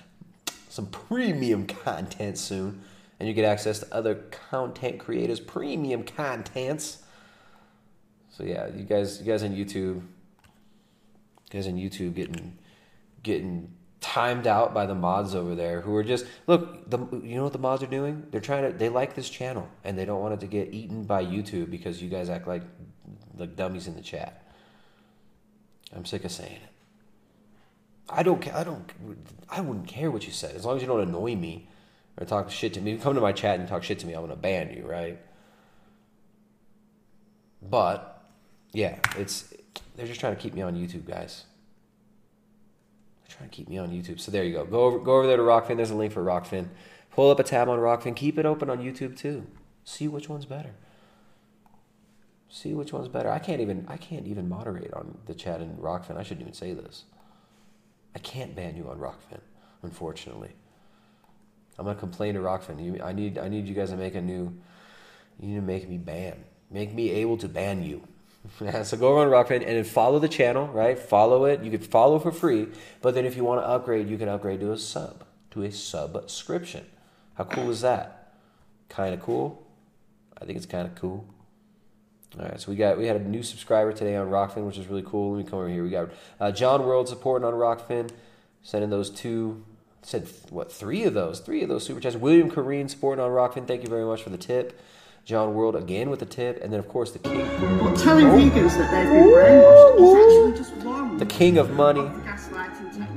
some 0.70 0.88
premium 0.88 1.68
content 1.68 2.38
soon, 2.38 2.84
and 3.20 3.28
you 3.28 3.36
get 3.36 3.44
access 3.44 3.80
to 3.80 3.94
other 3.94 4.16
content 4.49 4.98
creators' 4.98 5.41
premium 5.41 6.03
contents. 6.03 7.03
So 8.30 8.45
yeah, 8.45 8.68
you 8.68 8.86
guys, 8.86 9.20
you 9.20 9.26
guys 9.26 9.44
on 9.44 9.49
YouTube, 9.49 9.95
you 9.95 10.03
guys 11.52 11.68
on 11.68 11.74
YouTube 11.74 12.14
getting 12.14 12.57
getting 13.24 13.74
timed 14.06 14.45
out 14.45 14.72
by 14.72 14.86
the 14.86 14.94
mods 14.94 15.34
over 15.34 15.56
there 15.56 15.82
who 15.82 15.95
are 15.95 16.03
just 16.03 16.26
look. 16.45 16.88
The 16.90 16.99
you 17.23 17.36
know 17.36 17.44
what 17.44 17.53
the 17.53 17.60
mods 17.60 17.82
are 17.82 17.88
doing? 17.88 18.27
They're 18.30 18.40
trying 18.40 18.72
to. 18.72 18.77
They 18.77 18.90
like 18.90 19.15
this 19.15 19.30
channel 19.30 19.68
and 19.84 19.98
they 19.98 20.06
don't 20.06 20.22
want 20.22 20.36
it 20.36 20.40
to 20.41 20.48
get 20.48 20.73
eaten 20.73 21.03
by 21.03 21.26
YouTube 21.26 21.72
because 21.72 22.02
you 22.02 22.10
guys 22.10 22.30
act 22.30 22.48
like 22.48 22.61
like 23.36 23.56
dummies 23.56 23.88
in 23.88 23.95
the 23.95 24.02
chat. 24.02 24.45
I'm 25.95 26.06
sick 26.06 26.23
of 26.23 26.32
saying 26.32 26.60
it. 26.64 26.69
I 28.07 28.22
don't. 28.22 28.41
care 28.41 28.56
I 28.56 28.64
don't. 28.64 28.88
I 29.49 29.61
wouldn't 29.61 29.88
care 29.88 30.11
what 30.11 30.27
you 30.27 30.32
said 30.32 30.56
as 30.56 30.65
long 30.65 30.76
as 30.76 30.84
you 30.84 30.88
don't 30.88 31.02
annoy 31.02 31.36
me 31.36 31.68
or 32.18 32.26
talk 32.27 32.52
shit 32.52 32.76
to 32.76 32.82
me. 32.82 32.91
You 32.91 32.98
come 32.99 33.15
to 33.15 33.22
my 33.22 33.32
chat 33.32 33.60
and 33.60 33.68
talk 33.68 33.84
shit 33.84 33.98
to 33.99 34.07
me, 34.07 34.14
I'm 34.14 34.22
gonna 34.22 34.36
ban 34.36 34.72
you, 34.72 34.86
right? 34.86 35.19
But 37.61 38.23
yeah, 38.72 38.99
it's 39.18 39.52
they're 39.95 40.06
just 40.06 40.19
trying 40.19 40.36
to 40.36 40.41
keep 40.41 40.53
me 40.53 40.61
on 40.61 40.76
YouTube, 40.76 41.06
guys. 41.06 41.45
Trying 43.27 43.49
to 43.49 43.56
keep 43.56 43.68
me 43.68 43.77
on 43.77 43.89
YouTube. 43.89 44.19
So 44.19 44.31
there 44.31 44.43
you 44.43 44.53
go. 44.53 44.65
Go 44.65 44.81
over, 44.81 44.99
go 44.99 45.18
over 45.18 45.27
there 45.27 45.38
to 45.38 45.43
Rokfin. 45.43 45.77
There's 45.77 45.91
a 45.91 45.95
link 45.95 46.14
for 46.14 46.23
Rokfin. 46.23 46.69
Pull 47.11 47.31
up 47.31 47.39
a 47.39 47.43
tab 47.43 47.69
on 47.69 47.80
Rokfin. 47.80 48.15
Keep 48.15 48.38
it 48.38 48.45
open 48.45 48.69
on 48.69 48.80
YouTube 48.80 49.18
too. 49.18 49.47
See 49.84 50.07
which 50.07 50.30
one's 50.30 50.45
better. 50.45 50.72
See 52.49 52.73
which 52.73 52.93
one's 52.93 53.07
better. 53.07 53.30
I 53.30 53.39
can't 53.39 53.61
even 53.61 53.85
I 53.88 53.97
can't 53.97 54.27
even 54.27 54.47
moderate 54.47 54.93
on 54.93 55.18
the 55.26 55.34
chat 55.34 55.61
in 55.61 55.76
Rokfin. 55.77 56.18
I 56.18 56.23
shouldn't 56.23 56.41
even 56.41 56.53
say 56.53 56.73
this. 56.73 57.03
I 58.15 58.19
can't 58.19 58.56
ban 58.56 58.77
you 58.77 58.89
on 58.89 58.97
Rokfin, 58.97 59.41
unfortunately. 59.84 60.52
I'm 61.77 61.85
gonna 61.85 61.99
complain 61.99 62.35
to 62.35 62.39
Rokfin. 62.39 62.84
You, 62.84 63.03
I 63.03 63.11
need 63.11 63.38
I 63.38 63.49
need 63.49 63.68
you 63.68 63.76
guys 63.76 63.89
to 63.89 63.97
make 63.97 64.15
a 64.15 64.22
new. 64.22 64.57
You 65.39 65.49
need 65.49 65.56
to 65.56 65.61
make 65.61 65.89
me 65.89 65.97
ban. 65.97 66.45
Make 66.72 66.93
me 66.93 67.11
able 67.11 67.38
to 67.38 67.49
ban 67.49 67.84
you. 67.84 68.07
so 68.84 68.97
go 68.97 69.17
on 69.17 69.27
Rokfin 69.27 69.57
and 69.57 69.63
then 69.63 69.84
follow 69.84 70.19
the 70.19 70.27
channel. 70.27 70.67
Right, 70.67 70.97
follow 70.97 71.45
it. 71.45 71.61
You 71.61 71.72
could 71.72 71.85
follow 71.85 72.19
for 72.19 72.31
free. 72.31 72.67
But 73.01 73.15
then 73.15 73.26
if 73.26 73.35
you 73.35 73.43
want 73.43 73.61
to 73.61 73.67
upgrade, 73.67 74.09
you 74.09 74.17
can 74.17 74.30
upgrade 74.30 74.59
to 74.61 74.72
a 74.72 74.77
sub, 74.77 75.23
to 75.51 75.63
a 75.63 75.72
subscription. 75.72 76.85
How 77.35 77.43
cool 77.43 77.69
is 77.69 77.81
that? 77.81 78.34
Kind 78.89 79.13
of 79.13 79.22
cool. 79.22 79.65
I 80.39 80.45
think 80.45 80.57
it's 80.57 80.65
kind 80.65 80.88
of 80.88 80.95
cool. 80.95 81.26
All 82.38 82.45
right, 82.45 82.59
so 82.59 82.69
we 82.69 82.76
got 82.76 82.97
we 82.97 83.05
had 83.05 83.15
a 83.15 83.23
new 83.23 83.43
subscriber 83.43 83.93
today 83.93 84.15
on 84.17 84.27
Rokfin, 84.27 84.65
which 84.65 84.77
is 84.77 84.88
really 84.88 85.03
cool. 85.03 85.34
Let 85.35 85.45
me 85.45 85.49
come 85.49 85.59
over 85.59 85.69
here. 85.69 85.84
We 85.84 85.89
got 85.89 86.09
uh, 86.39 86.51
John 86.51 86.85
World 86.85 87.07
supporting 87.07 87.47
on 87.47 87.53
Rokfin, 87.53 88.09
sending 88.61 88.89
those 88.89 89.09
two. 89.09 89.63
Said 90.01 90.27
what? 90.49 90.72
Three 90.72 91.03
of 91.03 91.13
those. 91.13 91.39
Three 91.39 91.63
of 91.63 91.69
those 91.69 91.85
super 91.85 91.99
chats. 91.99 92.15
William 92.15 92.51
Kareen 92.51 92.89
supporting 92.89 93.23
on 93.23 93.31
Rokfin. 93.31 93.65
Thank 93.65 93.84
you 93.84 93.89
very 93.89 94.05
much 94.05 94.22
for 94.22 94.30
the 94.30 94.38
tip. 94.38 94.80
John 95.26 95.56
World 95.56 95.76
again 95.76 96.11
with 96.11 96.19
the 96.19 96.26
tip, 96.27 96.61
and 96.64 96.72
then 96.72 96.80
of 96.80 96.88
course 96.88 97.11
the 97.11 97.19
king. 97.19 97.47
But 97.80 97.97
telling 97.97 98.27
oh. 98.27 98.38
vegans 98.38 98.77
that 98.77 98.91
they've 98.91 99.10
been 99.11 99.23
brainwashed 99.23 99.99
is 99.99 100.14
actually 100.14 100.57
just 100.57 100.85
wrong. 100.85 101.18
The 101.18 101.26
king 101.26 101.57
of 101.57 101.72
money. 101.72 102.07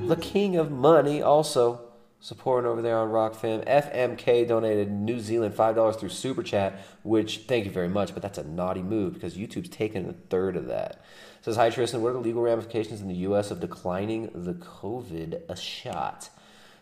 The 0.07 0.17
king 0.17 0.57
of 0.57 0.71
money 0.71 1.21
also 1.21 1.83
supporting 2.21 2.69
over 2.69 2.81
there 2.81 2.97
on 2.97 3.11
Rokfin. 3.11 3.67
FMK 3.69 4.49
donated 4.49 4.91
New 4.91 5.21
Zealand 5.21 5.55
five 5.55 5.75
dollars 5.75 5.97
through 5.97 6.09
Super 6.09 6.43
Chat, 6.43 6.81
which 7.03 7.41
thank 7.47 7.67
you 7.67 7.71
very 7.71 7.91
much, 7.91 8.15
but 8.15 8.23
that's 8.23 8.39
a 8.39 8.45
naughty 8.45 8.83
move 8.83 9.13
because 9.13 9.37
YouTube's 9.37 9.69
taken 9.69 10.09
a 10.09 10.15
third 10.15 10.57
of 10.57 10.67
that. 10.69 11.05
Says 11.43 11.57
hi 11.57 11.69
Tristan, 11.69 12.01
what 12.01 12.11
are 12.11 12.15
the 12.15 12.21
legal 12.21 12.41
ramifications 12.41 13.03
in 13.03 13.09
the 13.09 13.15
U.S. 13.17 13.51
of 13.51 13.61
declining 13.61 14.31
the 14.35 14.55
COVID 14.55 15.43
a 15.47 15.57
shot? 15.57 16.31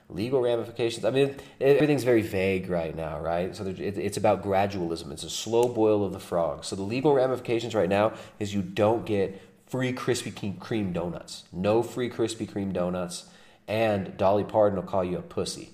Legal 0.09 0.41
ramifications. 0.41 1.05
I 1.05 1.11
mean, 1.11 1.35
everything's 1.61 2.05
very 2.05 2.23
vague 2.23 2.71
right 2.71 2.95
now, 2.95 3.19
right? 3.19 3.55
So 3.57 3.65
there- 3.65 3.75
it- 3.85 3.99
it's 3.99 4.17
about 4.17 4.43
gradualism. 4.45 5.11
It's 5.11 5.25
a 5.25 5.31
slow 5.31 5.67
boil 5.69 6.05
of 6.05 6.13
the 6.13 6.21
frog. 6.21 6.65
So 6.65 6.77
the 6.77 6.83
legal 6.83 7.13
ramifications 7.13 7.75
right 7.75 7.89
now 7.89 8.13
is 8.39 8.55
you 8.55 8.63
don't 8.63 9.05
get 9.05 9.41
free 9.67 9.93
Krispy 9.93 10.33
Kreme 10.59 10.93
donuts. 10.93 11.45
No 11.53 11.83
free 11.83 12.09
Krispy 12.09 12.49
Kreme 12.49 12.73
donuts. 12.73 13.25
And 13.67 14.17
Dolly 14.17 14.45
Parton 14.45 14.77
will 14.79 14.87
call 14.87 15.03
you 15.03 15.19
a 15.19 15.23
pussy. 15.23 15.71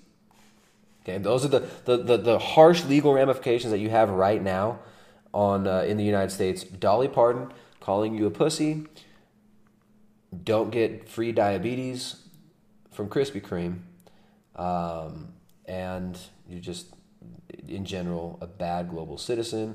Okay, 1.02 1.18
those 1.18 1.44
are 1.44 1.48
the, 1.48 1.68
the, 1.84 1.96
the, 1.98 2.16
the 2.16 2.38
harsh 2.38 2.84
legal 2.86 3.12
ramifications 3.12 3.70
that 3.70 3.80
you 3.80 3.90
have 3.90 4.08
right 4.08 4.42
now 4.42 4.78
on 5.34 5.66
uh, 5.66 5.80
in 5.80 5.98
the 5.98 6.04
United 6.04 6.30
States. 6.30 6.64
Dolly 6.64 7.08
Parton 7.08 7.52
calling 7.80 8.14
you 8.16 8.26
a 8.26 8.30
pussy. 8.30 8.86
Don't 10.44 10.70
get 10.70 11.06
free 11.08 11.32
diabetes 11.32 12.16
from 12.90 13.08
Krispy 13.10 13.42
Kreme. 13.42 13.80
Um, 14.56 15.32
and 15.66 16.18
you're 16.48 16.60
just, 16.60 16.94
in 17.68 17.84
general, 17.84 18.38
a 18.40 18.46
bad 18.46 18.90
global 18.90 19.18
citizen. 19.18 19.74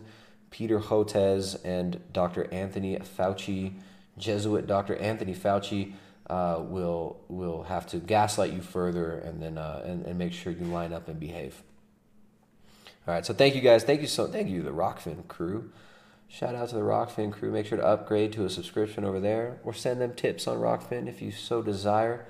Peter 0.49 0.79
Hotez 0.79 1.59
and 1.65 2.01
Dr. 2.13 2.51
Anthony 2.53 2.97
Fauci, 2.97 3.73
Jesuit 4.17 4.67
Dr. 4.67 4.95
Anthony 4.95 5.35
Fauci, 5.35 5.93
uh, 6.29 6.61
will 6.61 7.21
will 7.29 7.63
have 7.63 7.87
to 7.87 7.97
gaslight 7.97 8.51
you 8.51 8.61
further 8.61 9.17
and 9.19 9.41
then 9.41 9.57
uh, 9.57 9.81
and, 9.85 10.05
and 10.05 10.17
make 10.17 10.33
sure 10.33 10.51
you 10.51 10.65
line 10.65 10.91
up 10.91 11.07
and 11.07 11.19
behave. 11.19 11.63
All 13.07 13.13
right, 13.13 13.25
so 13.25 13.33
thank 13.33 13.55
you 13.55 13.61
guys. 13.61 13.83
Thank 13.83 14.01
you 14.01 14.07
so 14.07 14.27
thank 14.27 14.49
you 14.49 14.61
the 14.61 14.71
Rokfin 14.71 15.27
crew. 15.27 15.71
Shout 16.27 16.55
out 16.55 16.69
to 16.69 16.75
the 16.75 16.81
Rokfin 16.81 17.31
crew. 17.31 17.51
Make 17.51 17.67
sure 17.67 17.77
to 17.77 17.85
upgrade 17.85 18.33
to 18.33 18.43
a 18.43 18.49
subscription 18.49 19.05
over 19.05 19.21
there 19.21 19.59
or 19.63 19.73
send 19.73 20.01
them 20.01 20.13
tips 20.13 20.45
on 20.47 20.57
Rokfin 20.57 21.07
if 21.07 21.21
you 21.21 21.31
so 21.31 21.61
desire. 21.61 22.25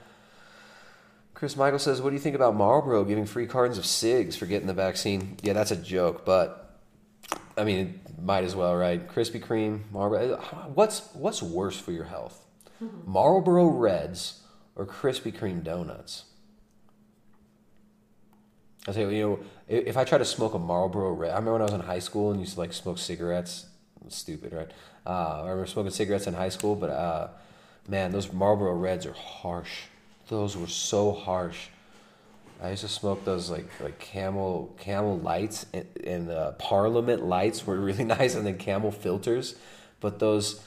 Chris 1.38 1.56
Michael 1.56 1.78
says, 1.78 2.02
"What 2.02 2.10
do 2.10 2.16
you 2.16 2.20
think 2.20 2.36
about 2.36 2.56
Marlboro 2.56 3.04
giving 3.04 3.28
free 3.28 3.46
cartons 3.46 3.78
of 3.78 3.86
cigs 3.86 4.36
for 4.36 4.48
getting 4.48 4.66
the 4.66 4.74
vaccine?" 4.74 5.38
Yeah, 5.44 5.54
that's 5.54 5.70
a 5.70 5.76
joke, 5.76 6.26
but 6.26 6.80
I 7.56 7.64
mean, 7.64 8.02
it 8.08 8.20
might 8.20 8.44
as 8.44 8.56
well, 8.56 8.76
right? 8.76 9.08
Krispy 9.08 9.40
Kreme, 9.40 9.82
Marlboro. 9.92 10.38
What's 10.74 11.14
what's 11.14 11.44
worse 11.44 11.80
for 11.80 11.92
your 11.92 12.06
health? 12.06 12.44
Marlboro 13.06 13.68
Reds 13.68 14.42
or 14.76 14.88
Krispy 14.88 15.32
Kreme 15.32 15.64
donuts? 15.64 16.26
I 18.88 18.94
say, 18.94 19.02
you 19.02 19.22
know, 19.22 19.40
if 19.68 19.90
if 19.90 19.96
I 19.96 20.06
try 20.06 20.18
to 20.18 20.26
smoke 20.26 20.56
a 20.56 20.60
Marlboro 20.60 21.12
Red, 21.12 21.30
I 21.30 21.36
remember 21.36 21.54
when 21.54 21.62
I 21.62 21.66
was 21.66 21.74
in 21.74 21.82
high 21.82 22.00
school 22.00 22.32
and 22.32 22.40
used 22.40 22.56
to 22.56 22.62
like 22.62 22.74
smoke 22.74 22.98
cigarettes. 22.98 23.68
Stupid, 24.08 24.54
right? 24.54 24.72
Uh, 25.06 25.42
I 25.42 25.50
remember 25.50 25.68
smoking 25.68 25.92
cigarettes 25.92 26.26
in 26.26 26.34
high 26.34 26.50
school, 26.50 26.76
but 26.76 26.90
uh, 26.90 27.28
man, 27.88 28.12
those 28.12 28.34
Marlboro 28.34 28.74
Reds 28.74 29.06
are 29.06 29.14
harsh. 29.14 29.84
Those 30.28 30.58
were 30.58 30.68
so 30.68 31.12
harsh. 31.12 31.68
I 32.62 32.72
used 32.72 32.82
to 32.82 32.88
smoke 32.88 33.24
those 33.24 33.50
like 33.50 33.68
like 33.80 34.00
Camel 34.00 34.76
Camel 34.80 35.20
lights 35.20 35.68
and, 36.04 36.30
uh, 36.30 36.54
Parliament 36.54 37.24
lights 37.24 37.66
were 37.68 37.80
really 37.80 38.04
nice, 38.18 38.36
and 38.36 38.46
then 38.46 38.58
Camel 38.58 38.92
filters. 38.92 39.56
But 40.00 40.20
those 40.20 40.62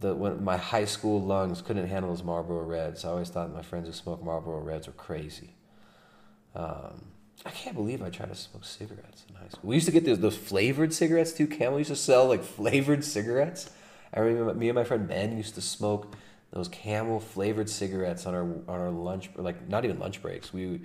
the 0.00 0.14
when 0.14 0.42
my 0.42 0.56
high 0.56 0.84
school 0.84 1.20
lungs 1.22 1.62
couldn't 1.62 1.88
handle 1.88 2.10
those 2.10 2.22
Marlboro 2.22 2.62
Reds. 2.62 3.04
I 3.04 3.10
always 3.10 3.28
thought 3.28 3.52
my 3.52 3.62
friends 3.62 3.86
who 3.86 3.92
smoked 3.92 4.24
Marlboro 4.24 4.60
Reds 4.60 4.86
were 4.86 4.92
crazy. 4.94 5.50
Um, 6.54 7.06
I 7.44 7.50
can't 7.50 7.76
believe 7.76 8.02
I 8.02 8.10
tried 8.10 8.30
to 8.30 8.34
smoke 8.34 8.64
cigarettes 8.64 9.24
in 9.28 9.34
high 9.34 9.48
school. 9.48 9.68
We 9.68 9.76
used 9.76 9.86
to 9.86 9.92
get 9.92 10.04
those, 10.04 10.18
those 10.18 10.36
flavored 10.36 10.92
cigarettes 10.92 11.32
too. 11.32 11.46
Camel 11.46 11.78
used 11.78 11.90
to 11.90 11.96
sell 11.96 12.26
like 12.26 12.42
flavored 12.58 13.04
cigarettes. 13.04 13.70
I 14.12 14.20
remember 14.20 14.54
me 14.54 14.68
and 14.68 14.74
my 14.74 14.84
friend 14.84 15.06
Ben 15.06 15.36
used 15.36 15.54
to 15.56 15.60
smoke 15.60 16.14
those 16.56 16.68
Camel 16.68 17.20
flavored 17.20 17.68
cigarettes 17.68 18.24
on 18.24 18.34
our 18.34 18.42
on 18.42 18.80
our 18.80 18.90
lunch 18.90 19.28
like 19.36 19.68
not 19.68 19.84
even 19.84 19.98
lunch 19.98 20.22
breaks. 20.22 20.54
We 20.54 20.80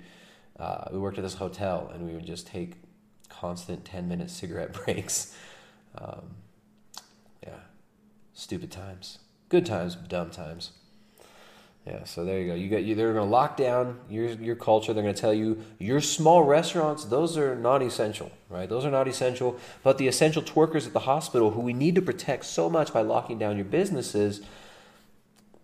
uh, 0.60 0.84
we 0.92 0.98
worked 0.98 1.16
at 1.16 1.24
this 1.24 1.34
hotel 1.34 1.90
and 1.94 2.06
we 2.06 2.12
would 2.12 2.26
just 2.26 2.46
take 2.46 2.74
constant 3.30 3.82
ten 3.84 4.06
minute 4.06 4.30
cigarette 4.30 4.72
breaks. 4.84 5.34
Um, 5.96 6.34
yeah, 7.42 7.60
stupid 8.34 8.70
times, 8.70 9.18
good 9.48 9.64
times, 9.64 9.96
dumb 9.96 10.30
times. 10.30 10.72
Yeah, 11.86 12.04
so 12.04 12.24
there 12.24 12.38
you 12.38 12.48
go. 12.48 12.54
You 12.54 12.68
got 12.68 12.84
you. 12.84 12.94
They're 12.94 13.14
going 13.14 13.26
to 13.26 13.30
lock 13.32 13.56
down 13.56 13.98
your 14.10 14.26
your 14.26 14.56
culture. 14.56 14.92
They're 14.92 15.02
going 15.02 15.14
to 15.14 15.20
tell 15.20 15.34
you 15.34 15.64
your 15.78 16.02
small 16.02 16.42
restaurants. 16.44 17.04
Those 17.06 17.38
are 17.38 17.56
not 17.56 17.82
essential, 17.82 18.30
right? 18.50 18.68
Those 18.68 18.84
are 18.84 18.90
not 18.90 19.08
essential. 19.08 19.58
But 19.82 19.96
the 19.96 20.06
essential 20.06 20.42
twerkers 20.42 20.86
at 20.86 20.92
the 20.92 21.00
hospital, 21.00 21.52
who 21.52 21.62
we 21.62 21.72
need 21.72 21.94
to 21.94 22.02
protect 22.02 22.44
so 22.44 22.68
much 22.68 22.92
by 22.92 23.00
locking 23.00 23.38
down 23.38 23.56
your 23.56 23.64
businesses, 23.64 24.42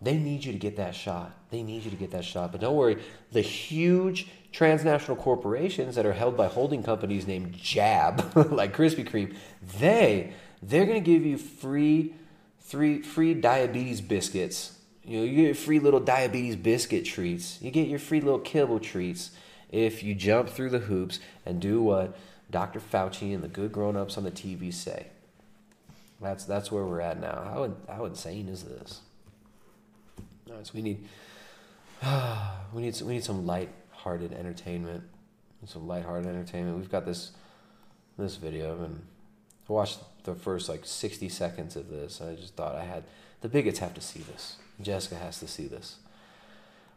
they 0.01 0.17
need 0.17 0.45
you 0.45 0.53
to 0.53 0.57
get 0.57 0.77
that 0.77 0.95
shot. 0.95 1.33
They 1.49 1.61
need 1.61 1.83
you 1.83 1.91
to 1.91 1.97
get 1.97 2.11
that 2.11 2.23
shot. 2.23 2.51
But 2.51 2.61
don't 2.61 2.75
worry, 2.75 3.01
the 3.31 3.41
huge 3.41 4.27
transnational 4.51 5.17
corporations 5.17 5.95
that 5.95 6.05
are 6.05 6.13
held 6.13 6.37
by 6.37 6.47
holding 6.47 6.83
companies 6.83 7.27
named 7.27 7.53
Jab, 7.53 8.35
like 8.51 8.75
Krispy 8.75 9.07
Kreme, 9.07 9.35
they 9.79 10.33
they're 10.61 10.85
to 10.85 10.99
give 10.99 11.25
you 11.25 11.37
free 11.37 12.13
free 12.59 13.01
free 13.01 13.33
diabetes 13.33 14.01
biscuits. 14.01 14.77
You 15.03 15.19
know, 15.19 15.23
you 15.23 15.47
get 15.47 15.57
free 15.57 15.79
little 15.79 15.99
diabetes 15.99 16.55
biscuit 16.55 17.03
treats. 17.05 17.61
You 17.61 17.71
get 17.71 17.87
your 17.87 17.99
free 17.99 18.21
little 18.21 18.39
kibble 18.39 18.79
treats 18.79 19.31
if 19.71 20.03
you 20.03 20.13
jump 20.15 20.49
through 20.49 20.69
the 20.69 20.79
hoops 20.79 21.19
and 21.45 21.59
do 21.59 21.81
what 21.81 22.15
Dr. 22.51 22.79
Fauci 22.79 23.33
and 23.33 23.43
the 23.43 23.47
good 23.47 23.71
grown-ups 23.71 24.17
on 24.17 24.23
the 24.23 24.31
TV 24.31 24.73
say. 24.73 25.07
That's 26.21 26.45
that's 26.45 26.71
where 26.71 26.85
we're 26.85 27.01
at 27.01 27.19
now. 27.19 27.43
How 27.43 27.93
how 27.93 28.05
insane 28.05 28.49
is 28.49 28.63
this? 28.63 29.01
So 30.63 30.71
we 30.73 30.81
need 30.81 31.07
we 32.73 32.81
need 32.81 32.95
some, 32.95 33.07
we 33.07 33.13
need 33.15 33.23
some 33.23 33.45
light-hearted 33.45 34.33
entertainment. 34.33 35.03
Some 35.65 35.87
light-hearted 35.87 36.25
entertainment. 36.25 36.77
We've 36.77 36.91
got 36.91 37.05
this 37.05 37.31
this 38.17 38.35
video 38.35 38.83
and 38.83 39.01
I 39.69 39.73
watched 39.73 39.99
the 40.23 40.35
first 40.35 40.67
like 40.67 40.81
60 40.83 41.29
seconds 41.29 41.75
of 41.75 41.89
this. 41.89 42.21
I 42.21 42.35
just 42.35 42.55
thought 42.55 42.75
I 42.75 42.83
had 42.83 43.03
the 43.41 43.47
bigots 43.47 43.79
have 43.79 43.93
to 43.93 44.01
see 44.01 44.19
this. 44.19 44.57
Jessica 44.81 45.15
has 45.15 45.39
to 45.39 45.47
see 45.47 45.67
this. 45.67 45.97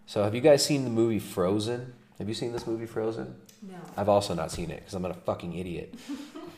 So, 0.07 0.25
have 0.25 0.35
you 0.35 0.41
guys 0.41 0.65
seen 0.65 0.85
the 0.85 0.91
movie 0.91 1.19
Frozen? 1.19 1.93
Have 2.19 2.29
you 2.29 2.35
seen 2.35 2.53
this 2.53 2.67
movie 2.67 2.87
Frozen? 2.87 3.35
No. 3.63 3.75
I've 3.97 4.09
also 4.09 4.35
not 4.35 4.51
seen 4.51 4.71
it 4.71 4.81
because 4.81 4.95
I'm 4.95 5.03
not 5.03 5.13
a 5.13 5.21
fucking 5.21 5.57
idiot. 5.57 5.95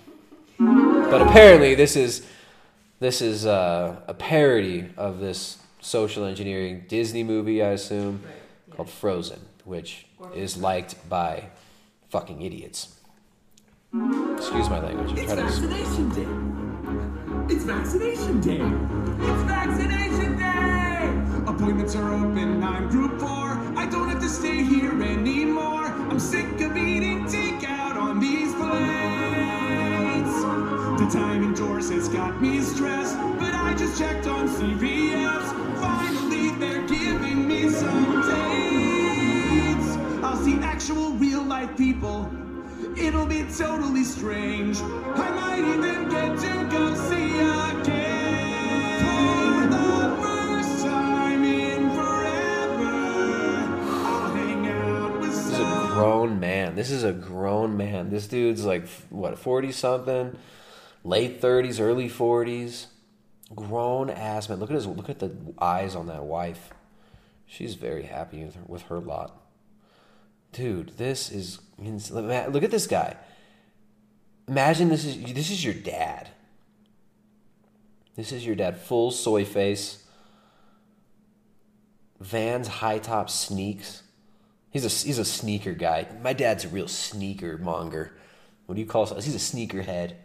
but 0.59 1.21
apparently, 1.21 1.75
this 1.75 1.97
is 1.97 2.27
this 3.01 3.21
is 3.21 3.45
uh, 3.45 4.01
a 4.07 4.15
parody 4.15 4.89
of 4.97 5.21
this 5.21 5.59
social 5.85 6.25
engineering 6.25 6.85
Disney 6.89 7.23
movie, 7.23 7.63
I 7.63 7.71
assume, 7.71 8.23
called 8.71 8.89
Frozen, 8.91 9.41
which 9.65 10.07
is 10.35 10.57
liked 10.57 11.09
by 11.09 11.45
fucking 12.09 12.41
idiots. 12.43 12.97
Excuse 14.37 14.69
my 14.71 14.81
language. 14.81 15.11
I'm 15.11 15.19
It's 15.19 15.33
trying 15.33 15.47
to. 15.47 15.53
vaccination 15.69 16.09
day. 16.11 17.55
It's 17.55 17.65
vaccination 17.65 18.41
day. 18.41 18.61
It's 19.31 19.43
vaccination 19.43 20.39
day. 20.39 21.53
Appointments 21.53 21.95
are 21.95 22.13
open. 22.13 22.63
I'm 22.65 22.89
group 22.89 23.21
four. 23.21 23.29
I 23.77 23.87
don't 23.87 24.09
have 24.09 24.21
to 24.23 24.29
stay 24.29 24.65
here 24.65 25.01
anymore. 25.03 25.85
I'm 26.11 26.19
sick 26.19 26.61
of 26.63 26.77
eating 26.77 27.25
takeout 27.25 27.97
on 27.97 28.19
these 28.19 28.53
plates. 28.55 29.14
The 31.05 31.11
time 31.11 31.45
indoors 31.45 31.91
has 31.91 32.09
got 32.09 32.41
me 32.41 32.63
stressed, 32.63 33.19
but 33.39 33.53
I 33.53 33.75
just 33.75 33.99
checked 33.99 34.27
on 34.27 34.49
CVS. 34.49 35.53
Finally, 35.79 36.53
they're 36.53 36.87
giving 36.87 37.47
me 37.47 37.69
some 37.69 38.23
dates. 38.23 39.99
I'll 40.25 40.39
see 40.39 40.55
actual 40.61 41.13
real 41.13 41.43
life 41.43 41.77
people. 41.77 42.31
It'll 42.97 43.27
be 43.27 43.45
totally 43.55 44.03
strange. 44.03 44.79
I 44.81 45.31
might 45.31 45.59
even 45.59 46.09
get 46.09 46.39
to 46.39 46.69
go 46.73 46.95
see 46.95 47.39
a 47.39 47.83
kid 47.85 49.01
for 49.05 49.67
the 49.77 50.17
first 50.23 50.85
time 50.87 51.45
in 51.45 51.91
forever. 51.91 52.95
I'll 54.07 54.33
hang 54.33 54.67
out 54.69 55.21
with 55.21 55.35
This 55.35 55.49
is 55.51 55.59
a 55.59 55.87
grown 55.93 56.41
man. 56.41 56.75
This 56.77 56.91
is 56.91 57.05
a 57.05 57.13
grown 57.13 57.77
man. 57.77 58.09
This 58.09 58.27
dude's 58.27 58.65
like 58.65 58.89
what, 59.11 59.39
forty 59.39 59.71
something, 59.71 60.39
late 61.05 61.41
thirties, 61.41 61.79
early 61.79 62.09
forties. 62.09 62.89
Grown 63.55 64.11
ass 64.11 64.49
man. 64.49 64.59
Look 64.59 64.71
at 64.71 64.75
his. 64.75 64.87
Look 64.87 65.11
at 65.11 65.21
the 65.21 65.37
eyes 65.61 65.95
on 65.95 66.07
that 66.09 66.25
wife. 66.25 66.71
She's 67.47 67.75
very 67.75 68.05
happy 68.05 68.43
with 68.43 68.55
her, 68.55 68.63
with 68.67 68.83
her 68.85 68.99
lot. 68.99 69.41
Dude, 70.51 70.97
this 70.97 71.31
is. 71.31 71.61
Look 71.79 72.65
at 72.65 72.71
this 72.71 72.87
guy. 72.87 73.17
Imagine 74.49 74.89
this 74.89 75.05
is 75.05 75.23
this 75.35 75.51
is 75.51 75.65
your 75.65 75.75
dad. 75.75 76.31
This 78.17 78.33
is 78.33 78.47
your 78.47 78.57
dad, 78.57 78.79
full 78.79 79.11
soy 79.11 79.45
face. 79.45 80.05
Vans 82.21 82.67
high 82.67 82.99
top 82.99 83.29
sneaks. 83.29 84.03
He's 84.71 84.85
a 84.85 85.07
he's 85.07 85.19
a 85.19 85.25
sneaker 85.25 85.73
guy. 85.73 86.09
My 86.23 86.33
dad's 86.33 86.65
a 86.65 86.69
real 86.69 86.89
sneaker 86.89 87.59
monger. 87.59 88.17
What 88.67 88.77
do 88.77 88.81
you 88.81 88.87
call? 88.87 89.07
He's 89.15 89.35
a 89.35 89.39
sneaker 89.39 89.83
head. 89.83 90.17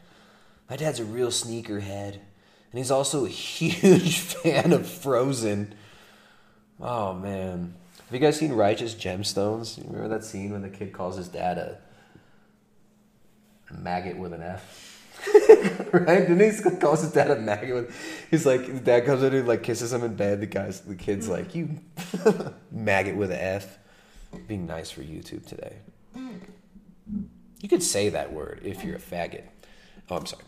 My 0.69 0.75
dad's 0.75 0.99
a 0.99 1.05
real 1.05 1.31
sneaker 1.31 1.79
head, 1.79 2.21
and 2.71 2.77
he's 2.77 2.91
also 2.91 3.25
a 3.25 3.29
huge 3.29 4.19
fan 4.19 4.71
of 4.71 4.87
Frozen. 4.87 5.73
Oh 6.79 7.13
man, 7.13 7.73
have 8.05 8.13
you 8.13 8.19
guys 8.19 8.37
seen 8.37 8.53
Righteous 8.53 8.93
Gemstones? 8.93 9.77
You 9.77 9.83
remember 9.85 10.09
that 10.09 10.23
scene 10.23 10.51
when 10.51 10.61
the 10.61 10.69
kid 10.69 10.93
calls 10.93 11.17
his 11.17 11.27
dad 11.27 11.57
a, 11.57 11.77
a 13.69 13.73
maggot 13.73 14.17
with 14.17 14.33
an 14.33 14.43
F? 14.43 14.95
right? 15.93 16.27
Didn't 16.27 16.39
he 16.39 16.77
calls 16.77 17.01
his 17.01 17.11
dad 17.11 17.31
a 17.31 17.35
maggot 17.35 17.73
with? 17.73 18.27
He's 18.31 18.45
like, 18.45 18.61
his 18.61 18.81
dad 18.81 19.05
comes 19.05 19.23
in 19.23 19.33
and 19.33 19.47
like 19.47 19.63
kisses 19.63 19.91
him 19.91 20.03
in 20.03 20.15
bed. 20.15 20.39
The 20.39 20.45
guy's, 20.45 20.79
the 20.81 20.95
kid's 20.95 21.27
mm. 21.27 21.31
like, 21.31 21.55
you 21.55 21.79
maggot 22.71 23.15
with 23.15 23.31
an 23.31 23.39
F. 23.39 23.77
Being 24.47 24.67
nice 24.67 24.91
for 24.91 25.01
YouTube 25.01 25.45
today. 25.45 25.77
You 26.15 27.67
could 27.67 27.83
say 27.83 28.09
that 28.09 28.31
word 28.31 28.61
if 28.63 28.83
you're 28.83 28.95
a 28.95 28.99
faggot. 28.99 29.43
Oh, 30.09 30.15
I'm 30.15 30.25
sorry. 30.25 30.43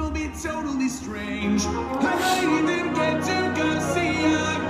It'll 0.00 0.10
be 0.10 0.30
totally 0.42 0.88
strange. 0.88 1.62
I 1.66 1.72
might 2.00 2.42
even 2.42 2.94
get 2.94 3.22
to 3.22 3.52
go 3.54 3.78
see 3.92 4.24
a 4.32 4.60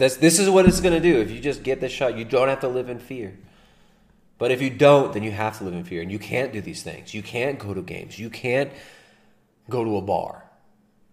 That's 0.00 0.16
this 0.16 0.38
is 0.38 0.48
what 0.48 0.66
it's 0.66 0.80
gonna 0.80 0.98
do. 0.98 1.20
If 1.20 1.30
you 1.30 1.40
just 1.40 1.62
get 1.62 1.82
the 1.82 1.88
shot, 1.90 2.16
you 2.16 2.24
don't 2.24 2.48
have 2.48 2.60
to 2.60 2.68
live 2.68 2.88
in 2.88 2.98
fear. 2.98 3.36
But 4.38 4.50
if 4.50 4.62
you 4.62 4.70
don't, 4.70 5.12
then 5.12 5.22
you 5.22 5.30
have 5.30 5.58
to 5.58 5.64
live 5.64 5.74
in 5.74 5.84
fear, 5.84 6.00
and 6.00 6.10
you 6.10 6.18
can't 6.18 6.54
do 6.54 6.62
these 6.62 6.82
things. 6.82 7.12
You 7.12 7.22
can't 7.22 7.58
go 7.58 7.74
to 7.74 7.82
games. 7.82 8.18
You 8.18 8.30
can't 8.30 8.72
go 9.68 9.84
to 9.84 9.98
a 9.98 10.00
bar. 10.00 10.46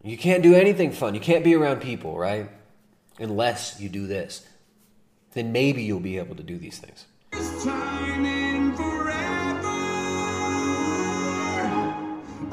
You 0.05 0.17
can't 0.17 0.41
do 0.41 0.55
anything 0.55 0.93
fun. 0.93 1.13
You 1.15 1.19
can't 1.19 1.43
be 1.43 1.53
around 1.53 1.81
people, 1.81 2.17
right? 2.17 2.49
Unless 3.19 3.81
you 3.81 3.89
do 3.89 4.07
this. 4.07 4.47
Then 5.33 5.51
maybe 5.51 5.83
you'll 5.83 5.99
be 5.99 6.17
able 6.17 6.37
to 6.37 6.43
do 6.43 6.57
these 6.57 6.79
things. 6.79 7.07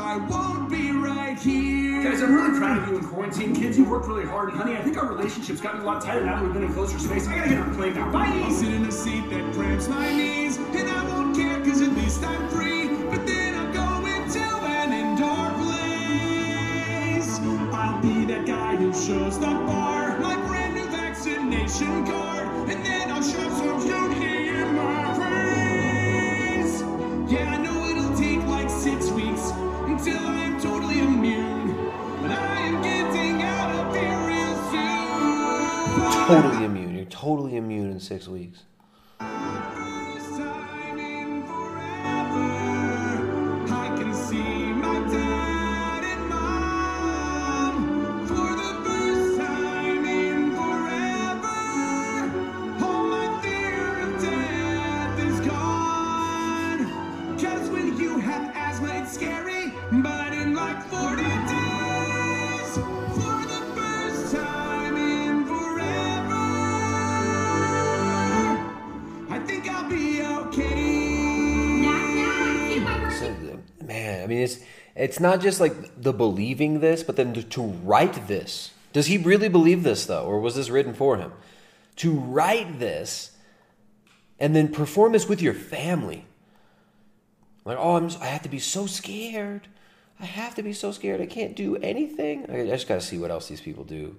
I 0.00 0.16
won't 0.28 0.68
be 0.68 0.90
right 0.90 1.38
here. 1.38 1.73
Guys, 2.04 2.20
I'm 2.20 2.34
really 2.34 2.58
proud 2.58 2.82
of 2.82 2.88
you 2.90 2.98
in 2.98 3.04
quarantine. 3.06 3.54
Kids, 3.56 3.78
you 3.78 3.86
worked 3.86 4.06
really 4.06 4.26
hard. 4.26 4.50
And 4.50 4.58
honey, 4.58 4.76
I 4.76 4.82
think 4.82 4.98
our 4.98 5.06
relationship's 5.06 5.62
gotten 5.62 5.80
a 5.80 5.84
lot 5.84 6.04
tighter 6.04 6.22
now 6.22 6.36
that 6.36 6.44
we've 6.44 6.52
been 6.52 6.64
in 6.64 6.72
closer 6.74 6.98
space. 6.98 7.26
I 7.26 7.34
gotta 7.34 7.48
get 7.48 7.58
on 7.58 7.70
a 7.70 7.74
plane 7.74 7.94
now. 7.94 8.12
Bye! 8.12 8.26
I'll 8.44 8.50
sit 8.50 8.74
in 8.74 8.84
a 8.84 8.92
seat 8.92 9.30
that 9.30 9.54
cramps 9.54 9.88
my 9.88 10.14
knees, 10.14 10.58
and 10.58 10.86
I 10.86 11.08
won't 11.08 11.34
care 11.34 11.58
because 11.60 11.80
at 11.80 11.92
least 11.92 12.22
I'm 12.22 12.46
free. 12.50 12.88
But 13.08 13.26
then 13.26 13.54
I'll 13.54 13.72
go 13.72 14.04
into 14.04 14.38
an 14.38 14.92
indoor 14.92 15.50
place. 15.64 17.40
I'll 17.72 17.98
be 18.02 18.26
that 18.26 18.44
guy 18.46 18.76
who 18.76 18.92
shows 18.92 19.38
the 19.38 19.46
bar 19.46 20.18
my 20.20 20.36
brand 20.46 20.74
new 20.74 20.86
vaccination 20.88 22.04
card, 22.04 22.46
and 22.68 22.84
then 22.84 23.10
I'll 23.12 23.22
shove 23.22 23.50
some 23.50 23.80
Yogi 23.88 24.48
in 24.50 24.74
my 24.74 25.14
face. 26.60 26.82
Yeah, 27.32 27.54
I 27.54 27.56
know 27.56 27.86
it'll 27.88 28.14
take 28.14 28.46
like 28.46 28.68
six 28.68 29.10
weeks 29.10 29.52
until 29.86 30.18
I'm 30.18 30.60
totally 30.60 30.98
immune, 31.00 31.43
Totally 36.26 36.64
immune. 36.64 36.94
You're 36.94 37.04
totally 37.04 37.56
immune 37.56 37.90
in 37.90 38.00
six 38.00 38.26
weeks. 38.26 38.62
Mean, 74.34 74.44
it's 74.44 74.58
it's 74.96 75.18
not 75.18 75.40
just 75.40 75.60
like 75.60 76.00
the 76.00 76.12
believing 76.12 76.80
this, 76.80 77.02
but 77.02 77.16
then 77.16 77.34
to, 77.34 77.62
write 77.62 78.28
this. 78.28 78.70
Does 78.92 79.06
he 79.06 79.18
really 79.18 79.48
believe 79.48 79.82
this 79.82 80.06
though, 80.06 80.24
or 80.24 80.38
was 80.38 80.54
this 80.54 80.70
written 80.70 80.94
for 80.94 81.16
him? 81.16 81.32
To 81.96 82.12
write 82.12 82.78
this 82.78 83.32
and 84.38 84.54
then 84.54 84.68
perform 84.68 85.12
this 85.12 85.28
with 85.28 85.42
your 85.42 85.54
family. 85.54 86.26
Like, 87.64 87.78
oh, 87.78 87.96
I'm, 87.96 88.10
I 88.20 88.26
have 88.26 88.42
to 88.42 88.48
be 88.48 88.58
so 88.58 88.86
scared. 88.86 89.68
I 90.20 90.26
have 90.26 90.54
to 90.56 90.62
be 90.62 90.72
so 90.72 90.92
scared. 90.92 91.20
I 91.20 91.26
can't 91.26 91.56
do 91.56 91.76
anything. 91.76 92.48
I, 92.50 92.66
just 92.66 92.86
got 92.86 92.96
to 92.96 93.00
see 93.00 93.18
what 93.18 93.30
else 93.30 93.48
these 93.48 93.60
people 93.60 93.84
do. 93.84 94.16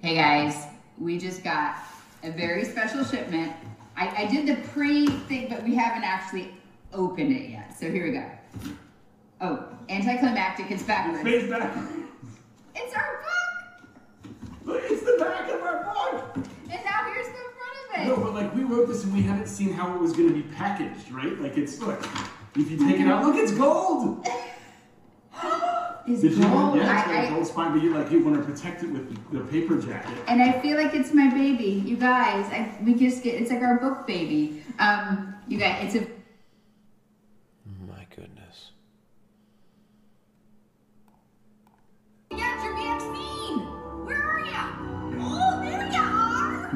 Hey 0.00 0.16
guys, 0.16 0.66
we 0.98 1.18
just 1.18 1.44
got 1.44 1.76
a 2.24 2.30
very 2.30 2.64
special 2.64 3.04
shipment. 3.04 3.52
I, 3.96 4.24
I 4.24 4.26
did 4.26 4.46
the 4.46 4.68
pre 4.70 5.06
thing, 5.06 5.48
but 5.48 5.62
we 5.62 5.76
haven't 5.76 6.02
actually 6.02 6.52
opened 6.92 7.32
it 7.32 7.50
yet. 7.50 7.78
So 7.78 7.90
here 7.90 8.04
we 8.04 8.12
go. 8.12 8.24
Oh, 9.44 9.64
anticlimactic, 9.88 10.70
it's 10.70 10.84
backwards. 10.84 11.22
Face 11.24 11.50
back. 11.50 11.76
It's 12.76 12.94
our 12.94 13.20
book! 13.22 14.34
Look, 14.64 14.82
it's 14.84 15.02
the 15.02 15.16
back 15.18 15.50
of 15.50 15.60
our 15.62 15.82
book. 15.82 16.36
And 16.70 16.84
now 16.84 17.12
here's 17.12 17.26
the 17.26 17.32
front 17.32 17.76
of 17.90 18.00
it. 18.00 18.06
No, 18.06 18.16
but 18.22 18.34
like 18.34 18.54
we 18.54 18.62
wrote 18.62 18.86
this 18.86 19.02
and 19.02 19.12
we 19.12 19.22
haven't 19.22 19.48
seen 19.48 19.72
how 19.72 19.92
it 19.94 20.00
was 20.00 20.12
gonna 20.12 20.32
be 20.32 20.42
packaged, 20.42 21.10
right? 21.10 21.36
Like 21.40 21.56
it's 21.58 21.80
look. 21.80 22.00
If 22.54 22.70
you 22.70 22.76
take 22.78 23.00
it 23.00 23.08
out, 23.08 23.24
look, 23.24 23.34
it's 23.36 23.52
gold. 23.52 24.24
Is 26.06 26.20
Did 26.20 26.32
you? 26.32 26.42
gold? 26.42 26.76
Yeah, 26.76 26.98
it's 26.98 27.06
got 27.06 27.14
I- 27.16 27.24
a 27.26 27.30
gold 27.30 27.46
spine, 27.46 27.72
but 27.72 27.82
you 27.82 27.94
like 27.94 28.10
you 28.10 28.22
want 28.24 28.36
to 28.36 28.42
protect 28.42 28.82
it 28.82 28.90
with 28.90 29.32
the 29.32 29.40
paper 29.50 29.76
jacket. 29.76 30.16
And 30.28 30.42
I 30.42 30.52
feel 30.60 30.76
like 30.76 30.94
it's 30.94 31.12
my 31.14 31.28
baby. 31.30 31.82
You 31.86 31.96
guys, 31.96 32.44
I, 32.52 32.76
we 32.84 32.94
just 32.94 33.22
get, 33.22 33.40
it's 33.40 33.50
like 33.52 33.62
our 33.62 33.78
book 33.78 34.06
baby. 34.06 34.62
Um, 34.80 35.34
you 35.48 35.58
guys, 35.58 35.94
it's 35.94 36.04
a 36.04 36.08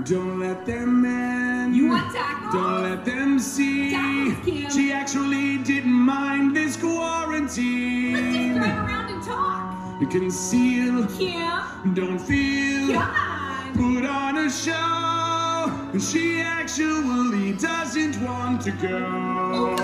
Don't 0.07 0.39
let 0.39 0.65
them 0.65 1.05
in. 1.05 1.75
You 1.75 1.89
want 1.89 2.15
tackle? 2.15 2.53
Don't 2.53 2.83
let 2.85 3.05
them 3.05 3.41
see. 3.41 3.91
Tackles, 3.91 4.45
Kim. 4.45 4.71
She 4.71 4.93
actually 4.93 5.59
didn't 5.59 5.91
mind 5.93 6.55
this 6.57 6.77
quarantine. 6.77 8.13
Let's 8.13 8.37
just 8.37 8.55
drive 8.55 8.87
around 8.87 9.11
and 9.11 9.23
talk. 9.25 10.01
You 10.01 10.07
conceal. 10.07 11.07
Kim. 11.09 11.95
Don't 11.95 12.21
feel. 12.21 12.97
On. 12.97 13.73
Put 13.75 14.07
on 14.07 14.39
a 14.39 14.49
show. 14.49 15.99
She 15.99 16.41
actually 16.41 17.55
doesn't 17.55 18.23
want 18.23 18.61
to 18.63 18.71
go. 18.71 19.77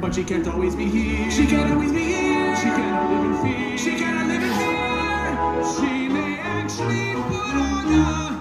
But 0.00 0.14
she 0.16 0.24
can't 0.24 0.48
always 0.48 0.74
be 0.74 0.86
here. 0.86 1.30
She 1.30 1.46
can't 1.46 1.70
always 1.72 1.92
be 1.92 2.02
here. 2.02 2.56
She 2.56 2.64
cannot 2.64 3.10
live 3.12 3.24
in 3.24 3.36
fear. 3.44 3.78
She 3.78 3.96
cannot 3.96 4.26
live 4.26 4.42
in 4.42 4.50
fear. 4.58 5.64
She 5.76 6.08
may 6.08 6.38
actually 6.40 7.14
put 7.14 7.54
on 7.54 7.92
a 7.92 8.35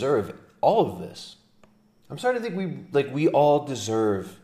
deserve 0.00 0.34
all 0.62 0.90
of 0.90 0.98
this. 0.98 1.36
I'm 2.08 2.16
starting 2.16 2.42
to 2.42 2.48
think 2.48 2.56
we 2.56 2.86
like 2.90 3.12
we 3.12 3.28
all 3.28 3.66
deserve 3.66 4.40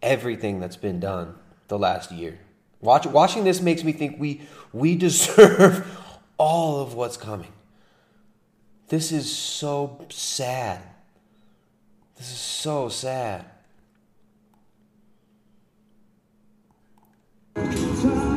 everything 0.00 0.60
that's 0.60 0.76
been 0.76 1.00
done 1.00 1.34
the 1.66 1.76
last 1.76 2.12
year. 2.12 2.38
Watch, 2.80 3.04
watching 3.04 3.42
this 3.42 3.60
makes 3.60 3.82
me 3.82 3.90
think 3.90 4.20
we 4.20 4.42
we 4.72 4.94
deserve 5.06 5.84
all 6.38 6.80
of 6.80 6.94
what's 6.94 7.16
coming. 7.16 7.52
This 8.86 9.10
is 9.10 9.34
so 9.34 10.06
sad. 10.10 10.80
This 12.16 12.30
is 12.30 12.38
so 12.38 12.88
sad. 12.88 13.44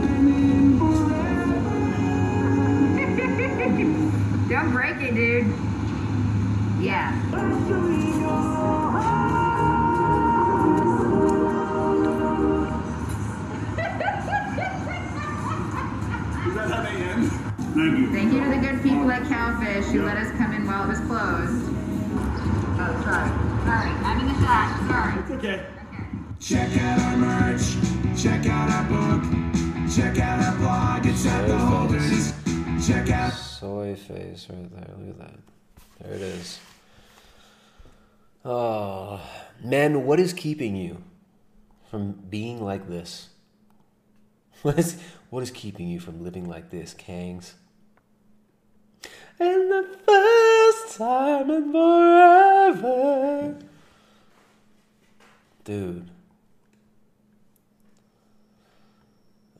Don't 4.51 4.73
break 4.73 4.97
it, 4.97 5.15
dude. 5.15 5.47
Yeah. 5.47 5.47
Is 5.47 5.55
that 5.55 5.55
how 5.55 5.59
they 5.61 6.57
end? 6.57 6.68
Thank 6.81 6.89
you. 17.99 18.11
Thank 18.11 18.33
you 18.33 18.43
to 18.43 18.49
the 18.49 18.57
good 18.57 18.81
people 18.81 19.11
at 19.11 19.21
Cowfish 19.23 19.91
who 19.91 20.03
let 20.03 20.17
us 20.17 20.31
come 20.37 20.53
in 20.53 20.65
while 20.65 20.85
it 20.85 20.87
was 20.87 20.99
closed. 21.01 21.69
Oh, 22.79 23.01
sorry. 23.05 23.29
Sorry, 23.63 23.91
having 24.01 24.27
a 24.27 24.33
shot. 24.41 24.69
Sorry. 24.89 25.13
It's 25.21 25.31
okay. 25.31 25.65
Check 26.39 26.75
out 26.81 26.99
our 26.99 27.17
merch. 27.17 27.75
Check 28.19 28.47
out 28.47 28.71
our 28.71 28.85
book. 28.89 29.23
Check 29.95 30.17
out 30.19 30.43
our 30.43 30.55
blog. 30.57 31.05
It's 31.05 31.25
at 31.27 31.47
the 31.47 31.57
holders. 31.57 32.33
Check 32.87 33.11
out. 33.11 33.33
Soy 33.33 33.93
face 33.95 34.47
right 34.49 34.71
there. 34.73 34.95
Look 34.97 35.09
at 35.09 35.19
that. 35.19 35.39
There 36.01 36.13
it 36.15 36.21
is. 36.21 36.59
Ah, 38.43 38.49
oh, 38.49 39.22
men, 39.63 40.05
what 40.05 40.19
is 40.19 40.34
keeping 40.34 40.76
you 40.76 41.03
from 41.89 42.13
being 42.30 42.63
like 42.63 42.88
this? 42.88 43.30
What 44.61 44.77
is 44.77 45.01
what 45.31 45.41
is 45.41 45.49
keeping 45.49 45.88
you 45.88 45.99
from 45.99 46.23
living 46.23 46.47
like 46.47 46.69
this, 46.69 46.93
Kangs? 46.93 47.53
And 49.39 49.72
the 49.72 49.97
first 50.05 50.97
time 50.97 51.49
in 51.49 51.72
forever. 51.72 53.57
Dude. 55.63 56.11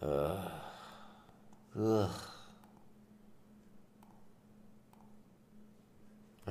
Ugh. 0.04 0.52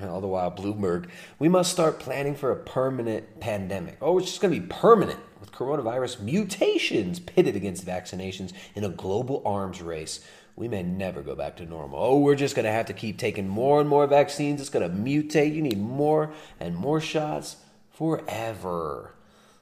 all 0.09 0.20
the 0.20 0.27
while, 0.27 0.51
Bloomberg, 0.51 1.09
we 1.39 1.48
must 1.48 1.70
start 1.70 1.98
planning 1.98 2.35
for 2.35 2.51
a 2.51 2.56
permanent 2.56 3.40
pandemic. 3.40 3.98
Oh, 4.01 4.18
it's 4.18 4.28
just 4.28 4.40
going 4.40 4.55
to 4.55 4.60
be 4.60 4.66
permanent 4.66 5.20
with 5.40 5.52
coronavirus 5.52 6.20
mutations 6.20 7.18
pitted 7.18 7.56
against 7.56 7.86
vaccinations 7.86 8.52
in 8.74 8.85
a 8.85 8.89
global 8.89 9.43
arms 9.44 9.81
race. 9.81 10.24
We 10.56 10.68
may 10.68 10.82
never 10.82 11.22
go 11.22 11.35
back 11.35 11.56
to 11.56 11.66
normal. 11.66 11.98
Oh, 12.02 12.18
we're 12.18 12.35
just 12.35 12.55
going 12.55 12.66
to 12.66 12.72
have 12.72 12.86
to 12.86 12.93
keep 12.93 13.18
taking 13.18 13.48
more 13.48 13.81
and 13.81 13.89
more 13.89 14.06
vaccines. 14.06 14.60
It's 14.60 14.70
going 14.70 14.89
to 14.89 14.94
mutate. 14.94 15.55
You 15.55 15.62
need 15.62 15.78
more 15.78 16.32
and 16.59 16.77
more 16.77 17.01
shots 17.01 17.56
forever. 17.90 19.14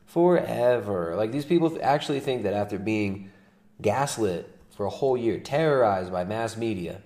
Forever. 0.07 1.15
Like 1.15 1.31
these 1.31 1.45
people 1.45 1.79
actually 1.83 2.21
think 2.21 2.43
that 2.43 2.55
after 2.55 2.79
being 2.79 3.31
gaslit 3.81 4.53
for 4.71 4.87
a 4.87 4.91
whole 4.91 5.17
year, 5.17 5.39
terrorized 5.39 6.11
by 6.11 6.25
mass 6.25 6.57
media, 6.57 7.03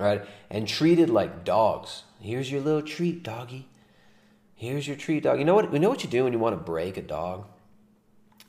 right? 0.00 0.22
And 0.50 0.66
treated 0.66 1.10
like 1.10 1.44
dogs. 1.44 2.04
Here's 2.20 2.50
your 2.50 2.60
little 2.60 2.82
treat, 2.82 3.22
doggy. 3.22 3.68
Here's 4.54 4.86
your 4.86 4.96
treat, 4.96 5.22
dog. 5.22 5.38
You 5.38 5.44
know 5.44 5.54
what? 5.54 5.72
You 5.72 5.78
know 5.78 5.88
what 5.88 6.02
you 6.02 6.10
do 6.10 6.24
when 6.24 6.32
you 6.32 6.38
want 6.38 6.58
to 6.58 6.62
break 6.62 6.96
a 6.96 7.02
dog. 7.02 7.46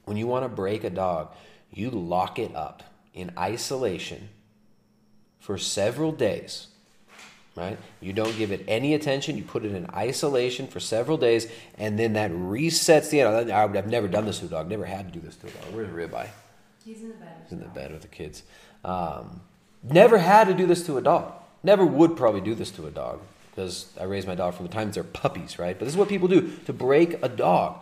When 0.05 0.17
you 0.17 0.27
want 0.27 0.43
to 0.45 0.49
break 0.49 0.83
a 0.83 0.89
dog, 0.89 1.33
you 1.71 1.89
lock 1.89 2.39
it 2.39 2.55
up 2.55 2.83
in 3.13 3.31
isolation 3.37 4.29
for 5.39 5.57
several 5.57 6.11
days. 6.11 6.67
Right? 7.55 7.77
You 7.99 8.13
don't 8.13 8.35
give 8.37 8.53
it 8.53 8.63
any 8.67 8.93
attention. 8.93 9.37
You 9.37 9.43
put 9.43 9.65
it 9.65 9.75
in 9.75 9.85
isolation 9.93 10.67
for 10.67 10.79
several 10.79 11.17
days, 11.17 11.47
and 11.77 11.99
then 11.99 12.13
that 12.13 12.31
resets 12.31 13.09
the. 13.09 13.23
I've 13.23 13.87
never 13.87 14.07
done 14.07 14.25
this 14.25 14.39
to 14.39 14.45
a 14.45 14.49
dog. 14.49 14.69
Never 14.69 14.85
had 14.85 15.11
to 15.11 15.19
do 15.19 15.25
this 15.25 15.35
to 15.37 15.47
a 15.47 15.49
dog. 15.49 15.73
Where's 15.73 15.89
Ribeye? 15.89 16.29
He's 16.85 17.01
in 17.01 17.09
the 17.09 17.15
bed. 17.15 17.35
He's 17.43 17.51
in 17.51 17.59
the 17.59 17.67
bed 17.67 17.91
with 17.91 18.01
the 18.01 18.07
kids. 18.07 18.43
Um, 18.83 19.41
never 19.83 20.17
had 20.17 20.47
to 20.47 20.53
do 20.53 20.65
this 20.65 20.85
to 20.85 20.97
a 20.97 21.01
dog. 21.01 21.33
Never 21.63 21.85
would 21.85 22.17
probably 22.17 22.41
do 22.41 22.55
this 22.55 22.71
to 22.71 22.87
a 22.87 22.91
dog 22.91 23.21
because 23.51 23.91
I 23.99 24.03
raised 24.03 24.27
my 24.27 24.35
dog 24.35 24.55
from 24.55 24.65
the 24.65 24.71
time 24.71 24.91
they're 24.91 25.03
puppies, 25.03 25.59
right? 25.59 25.77
But 25.77 25.85
this 25.85 25.93
is 25.93 25.97
what 25.97 26.09
people 26.09 26.27
do 26.27 26.57
to 26.65 26.73
break 26.73 27.21
a 27.21 27.29
dog. 27.29 27.77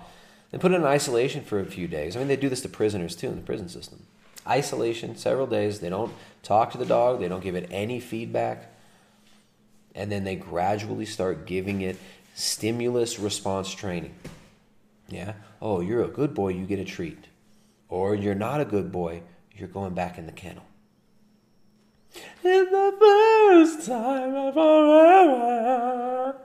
They 0.51 0.57
put 0.57 0.71
it 0.71 0.75
in 0.75 0.83
isolation 0.83 1.43
for 1.43 1.59
a 1.59 1.65
few 1.65 1.87
days. 1.87 2.15
I 2.15 2.19
mean, 2.19 2.27
they 2.27 2.35
do 2.35 2.49
this 2.49 2.61
to 2.61 2.69
prisoners 2.69 3.15
too 3.15 3.27
in 3.27 3.35
the 3.35 3.41
prison 3.41 3.69
system. 3.69 4.03
Isolation, 4.47 5.15
several 5.15 5.45
days. 5.45 5.79
They 5.79 5.89
don't 5.89 6.13
talk 6.41 6.71
to 6.71 6.77
the 6.77 6.85
dog. 6.85 7.19
They 7.19 7.27
don't 7.27 7.43
give 7.43 7.55
it 7.55 7.69
any 7.71 7.99
feedback. 7.99 8.73
And 9.93 10.11
then 10.11 10.23
they 10.23 10.35
gradually 10.35 11.05
start 11.05 11.45
giving 11.45 11.81
it 11.81 11.97
stimulus 12.33 13.19
response 13.19 13.73
training. 13.73 14.15
Yeah? 15.09 15.33
Oh, 15.61 15.81
you're 15.81 16.03
a 16.03 16.07
good 16.07 16.33
boy, 16.33 16.49
you 16.49 16.65
get 16.65 16.79
a 16.79 16.85
treat. 16.85 17.25
Or 17.89 18.15
you're 18.15 18.35
not 18.35 18.61
a 18.61 18.65
good 18.65 18.91
boy, 18.91 19.23
you're 19.55 19.67
going 19.67 19.93
back 19.93 20.17
in 20.17 20.25
the 20.25 20.31
kennel. 20.31 20.63
In 22.43 22.65
the 22.71 22.95
first 22.99 23.87
time 23.87 24.53
forever. 24.53 26.35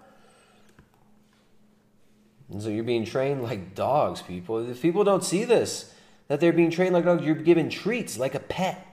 And 2.51 2.63
so 2.63 2.69
you're 2.69 2.85
being 2.85 3.05
trained 3.05 3.43
like 3.43 3.75
dogs, 3.75 4.23
people. 4.23 4.71
If 4.71 4.81
people 4.81 5.03
don't 5.05 5.25
see 5.25 5.45
this, 5.45 5.93
that 6.29 6.41
they're 6.41 6.53
being 6.53 6.71
trained 6.71 6.95
like 6.95 7.05
dogs, 7.05 7.25
you're 7.25 7.35
given 7.35 7.69
treats 7.69 8.19
like 8.19 8.35
a 8.35 8.41
pet. 8.41 8.87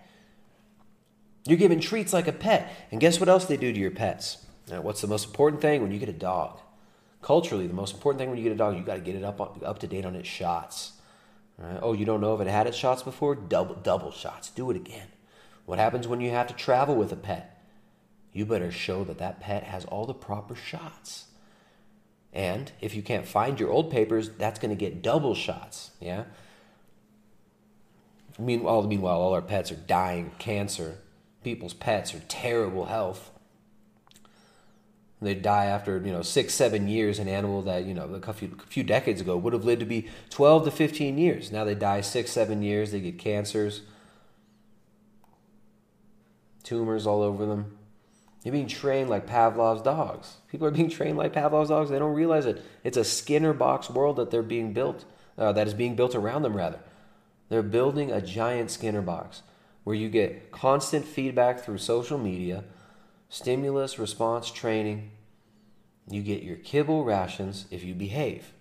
You're 1.45 1.57
given 1.57 1.79
treats 1.79 2.13
like 2.13 2.27
a 2.27 2.33
pet. 2.33 2.71
And 2.91 2.99
guess 2.99 3.19
what 3.19 3.29
else 3.29 3.45
they 3.45 3.57
do 3.57 3.71
to 3.71 3.79
your 3.79 3.91
pets? 3.91 4.45
Now, 4.69 4.81
what's 4.81 5.01
the 5.01 5.07
most 5.07 5.27
important 5.27 5.61
thing 5.61 5.81
when 5.81 5.91
you 5.91 5.99
get 5.99 6.09
a 6.09 6.13
dog? 6.13 6.59
Culturally, 7.21 7.67
the 7.67 7.73
most 7.73 7.93
important 7.93 8.19
thing 8.19 8.29
when 8.29 8.37
you 8.37 8.43
get 8.43 8.53
a 8.53 8.57
dog, 8.57 8.75
you 8.75 8.83
got 8.83 8.95
to 8.95 9.01
get 9.01 9.15
it 9.15 9.23
up 9.23 9.39
on, 9.39 9.61
up 9.63 9.79
to 9.79 9.87
date 9.87 10.05
on 10.05 10.15
its 10.15 10.27
shots. 10.29 10.93
Right? 11.57 11.79
Oh, 11.81 11.93
you 11.93 12.05
don't 12.05 12.21
know 12.21 12.33
if 12.33 12.41
it 12.41 12.47
had 12.47 12.67
its 12.67 12.77
shots 12.77 13.03
before? 13.03 13.35
Double 13.35 13.75
double 13.75 14.11
shots. 14.11 14.49
Do 14.49 14.71
it 14.71 14.77
again. 14.77 15.07
What 15.71 15.79
happens 15.79 16.05
when 16.05 16.19
you 16.19 16.31
have 16.31 16.47
to 16.47 16.53
travel 16.53 16.97
with 16.97 17.13
a 17.13 17.15
pet? 17.15 17.63
You 18.33 18.45
better 18.45 18.73
show 18.73 19.05
that 19.05 19.19
that 19.19 19.39
pet 19.39 19.63
has 19.63 19.85
all 19.85 20.05
the 20.05 20.13
proper 20.13 20.53
shots. 20.53 21.27
And 22.33 22.73
if 22.81 22.93
you 22.93 23.01
can't 23.01 23.25
find 23.25 23.57
your 23.57 23.69
old 23.69 23.89
papers, 23.89 24.31
that's 24.31 24.59
going 24.59 24.71
to 24.71 24.75
get 24.75 25.01
double 25.01 25.33
shots. 25.33 25.91
Yeah. 26.01 26.25
Meanwhile, 28.37 28.81
meanwhile, 28.83 29.21
all 29.21 29.33
our 29.33 29.41
pets 29.41 29.71
are 29.71 29.75
dying 29.75 30.27
of 30.27 30.37
cancer. 30.39 30.97
People's 31.41 31.73
pets 31.73 32.13
are 32.13 32.21
terrible 32.27 32.87
health. 32.87 33.31
They 35.21 35.35
die 35.35 35.67
after 35.67 36.01
you 36.05 36.11
know 36.11 36.21
six, 36.21 36.53
seven 36.53 36.89
years. 36.89 37.17
An 37.17 37.29
animal 37.29 37.61
that 37.61 37.85
you 37.85 37.93
know 37.93 38.21
a 38.21 38.33
few, 38.33 38.57
a 38.61 38.67
few 38.67 38.83
decades 38.83 39.21
ago 39.21 39.37
would 39.37 39.53
have 39.53 39.63
lived 39.63 39.79
to 39.79 39.85
be 39.85 40.09
twelve 40.29 40.65
to 40.65 40.71
fifteen 40.71 41.17
years. 41.17 41.49
Now 41.49 41.63
they 41.63 41.75
die 41.75 42.01
six, 42.01 42.29
seven 42.31 42.61
years. 42.61 42.91
They 42.91 42.99
get 42.99 43.17
cancers, 43.17 43.83
tumors 46.71 47.05
all 47.05 47.21
over 47.21 47.45
them. 47.45 47.77
They're 48.41 48.53
being 48.53 48.67
trained 48.67 49.09
like 49.09 49.27
Pavlov's 49.27 49.81
dogs. 49.81 50.37
People 50.49 50.67
are 50.67 50.71
being 50.71 50.89
trained 50.89 51.17
like 51.17 51.33
Pavlov's 51.33 51.67
dogs. 51.67 51.89
They 51.89 51.99
don't 51.99 52.13
realize 52.13 52.45
it. 52.45 52.61
It's 52.85 52.95
a 52.95 53.03
Skinner 53.03 53.51
box 53.51 53.89
world 53.89 54.15
that 54.15 54.31
they're 54.31 54.41
being 54.41 54.71
built, 54.71 55.03
uh, 55.37 55.51
that 55.51 55.67
is 55.67 55.73
being 55.73 55.97
built 55.97 56.15
around 56.15 56.43
them, 56.43 56.55
rather. 56.55 56.79
They're 57.49 57.61
building 57.61 58.09
a 58.09 58.21
giant 58.21 58.71
Skinner 58.71 59.01
box 59.01 59.41
where 59.83 59.95
you 59.95 60.07
get 60.07 60.49
constant 60.51 61.03
feedback 61.03 61.59
through 61.59 61.79
social 61.79 62.17
media, 62.17 62.63
stimulus 63.27 63.99
response 63.99 64.49
training. 64.49 65.11
You 66.09 66.21
get 66.21 66.41
your 66.41 66.55
kibble 66.55 67.03
rations 67.03 67.65
if 67.69 67.83
you 67.83 67.93
behave. 67.93 68.53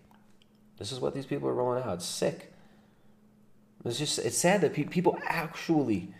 This 0.78 0.90
is 0.90 0.98
what 0.98 1.14
these 1.14 1.26
people 1.26 1.48
are 1.48 1.54
rolling 1.54 1.84
out. 1.84 1.94
It's 1.94 2.06
sick. 2.06 2.52
It's 3.84 3.98
just 4.00 4.18
it's 4.18 4.36
sad 4.36 4.62
that 4.62 4.74
pe- 4.74 4.84
people 4.84 5.16
actually 5.26 6.12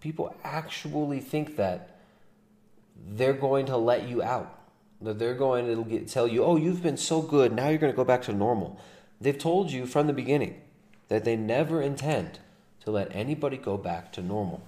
people 0.00 0.34
actually 0.44 1.20
think 1.20 1.56
that 1.56 1.98
they're 3.08 3.32
going 3.32 3.66
to 3.66 3.76
let 3.76 4.08
you 4.08 4.22
out. 4.22 4.52
That 5.00 5.18
they're 5.18 5.34
going 5.34 5.66
to 5.66 5.84
get, 5.84 6.08
tell 6.08 6.26
you, 6.26 6.42
oh, 6.42 6.56
you've 6.56 6.82
been 6.82 6.96
so 6.96 7.20
good, 7.20 7.52
now 7.52 7.68
you're 7.68 7.78
going 7.78 7.92
to 7.92 7.96
go 7.96 8.04
back 8.04 8.22
to 8.22 8.32
normal. 8.32 8.80
They've 9.20 9.38
told 9.38 9.70
you 9.70 9.86
from 9.86 10.06
the 10.06 10.12
beginning 10.12 10.60
that 11.08 11.24
they 11.24 11.36
never 11.36 11.82
intend 11.82 12.38
to 12.80 12.90
let 12.90 13.14
anybody 13.14 13.56
go 13.56 13.76
back 13.76 14.12
to 14.12 14.22
normal. 14.22 14.62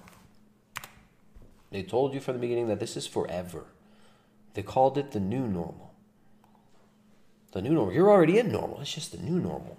They 1.71 1.83
told 1.83 2.13
you 2.13 2.19
from 2.19 2.33
the 2.33 2.39
beginning 2.39 2.67
that 2.67 2.79
this 2.79 2.97
is 2.97 3.07
forever. 3.07 3.65
They 4.53 4.63
called 4.63 4.97
it 4.97 5.11
the 5.11 5.19
new 5.19 5.47
normal. 5.47 5.93
The 7.51 7.61
new 7.61 7.73
normal. 7.73 7.93
You're 7.93 8.09
already 8.09 8.37
in 8.37 8.51
normal, 8.51 8.81
it's 8.81 8.93
just 8.93 9.11
the 9.11 9.17
new 9.17 9.39
normal. 9.39 9.77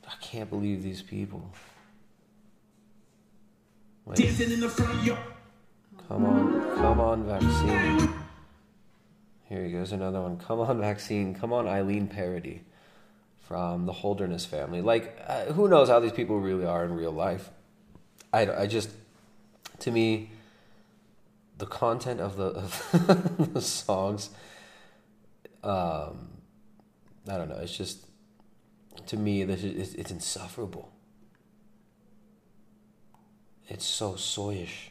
I 0.08 0.14
can't 0.22 0.50
believe 0.50 0.84
these 0.84 1.02
people. 1.02 1.50
Like, 4.06 4.18
Dancing 4.18 4.52
in 4.52 4.60
the 4.60 4.70
front 4.70 5.04
yard. 5.04 5.20
come 6.08 6.26
on, 6.26 6.76
come 6.76 7.00
on, 7.00 7.26
vaccine. 7.26 8.14
Here 9.50 9.64
he 9.66 9.72
goes, 9.72 9.92
another 9.92 10.22
one. 10.22 10.38
Come 10.38 10.60
on, 10.60 10.80
vaccine. 10.80 11.34
Come 11.34 11.52
on, 11.52 11.68
Eileen 11.68 12.08
Parody 12.08 12.62
from 13.40 13.86
the 13.88 13.94
Holderness 13.94 14.46
family. 14.46 14.82
Like, 14.82 15.20
uh, 15.28 15.46
who 15.46 15.68
knows 15.68 15.90
how 15.90 16.00
these 16.00 16.12
people 16.12 16.40
really 16.40 16.66
are 16.66 16.86
in 16.86 16.94
real 16.94 17.12
life? 17.12 17.50
I, 18.32 18.52
I 18.52 18.68
just, 18.68 18.92
to 19.80 19.90
me, 19.90 20.30
the 21.58 21.66
content 21.66 22.20
of 22.20 22.36
the, 22.38 22.46
of 22.46 23.54
the 23.54 23.62
songs, 23.62 24.30
um, 25.64 26.30
I 27.30 27.38
don't 27.38 27.50
know. 27.50 27.58
It's 27.58 27.76
just, 27.76 28.06
to 29.08 29.18
me, 29.18 29.44
this 29.44 29.64
is, 29.64 29.76
it's, 29.76 29.94
it's 29.96 30.12
insufferable. 30.12 30.92
It's 33.68 33.86
so 33.86 34.14
soyish. 34.14 34.90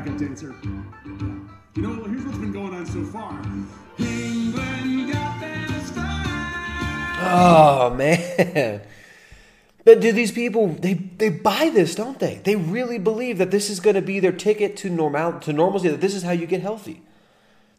Backup 0.00 0.18
dancer. 0.18 0.54
You 1.74 1.82
know, 1.82 2.04
here's 2.04 2.24
what's 2.24 2.38
been 2.38 2.52
going 2.52 2.74
on 2.74 2.86
so 2.86 3.04
far. 3.04 3.42
Oh 7.22 7.94
man. 7.94 8.80
But 9.84 10.00
do 10.00 10.12
these 10.12 10.32
people 10.32 10.68
they 10.68 10.94
they 10.94 11.28
buy 11.28 11.70
this, 11.72 11.94
don't 11.94 12.18
they? 12.18 12.40
They 12.44 12.56
really 12.56 12.98
believe 12.98 13.38
that 13.38 13.50
this 13.50 13.68
is 13.68 13.80
going 13.80 13.96
to 13.96 14.02
be 14.02 14.20
their 14.20 14.32
ticket 14.32 14.76
to 14.78 14.88
normal 14.88 15.38
to 15.40 15.52
normalcy 15.52 15.88
that 15.88 16.00
this 16.00 16.14
is 16.14 16.22
how 16.22 16.32
you 16.32 16.46
get 16.46 16.62
healthy. 16.62 17.02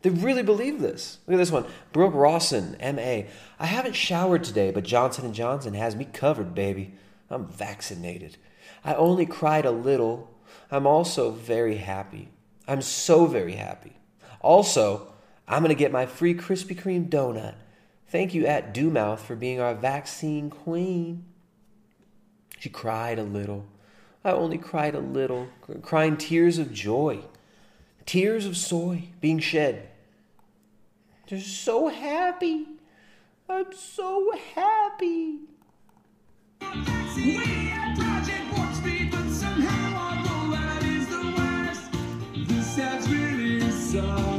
They 0.03 0.09
really 0.09 0.43
believe 0.43 0.79
this. 0.79 1.19
Look 1.27 1.35
at 1.35 1.37
this 1.37 1.51
one. 1.51 1.65
Brooke 1.91 2.13
Rawson, 2.15 2.75
MA. 2.79 3.23
I 3.59 3.65
haven't 3.65 3.95
showered 3.95 4.43
today, 4.43 4.71
but 4.71 4.83
Johnson 4.83 5.31
& 5.33 5.35
Johnson 5.35 5.75
has 5.75 5.95
me 5.95 6.05
covered, 6.05 6.55
baby. 6.55 6.93
I'm 7.29 7.45
vaccinated. 7.45 8.37
I 8.83 8.95
only 8.95 9.27
cried 9.27 9.63
a 9.63 9.71
little. 9.71 10.30
I'm 10.71 10.87
also 10.87 11.31
very 11.31 11.77
happy. 11.77 12.29
I'm 12.67 12.81
so 12.81 13.25
very 13.25 13.55
happy. 13.55 13.97
Also, 14.39 15.13
I'm 15.47 15.61
going 15.61 15.69
to 15.69 15.75
get 15.75 15.91
my 15.91 16.05
free 16.05 16.33
Krispy 16.33 16.79
Kreme 16.79 17.09
donut. 17.09 17.55
Thank 18.07 18.33
you 18.33 18.45
at 18.45 18.73
Dewmouth 18.73 19.19
for 19.19 19.35
being 19.35 19.59
our 19.59 19.75
vaccine 19.75 20.49
queen. 20.49 21.25
She 22.57 22.69
cried 22.69 23.19
a 23.19 23.23
little. 23.23 23.65
I 24.23 24.31
only 24.31 24.57
cried 24.57 24.95
a 24.95 24.99
little, 24.99 25.47
crying 25.81 26.15
tears 26.15 26.57
of 26.57 26.71
joy, 26.71 27.21
tears 28.05 28.45
of 28.45 28.55
soy 28.55 29.05
being 29.19 29.39
shed. 29.39 29.89
They're 31.27 31.39
so 31.39 31.87
happy. 31.87 32.67
I'm 33.49 33.73
so 33.73 34.31
happy. 34.53 35.39
Has 42.77 43.09
really 43.09 43.69
sucked. 43.71 44.30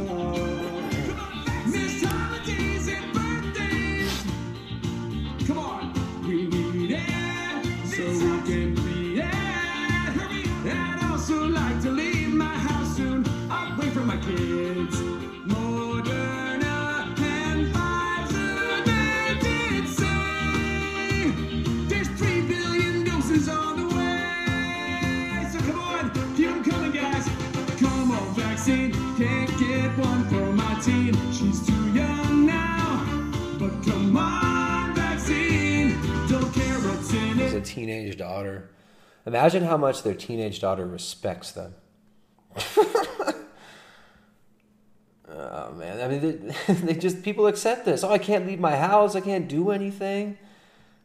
Teenage 37.63 38.17
daughter. 38.17 38.69
Imagine 39.25 39.63
how 39.63 39.77
much 39.77 40.03
their 40.03 40.13
teenage 40.13 40.59
daughter 40.59 40.85
respects 40.85 41.51
them. 41.51 41.75
oh 45.29 45.71
man, 45.73 46.01
I 46.01 46.07
mean, 46.07 46.51
they, 46.67 46.73
they 46.73 46.93
just 46.93 47.23
people 47.23 47.47
accept 47.47 47.85
this. 47.85 48.03
Oh, 48.03 48.11
I 48.11 48.17
can't 48.17 48.45
leave 48.45 48.59
my 48.59 48.75
house. 48.75 49.15
I 49.15 49.21
can't 49.21 49.47
do 49.47 49.71
anything. 49.71 50.37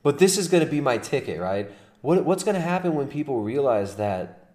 But 0.02 0.18
this 0.18 0.38
is 0.38 0.48
going 0.48 0.64
to 0.64 0.70
be 0.70 0.80
my 0.80 0.98
ticket, 0.98 1.40
right? 1.40 1.70
What 2.00 2.24
what's 2.24 2.44
going 2.44 2.54
to 2.54 2.60
happen 2.60 2.94
when 2.94 3.08
people 3.08 3.40
realize 3.40 3.96
that 3.96 4.54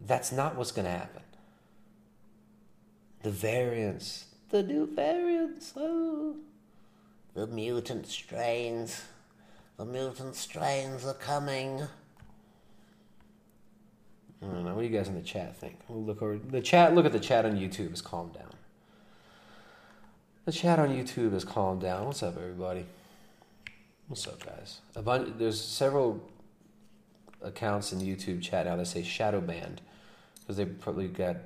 that's 0.00 0.32
not 0.32 0.56
what's 0.56 0.72
going 0.72 0.86
to 0.86 0.90
happen? 0.90 1.22
The 3.22 3.30
variants, 3.30 4.26
the 4.50 4.62
new 4.62 4.86
variants, 4.86 5.72
oh, 5.76 6.36
the 7.34 7.46
mutant 7.46 8.06
strains. 8.06 9.02
The 9.78 9.84
mutant 9.84 10.34
strains 10.34 11.04
are 11.04 11.14
coming. 11.14 11.82
I 14.42 14.46
don't 14.46 14.64
know. 14.64 14.74
What 14.74 14.82
do 14.82 14.86
you 14.88 14.96
guys 14.96 15.08
in 15.08 15.14
the 15.14 15.20
chat 15.20 15.56
think? 15.56 15.78
We'll 15.88 16.02
look 16.02 16.22
over 16.22 16.38
the 16.38 16.62
chat. 16.62 16.94
Look 16.94 17.04
at 17.04 17.12
the 17.12 17.20
chat 17.20 17.44
on 17.44 17.56
YouTube. 17.56 17.90
Has 17.90 18.00
calmed 18.00 18.34
down. 18.34 18.52
The 20.46 20.52
chat 20.52 20.78
on 20.78 20.88
YouTube 20.88 21.34
is 21.34 21.44
calmed 21.44 21.82
down. 21.82 22.06
What's 22.06 22.22
up, 22.22 22.36
everybody? 22.36 22.86
What's 24.08 24.26
up, 24.26 24.44
guys? 24.44 24.80
A 24.94 25.02
bunch. 25.02 25.34
There's 25.36 25.60
several 25.60 26.22
accounts 27.42 27.92
in 27.92 28.00
YouTube 28.00 28.40
chat 28.42 28.66
now 28.66 28.76
that 28.76 28.86
say 28.86 29.02
shadow 29.02 29.40
banned 29.40 29.82
because 30.40 30.56
they 30.56 30.64
probably 30.64 31.08
got 31.08 31.36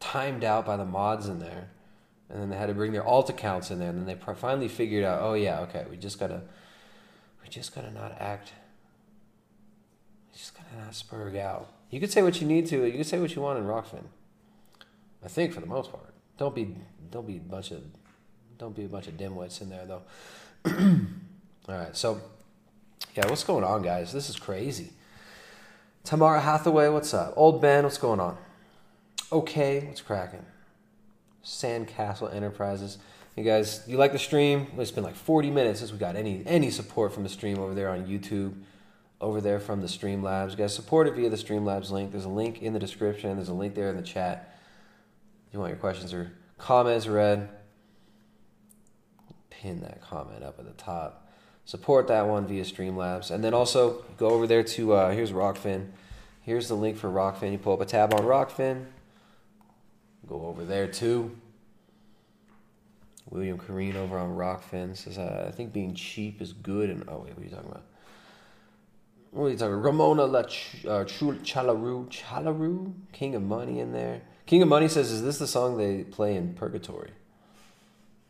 timed 0.00 0.44
out 0.44 0.66
by 0.66 0.76
the 0.76 0.84
mods 0.84 1.28
in 1.28 1.38
there, 1.38 1.70
and 2.28 2.40
then 2.40 2.50
they 2.50 2.56
had 2.56 2.66
to 2.66 2.74
bring 2.74 2.92
their 2.92 3.04
alt 3.04 3.30
accounts 3.30 3.70
in 3.70 3.78
there, 3.78 3.90
and 3.90 3.98
then 3.98 4.06
they 4.06 4.34
finally 4.34 4.68
figured 4.68 5.04
out, 5.04 5.22
oh 5.22 5.34
yeah, 5.34 5.60
okay, 5.60 5.86
we 5.90 5.96
just 5.96 6.18
gotta, 6.18 6.42
just 7.50 7.74
gotta 7.74 7.90
not 7.90 8.16
act. 8.18 8.52
Just 10.32 10.54
gotta 10.54 10.84
not 10.84 10.92
spurg 10.92 11.38
out. 11.38 11.68
You 11.90 12.00
could 12.00 12.12
say 12.12 12.22
what 12.22 12.40
you 12.40 12.46
need 12.46 12.66
to. 12.66 12.84
You 12.84 12.98
could 12.98 13.06
say 13.06 13.18
what 13.18 13.34
you 13.34 13.42
want 13.42 13.58
in 13.58 13.64
Rokfin. 13.64 14.04
I 15.24 15.28
think 15.28 15.52
for 15.52 15.60
the 15.60 15.66
most 15.66 15.90
part. 15.90 16.14
Don't 16.36 16.54
be 16.54 16.74
don't 17.10 17.26
be 17.26 17.36
a 17.36 17.40
bunch 17.40 17.70
of 17.70 17.82
don't 18.58 18.74
be 18.74 18.84
a 18.84 18.88
bunch 18.88 19.08
of 19.08 19.14
dimwits 19.14 19.60
in 19.60 19.70
there 19.70 19.86
though. 19.86 20.02
All 21.68 21.74
right, 21.74 21.96
so 21.96 22.20
yeah, 23.14 23.28
what's 23.28 23.44
going 23.44 23.64
on, 23.64 23.82
guys? 23.82 24.12
This 24.12 24.28
is 24.28 24.36
crazy. 24.36 24.90
Tamara 26.04 26.40
Hathaway, 26.40 26.88
what's 26.88 27.12
up? 27.12 27.34
Old 27.36 27.60
Ben, 27.60 27.84
what's 27.84 27.98
going 27.98 28.20
on? 28.20 28.38
Okay, 29.30 29.80
what's 29.80 30.00
cracking? 30.00 30.44
Sandcastle 31.44 32.34
Enterprises. 32.34 32.98
You 33.36 33.44
guys, 33.44 33.84
you 33.86 33.96
like 33.96 34.12
the 34.12 34.18
stream? 34.18 34.66
It's 34.78 34.90
been 34.90 35.04
like 35.04 35.14
40 35.14 35.50
minutes 35.50 35.78
since 35.78 35.92
we 35.92 35.98
got 35.98 36.16
any 36.16 36.42
any 36.46 36.70
support 36.70 37.12
from 37.12 37.22
the 37.22 37.28
stream 37.28 37.58
over 37.58 37.74
there 37.74 37.88
on 37.88 38.06
YouTube, 38.06 38.54
over 39.20 39.40
there 39.40 39.60
from 39.60 39.80
the 39.80 39.86
Streamlabs. 39.86 40.50
You 40.50 40.56
guys 40.56 40.74
support 40.74 41.06
it 41.06 41.14
via 41.14 41.30
the 41.30 41.36
Streamlabs 41.36 41.90
link. 41.90 42.10
There's 42.10 42.24
a 42.24 42.28
link 42.28 42.62
in 42.62 42.72
the 42.72 42.78
description. 42.78 43.36
There's 43.36 43.48
a 43.48 43.54
link 43.54 43.74
there 43.74 43.90
in 43.90 43.96
the 43.96 44.02
chat. 44.02 44.58
If 45.46 45.54
you 45.54 45.60
want 45.60 45.70
your 45.70 45.78
questions 45.78 46.12
or 46.12 46.32
comments 46.58 47.06
read, 47.06 47.48
pin 49.50 49.80
that 49.80 50.00
comment 50.02 50.42
up 50.42 50.58
at 50.58 50.64
the 50.64 50.72
top. 50.72 51.30
Support 51.64 52.08
that 52.08 52.26
one 52.26 52.46
via 52.46 52.64
Streamlabs. 52.64 53.30
And 53.30 53.44
then 53.44 53.54
also 53.54 54.04
go 54.16 54.30
over 54.30 54.46
there 54.46 54.62
to, 54.62 54.92
uh, 54.94 55.10
here's 55.10 55.32
Rokfin. 55.32 55.88
Here's 56.42 56.68
the 56.68 56.74
link 56.74 56.96
for 56.96 57.10
Rokfin. 57.10 57.52
You 57.52 57.58
pull 57.58 57.74
up 57.74 57.80
a 57.80 57.84
tab 57.84 58.14
on 58.14 58.22
Rokfin. 58.22 58.86
Go 60.26 60.46
over 60.46 60.64
there 60.64 60.86
too. 60.86 61.36
William 63.30 63.58
Kareen 63.58 63.94
over 63.94 64.18
on 64.18 64.30
Rokfin 64.30 64.96
says, 64.96 65.18
uh, 65.18 65.46
I 65.46 65.50
think 65.50 65.72
being 65.72 65.94
cheap 65.94 66.40
is 66.40 66.52
good. 66.52 66.90
And 66.90 67.04
oh, 67.08 67.24
wait, 67.24 67.34
what 67.34 67.40
are 67.40 67.44
you 67.44 67.50
talking 67.50 67.70
about? 67.70 67.84
What 69.30 69.44
are 69.44 69.50
you 69.50 69.56
talking 69.56 69.74
about? 69.74 69.84
Ramona 69.84 70.24
La 70.24 70.42
Ch- 70.44 70.84
uh, 70.86 71.04
Chalaru, 71.04 72.08
Chalaru? 72.08 72.94
King 73.12 73.34
of 73.34 73.42
Money 73.42 73.80
in 73.80 73.92
there. 73.92 74.22
King 74.46 74.62
of 74.62 74.68
Money 74.68 74.88
says, 74.88 75.10
Is 75.10 75.22
this 75.22 75.38
the 75.38 75.46
song 75.46 75.76
they 75.76 76.04
play 76.04 76.36
in 76.36 76.54
Purgatory? 76.54 77.10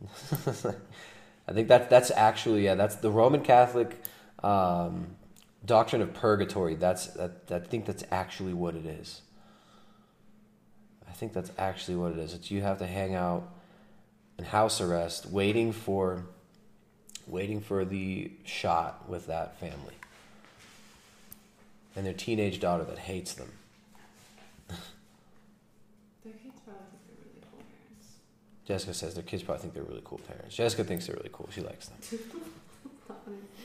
I 1.49 1.53
think 1.53 1.69
that 1.69 1.91
that's 1.91 2.11
actually 2.11 2.65
yeah 2.65 2.75
that's 2.75 2.97
the 2.97 3.11
Roman 3.11 3.43
Catholic 3.43 4.01
um, 4.43 5.17
doctrine 5.65 6.03
of 6.03 6.15
purgatory. 6.15 6.75
That's 6.75 7.07
that, 7.09 7.51
I 7.51 7.59
think 7.61 7.87
that's 7.87 8.05
actually 8.11 8.55
what 8.55 8.75
it 8.75 8.87
is. 8.87 9.23
I 11.09 11.13
think 11.13 11.33
that's 11.33 11.51
actually 11.59 11.97
what 11.97 12.13
it 12.13 12.19
is. 12.19 12.35
It's 12.35 12.51
you 12.51 12.63
have 12.63 12.79
to 12.79 12.87
hang 12.87 13.15
out 13.15 13.49
in 14.39 14.45
house 14.45 14.81
arrest, 14.81 15.27
waiting 15.27 15.73
for 15.73 16.25
waiting 17.27 17.61
for 17.61 17.85
the 17.85 18.31
shot 18.45 19.07
with 19.09 19.27
that 19.27 19.59
family 19.61 19.95
and 21.95 22.07
their 22.07 22.15
teenage 22.15 22.61
daughter 22.61 22.85
that 22.85 22.99
hates 22.99 23.35
them. 23.35 23.51
Their 26.25 26.33
kids 26.33 26.61
probably 26.65 26.85
think 26.91 27.05
they're 27.07 27.25
really 27.27 27.43
cool 27.51 27.61
parents. 27.61 28.07
Jessica 28.65 28.95
says 28.95 29.15
their 29.15 29.25
kids 29.25 29.43
probably 29.43 29.63
think 29.63 29.75
they're 29.75 29.83
really 29.83 30.03
cool 30.05 30.19
parents. 30.19 30.55
Jessica 30.55 30.85
thinks 30.85 31.07
they're 31.07 31.17
really 31.17 31.31
cool. 31.33 31.49
She 31.53 31.61
likes 31.61 31.89
them. 31.89 32.21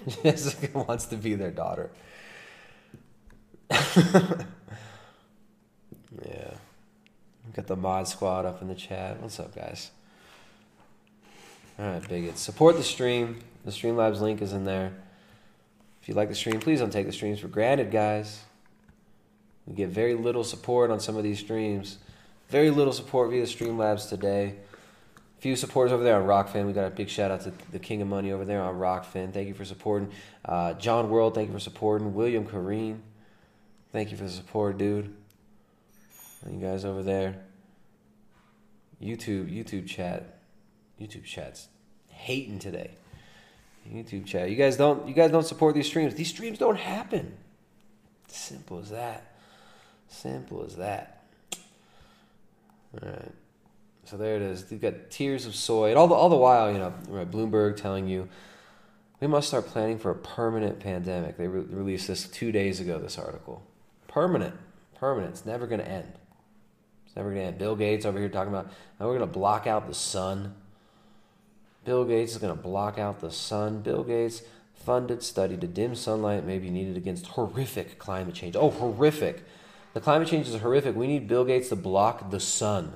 Jessica 0.23 0.77
wants 0.77 1.05
to 1.07 1.15
be 1.15 1.35
their 1.35 1.51
daughter. 1.51 1.89
yeah. 3.69 4.25
Got 7.53 7.67
the 7.67 7.75
mod 7.75 8.07
squad 8.07 8.45
up 8.45 8.61
in 8.61 8.67
the 8.67 8.75
chat. 8.75 9.21
What's 9.21 9.39
up, 9.39 9.53
guys? 9.55 9.91
All 11.83 11.89
right, 11.89 12.07
bigots. 12.07 12.39
Support 12.39 12.77
the 12.77 12.83
stream. 12.83 13.39
The 13.65 13.71
Streamlabs 13.71 14.21
link 14.21 14.41
is 14.41 14.53
in 14.53 14.63
there. 14.63 14.93
If 16.01 16.07
you 16.07 16.13
like 16.13 16.29
the 16.29 16.35
stream, 16.35 16.61
please 16.61 16.79
don't 16.79 16.93
take 16.93 17.07
the 17.07 17.11
streams 17.11 17.41
for 17.41 17.49
granted, 17.49 17.91
guys. 17.91 18.39
We 19.65 19.75
get 19.75 19.89
very 19.89 20.13
little 20.13 20.45
support 20.45 20.91
on 20.91 21.01
some 21.01 21.17
of 21.17 21.23
these 21.23 21.39
streams. 21.39 21.97
Very 22.47 22.69
little 22.69 22.93
support 22.93 23.31
via 23.31 23.43
Streamlabs 23.43 24.07
today. 24.07 24.55
Few 25.39 25.57
supporters 25.57 25.91
over 25.91 26.05
there 26.05 26.21
on 26.21 26.25
Rokfin. 26.25 26.67
We 26.67 26.71
got 26.71 26.87
a 26.87 26.89
big 26.89 27.09
shout 27.09 27.31
out 27.31 27.41
to 27.41 27.51
the 27.73 27.79
King 27.79 28.01
of 28.01 28.07
Money 28.07 28.31
over 28.31 28.45
there 28.45 28.61
on 28.61 28.75
Rokfin. 28.75 29.33
Thank 29.33 29.49
you 29.49 29.53
for 29.53 29.65
supporting. 29.65 30.09
Uh, 30.45 30.75
John 30.75 31.09
World, 31.09 31.35
thank 31.35 31.49
you 31.49 31.53
for 31.53 31.59
supporting. 31.59 32.13
William 32.13 32.47
Kareen, 32.47 32.99
thank 33.91 34.09
you 34.09 34.15
for 34.15 34.23
the 34.23 34.29
support, 34.29 34.77
dude. 34.77 35.13
And 36.45 36.61
you 36.61 36.65
guys 36.65 36.85
over 36.85 37.03
there. 37.03 37.43
YouTube, 39.01 39.53
YouTube 39.53 39.85
chat. 39.85 40.39
YouTube 40.97 41.25
chat's 41.25 41.67
hating 42.23 42.59
today. 42.59 42.91
YouTube 43.91 44.25
chat. 44.25 44.49
You 44.49 44.55
guys 44.55 44.77
don't 44.77 45.07
you 45.07 45.13
guys 45.13 45.31
don't 45.31 45.45
support 45.45 45.75
these 45.75 45.87
streams. 45.87 46.15
These 46.15 46.29
streams 46.29 46.57
don't 46.57 46.77
happen. 46.77 47.33
Simple 48.27 48.79
as 48.79 48.89
that. 48.91 49.35
Simple 50.07 50.63
as 50.65 50.77
that. 50.77 51.25
All 53.01 53.09
right. 53.09 53.31
So 54.05 54.17
there 54.17 54.35
it 54.35 54.41
is. 54.41 54.65
You've 54.69 54.81
got 54.81 55.09
tears 55.09 55.45
of 55.45 55.55
soy, 55.55 55.89
and 55.89 55.97
all 55.97 56.07
the 56.07 56.15
all 56.15 56.29
the 56.29 56.37
while, 56.37 56.71
you 56.71 56.77
know, 56.77 56.93
right, 57.09 57.29
Bloomberg 57.29 57.77
telling 57.77 58.07
you 58.07 58.29
we 59.19 59.27
must 59.27 59.47
start 59.47 59.67
planning 59.67 59.97
for 59.99 60.11
a 60.11 60.15
permanent 60.15 60.79
pandemic. 60.79 61.37
They 61.37 61.47
re- 61.47 61.61
released 61.61 62.07
this 62.07 62.27
two 62.27 62.51
days 62.51 62.79
ago. 62.79 62.99
This 62.99 63.17
article, 63.17 63.63
permanent, 64.07 64.55
permanent. 64.95 65.33
It's 65.33 65.45
never 65.45 65.67
going 65.67 65.79
to 65.79 65.87
end. 65.87 66.13
It's 67.05 67.15
never 67.15 67.29
going 67.29 67.41
to 67.41 67.47
end. 67.47 67.57
Bill 67.57 67.75
Gates 67.75 68.05
over 68.05 68.19
here 68.19 68.29
talking 68.29 68.53
about 68.53 68.69
"Oh, 68.99 69.07
we're 69.07 69.17
going 69.17 69.29
to 69.29 69.33
block 69.33 69.67
out 69.67 69.87
the 69.87 69.93
sun. 69.93 70.55
Bill 71.85 72.05
Gates 72.05 72.33
is 72.33 72.37
going 72.37 72.55
to 72.55 72.61
block 72.61 72.97
out 72.97 73.19
the 73.19 73.31
sun. 73.31 73.81
Bill 73.81 74.03
Gates 74.03 74.43
funded 74.73 75.23
study 75.23 75.57
to 75.57 75.67
dim 75.67 75.95
sunlight 75.95 76.45
may 76.45 76.59
be 76.59 76.69
needed 76.69 76.97
against 76.97 77.27
horrific 77.27 77.99
climate 77.99 78.35
change. 78.35 78.55
Oh, 78.55 78.69
horrific. 78.69 79.43
The 79.93 80.01
climate 80.01 80.27
change 80.27 80.47
is 80.47 80.59
horrific. 80.59 80.95
We 80.95 81.07
need 81.07 81.27
Bill 81.27 81.45
Gates 81.45 81.69
to 81.69 81.75
block 81.75 82.31
the 82.31 82.39
sun. 82.39 82.93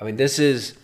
I 0.00 0.04
mean, 0.04 0.16
this 0.16 0.38
is 0.38 0.76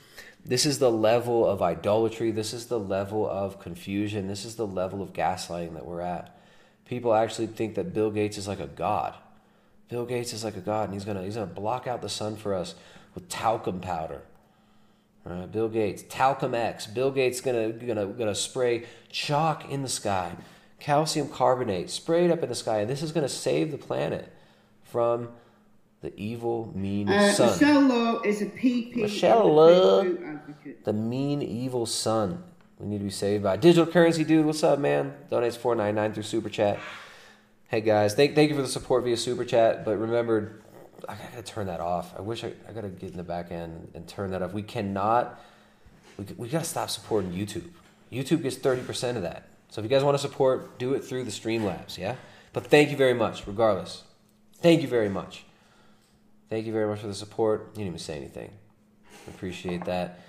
this 0.44 0.64
is 0.64 0.78
the 0.78 0.90
level 0.90 1.47
of 1.47 1.60
idolatry. 1.60 2.30
This 2.30 2.52
is 2.52 2.66
the 2.66 2.80
level 2.80 3.28
of 3.28 3.60
confusion. 3.60 4.26
This 4.26 4.44
is 4.44 4.56
the 4.56 4.66
level 4.66 5.02
of 5.02 5.12
gaslighting 5.12 5.74
that 5.74 5.84
we're 5.84 6.01
at. 6.01 6.36
People 6.86 7.14
actually 7.14 7.47
think 7.47 7.74
that 7.74 7.92
Bill 7.92 8.10
Gates 8.10 8.38
is 8.38 8.48
like 8.48 8.60
a 8.60 8.66
god. 8.66 9.14
Bill 9.88 10.06
Gates 10.06 10.32
is 10.32 10.42
like 10.42 10.56
a 10.56 10.60
god, 10.60 10.84
and 10.84 10.94
he's 10.94 11.05
gonna 11.05 11.22
he's 11.22 11.34
gonna 11.34 11.47
block 11.47 11.86
out 11.86 12.02
the 12.02 12.09
sun 12.09 12.36
for 12.36 12.55
us 12.55 12.74
with 13.14 13.28
talcum 13.28 13.80
powder. 13.80 14.22
Right, 15.24 15.51
Bill 15.52 15.68
Gates, 15.68 16.02
talcum 16.09 16.55
X. 16.55 16.86
Bill 16.86 17.10
Gates 17.10 17.40
gonna 17.40 17.70
gonna 17.72 18.06
gonna 18.06 18.34
spray 18.34 18.84
chalk 19.10 19.70
in 19.70 19.82
the 19.82 19.88
sky, 19.88 20.32
calcium 20.78 21.28
carbonate 21.28 21.90
sprayed 21.90 22.30
up 22.30 22.42
in 22.42 22.48
the 22.48 22.55
sky, 22.55 22.78
and 22.80 22.90
this 22.90 23.02
is 23.02 23.12
gonna 23.12 23.28
save 23.28 23.70
the 23.70 23.78
planet 23.78 24.32
from 24.82 25.28
the 26.01 26.12
evil, 26.18 26.72
mean 26.74 27.09
Uh, 27.10 27.30
sun. 27.32 27.51
Michelle 27.51 27.82
Law 27.82 28.20
is 28.22 28.40
a 28.40 28.47
PP. 28.47 28.97
Michelle 28.97 29.52
Law, 29.52 30.05
the 30.84 30.92
mean, 30.92 31.42
evil 31.42 31.84
sun. 31.84 32.42
We 32.78 32.86
need 32.86 32.98
to 32.98 33.05
be 33.05 33.10
saved 33.10 33.44
by 33.44 33.59
digital 33.59 33.84
currency, 33.92 34.24
dude. 34.24 34.47
What's 34.47 34.64
up, 34.64 34.78
man? 34.78 35.12
Donates 35.30 35.56
four 35.59 35.74
ninety 35.74 35.94
nine 36.01 36.14
through 36.14 36.22
super 36.22 36.48
chat. 36.48 36.78
Hey 37.68 37.82
guys, 37.82 38.14
thank 38.14 38.34
thank 38.34 38.48
you 38.48 38.56
for 38.56 38.62
the 38.62 38.68
support 38.68 39.05
via 39.05 39.18
super 39.18 39.44
chat. 39.44 39.84
But 39.84 39.98
remember, 39.98 40.62
I 41.09 41.14
gotta 41.14 41.43
turn 41.43 41.66
that 41.66 41.81
off. 41.81 42.12
I 42.18 42.22
wish 42.22 42.44
I, 42.44 42.52
I 42.68 42.72
gotta 42.72 42.89
get 42.89 43.10
in 43.10 43.16
the 43.16 43.22
back 43.22 43.51
end 43.51 43.90
and 43.94 44.06
turn 44.06 44.31
that 44.31 44.43
off. 44.43 44.52
We 44.52 44.62
cannot. 44.62 45.40
We 46.18 46.24
we 46.36 46.48
gotta 46.48 46.64
stop 46.64 46.90
supporting 46.90 47.32
YouTube. 47.32 47.68
YouTube 48.12 48.43
gets 48.43 48.56
thirty 48.56 48.82
percent 48.82 49.16
of 49.16 49.22
that. 49.22 49.48
So 49.68 49.81
if 49.81 49.85
you 49.85 49.89
guys 49.89 50.02
want 50.02 50.16
to 50.16 50.20
support, 50.20 50.78
do 50.78 50.94
it 50.94 51.05
through 51.05 51.24
the 51.24 51.31
Streamlabs, 51.31 51.97
yeah. 51.97 52.16
But 52.52 52.66
thank 52.66 52.90
you 52.90 52.97
very 52.97 53.14
much, 53.14 53.47
regardless. 53.47 54.02
Thank 54.56 54.82
you 54.82 54.89
very 54.89 55.09
much. 55.09 55.44
Thank 56.48 56.66
you 56.66 56.72
very 56.72 56.89
much 56.89 56.98
for 56.98 57.06
the 57.06 57.14
support. 57.14 57.68
You 57.72 57.85
didn't 57.85 57.86
even 57.86 57.98
say 57.98 58.16
anything. 58.16 58.51
Appreciate 59.28 59.85
that. 59.85 60.20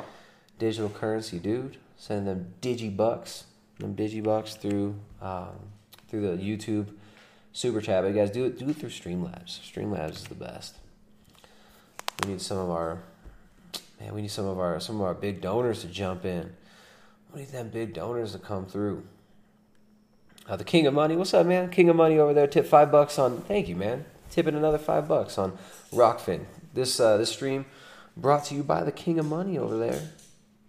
Digital 0.59 0.89
currency, 0.89 1.39
dude. 1.39 1.77
Send 1.97 2.27
them 2.27 2.53
digibucks, 2.61 3.43
them 3.79 3.95
digibucks 3.95 4.57
through 4.57 4.95
um, 5.21 5.71
through 6.07 6.21
the 6.21 6.43
YouTube 6.43 6.87
super 7.53 7.81
chat. 7.81 8.03
But 8.03 8.13
guys 8.13 8.31
do 8.31 8.45
it 8.45 8.57
do 8.57 8.69
it 8.69 8.77
through 8.77 8.89
Streamlabs. 8.89 9.59
Streamlabs 9.61 10.11
is 10.11 10.23
the 10.25 10.35
best. 10.35 10.77
We 12.23 12.31
need 12.31 12.41
some 12.41 12.57
of 12.57 12.69
our 12.69 12.99
man. 13.99 14.13
We 14.13 14.21
need 14.21 14.31
some 14.31 14.45
of 14.45 14.59
our 14.59 14.79
some 14.79 14.97
of 14.97 15.01
our 15.03 15.13
big 15.13 15.41
donors 15.41 15.81
to 15.81 15.87
jump 15.87 16.25
in. 16.25 16.53
We 17.33 17.41
need 17.41 17.49
them 17.49 17.69
big 17.69 17.93
donors 17.93 18.33
to 18.33 18.39
come 18.39 18.65
through. 18.65 19.03
Uh, 20.47 20.55
the 20.55 20.63
King 20.63 20.87
of 20.87 20.93
Money, 20.93 21.15
what's 21.15 21.33
up, 21.33 21.45
man? 21.45 21.69
King 21.69 21.89
of 21.89 21.95
Money 21.95 22.17
over 22.17 22.33
there, 22.33 22.47
tip 22.47 22.65
five 22.65 22.91
bucks 22.91 23.17
on. 23.19 23.41
Thank 23.41 23.69
you, 23.69 23.75
man. 23.75 24.05
Tipping 24.31 24.55
another 24.55 24.77
five 24.77 25.07
bucks 25.07 25.37
on 25.37 25.57
Rokfin. 25.93 26.45
This 26.73 26.99
uh, 26.99 27.17
this 27.17 27.31
stream 27.31 27.65
brought 28.17 28.45
to 28.45 28.55
you 28.55 28.63
by 28.63 28.83
the 28.83 28.91
King 28.91 29.19
of 29.19 29.25
Money 29.25 29.57
over 29.57 29.77
there. 29.77 30.09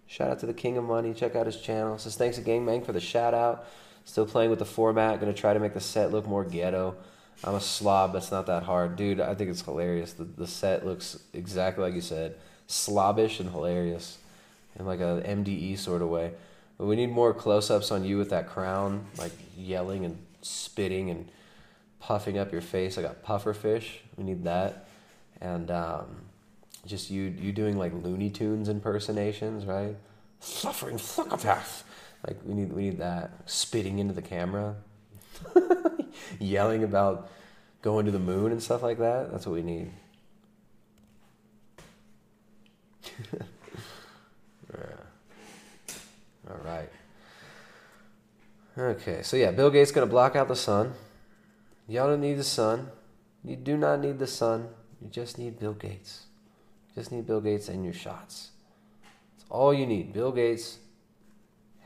Shout 0.07 0.29
out 0.29 0.39
to 0.39 0.45
the 0.45 0.53
King 0.53 0.77
of 0.77 0.83
Money. 0.83 1.13
Check 1.13 1.35
out 1.35 1.47
his 1.47 1.59
channel. 1.59 1.97
Says 1.97 2.15
thanks 2.15 2.37
to 2.37 2.43
Gangbang 2.43 2.85
for 2.85 2.91
the 2.91 2.99
shout 2.99 3.33
out. 3.33 3.65
Still 4.05 4.25
playing 4.25 4.49
with 4.49 4.59
the 4.59 4.65
format. 4.65 5.19
Gonna 5.19 5.33
try 5.33 5.53
to 5.53 5.59
make 5.59 5.73
the 5.73 5.79
set 5.79 6.11
look 6.11 6.27
more 6.27 6.43
ghetto. 6.43 6.95
I'm 7.43 7.55
a 7.55 7.61
slob. 7.61 8.13
That's 8.13 8.31
not 8.31 8.45
that 8.47 8.63
hard, 8.63 8.95
dude. 8.95 9.19
I 9.19 9.35
think 9.35 9.49
it's 9.49 9.61
hilarious. 9.61 10.13
The 10.13 10.23
the 10.23 10.47
set 10.47 10.85
looks 10.85 11.19
exactly 11.33 11.83
like 11.83 11.93
you 11.93 12.01
said, 12.01 12.35
slobbish 12.67 13.39
and 13.39 13.49
hilarious, 13.49 14.17
in 14.77 14.85
like 14.85 14.99
a 14.99 15.23
MDE 15.25 15.77
sort 15.77 16.01
of 16.01 16.09
way. 16.09 16.31
But 16.77 16.85
we 16.85 16.95
need 16.95 17.11
more 17.11 17.33
close-ups 17.33 17.91
on 17.91 18.03
you 18.03 18.17
with 18.17 18.29
that 18.31 18.49
crown, 18.49 19.05
like 19.17 19.31
yelling 19.57 20.05
and 20.05 20.17
spitting 20.41 21.09
and 21.09 21.29
puffing 21.99 22.37
up 22.37 22.51
your 22.51 22.61
face 22.61 22.97
like 22.97 23.05
a 23.05 23.13
puffer 23.13 23.53
fish. 23.53 24.01
We 24.17 24.23
need 24.23 24.43
that, 24.43 24.87
and 25.39 25.71
um, 25.71 26.23
just 26.85 27.09
you 27.09 27.23
you 27.23 27.51
doing 27.51 27.77
like 27.77 27.93
Looney 27.93 28.29
Tunes 28.29 28.69
impersonations, 28.69 29.65
right? 29.65 29.95
Suffering 30.39 30.97
psychopath. 30.97 31.83
Like 32.25 32.39
we 32.45 32.53
need 32.53 32.71
we 32.71 32.83
need 32.83 32.99
that 32.99 33.31
spitting 33.45 33.99
into 33.99 34.13
the 34.13 34.21
camera, 34.21 34.75
yelling 36.39 36.83
about 36.83 37.29
going 37.81 38.05
to 38.05 38.11
the 38.11 38.19
moon 38.19 38.51
and 38.51 38.63
stuff 38.63 38.81
like 38.81 38.99
that. 38.99 39.31
That's 39.31 39.45
what 39.45 39.55
we 39.55 39.61
need. 39.61 39.91
Yeah. 44.73 44.95
All 46.49 46.59
right. 46.65 46.89
Okay, 48.75 49.21
so 49.21 49.37
yeah, 49.37 49.51
Bill 49.51 49.69
Gates 49.69 49.91
gonna 49.91 50.07
block 50.07 50.35
out 50.35 50.47
the 50.47 50.55
sun. 50.55 50.93
Y'all 51.87 52.07
don't 52.07 52.21
need 52.21 52.35
the 52.35 52.43
sun. 52.43 52.89
You 53.43 53.55
do 53.55 53.77
not 53.77 53.99
need 53.99 54.19
the 54.19 54.27
sun. 54.27 54.69
You 55.01 55.09
just 55.09 55.37
need 55.37 55.59
Bill 55.59 55.73
Gates. 55.73 56.25
You 56.89 57.01
just 57.01 57.11
need 57.11 57.27
Bill 57.27 57.41
Gates 57.41 57.69
and 57.69 57.83
your 57.83 57.93
shots. 57.93 58.51
That's 59.35 59.45
all 59.49 59.73
you 59.73 59.85
need. 59.85 60.11
Bill 60.13 60.31
Gates, 60.31 60.79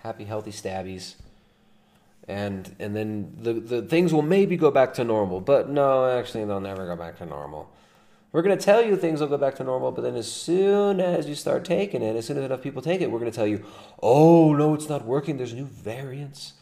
happy, 0.04 0.26
healthy 0.26 0.52
stabbies. 0.52 1.16
And 2.28 2.76
and 2.80 2.96
then 2.96 3.38
the, 3.40 3.54
the 3.54 3.82
things 3.82 4.14
will 4.14 4.22
maybe 4.22 4.58
go 4.58 4.70
back 4.70 4.94
to 4.96 5.04
normal. 5.04 5.40
But 5.40 5.70
no, 5.70 6.10
actually 6.10 6.46
they'll 6.46 6.60
never 6.60 6.86
go 6.86 6.96
back 6.96 7.18
to 7.20 7.26
normal. 7.26 7.72
We're 8.34 8.42
gonna 8.42 8.58
tell 8.58 8.84
you 8.84 8.98
things 8.98 9.22
will 9.22 9.28
go 9.28 9.38
back 9.38 9.56
to 9.56 9.64
normal, 9.64 9.92
but 9.92 10.02
then 10.02 10.16
as 10.16 10.30
soon 10.30 11.00
as 11.00 11.28
you 11.28 11.36
start 11.36 11.64
taking 11.64 12.02
it, 12.02 12.16
as 12.16 12.26
soon 12.26 12.38
as 12.38 12.44
enough 12.44 12.62
people 12.62 12.82
take 12.82 13.02
it, 13.02 13.10
we're 13.10 13.20
gonna 13.20 13.32
tell 13.32 13.48
you, 13.48 13.64
oh 14.04 14.54
no, 14.54 14.74
it's 14.74 14.90
not 14.90 15.06
working, 15.06 15.38
there's 15.38 15.54
new 15.54 15.66
variants. 15.66 16.54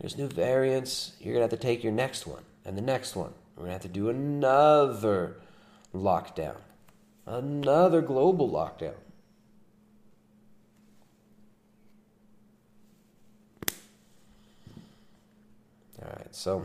There's 0.00 0.18
new 0.18 0.28
variants. 0.28 1.12
You're 1.20 1.32
gonna 1.34 1.44
have 1.44 1.50
to 1.50 1.56
take 1.56 1.82
your 1.84 1.92
next 1.92 2.26
one 2.26 2.42
and 2.64 2.76
the 2.76 2.82
next 2.82 3.14
one. 3.14 3.32
We're 3.54 3.62
gonna 3.62 3.74
have 3.74 3.82
to 3.82 3.88
do 3.88 4.10
another 4.10 5.36
lockdown, 5.94 6.56
another 7.24 8.02
global 8.02 8.50
lockdown. 8.50 8.96
All 16.06 16.12
right, 16.12 16.34
so, 16.34 16.64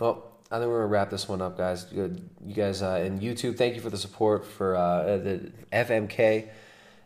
well, 0.00 0.32
I 0.50 0.58
think 0.58 0.68
we're 0.68 0.78
gonna 0.78 0.86
wrap 0.86 1.10
this 1.10 1.28
one 1.28 1.40
up, 1.40 1.56
guys. 1.56 1.86
You 1.92 2.18
guys 2.52 2.82
uh, 2.82 3.00
in 3.04 3.20
YouTube, 3.20 3.56
thank 3.56 3.76
you 3.76 3.80
for 3.80 3.90
the 3.90 3.96
support 3.96 4.44
for 4.44 4.74
uh, 4.74 5.18
the 5.18 5.52
FMK, 5.72 6.48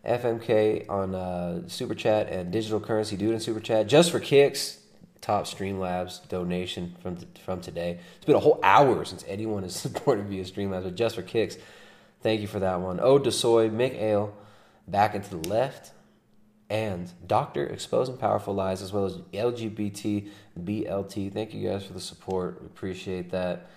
FMK 0.07 0.89
on 0.89 1.15
uh, 1.15 1.69
Super 1.69 1.95
Chat 1.95 2.31
and 2.31 2.51
Digital 2.51 2.81
Currency 2.81 3.19
Dude 3.19 3.35
in 3.35 3.41
Super 3.41 3.61
Chat 3.61 3.87
just 3.87 4.11
for 4.11 4.19
kicks. 4.21 4.79
Top 5.21 5.45
Streamlabs 5.45 6.27
donation 6.29 6.95
from 7.03 7.19
from 7.45 7.61
today. 7.61 7.99
It's 8.17 8.25
been 8.25 8.37
a 8.37 8.41
whole 8.41 8.61
hour 8.63 9.05
since 9.05 9.25
anyone 9.29 9.65
has 9.65 9.75
supported 9.77 10.27
via 10.27 10.45
Streamlabs, 10.45 10.85
but 10.85 10.95
just 10.95 11.17
for 11.17 11.23
kicks. 11.23 11.59
Thank 12.23 12.41
you 12.41 12.47
for 12.47 12.61
that 12.61 12.81
one. 12.81 12.99
Ode 12.99 13.25
to 13.25 13.33
Soy, 13.33 13.69
Mick 13.69 14.01
Ale, 14.01 14.35
back 14.87 15.15
into 15.15 15.37
the 15.37 15.49
left, 15.49 15.91
and 16.71 17.11
Doctor 17.27 17.67
Exposing 17.67 18.17
Powerful 18.17 18.55
Lies, 18.55 18.83
as 18.83 18.93
well 18.93 19.07
as 19.07 19.17
LGBT 19.33 20.29
BLT. 20.61 21.33
Thank 21.33 21.55
you 21.55 21.69
guys 21.69 21.85
for 21.85 21.93
the 21.93 22.01
support. 22.01 22.61
We 22.61 22.67
appreciate 22.67 23.31
that. 23.31 23.71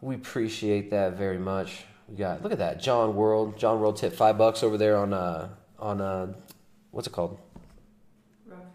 We 0.00 0.14
appreciate 0.14 0.90
that 0.90 1.14
very 1.14 1.38
much. 1.38 1.84
We 2.08 2.16
got 2.16 2.42
look 2.42 2.52
at 2.52 2.58
that, 2.58 2.80
John 2.80 3.14
World. 3.14 3.58
John 3.58 3.80
World 3.80 3.96
tipped 3.96 4.16
five 4.16 4.36
bucks 4.38 4.62
over 4.62 4.76
there 4.76 4.96
on 4.96 5.12
uh 5.12 5.48
on 5.78 6.00
uh 6.00 6.32
what's 6.90 7.06
it 7.06 7.12
called? 7.12 7.38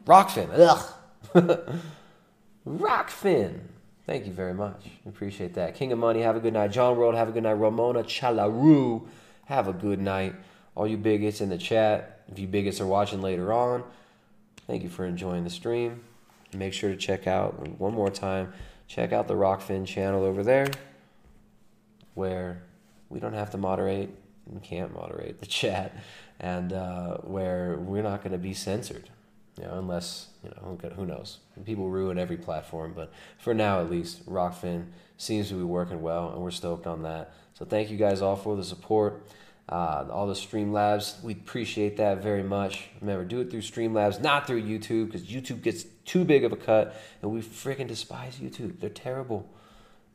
Rokfin. 0.05 0.49
Ugh. 0.53 0.93
Rokfin. 2.67 3.59
Thank 4.05 4.25
you 4.25 4.31
very 4.31 4.53
much. 4.53 4.85
Appreciate 5.05 5.53
that. 5.55 5.75
King 5.75 5.91
of 5.91 5.99
Money, 5.99 6.21
have 6.21 6.37
a 6.37 6.39
good 6.39 6.53
night. 6.53 6.71
John 6.71 6.95
World, 6.95 7.15
have 7.15 7.27
a 7.27 7.31
good 7.33 7.43
night. 7.43 7.53
Ramona 7.53 8.03
Chalaru, 8.03 9.05
have 9.45 9.67
a 9.67 9.73
good 9.73 9.99
night. 9.99 10.33
All 10.75 10.87
you 10.87 10.95
bigots 10.95 11.41
in 11.41 11.49
the 11.49 11.57
chat, 11.57 12.16
if 12.31 12.39
you 12.39 12.47
bigots 12.47 12.81
are 12.81 12.87
watching 12.87 13.21
later 13.21 13.53
on, 13.53 13.83
thank 14.67 14.83
you 14.83 14.89
for 14.89 15.05
enjoying 15.05 15.43
the 15.43 15.49
stream. 15.49 16.01
Make 16.53 16.73
sure 16.73 16.89
to 16.89 16.97
check 16.97 17.27
out, 17.27 17.79
one 17.79 17.93
more 17.93 18.09
time, 18.09 18.53
check 18.87 19.11
out 19.11 19.27
the 19.27 19.33
Rokfin 19.33 19.85
channel 19.85 20.23
over 20.23 20.43
there, 20.43 20.71
where 22.13 22.63
we 23.09 23.19
don't 23.19 23.33
have 23.33 23.51
to 23.51 23.57
moderate, 23.57 24.09
we 24.45 24.59
can't 24.61 24.93
moderate 24.93 25.39
the 25.39 25.45
chat, 25.59 25.95
and 26.39 26.73
uh, 26.73 27.17
where 27.17 27.77
we're 27.77 28.03
not 28.03 28.21
going 28.21 28.31
to 28.31 28.37
be 28.37 28.53
censored. 28.53 29.09
You 29.57 29.65
know, 29.65 29.79
unless 29.79 30.27
you 30.43 30.51
know, 30.51 30.77
who 30.95 31.05
knows? 31.07 31.39
People 31.65 31.89
ruin 31.89 32.19
every 32.19 32.37
platform, 32.37 32.93
but 32.95 33.11
for 33.39 33.55
now 33.55 33.81
at 33.81 33.89
least, 33.89 34.23
Rokfin 34.29 34.85
seems 35.17 35.49
to 35.49 35.55
be 35.55 35.63
working 35.63 36.01
well, 36.01 36.29
and 36.31 36.41
we're 36.41 36.51
stoked 36.51 36.85
on 36.85 37.01
that. 37.03 37.33
So 37.55 37.65
thank 37.65 37.89
you 37.89 37.97
guys 37.97 38.21
all 38.21 38.35
for 38.35 38.55
the 38.55 38.63
support. 38.63 39.23
Uh, 39.69 40.05
all 40.09 40.27
the 40.27 40.33
Streamlabs, 40.33 41.21
we 41.21 41.33
appreciate 41.33 41.97
that 41.97 42.23
very 42.23 42.43
much. 42.43 42.87
Remember, 43.01 43.25
do 43.25 43.41
it 43.41 43.51
through 43.51 43.61
Streamlabs, 43.61 44.21
not 44.21 44.47
through 44.47 44.63
YouTube, 44.63 45.07
because 45.07 45.25
YouTube 45.25 45.61
gets 45.61 45.83
too 46.05 46.23
big 46.23 46.45
of 46.45 46.53
a 46.53 46.55
cut, 46.55 46.95
and 47.21 47.31
we 47.31 47.41
freaking 47.41 47.87
despise 47.87 48.37
YouTube. 48.37 48.79
They're 48.79 48.89
terrible. 48.89 49.49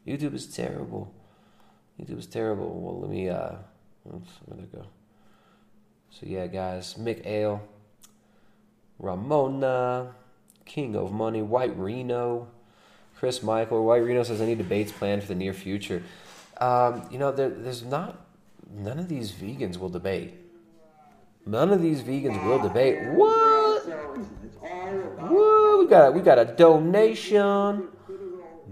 YouTube 0.07 0.35
is 0.35 0.47
terrible. 0.47 1.12
YouTube 2.01 2.19
is 2.19 2.27
terrible. 2.27 2.81
Well, 2.81 3.01
let 3.01 3.11
me. 3.11 3.29
Uh, 3.29 3.57
oops, 4.09 4.31
where'd 4.47 4.62
it 4.62 4.73
go? 4.73 4.87
So 6.11 6.20
yeah, 6.23 6.47
guys, 6.47 6.95
Mick 6.95 7.27
Ale. 7.27 7.62
Ramona, 9.03 10.15
King 10.65 10.95
of 10.97 11.12
Money, 11.12 11.43
White 11.43 11.77
Reno, 11.77 12.49
Chris 13.16 13.43
Michael. 13.43 13.85
White 13.85 14.05
Reno 14.05 14.23
says, 14.23 14.41
any 14.41 14.55
debates 14.55 14.93
planned 14.93 15.23
for 15.23 15.29
the 15.29 15.35
near 15.35 15.53
future? 15.53 16.03
Um, 16.61 17.09
you 17.11 17.19
know, 17.19 17.33
there, 17.33 17.51
there's 17.51 17.83
not, 17.83 18.24
none 18.74 18.99
of 18.99 19.09
these 19.09 19.32
vegans 19.32 19.77
will 19.77 19.89
debate. 19.89 20.35
None 21.44 21.73
of 21.73 21.82
these 21.82 22.03
vegans 22.03 22.44
will 22.44 22.61
debate. 22.61 22.99
What? 23.12 23.82
What? 24.59 25.78
We 25.78 25.86
got, 25.89 26.09
a, 26.09 26.11
we 26.12 26.20
got 26.20 26.39
a 26.39 26.44
donation. 26.44 27.89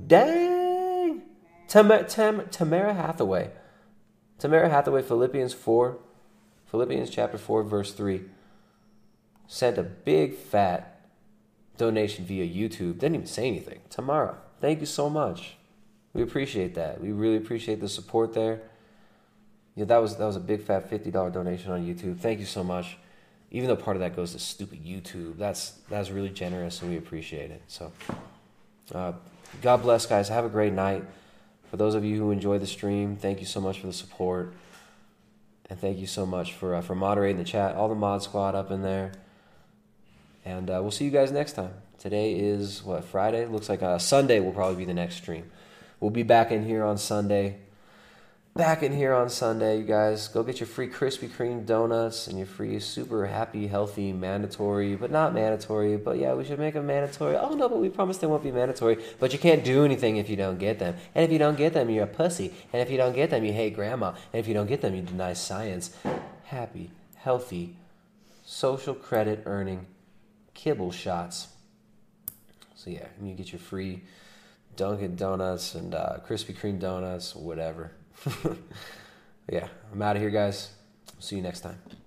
Dang. 0.06 1.22
Tam- 1.68 2.06
Tam- 2.06 2.48
Tamara 2.50 2.94
Hathaway. 2.94 3.50
Tamara 4.38 4.68
Hathaway, 4.70 5.02
Philippians 5.02 5.52
4, 5.52 5.98
Philippians 6.66 7.10
chapter 7.10 7.36
4, 7.36 7.62
verse 7.62 7.92
3 7.92 8.22
sent 9.46 9.76
a 9.78 9.82
big 9.82 10.34
fat 10.36 11.00
donation 11.76 12.24
via 12.24 12.46
YouTube. 12.46 12.98
Didn't 13.00 13.16
even 13.16 13.26
say 13.26 13.48
anything. 13.48 13.80
Tamara, 13.90 14.38
thank 14.60 14.80
you 14.80 14.86
so 14.86 15.10
much. 15.10 15.56
We 16.14 16.22
appreciate 16.22 16.74
that. 16.76 17.00
We 17.00 17.10
really 17.10 17.36
appreciate 17.36 17.80
the 17.80 17.88
support 17.88 18.32
there. 18.32 18.62
Yeah, 19.74 19.84
that 19.86 19.98
was 19.98 20.16
that 20.16 20.26
was 20.26 20.36
a 20.36 20.40
big 20.40 20.62
fat 20.62 20.88
fifty 20.90 21.10
dollar 21.10 21.30
donation 21.30 21.72
on 21.72 21.86
YouTube. 21.86 22.18
Thank 22.18 22.40
you 22.40 22.46
so 22.46 22.64
much. 22.64 22.96
Even 23.50 23.68
though 23.68 23.76
part 23.76 23.96
of 23.96 24.00
that 24.00 24.14
goes 24.14 24.32
to 24.32 24.38
stupid 24.38 24.84
YouTube, 24.84 25.36
that's 25.38 25.70
that's 25.88 26.10
really 26.10 26.28
generous 26.28 26.82
and 26.82 26.90
we 26.90 26.96
appreciate 26.96 27.50
it. 27.50 27.62
So, 27.66 27.92
uh, 28.94 29.12
God 29.62 29.82
bless, 29.82 30.06
guys. 30.06 30.28
Have 30.28 30.44
a 30.44 30.48
great 30.48 30.72
night. 30.72 31.04
For 31.70 31.76
those 31.76 31.94
of 31.94 32.04
you 32.04 32.16
who 32.16 32.30
enjoy 32.30 32.58
the 32.58 32.66
stream, 32.66 33.16
thank 33.16 33.40
you 33.40 33.46
so 33.46 33.60
much 33.60 33.80
for 33.80 33.86
the 33.86 33.92
support, 33.92 34.52
and 35.68 35.78
thank 35.78 35.98
you 35.98 36.06
so 36.06 36.26
much 36.26 36.52
for 36.52 36.74
uh, 36.74 36.80
for 36.80 36.94
moderating 36.94 37.38
the 37.38 37.44
chat. 37.44 37.74
All 37.76 37.88
the 37.88 37.94
mod 37.94 38.22
squad 38.22 38.54
up 38.54 38.70
in 38.70 38.82
there. 38.82 39.12
And 40.44 40.70
uh, 40.70 40.78
we'll 40.80 40.90
see 40.90 41.04
you 41.04 41.10
guys 41.10 41.30
next 41.30 41.52
time. 41.52 41.72
Today 41.98 42.32
is 42.32 42.82
what 42.82 43.04
Friday. 43.04 43.46
Looks 43.46 43.68
like 43.68 43.82
uh, 43.82 43.98
Sunday 43.98 44.40
will 44.40 44.52
probably 44.52 44.76
be 44.76 44.84
the 44.84 44.94
next 44.94 45.16
stream. 45.16 45.50
We'll 46.00 46.10
be 46.10 46.22
back 46.22 46.50
in 46.50 46.64
here 46.64 46.82
on 46.82 46.96
Sunday. 46.96 47.58
Back 48.56 48.82
in 48.82 48.92
here 48.92 49.14
on 49.14 49.30
Sunday, 49.30 49.78
you 49.78 49.84
guys. 49.84 50.26
Go 50.26 50.42
get 50.42 50.58
your 50.58 50.66
free 50.66 50.88
Krispy 50.88 51.28
Kreme 51.30 51.64
donuts 51.64 52.26
and 52.26 52.36
your 52.36 52.48
free 52.48 52.80
super 52.80 53.26
happy, 53.26 53.68
healthy, 53.68 54.12
mandatory, 54.12 54.96
but 54.96 55.12
not 55.12 55.32
mandatory. 55.32 55.96
But 55.96 56.18
yeah, 56.18 56.34
we 56.34 56.44
should 56.44 56.58
make 56.58 56.74
them 56.74 56.88
mandatory. 56.88 57.36
Oh 57.36 57.54
no, 57.54 57.68
but 57.68 57.78
we 57.78 57.88
promise 57.88 58.18
they 58.18 58.26
won't 58.26 58.42
be 58.42 58.50
mandatory. 58.50 58.98
But 59.20 59.32
you 59.32 59.38
can't 59.38 59.62
do 59.62 59.84
anything 59.84 60.16
if 60.16 60.28
you 60.28 60.34
don't 60.34 60.58
get 60.58 60.80
them. 60.80 60.96
And 61.14 61.24
if 61.24 61.30
you 61.30 61.38
don't 61.38 61.56
get 61.56 61.74
them, 61.74 61.90
you're 61.90 62.04
a 62.04 62.08
pussy. 62.08 62.52
And 62.72 62.82
if 62.82 62.90
you 62.90 62.96
don't 62.96 63.14
get 63.14 63.30
them, 63.30 63.44
you 63.44 63.52
hate 63.52 63.76
grandma. 63.76 64.08
And 64.32 64.40
if 64.40 64.48
you 64.48 64.54
don't 64.54 64.66
get 64.66 64.80
them, 64.80 64.96
you 64.96 65.02
deny 65.02 65.32
science. 65.32 65.96
Happy, 66.46 66.90
healthy, 67.14 67.76
social 68.44 68.94
credit 68.94 69.44
earning 69.46 69.86
kibble 70.54 70.90
shots. 70.90 71.48
So 72.74 72.90
yeah, 72.90 73.06
you 73.22 73.34
get 73.34 73.52
your 73.52 73.60
free 73.60 74.02
Dunkin' 74.76 75.14
Donuts 75.14 75.76
and 75.76 75.94
uh, 75.94 76.16
Krispy 76.26 76.54
Kreme 76.54 76.80
donuts, 76.80 77.36
whatever. 77.36 77.92
yeah, 79.50 79.68
I'm 79.92 80.02
out 80.02 80.16
of 80.16 80.22
here, 80.22 80.30
guys. 80.30 80.70
See 81.18 81.36
you 81.36 81.42
next 81.42 81.60
time. 81.60 81.99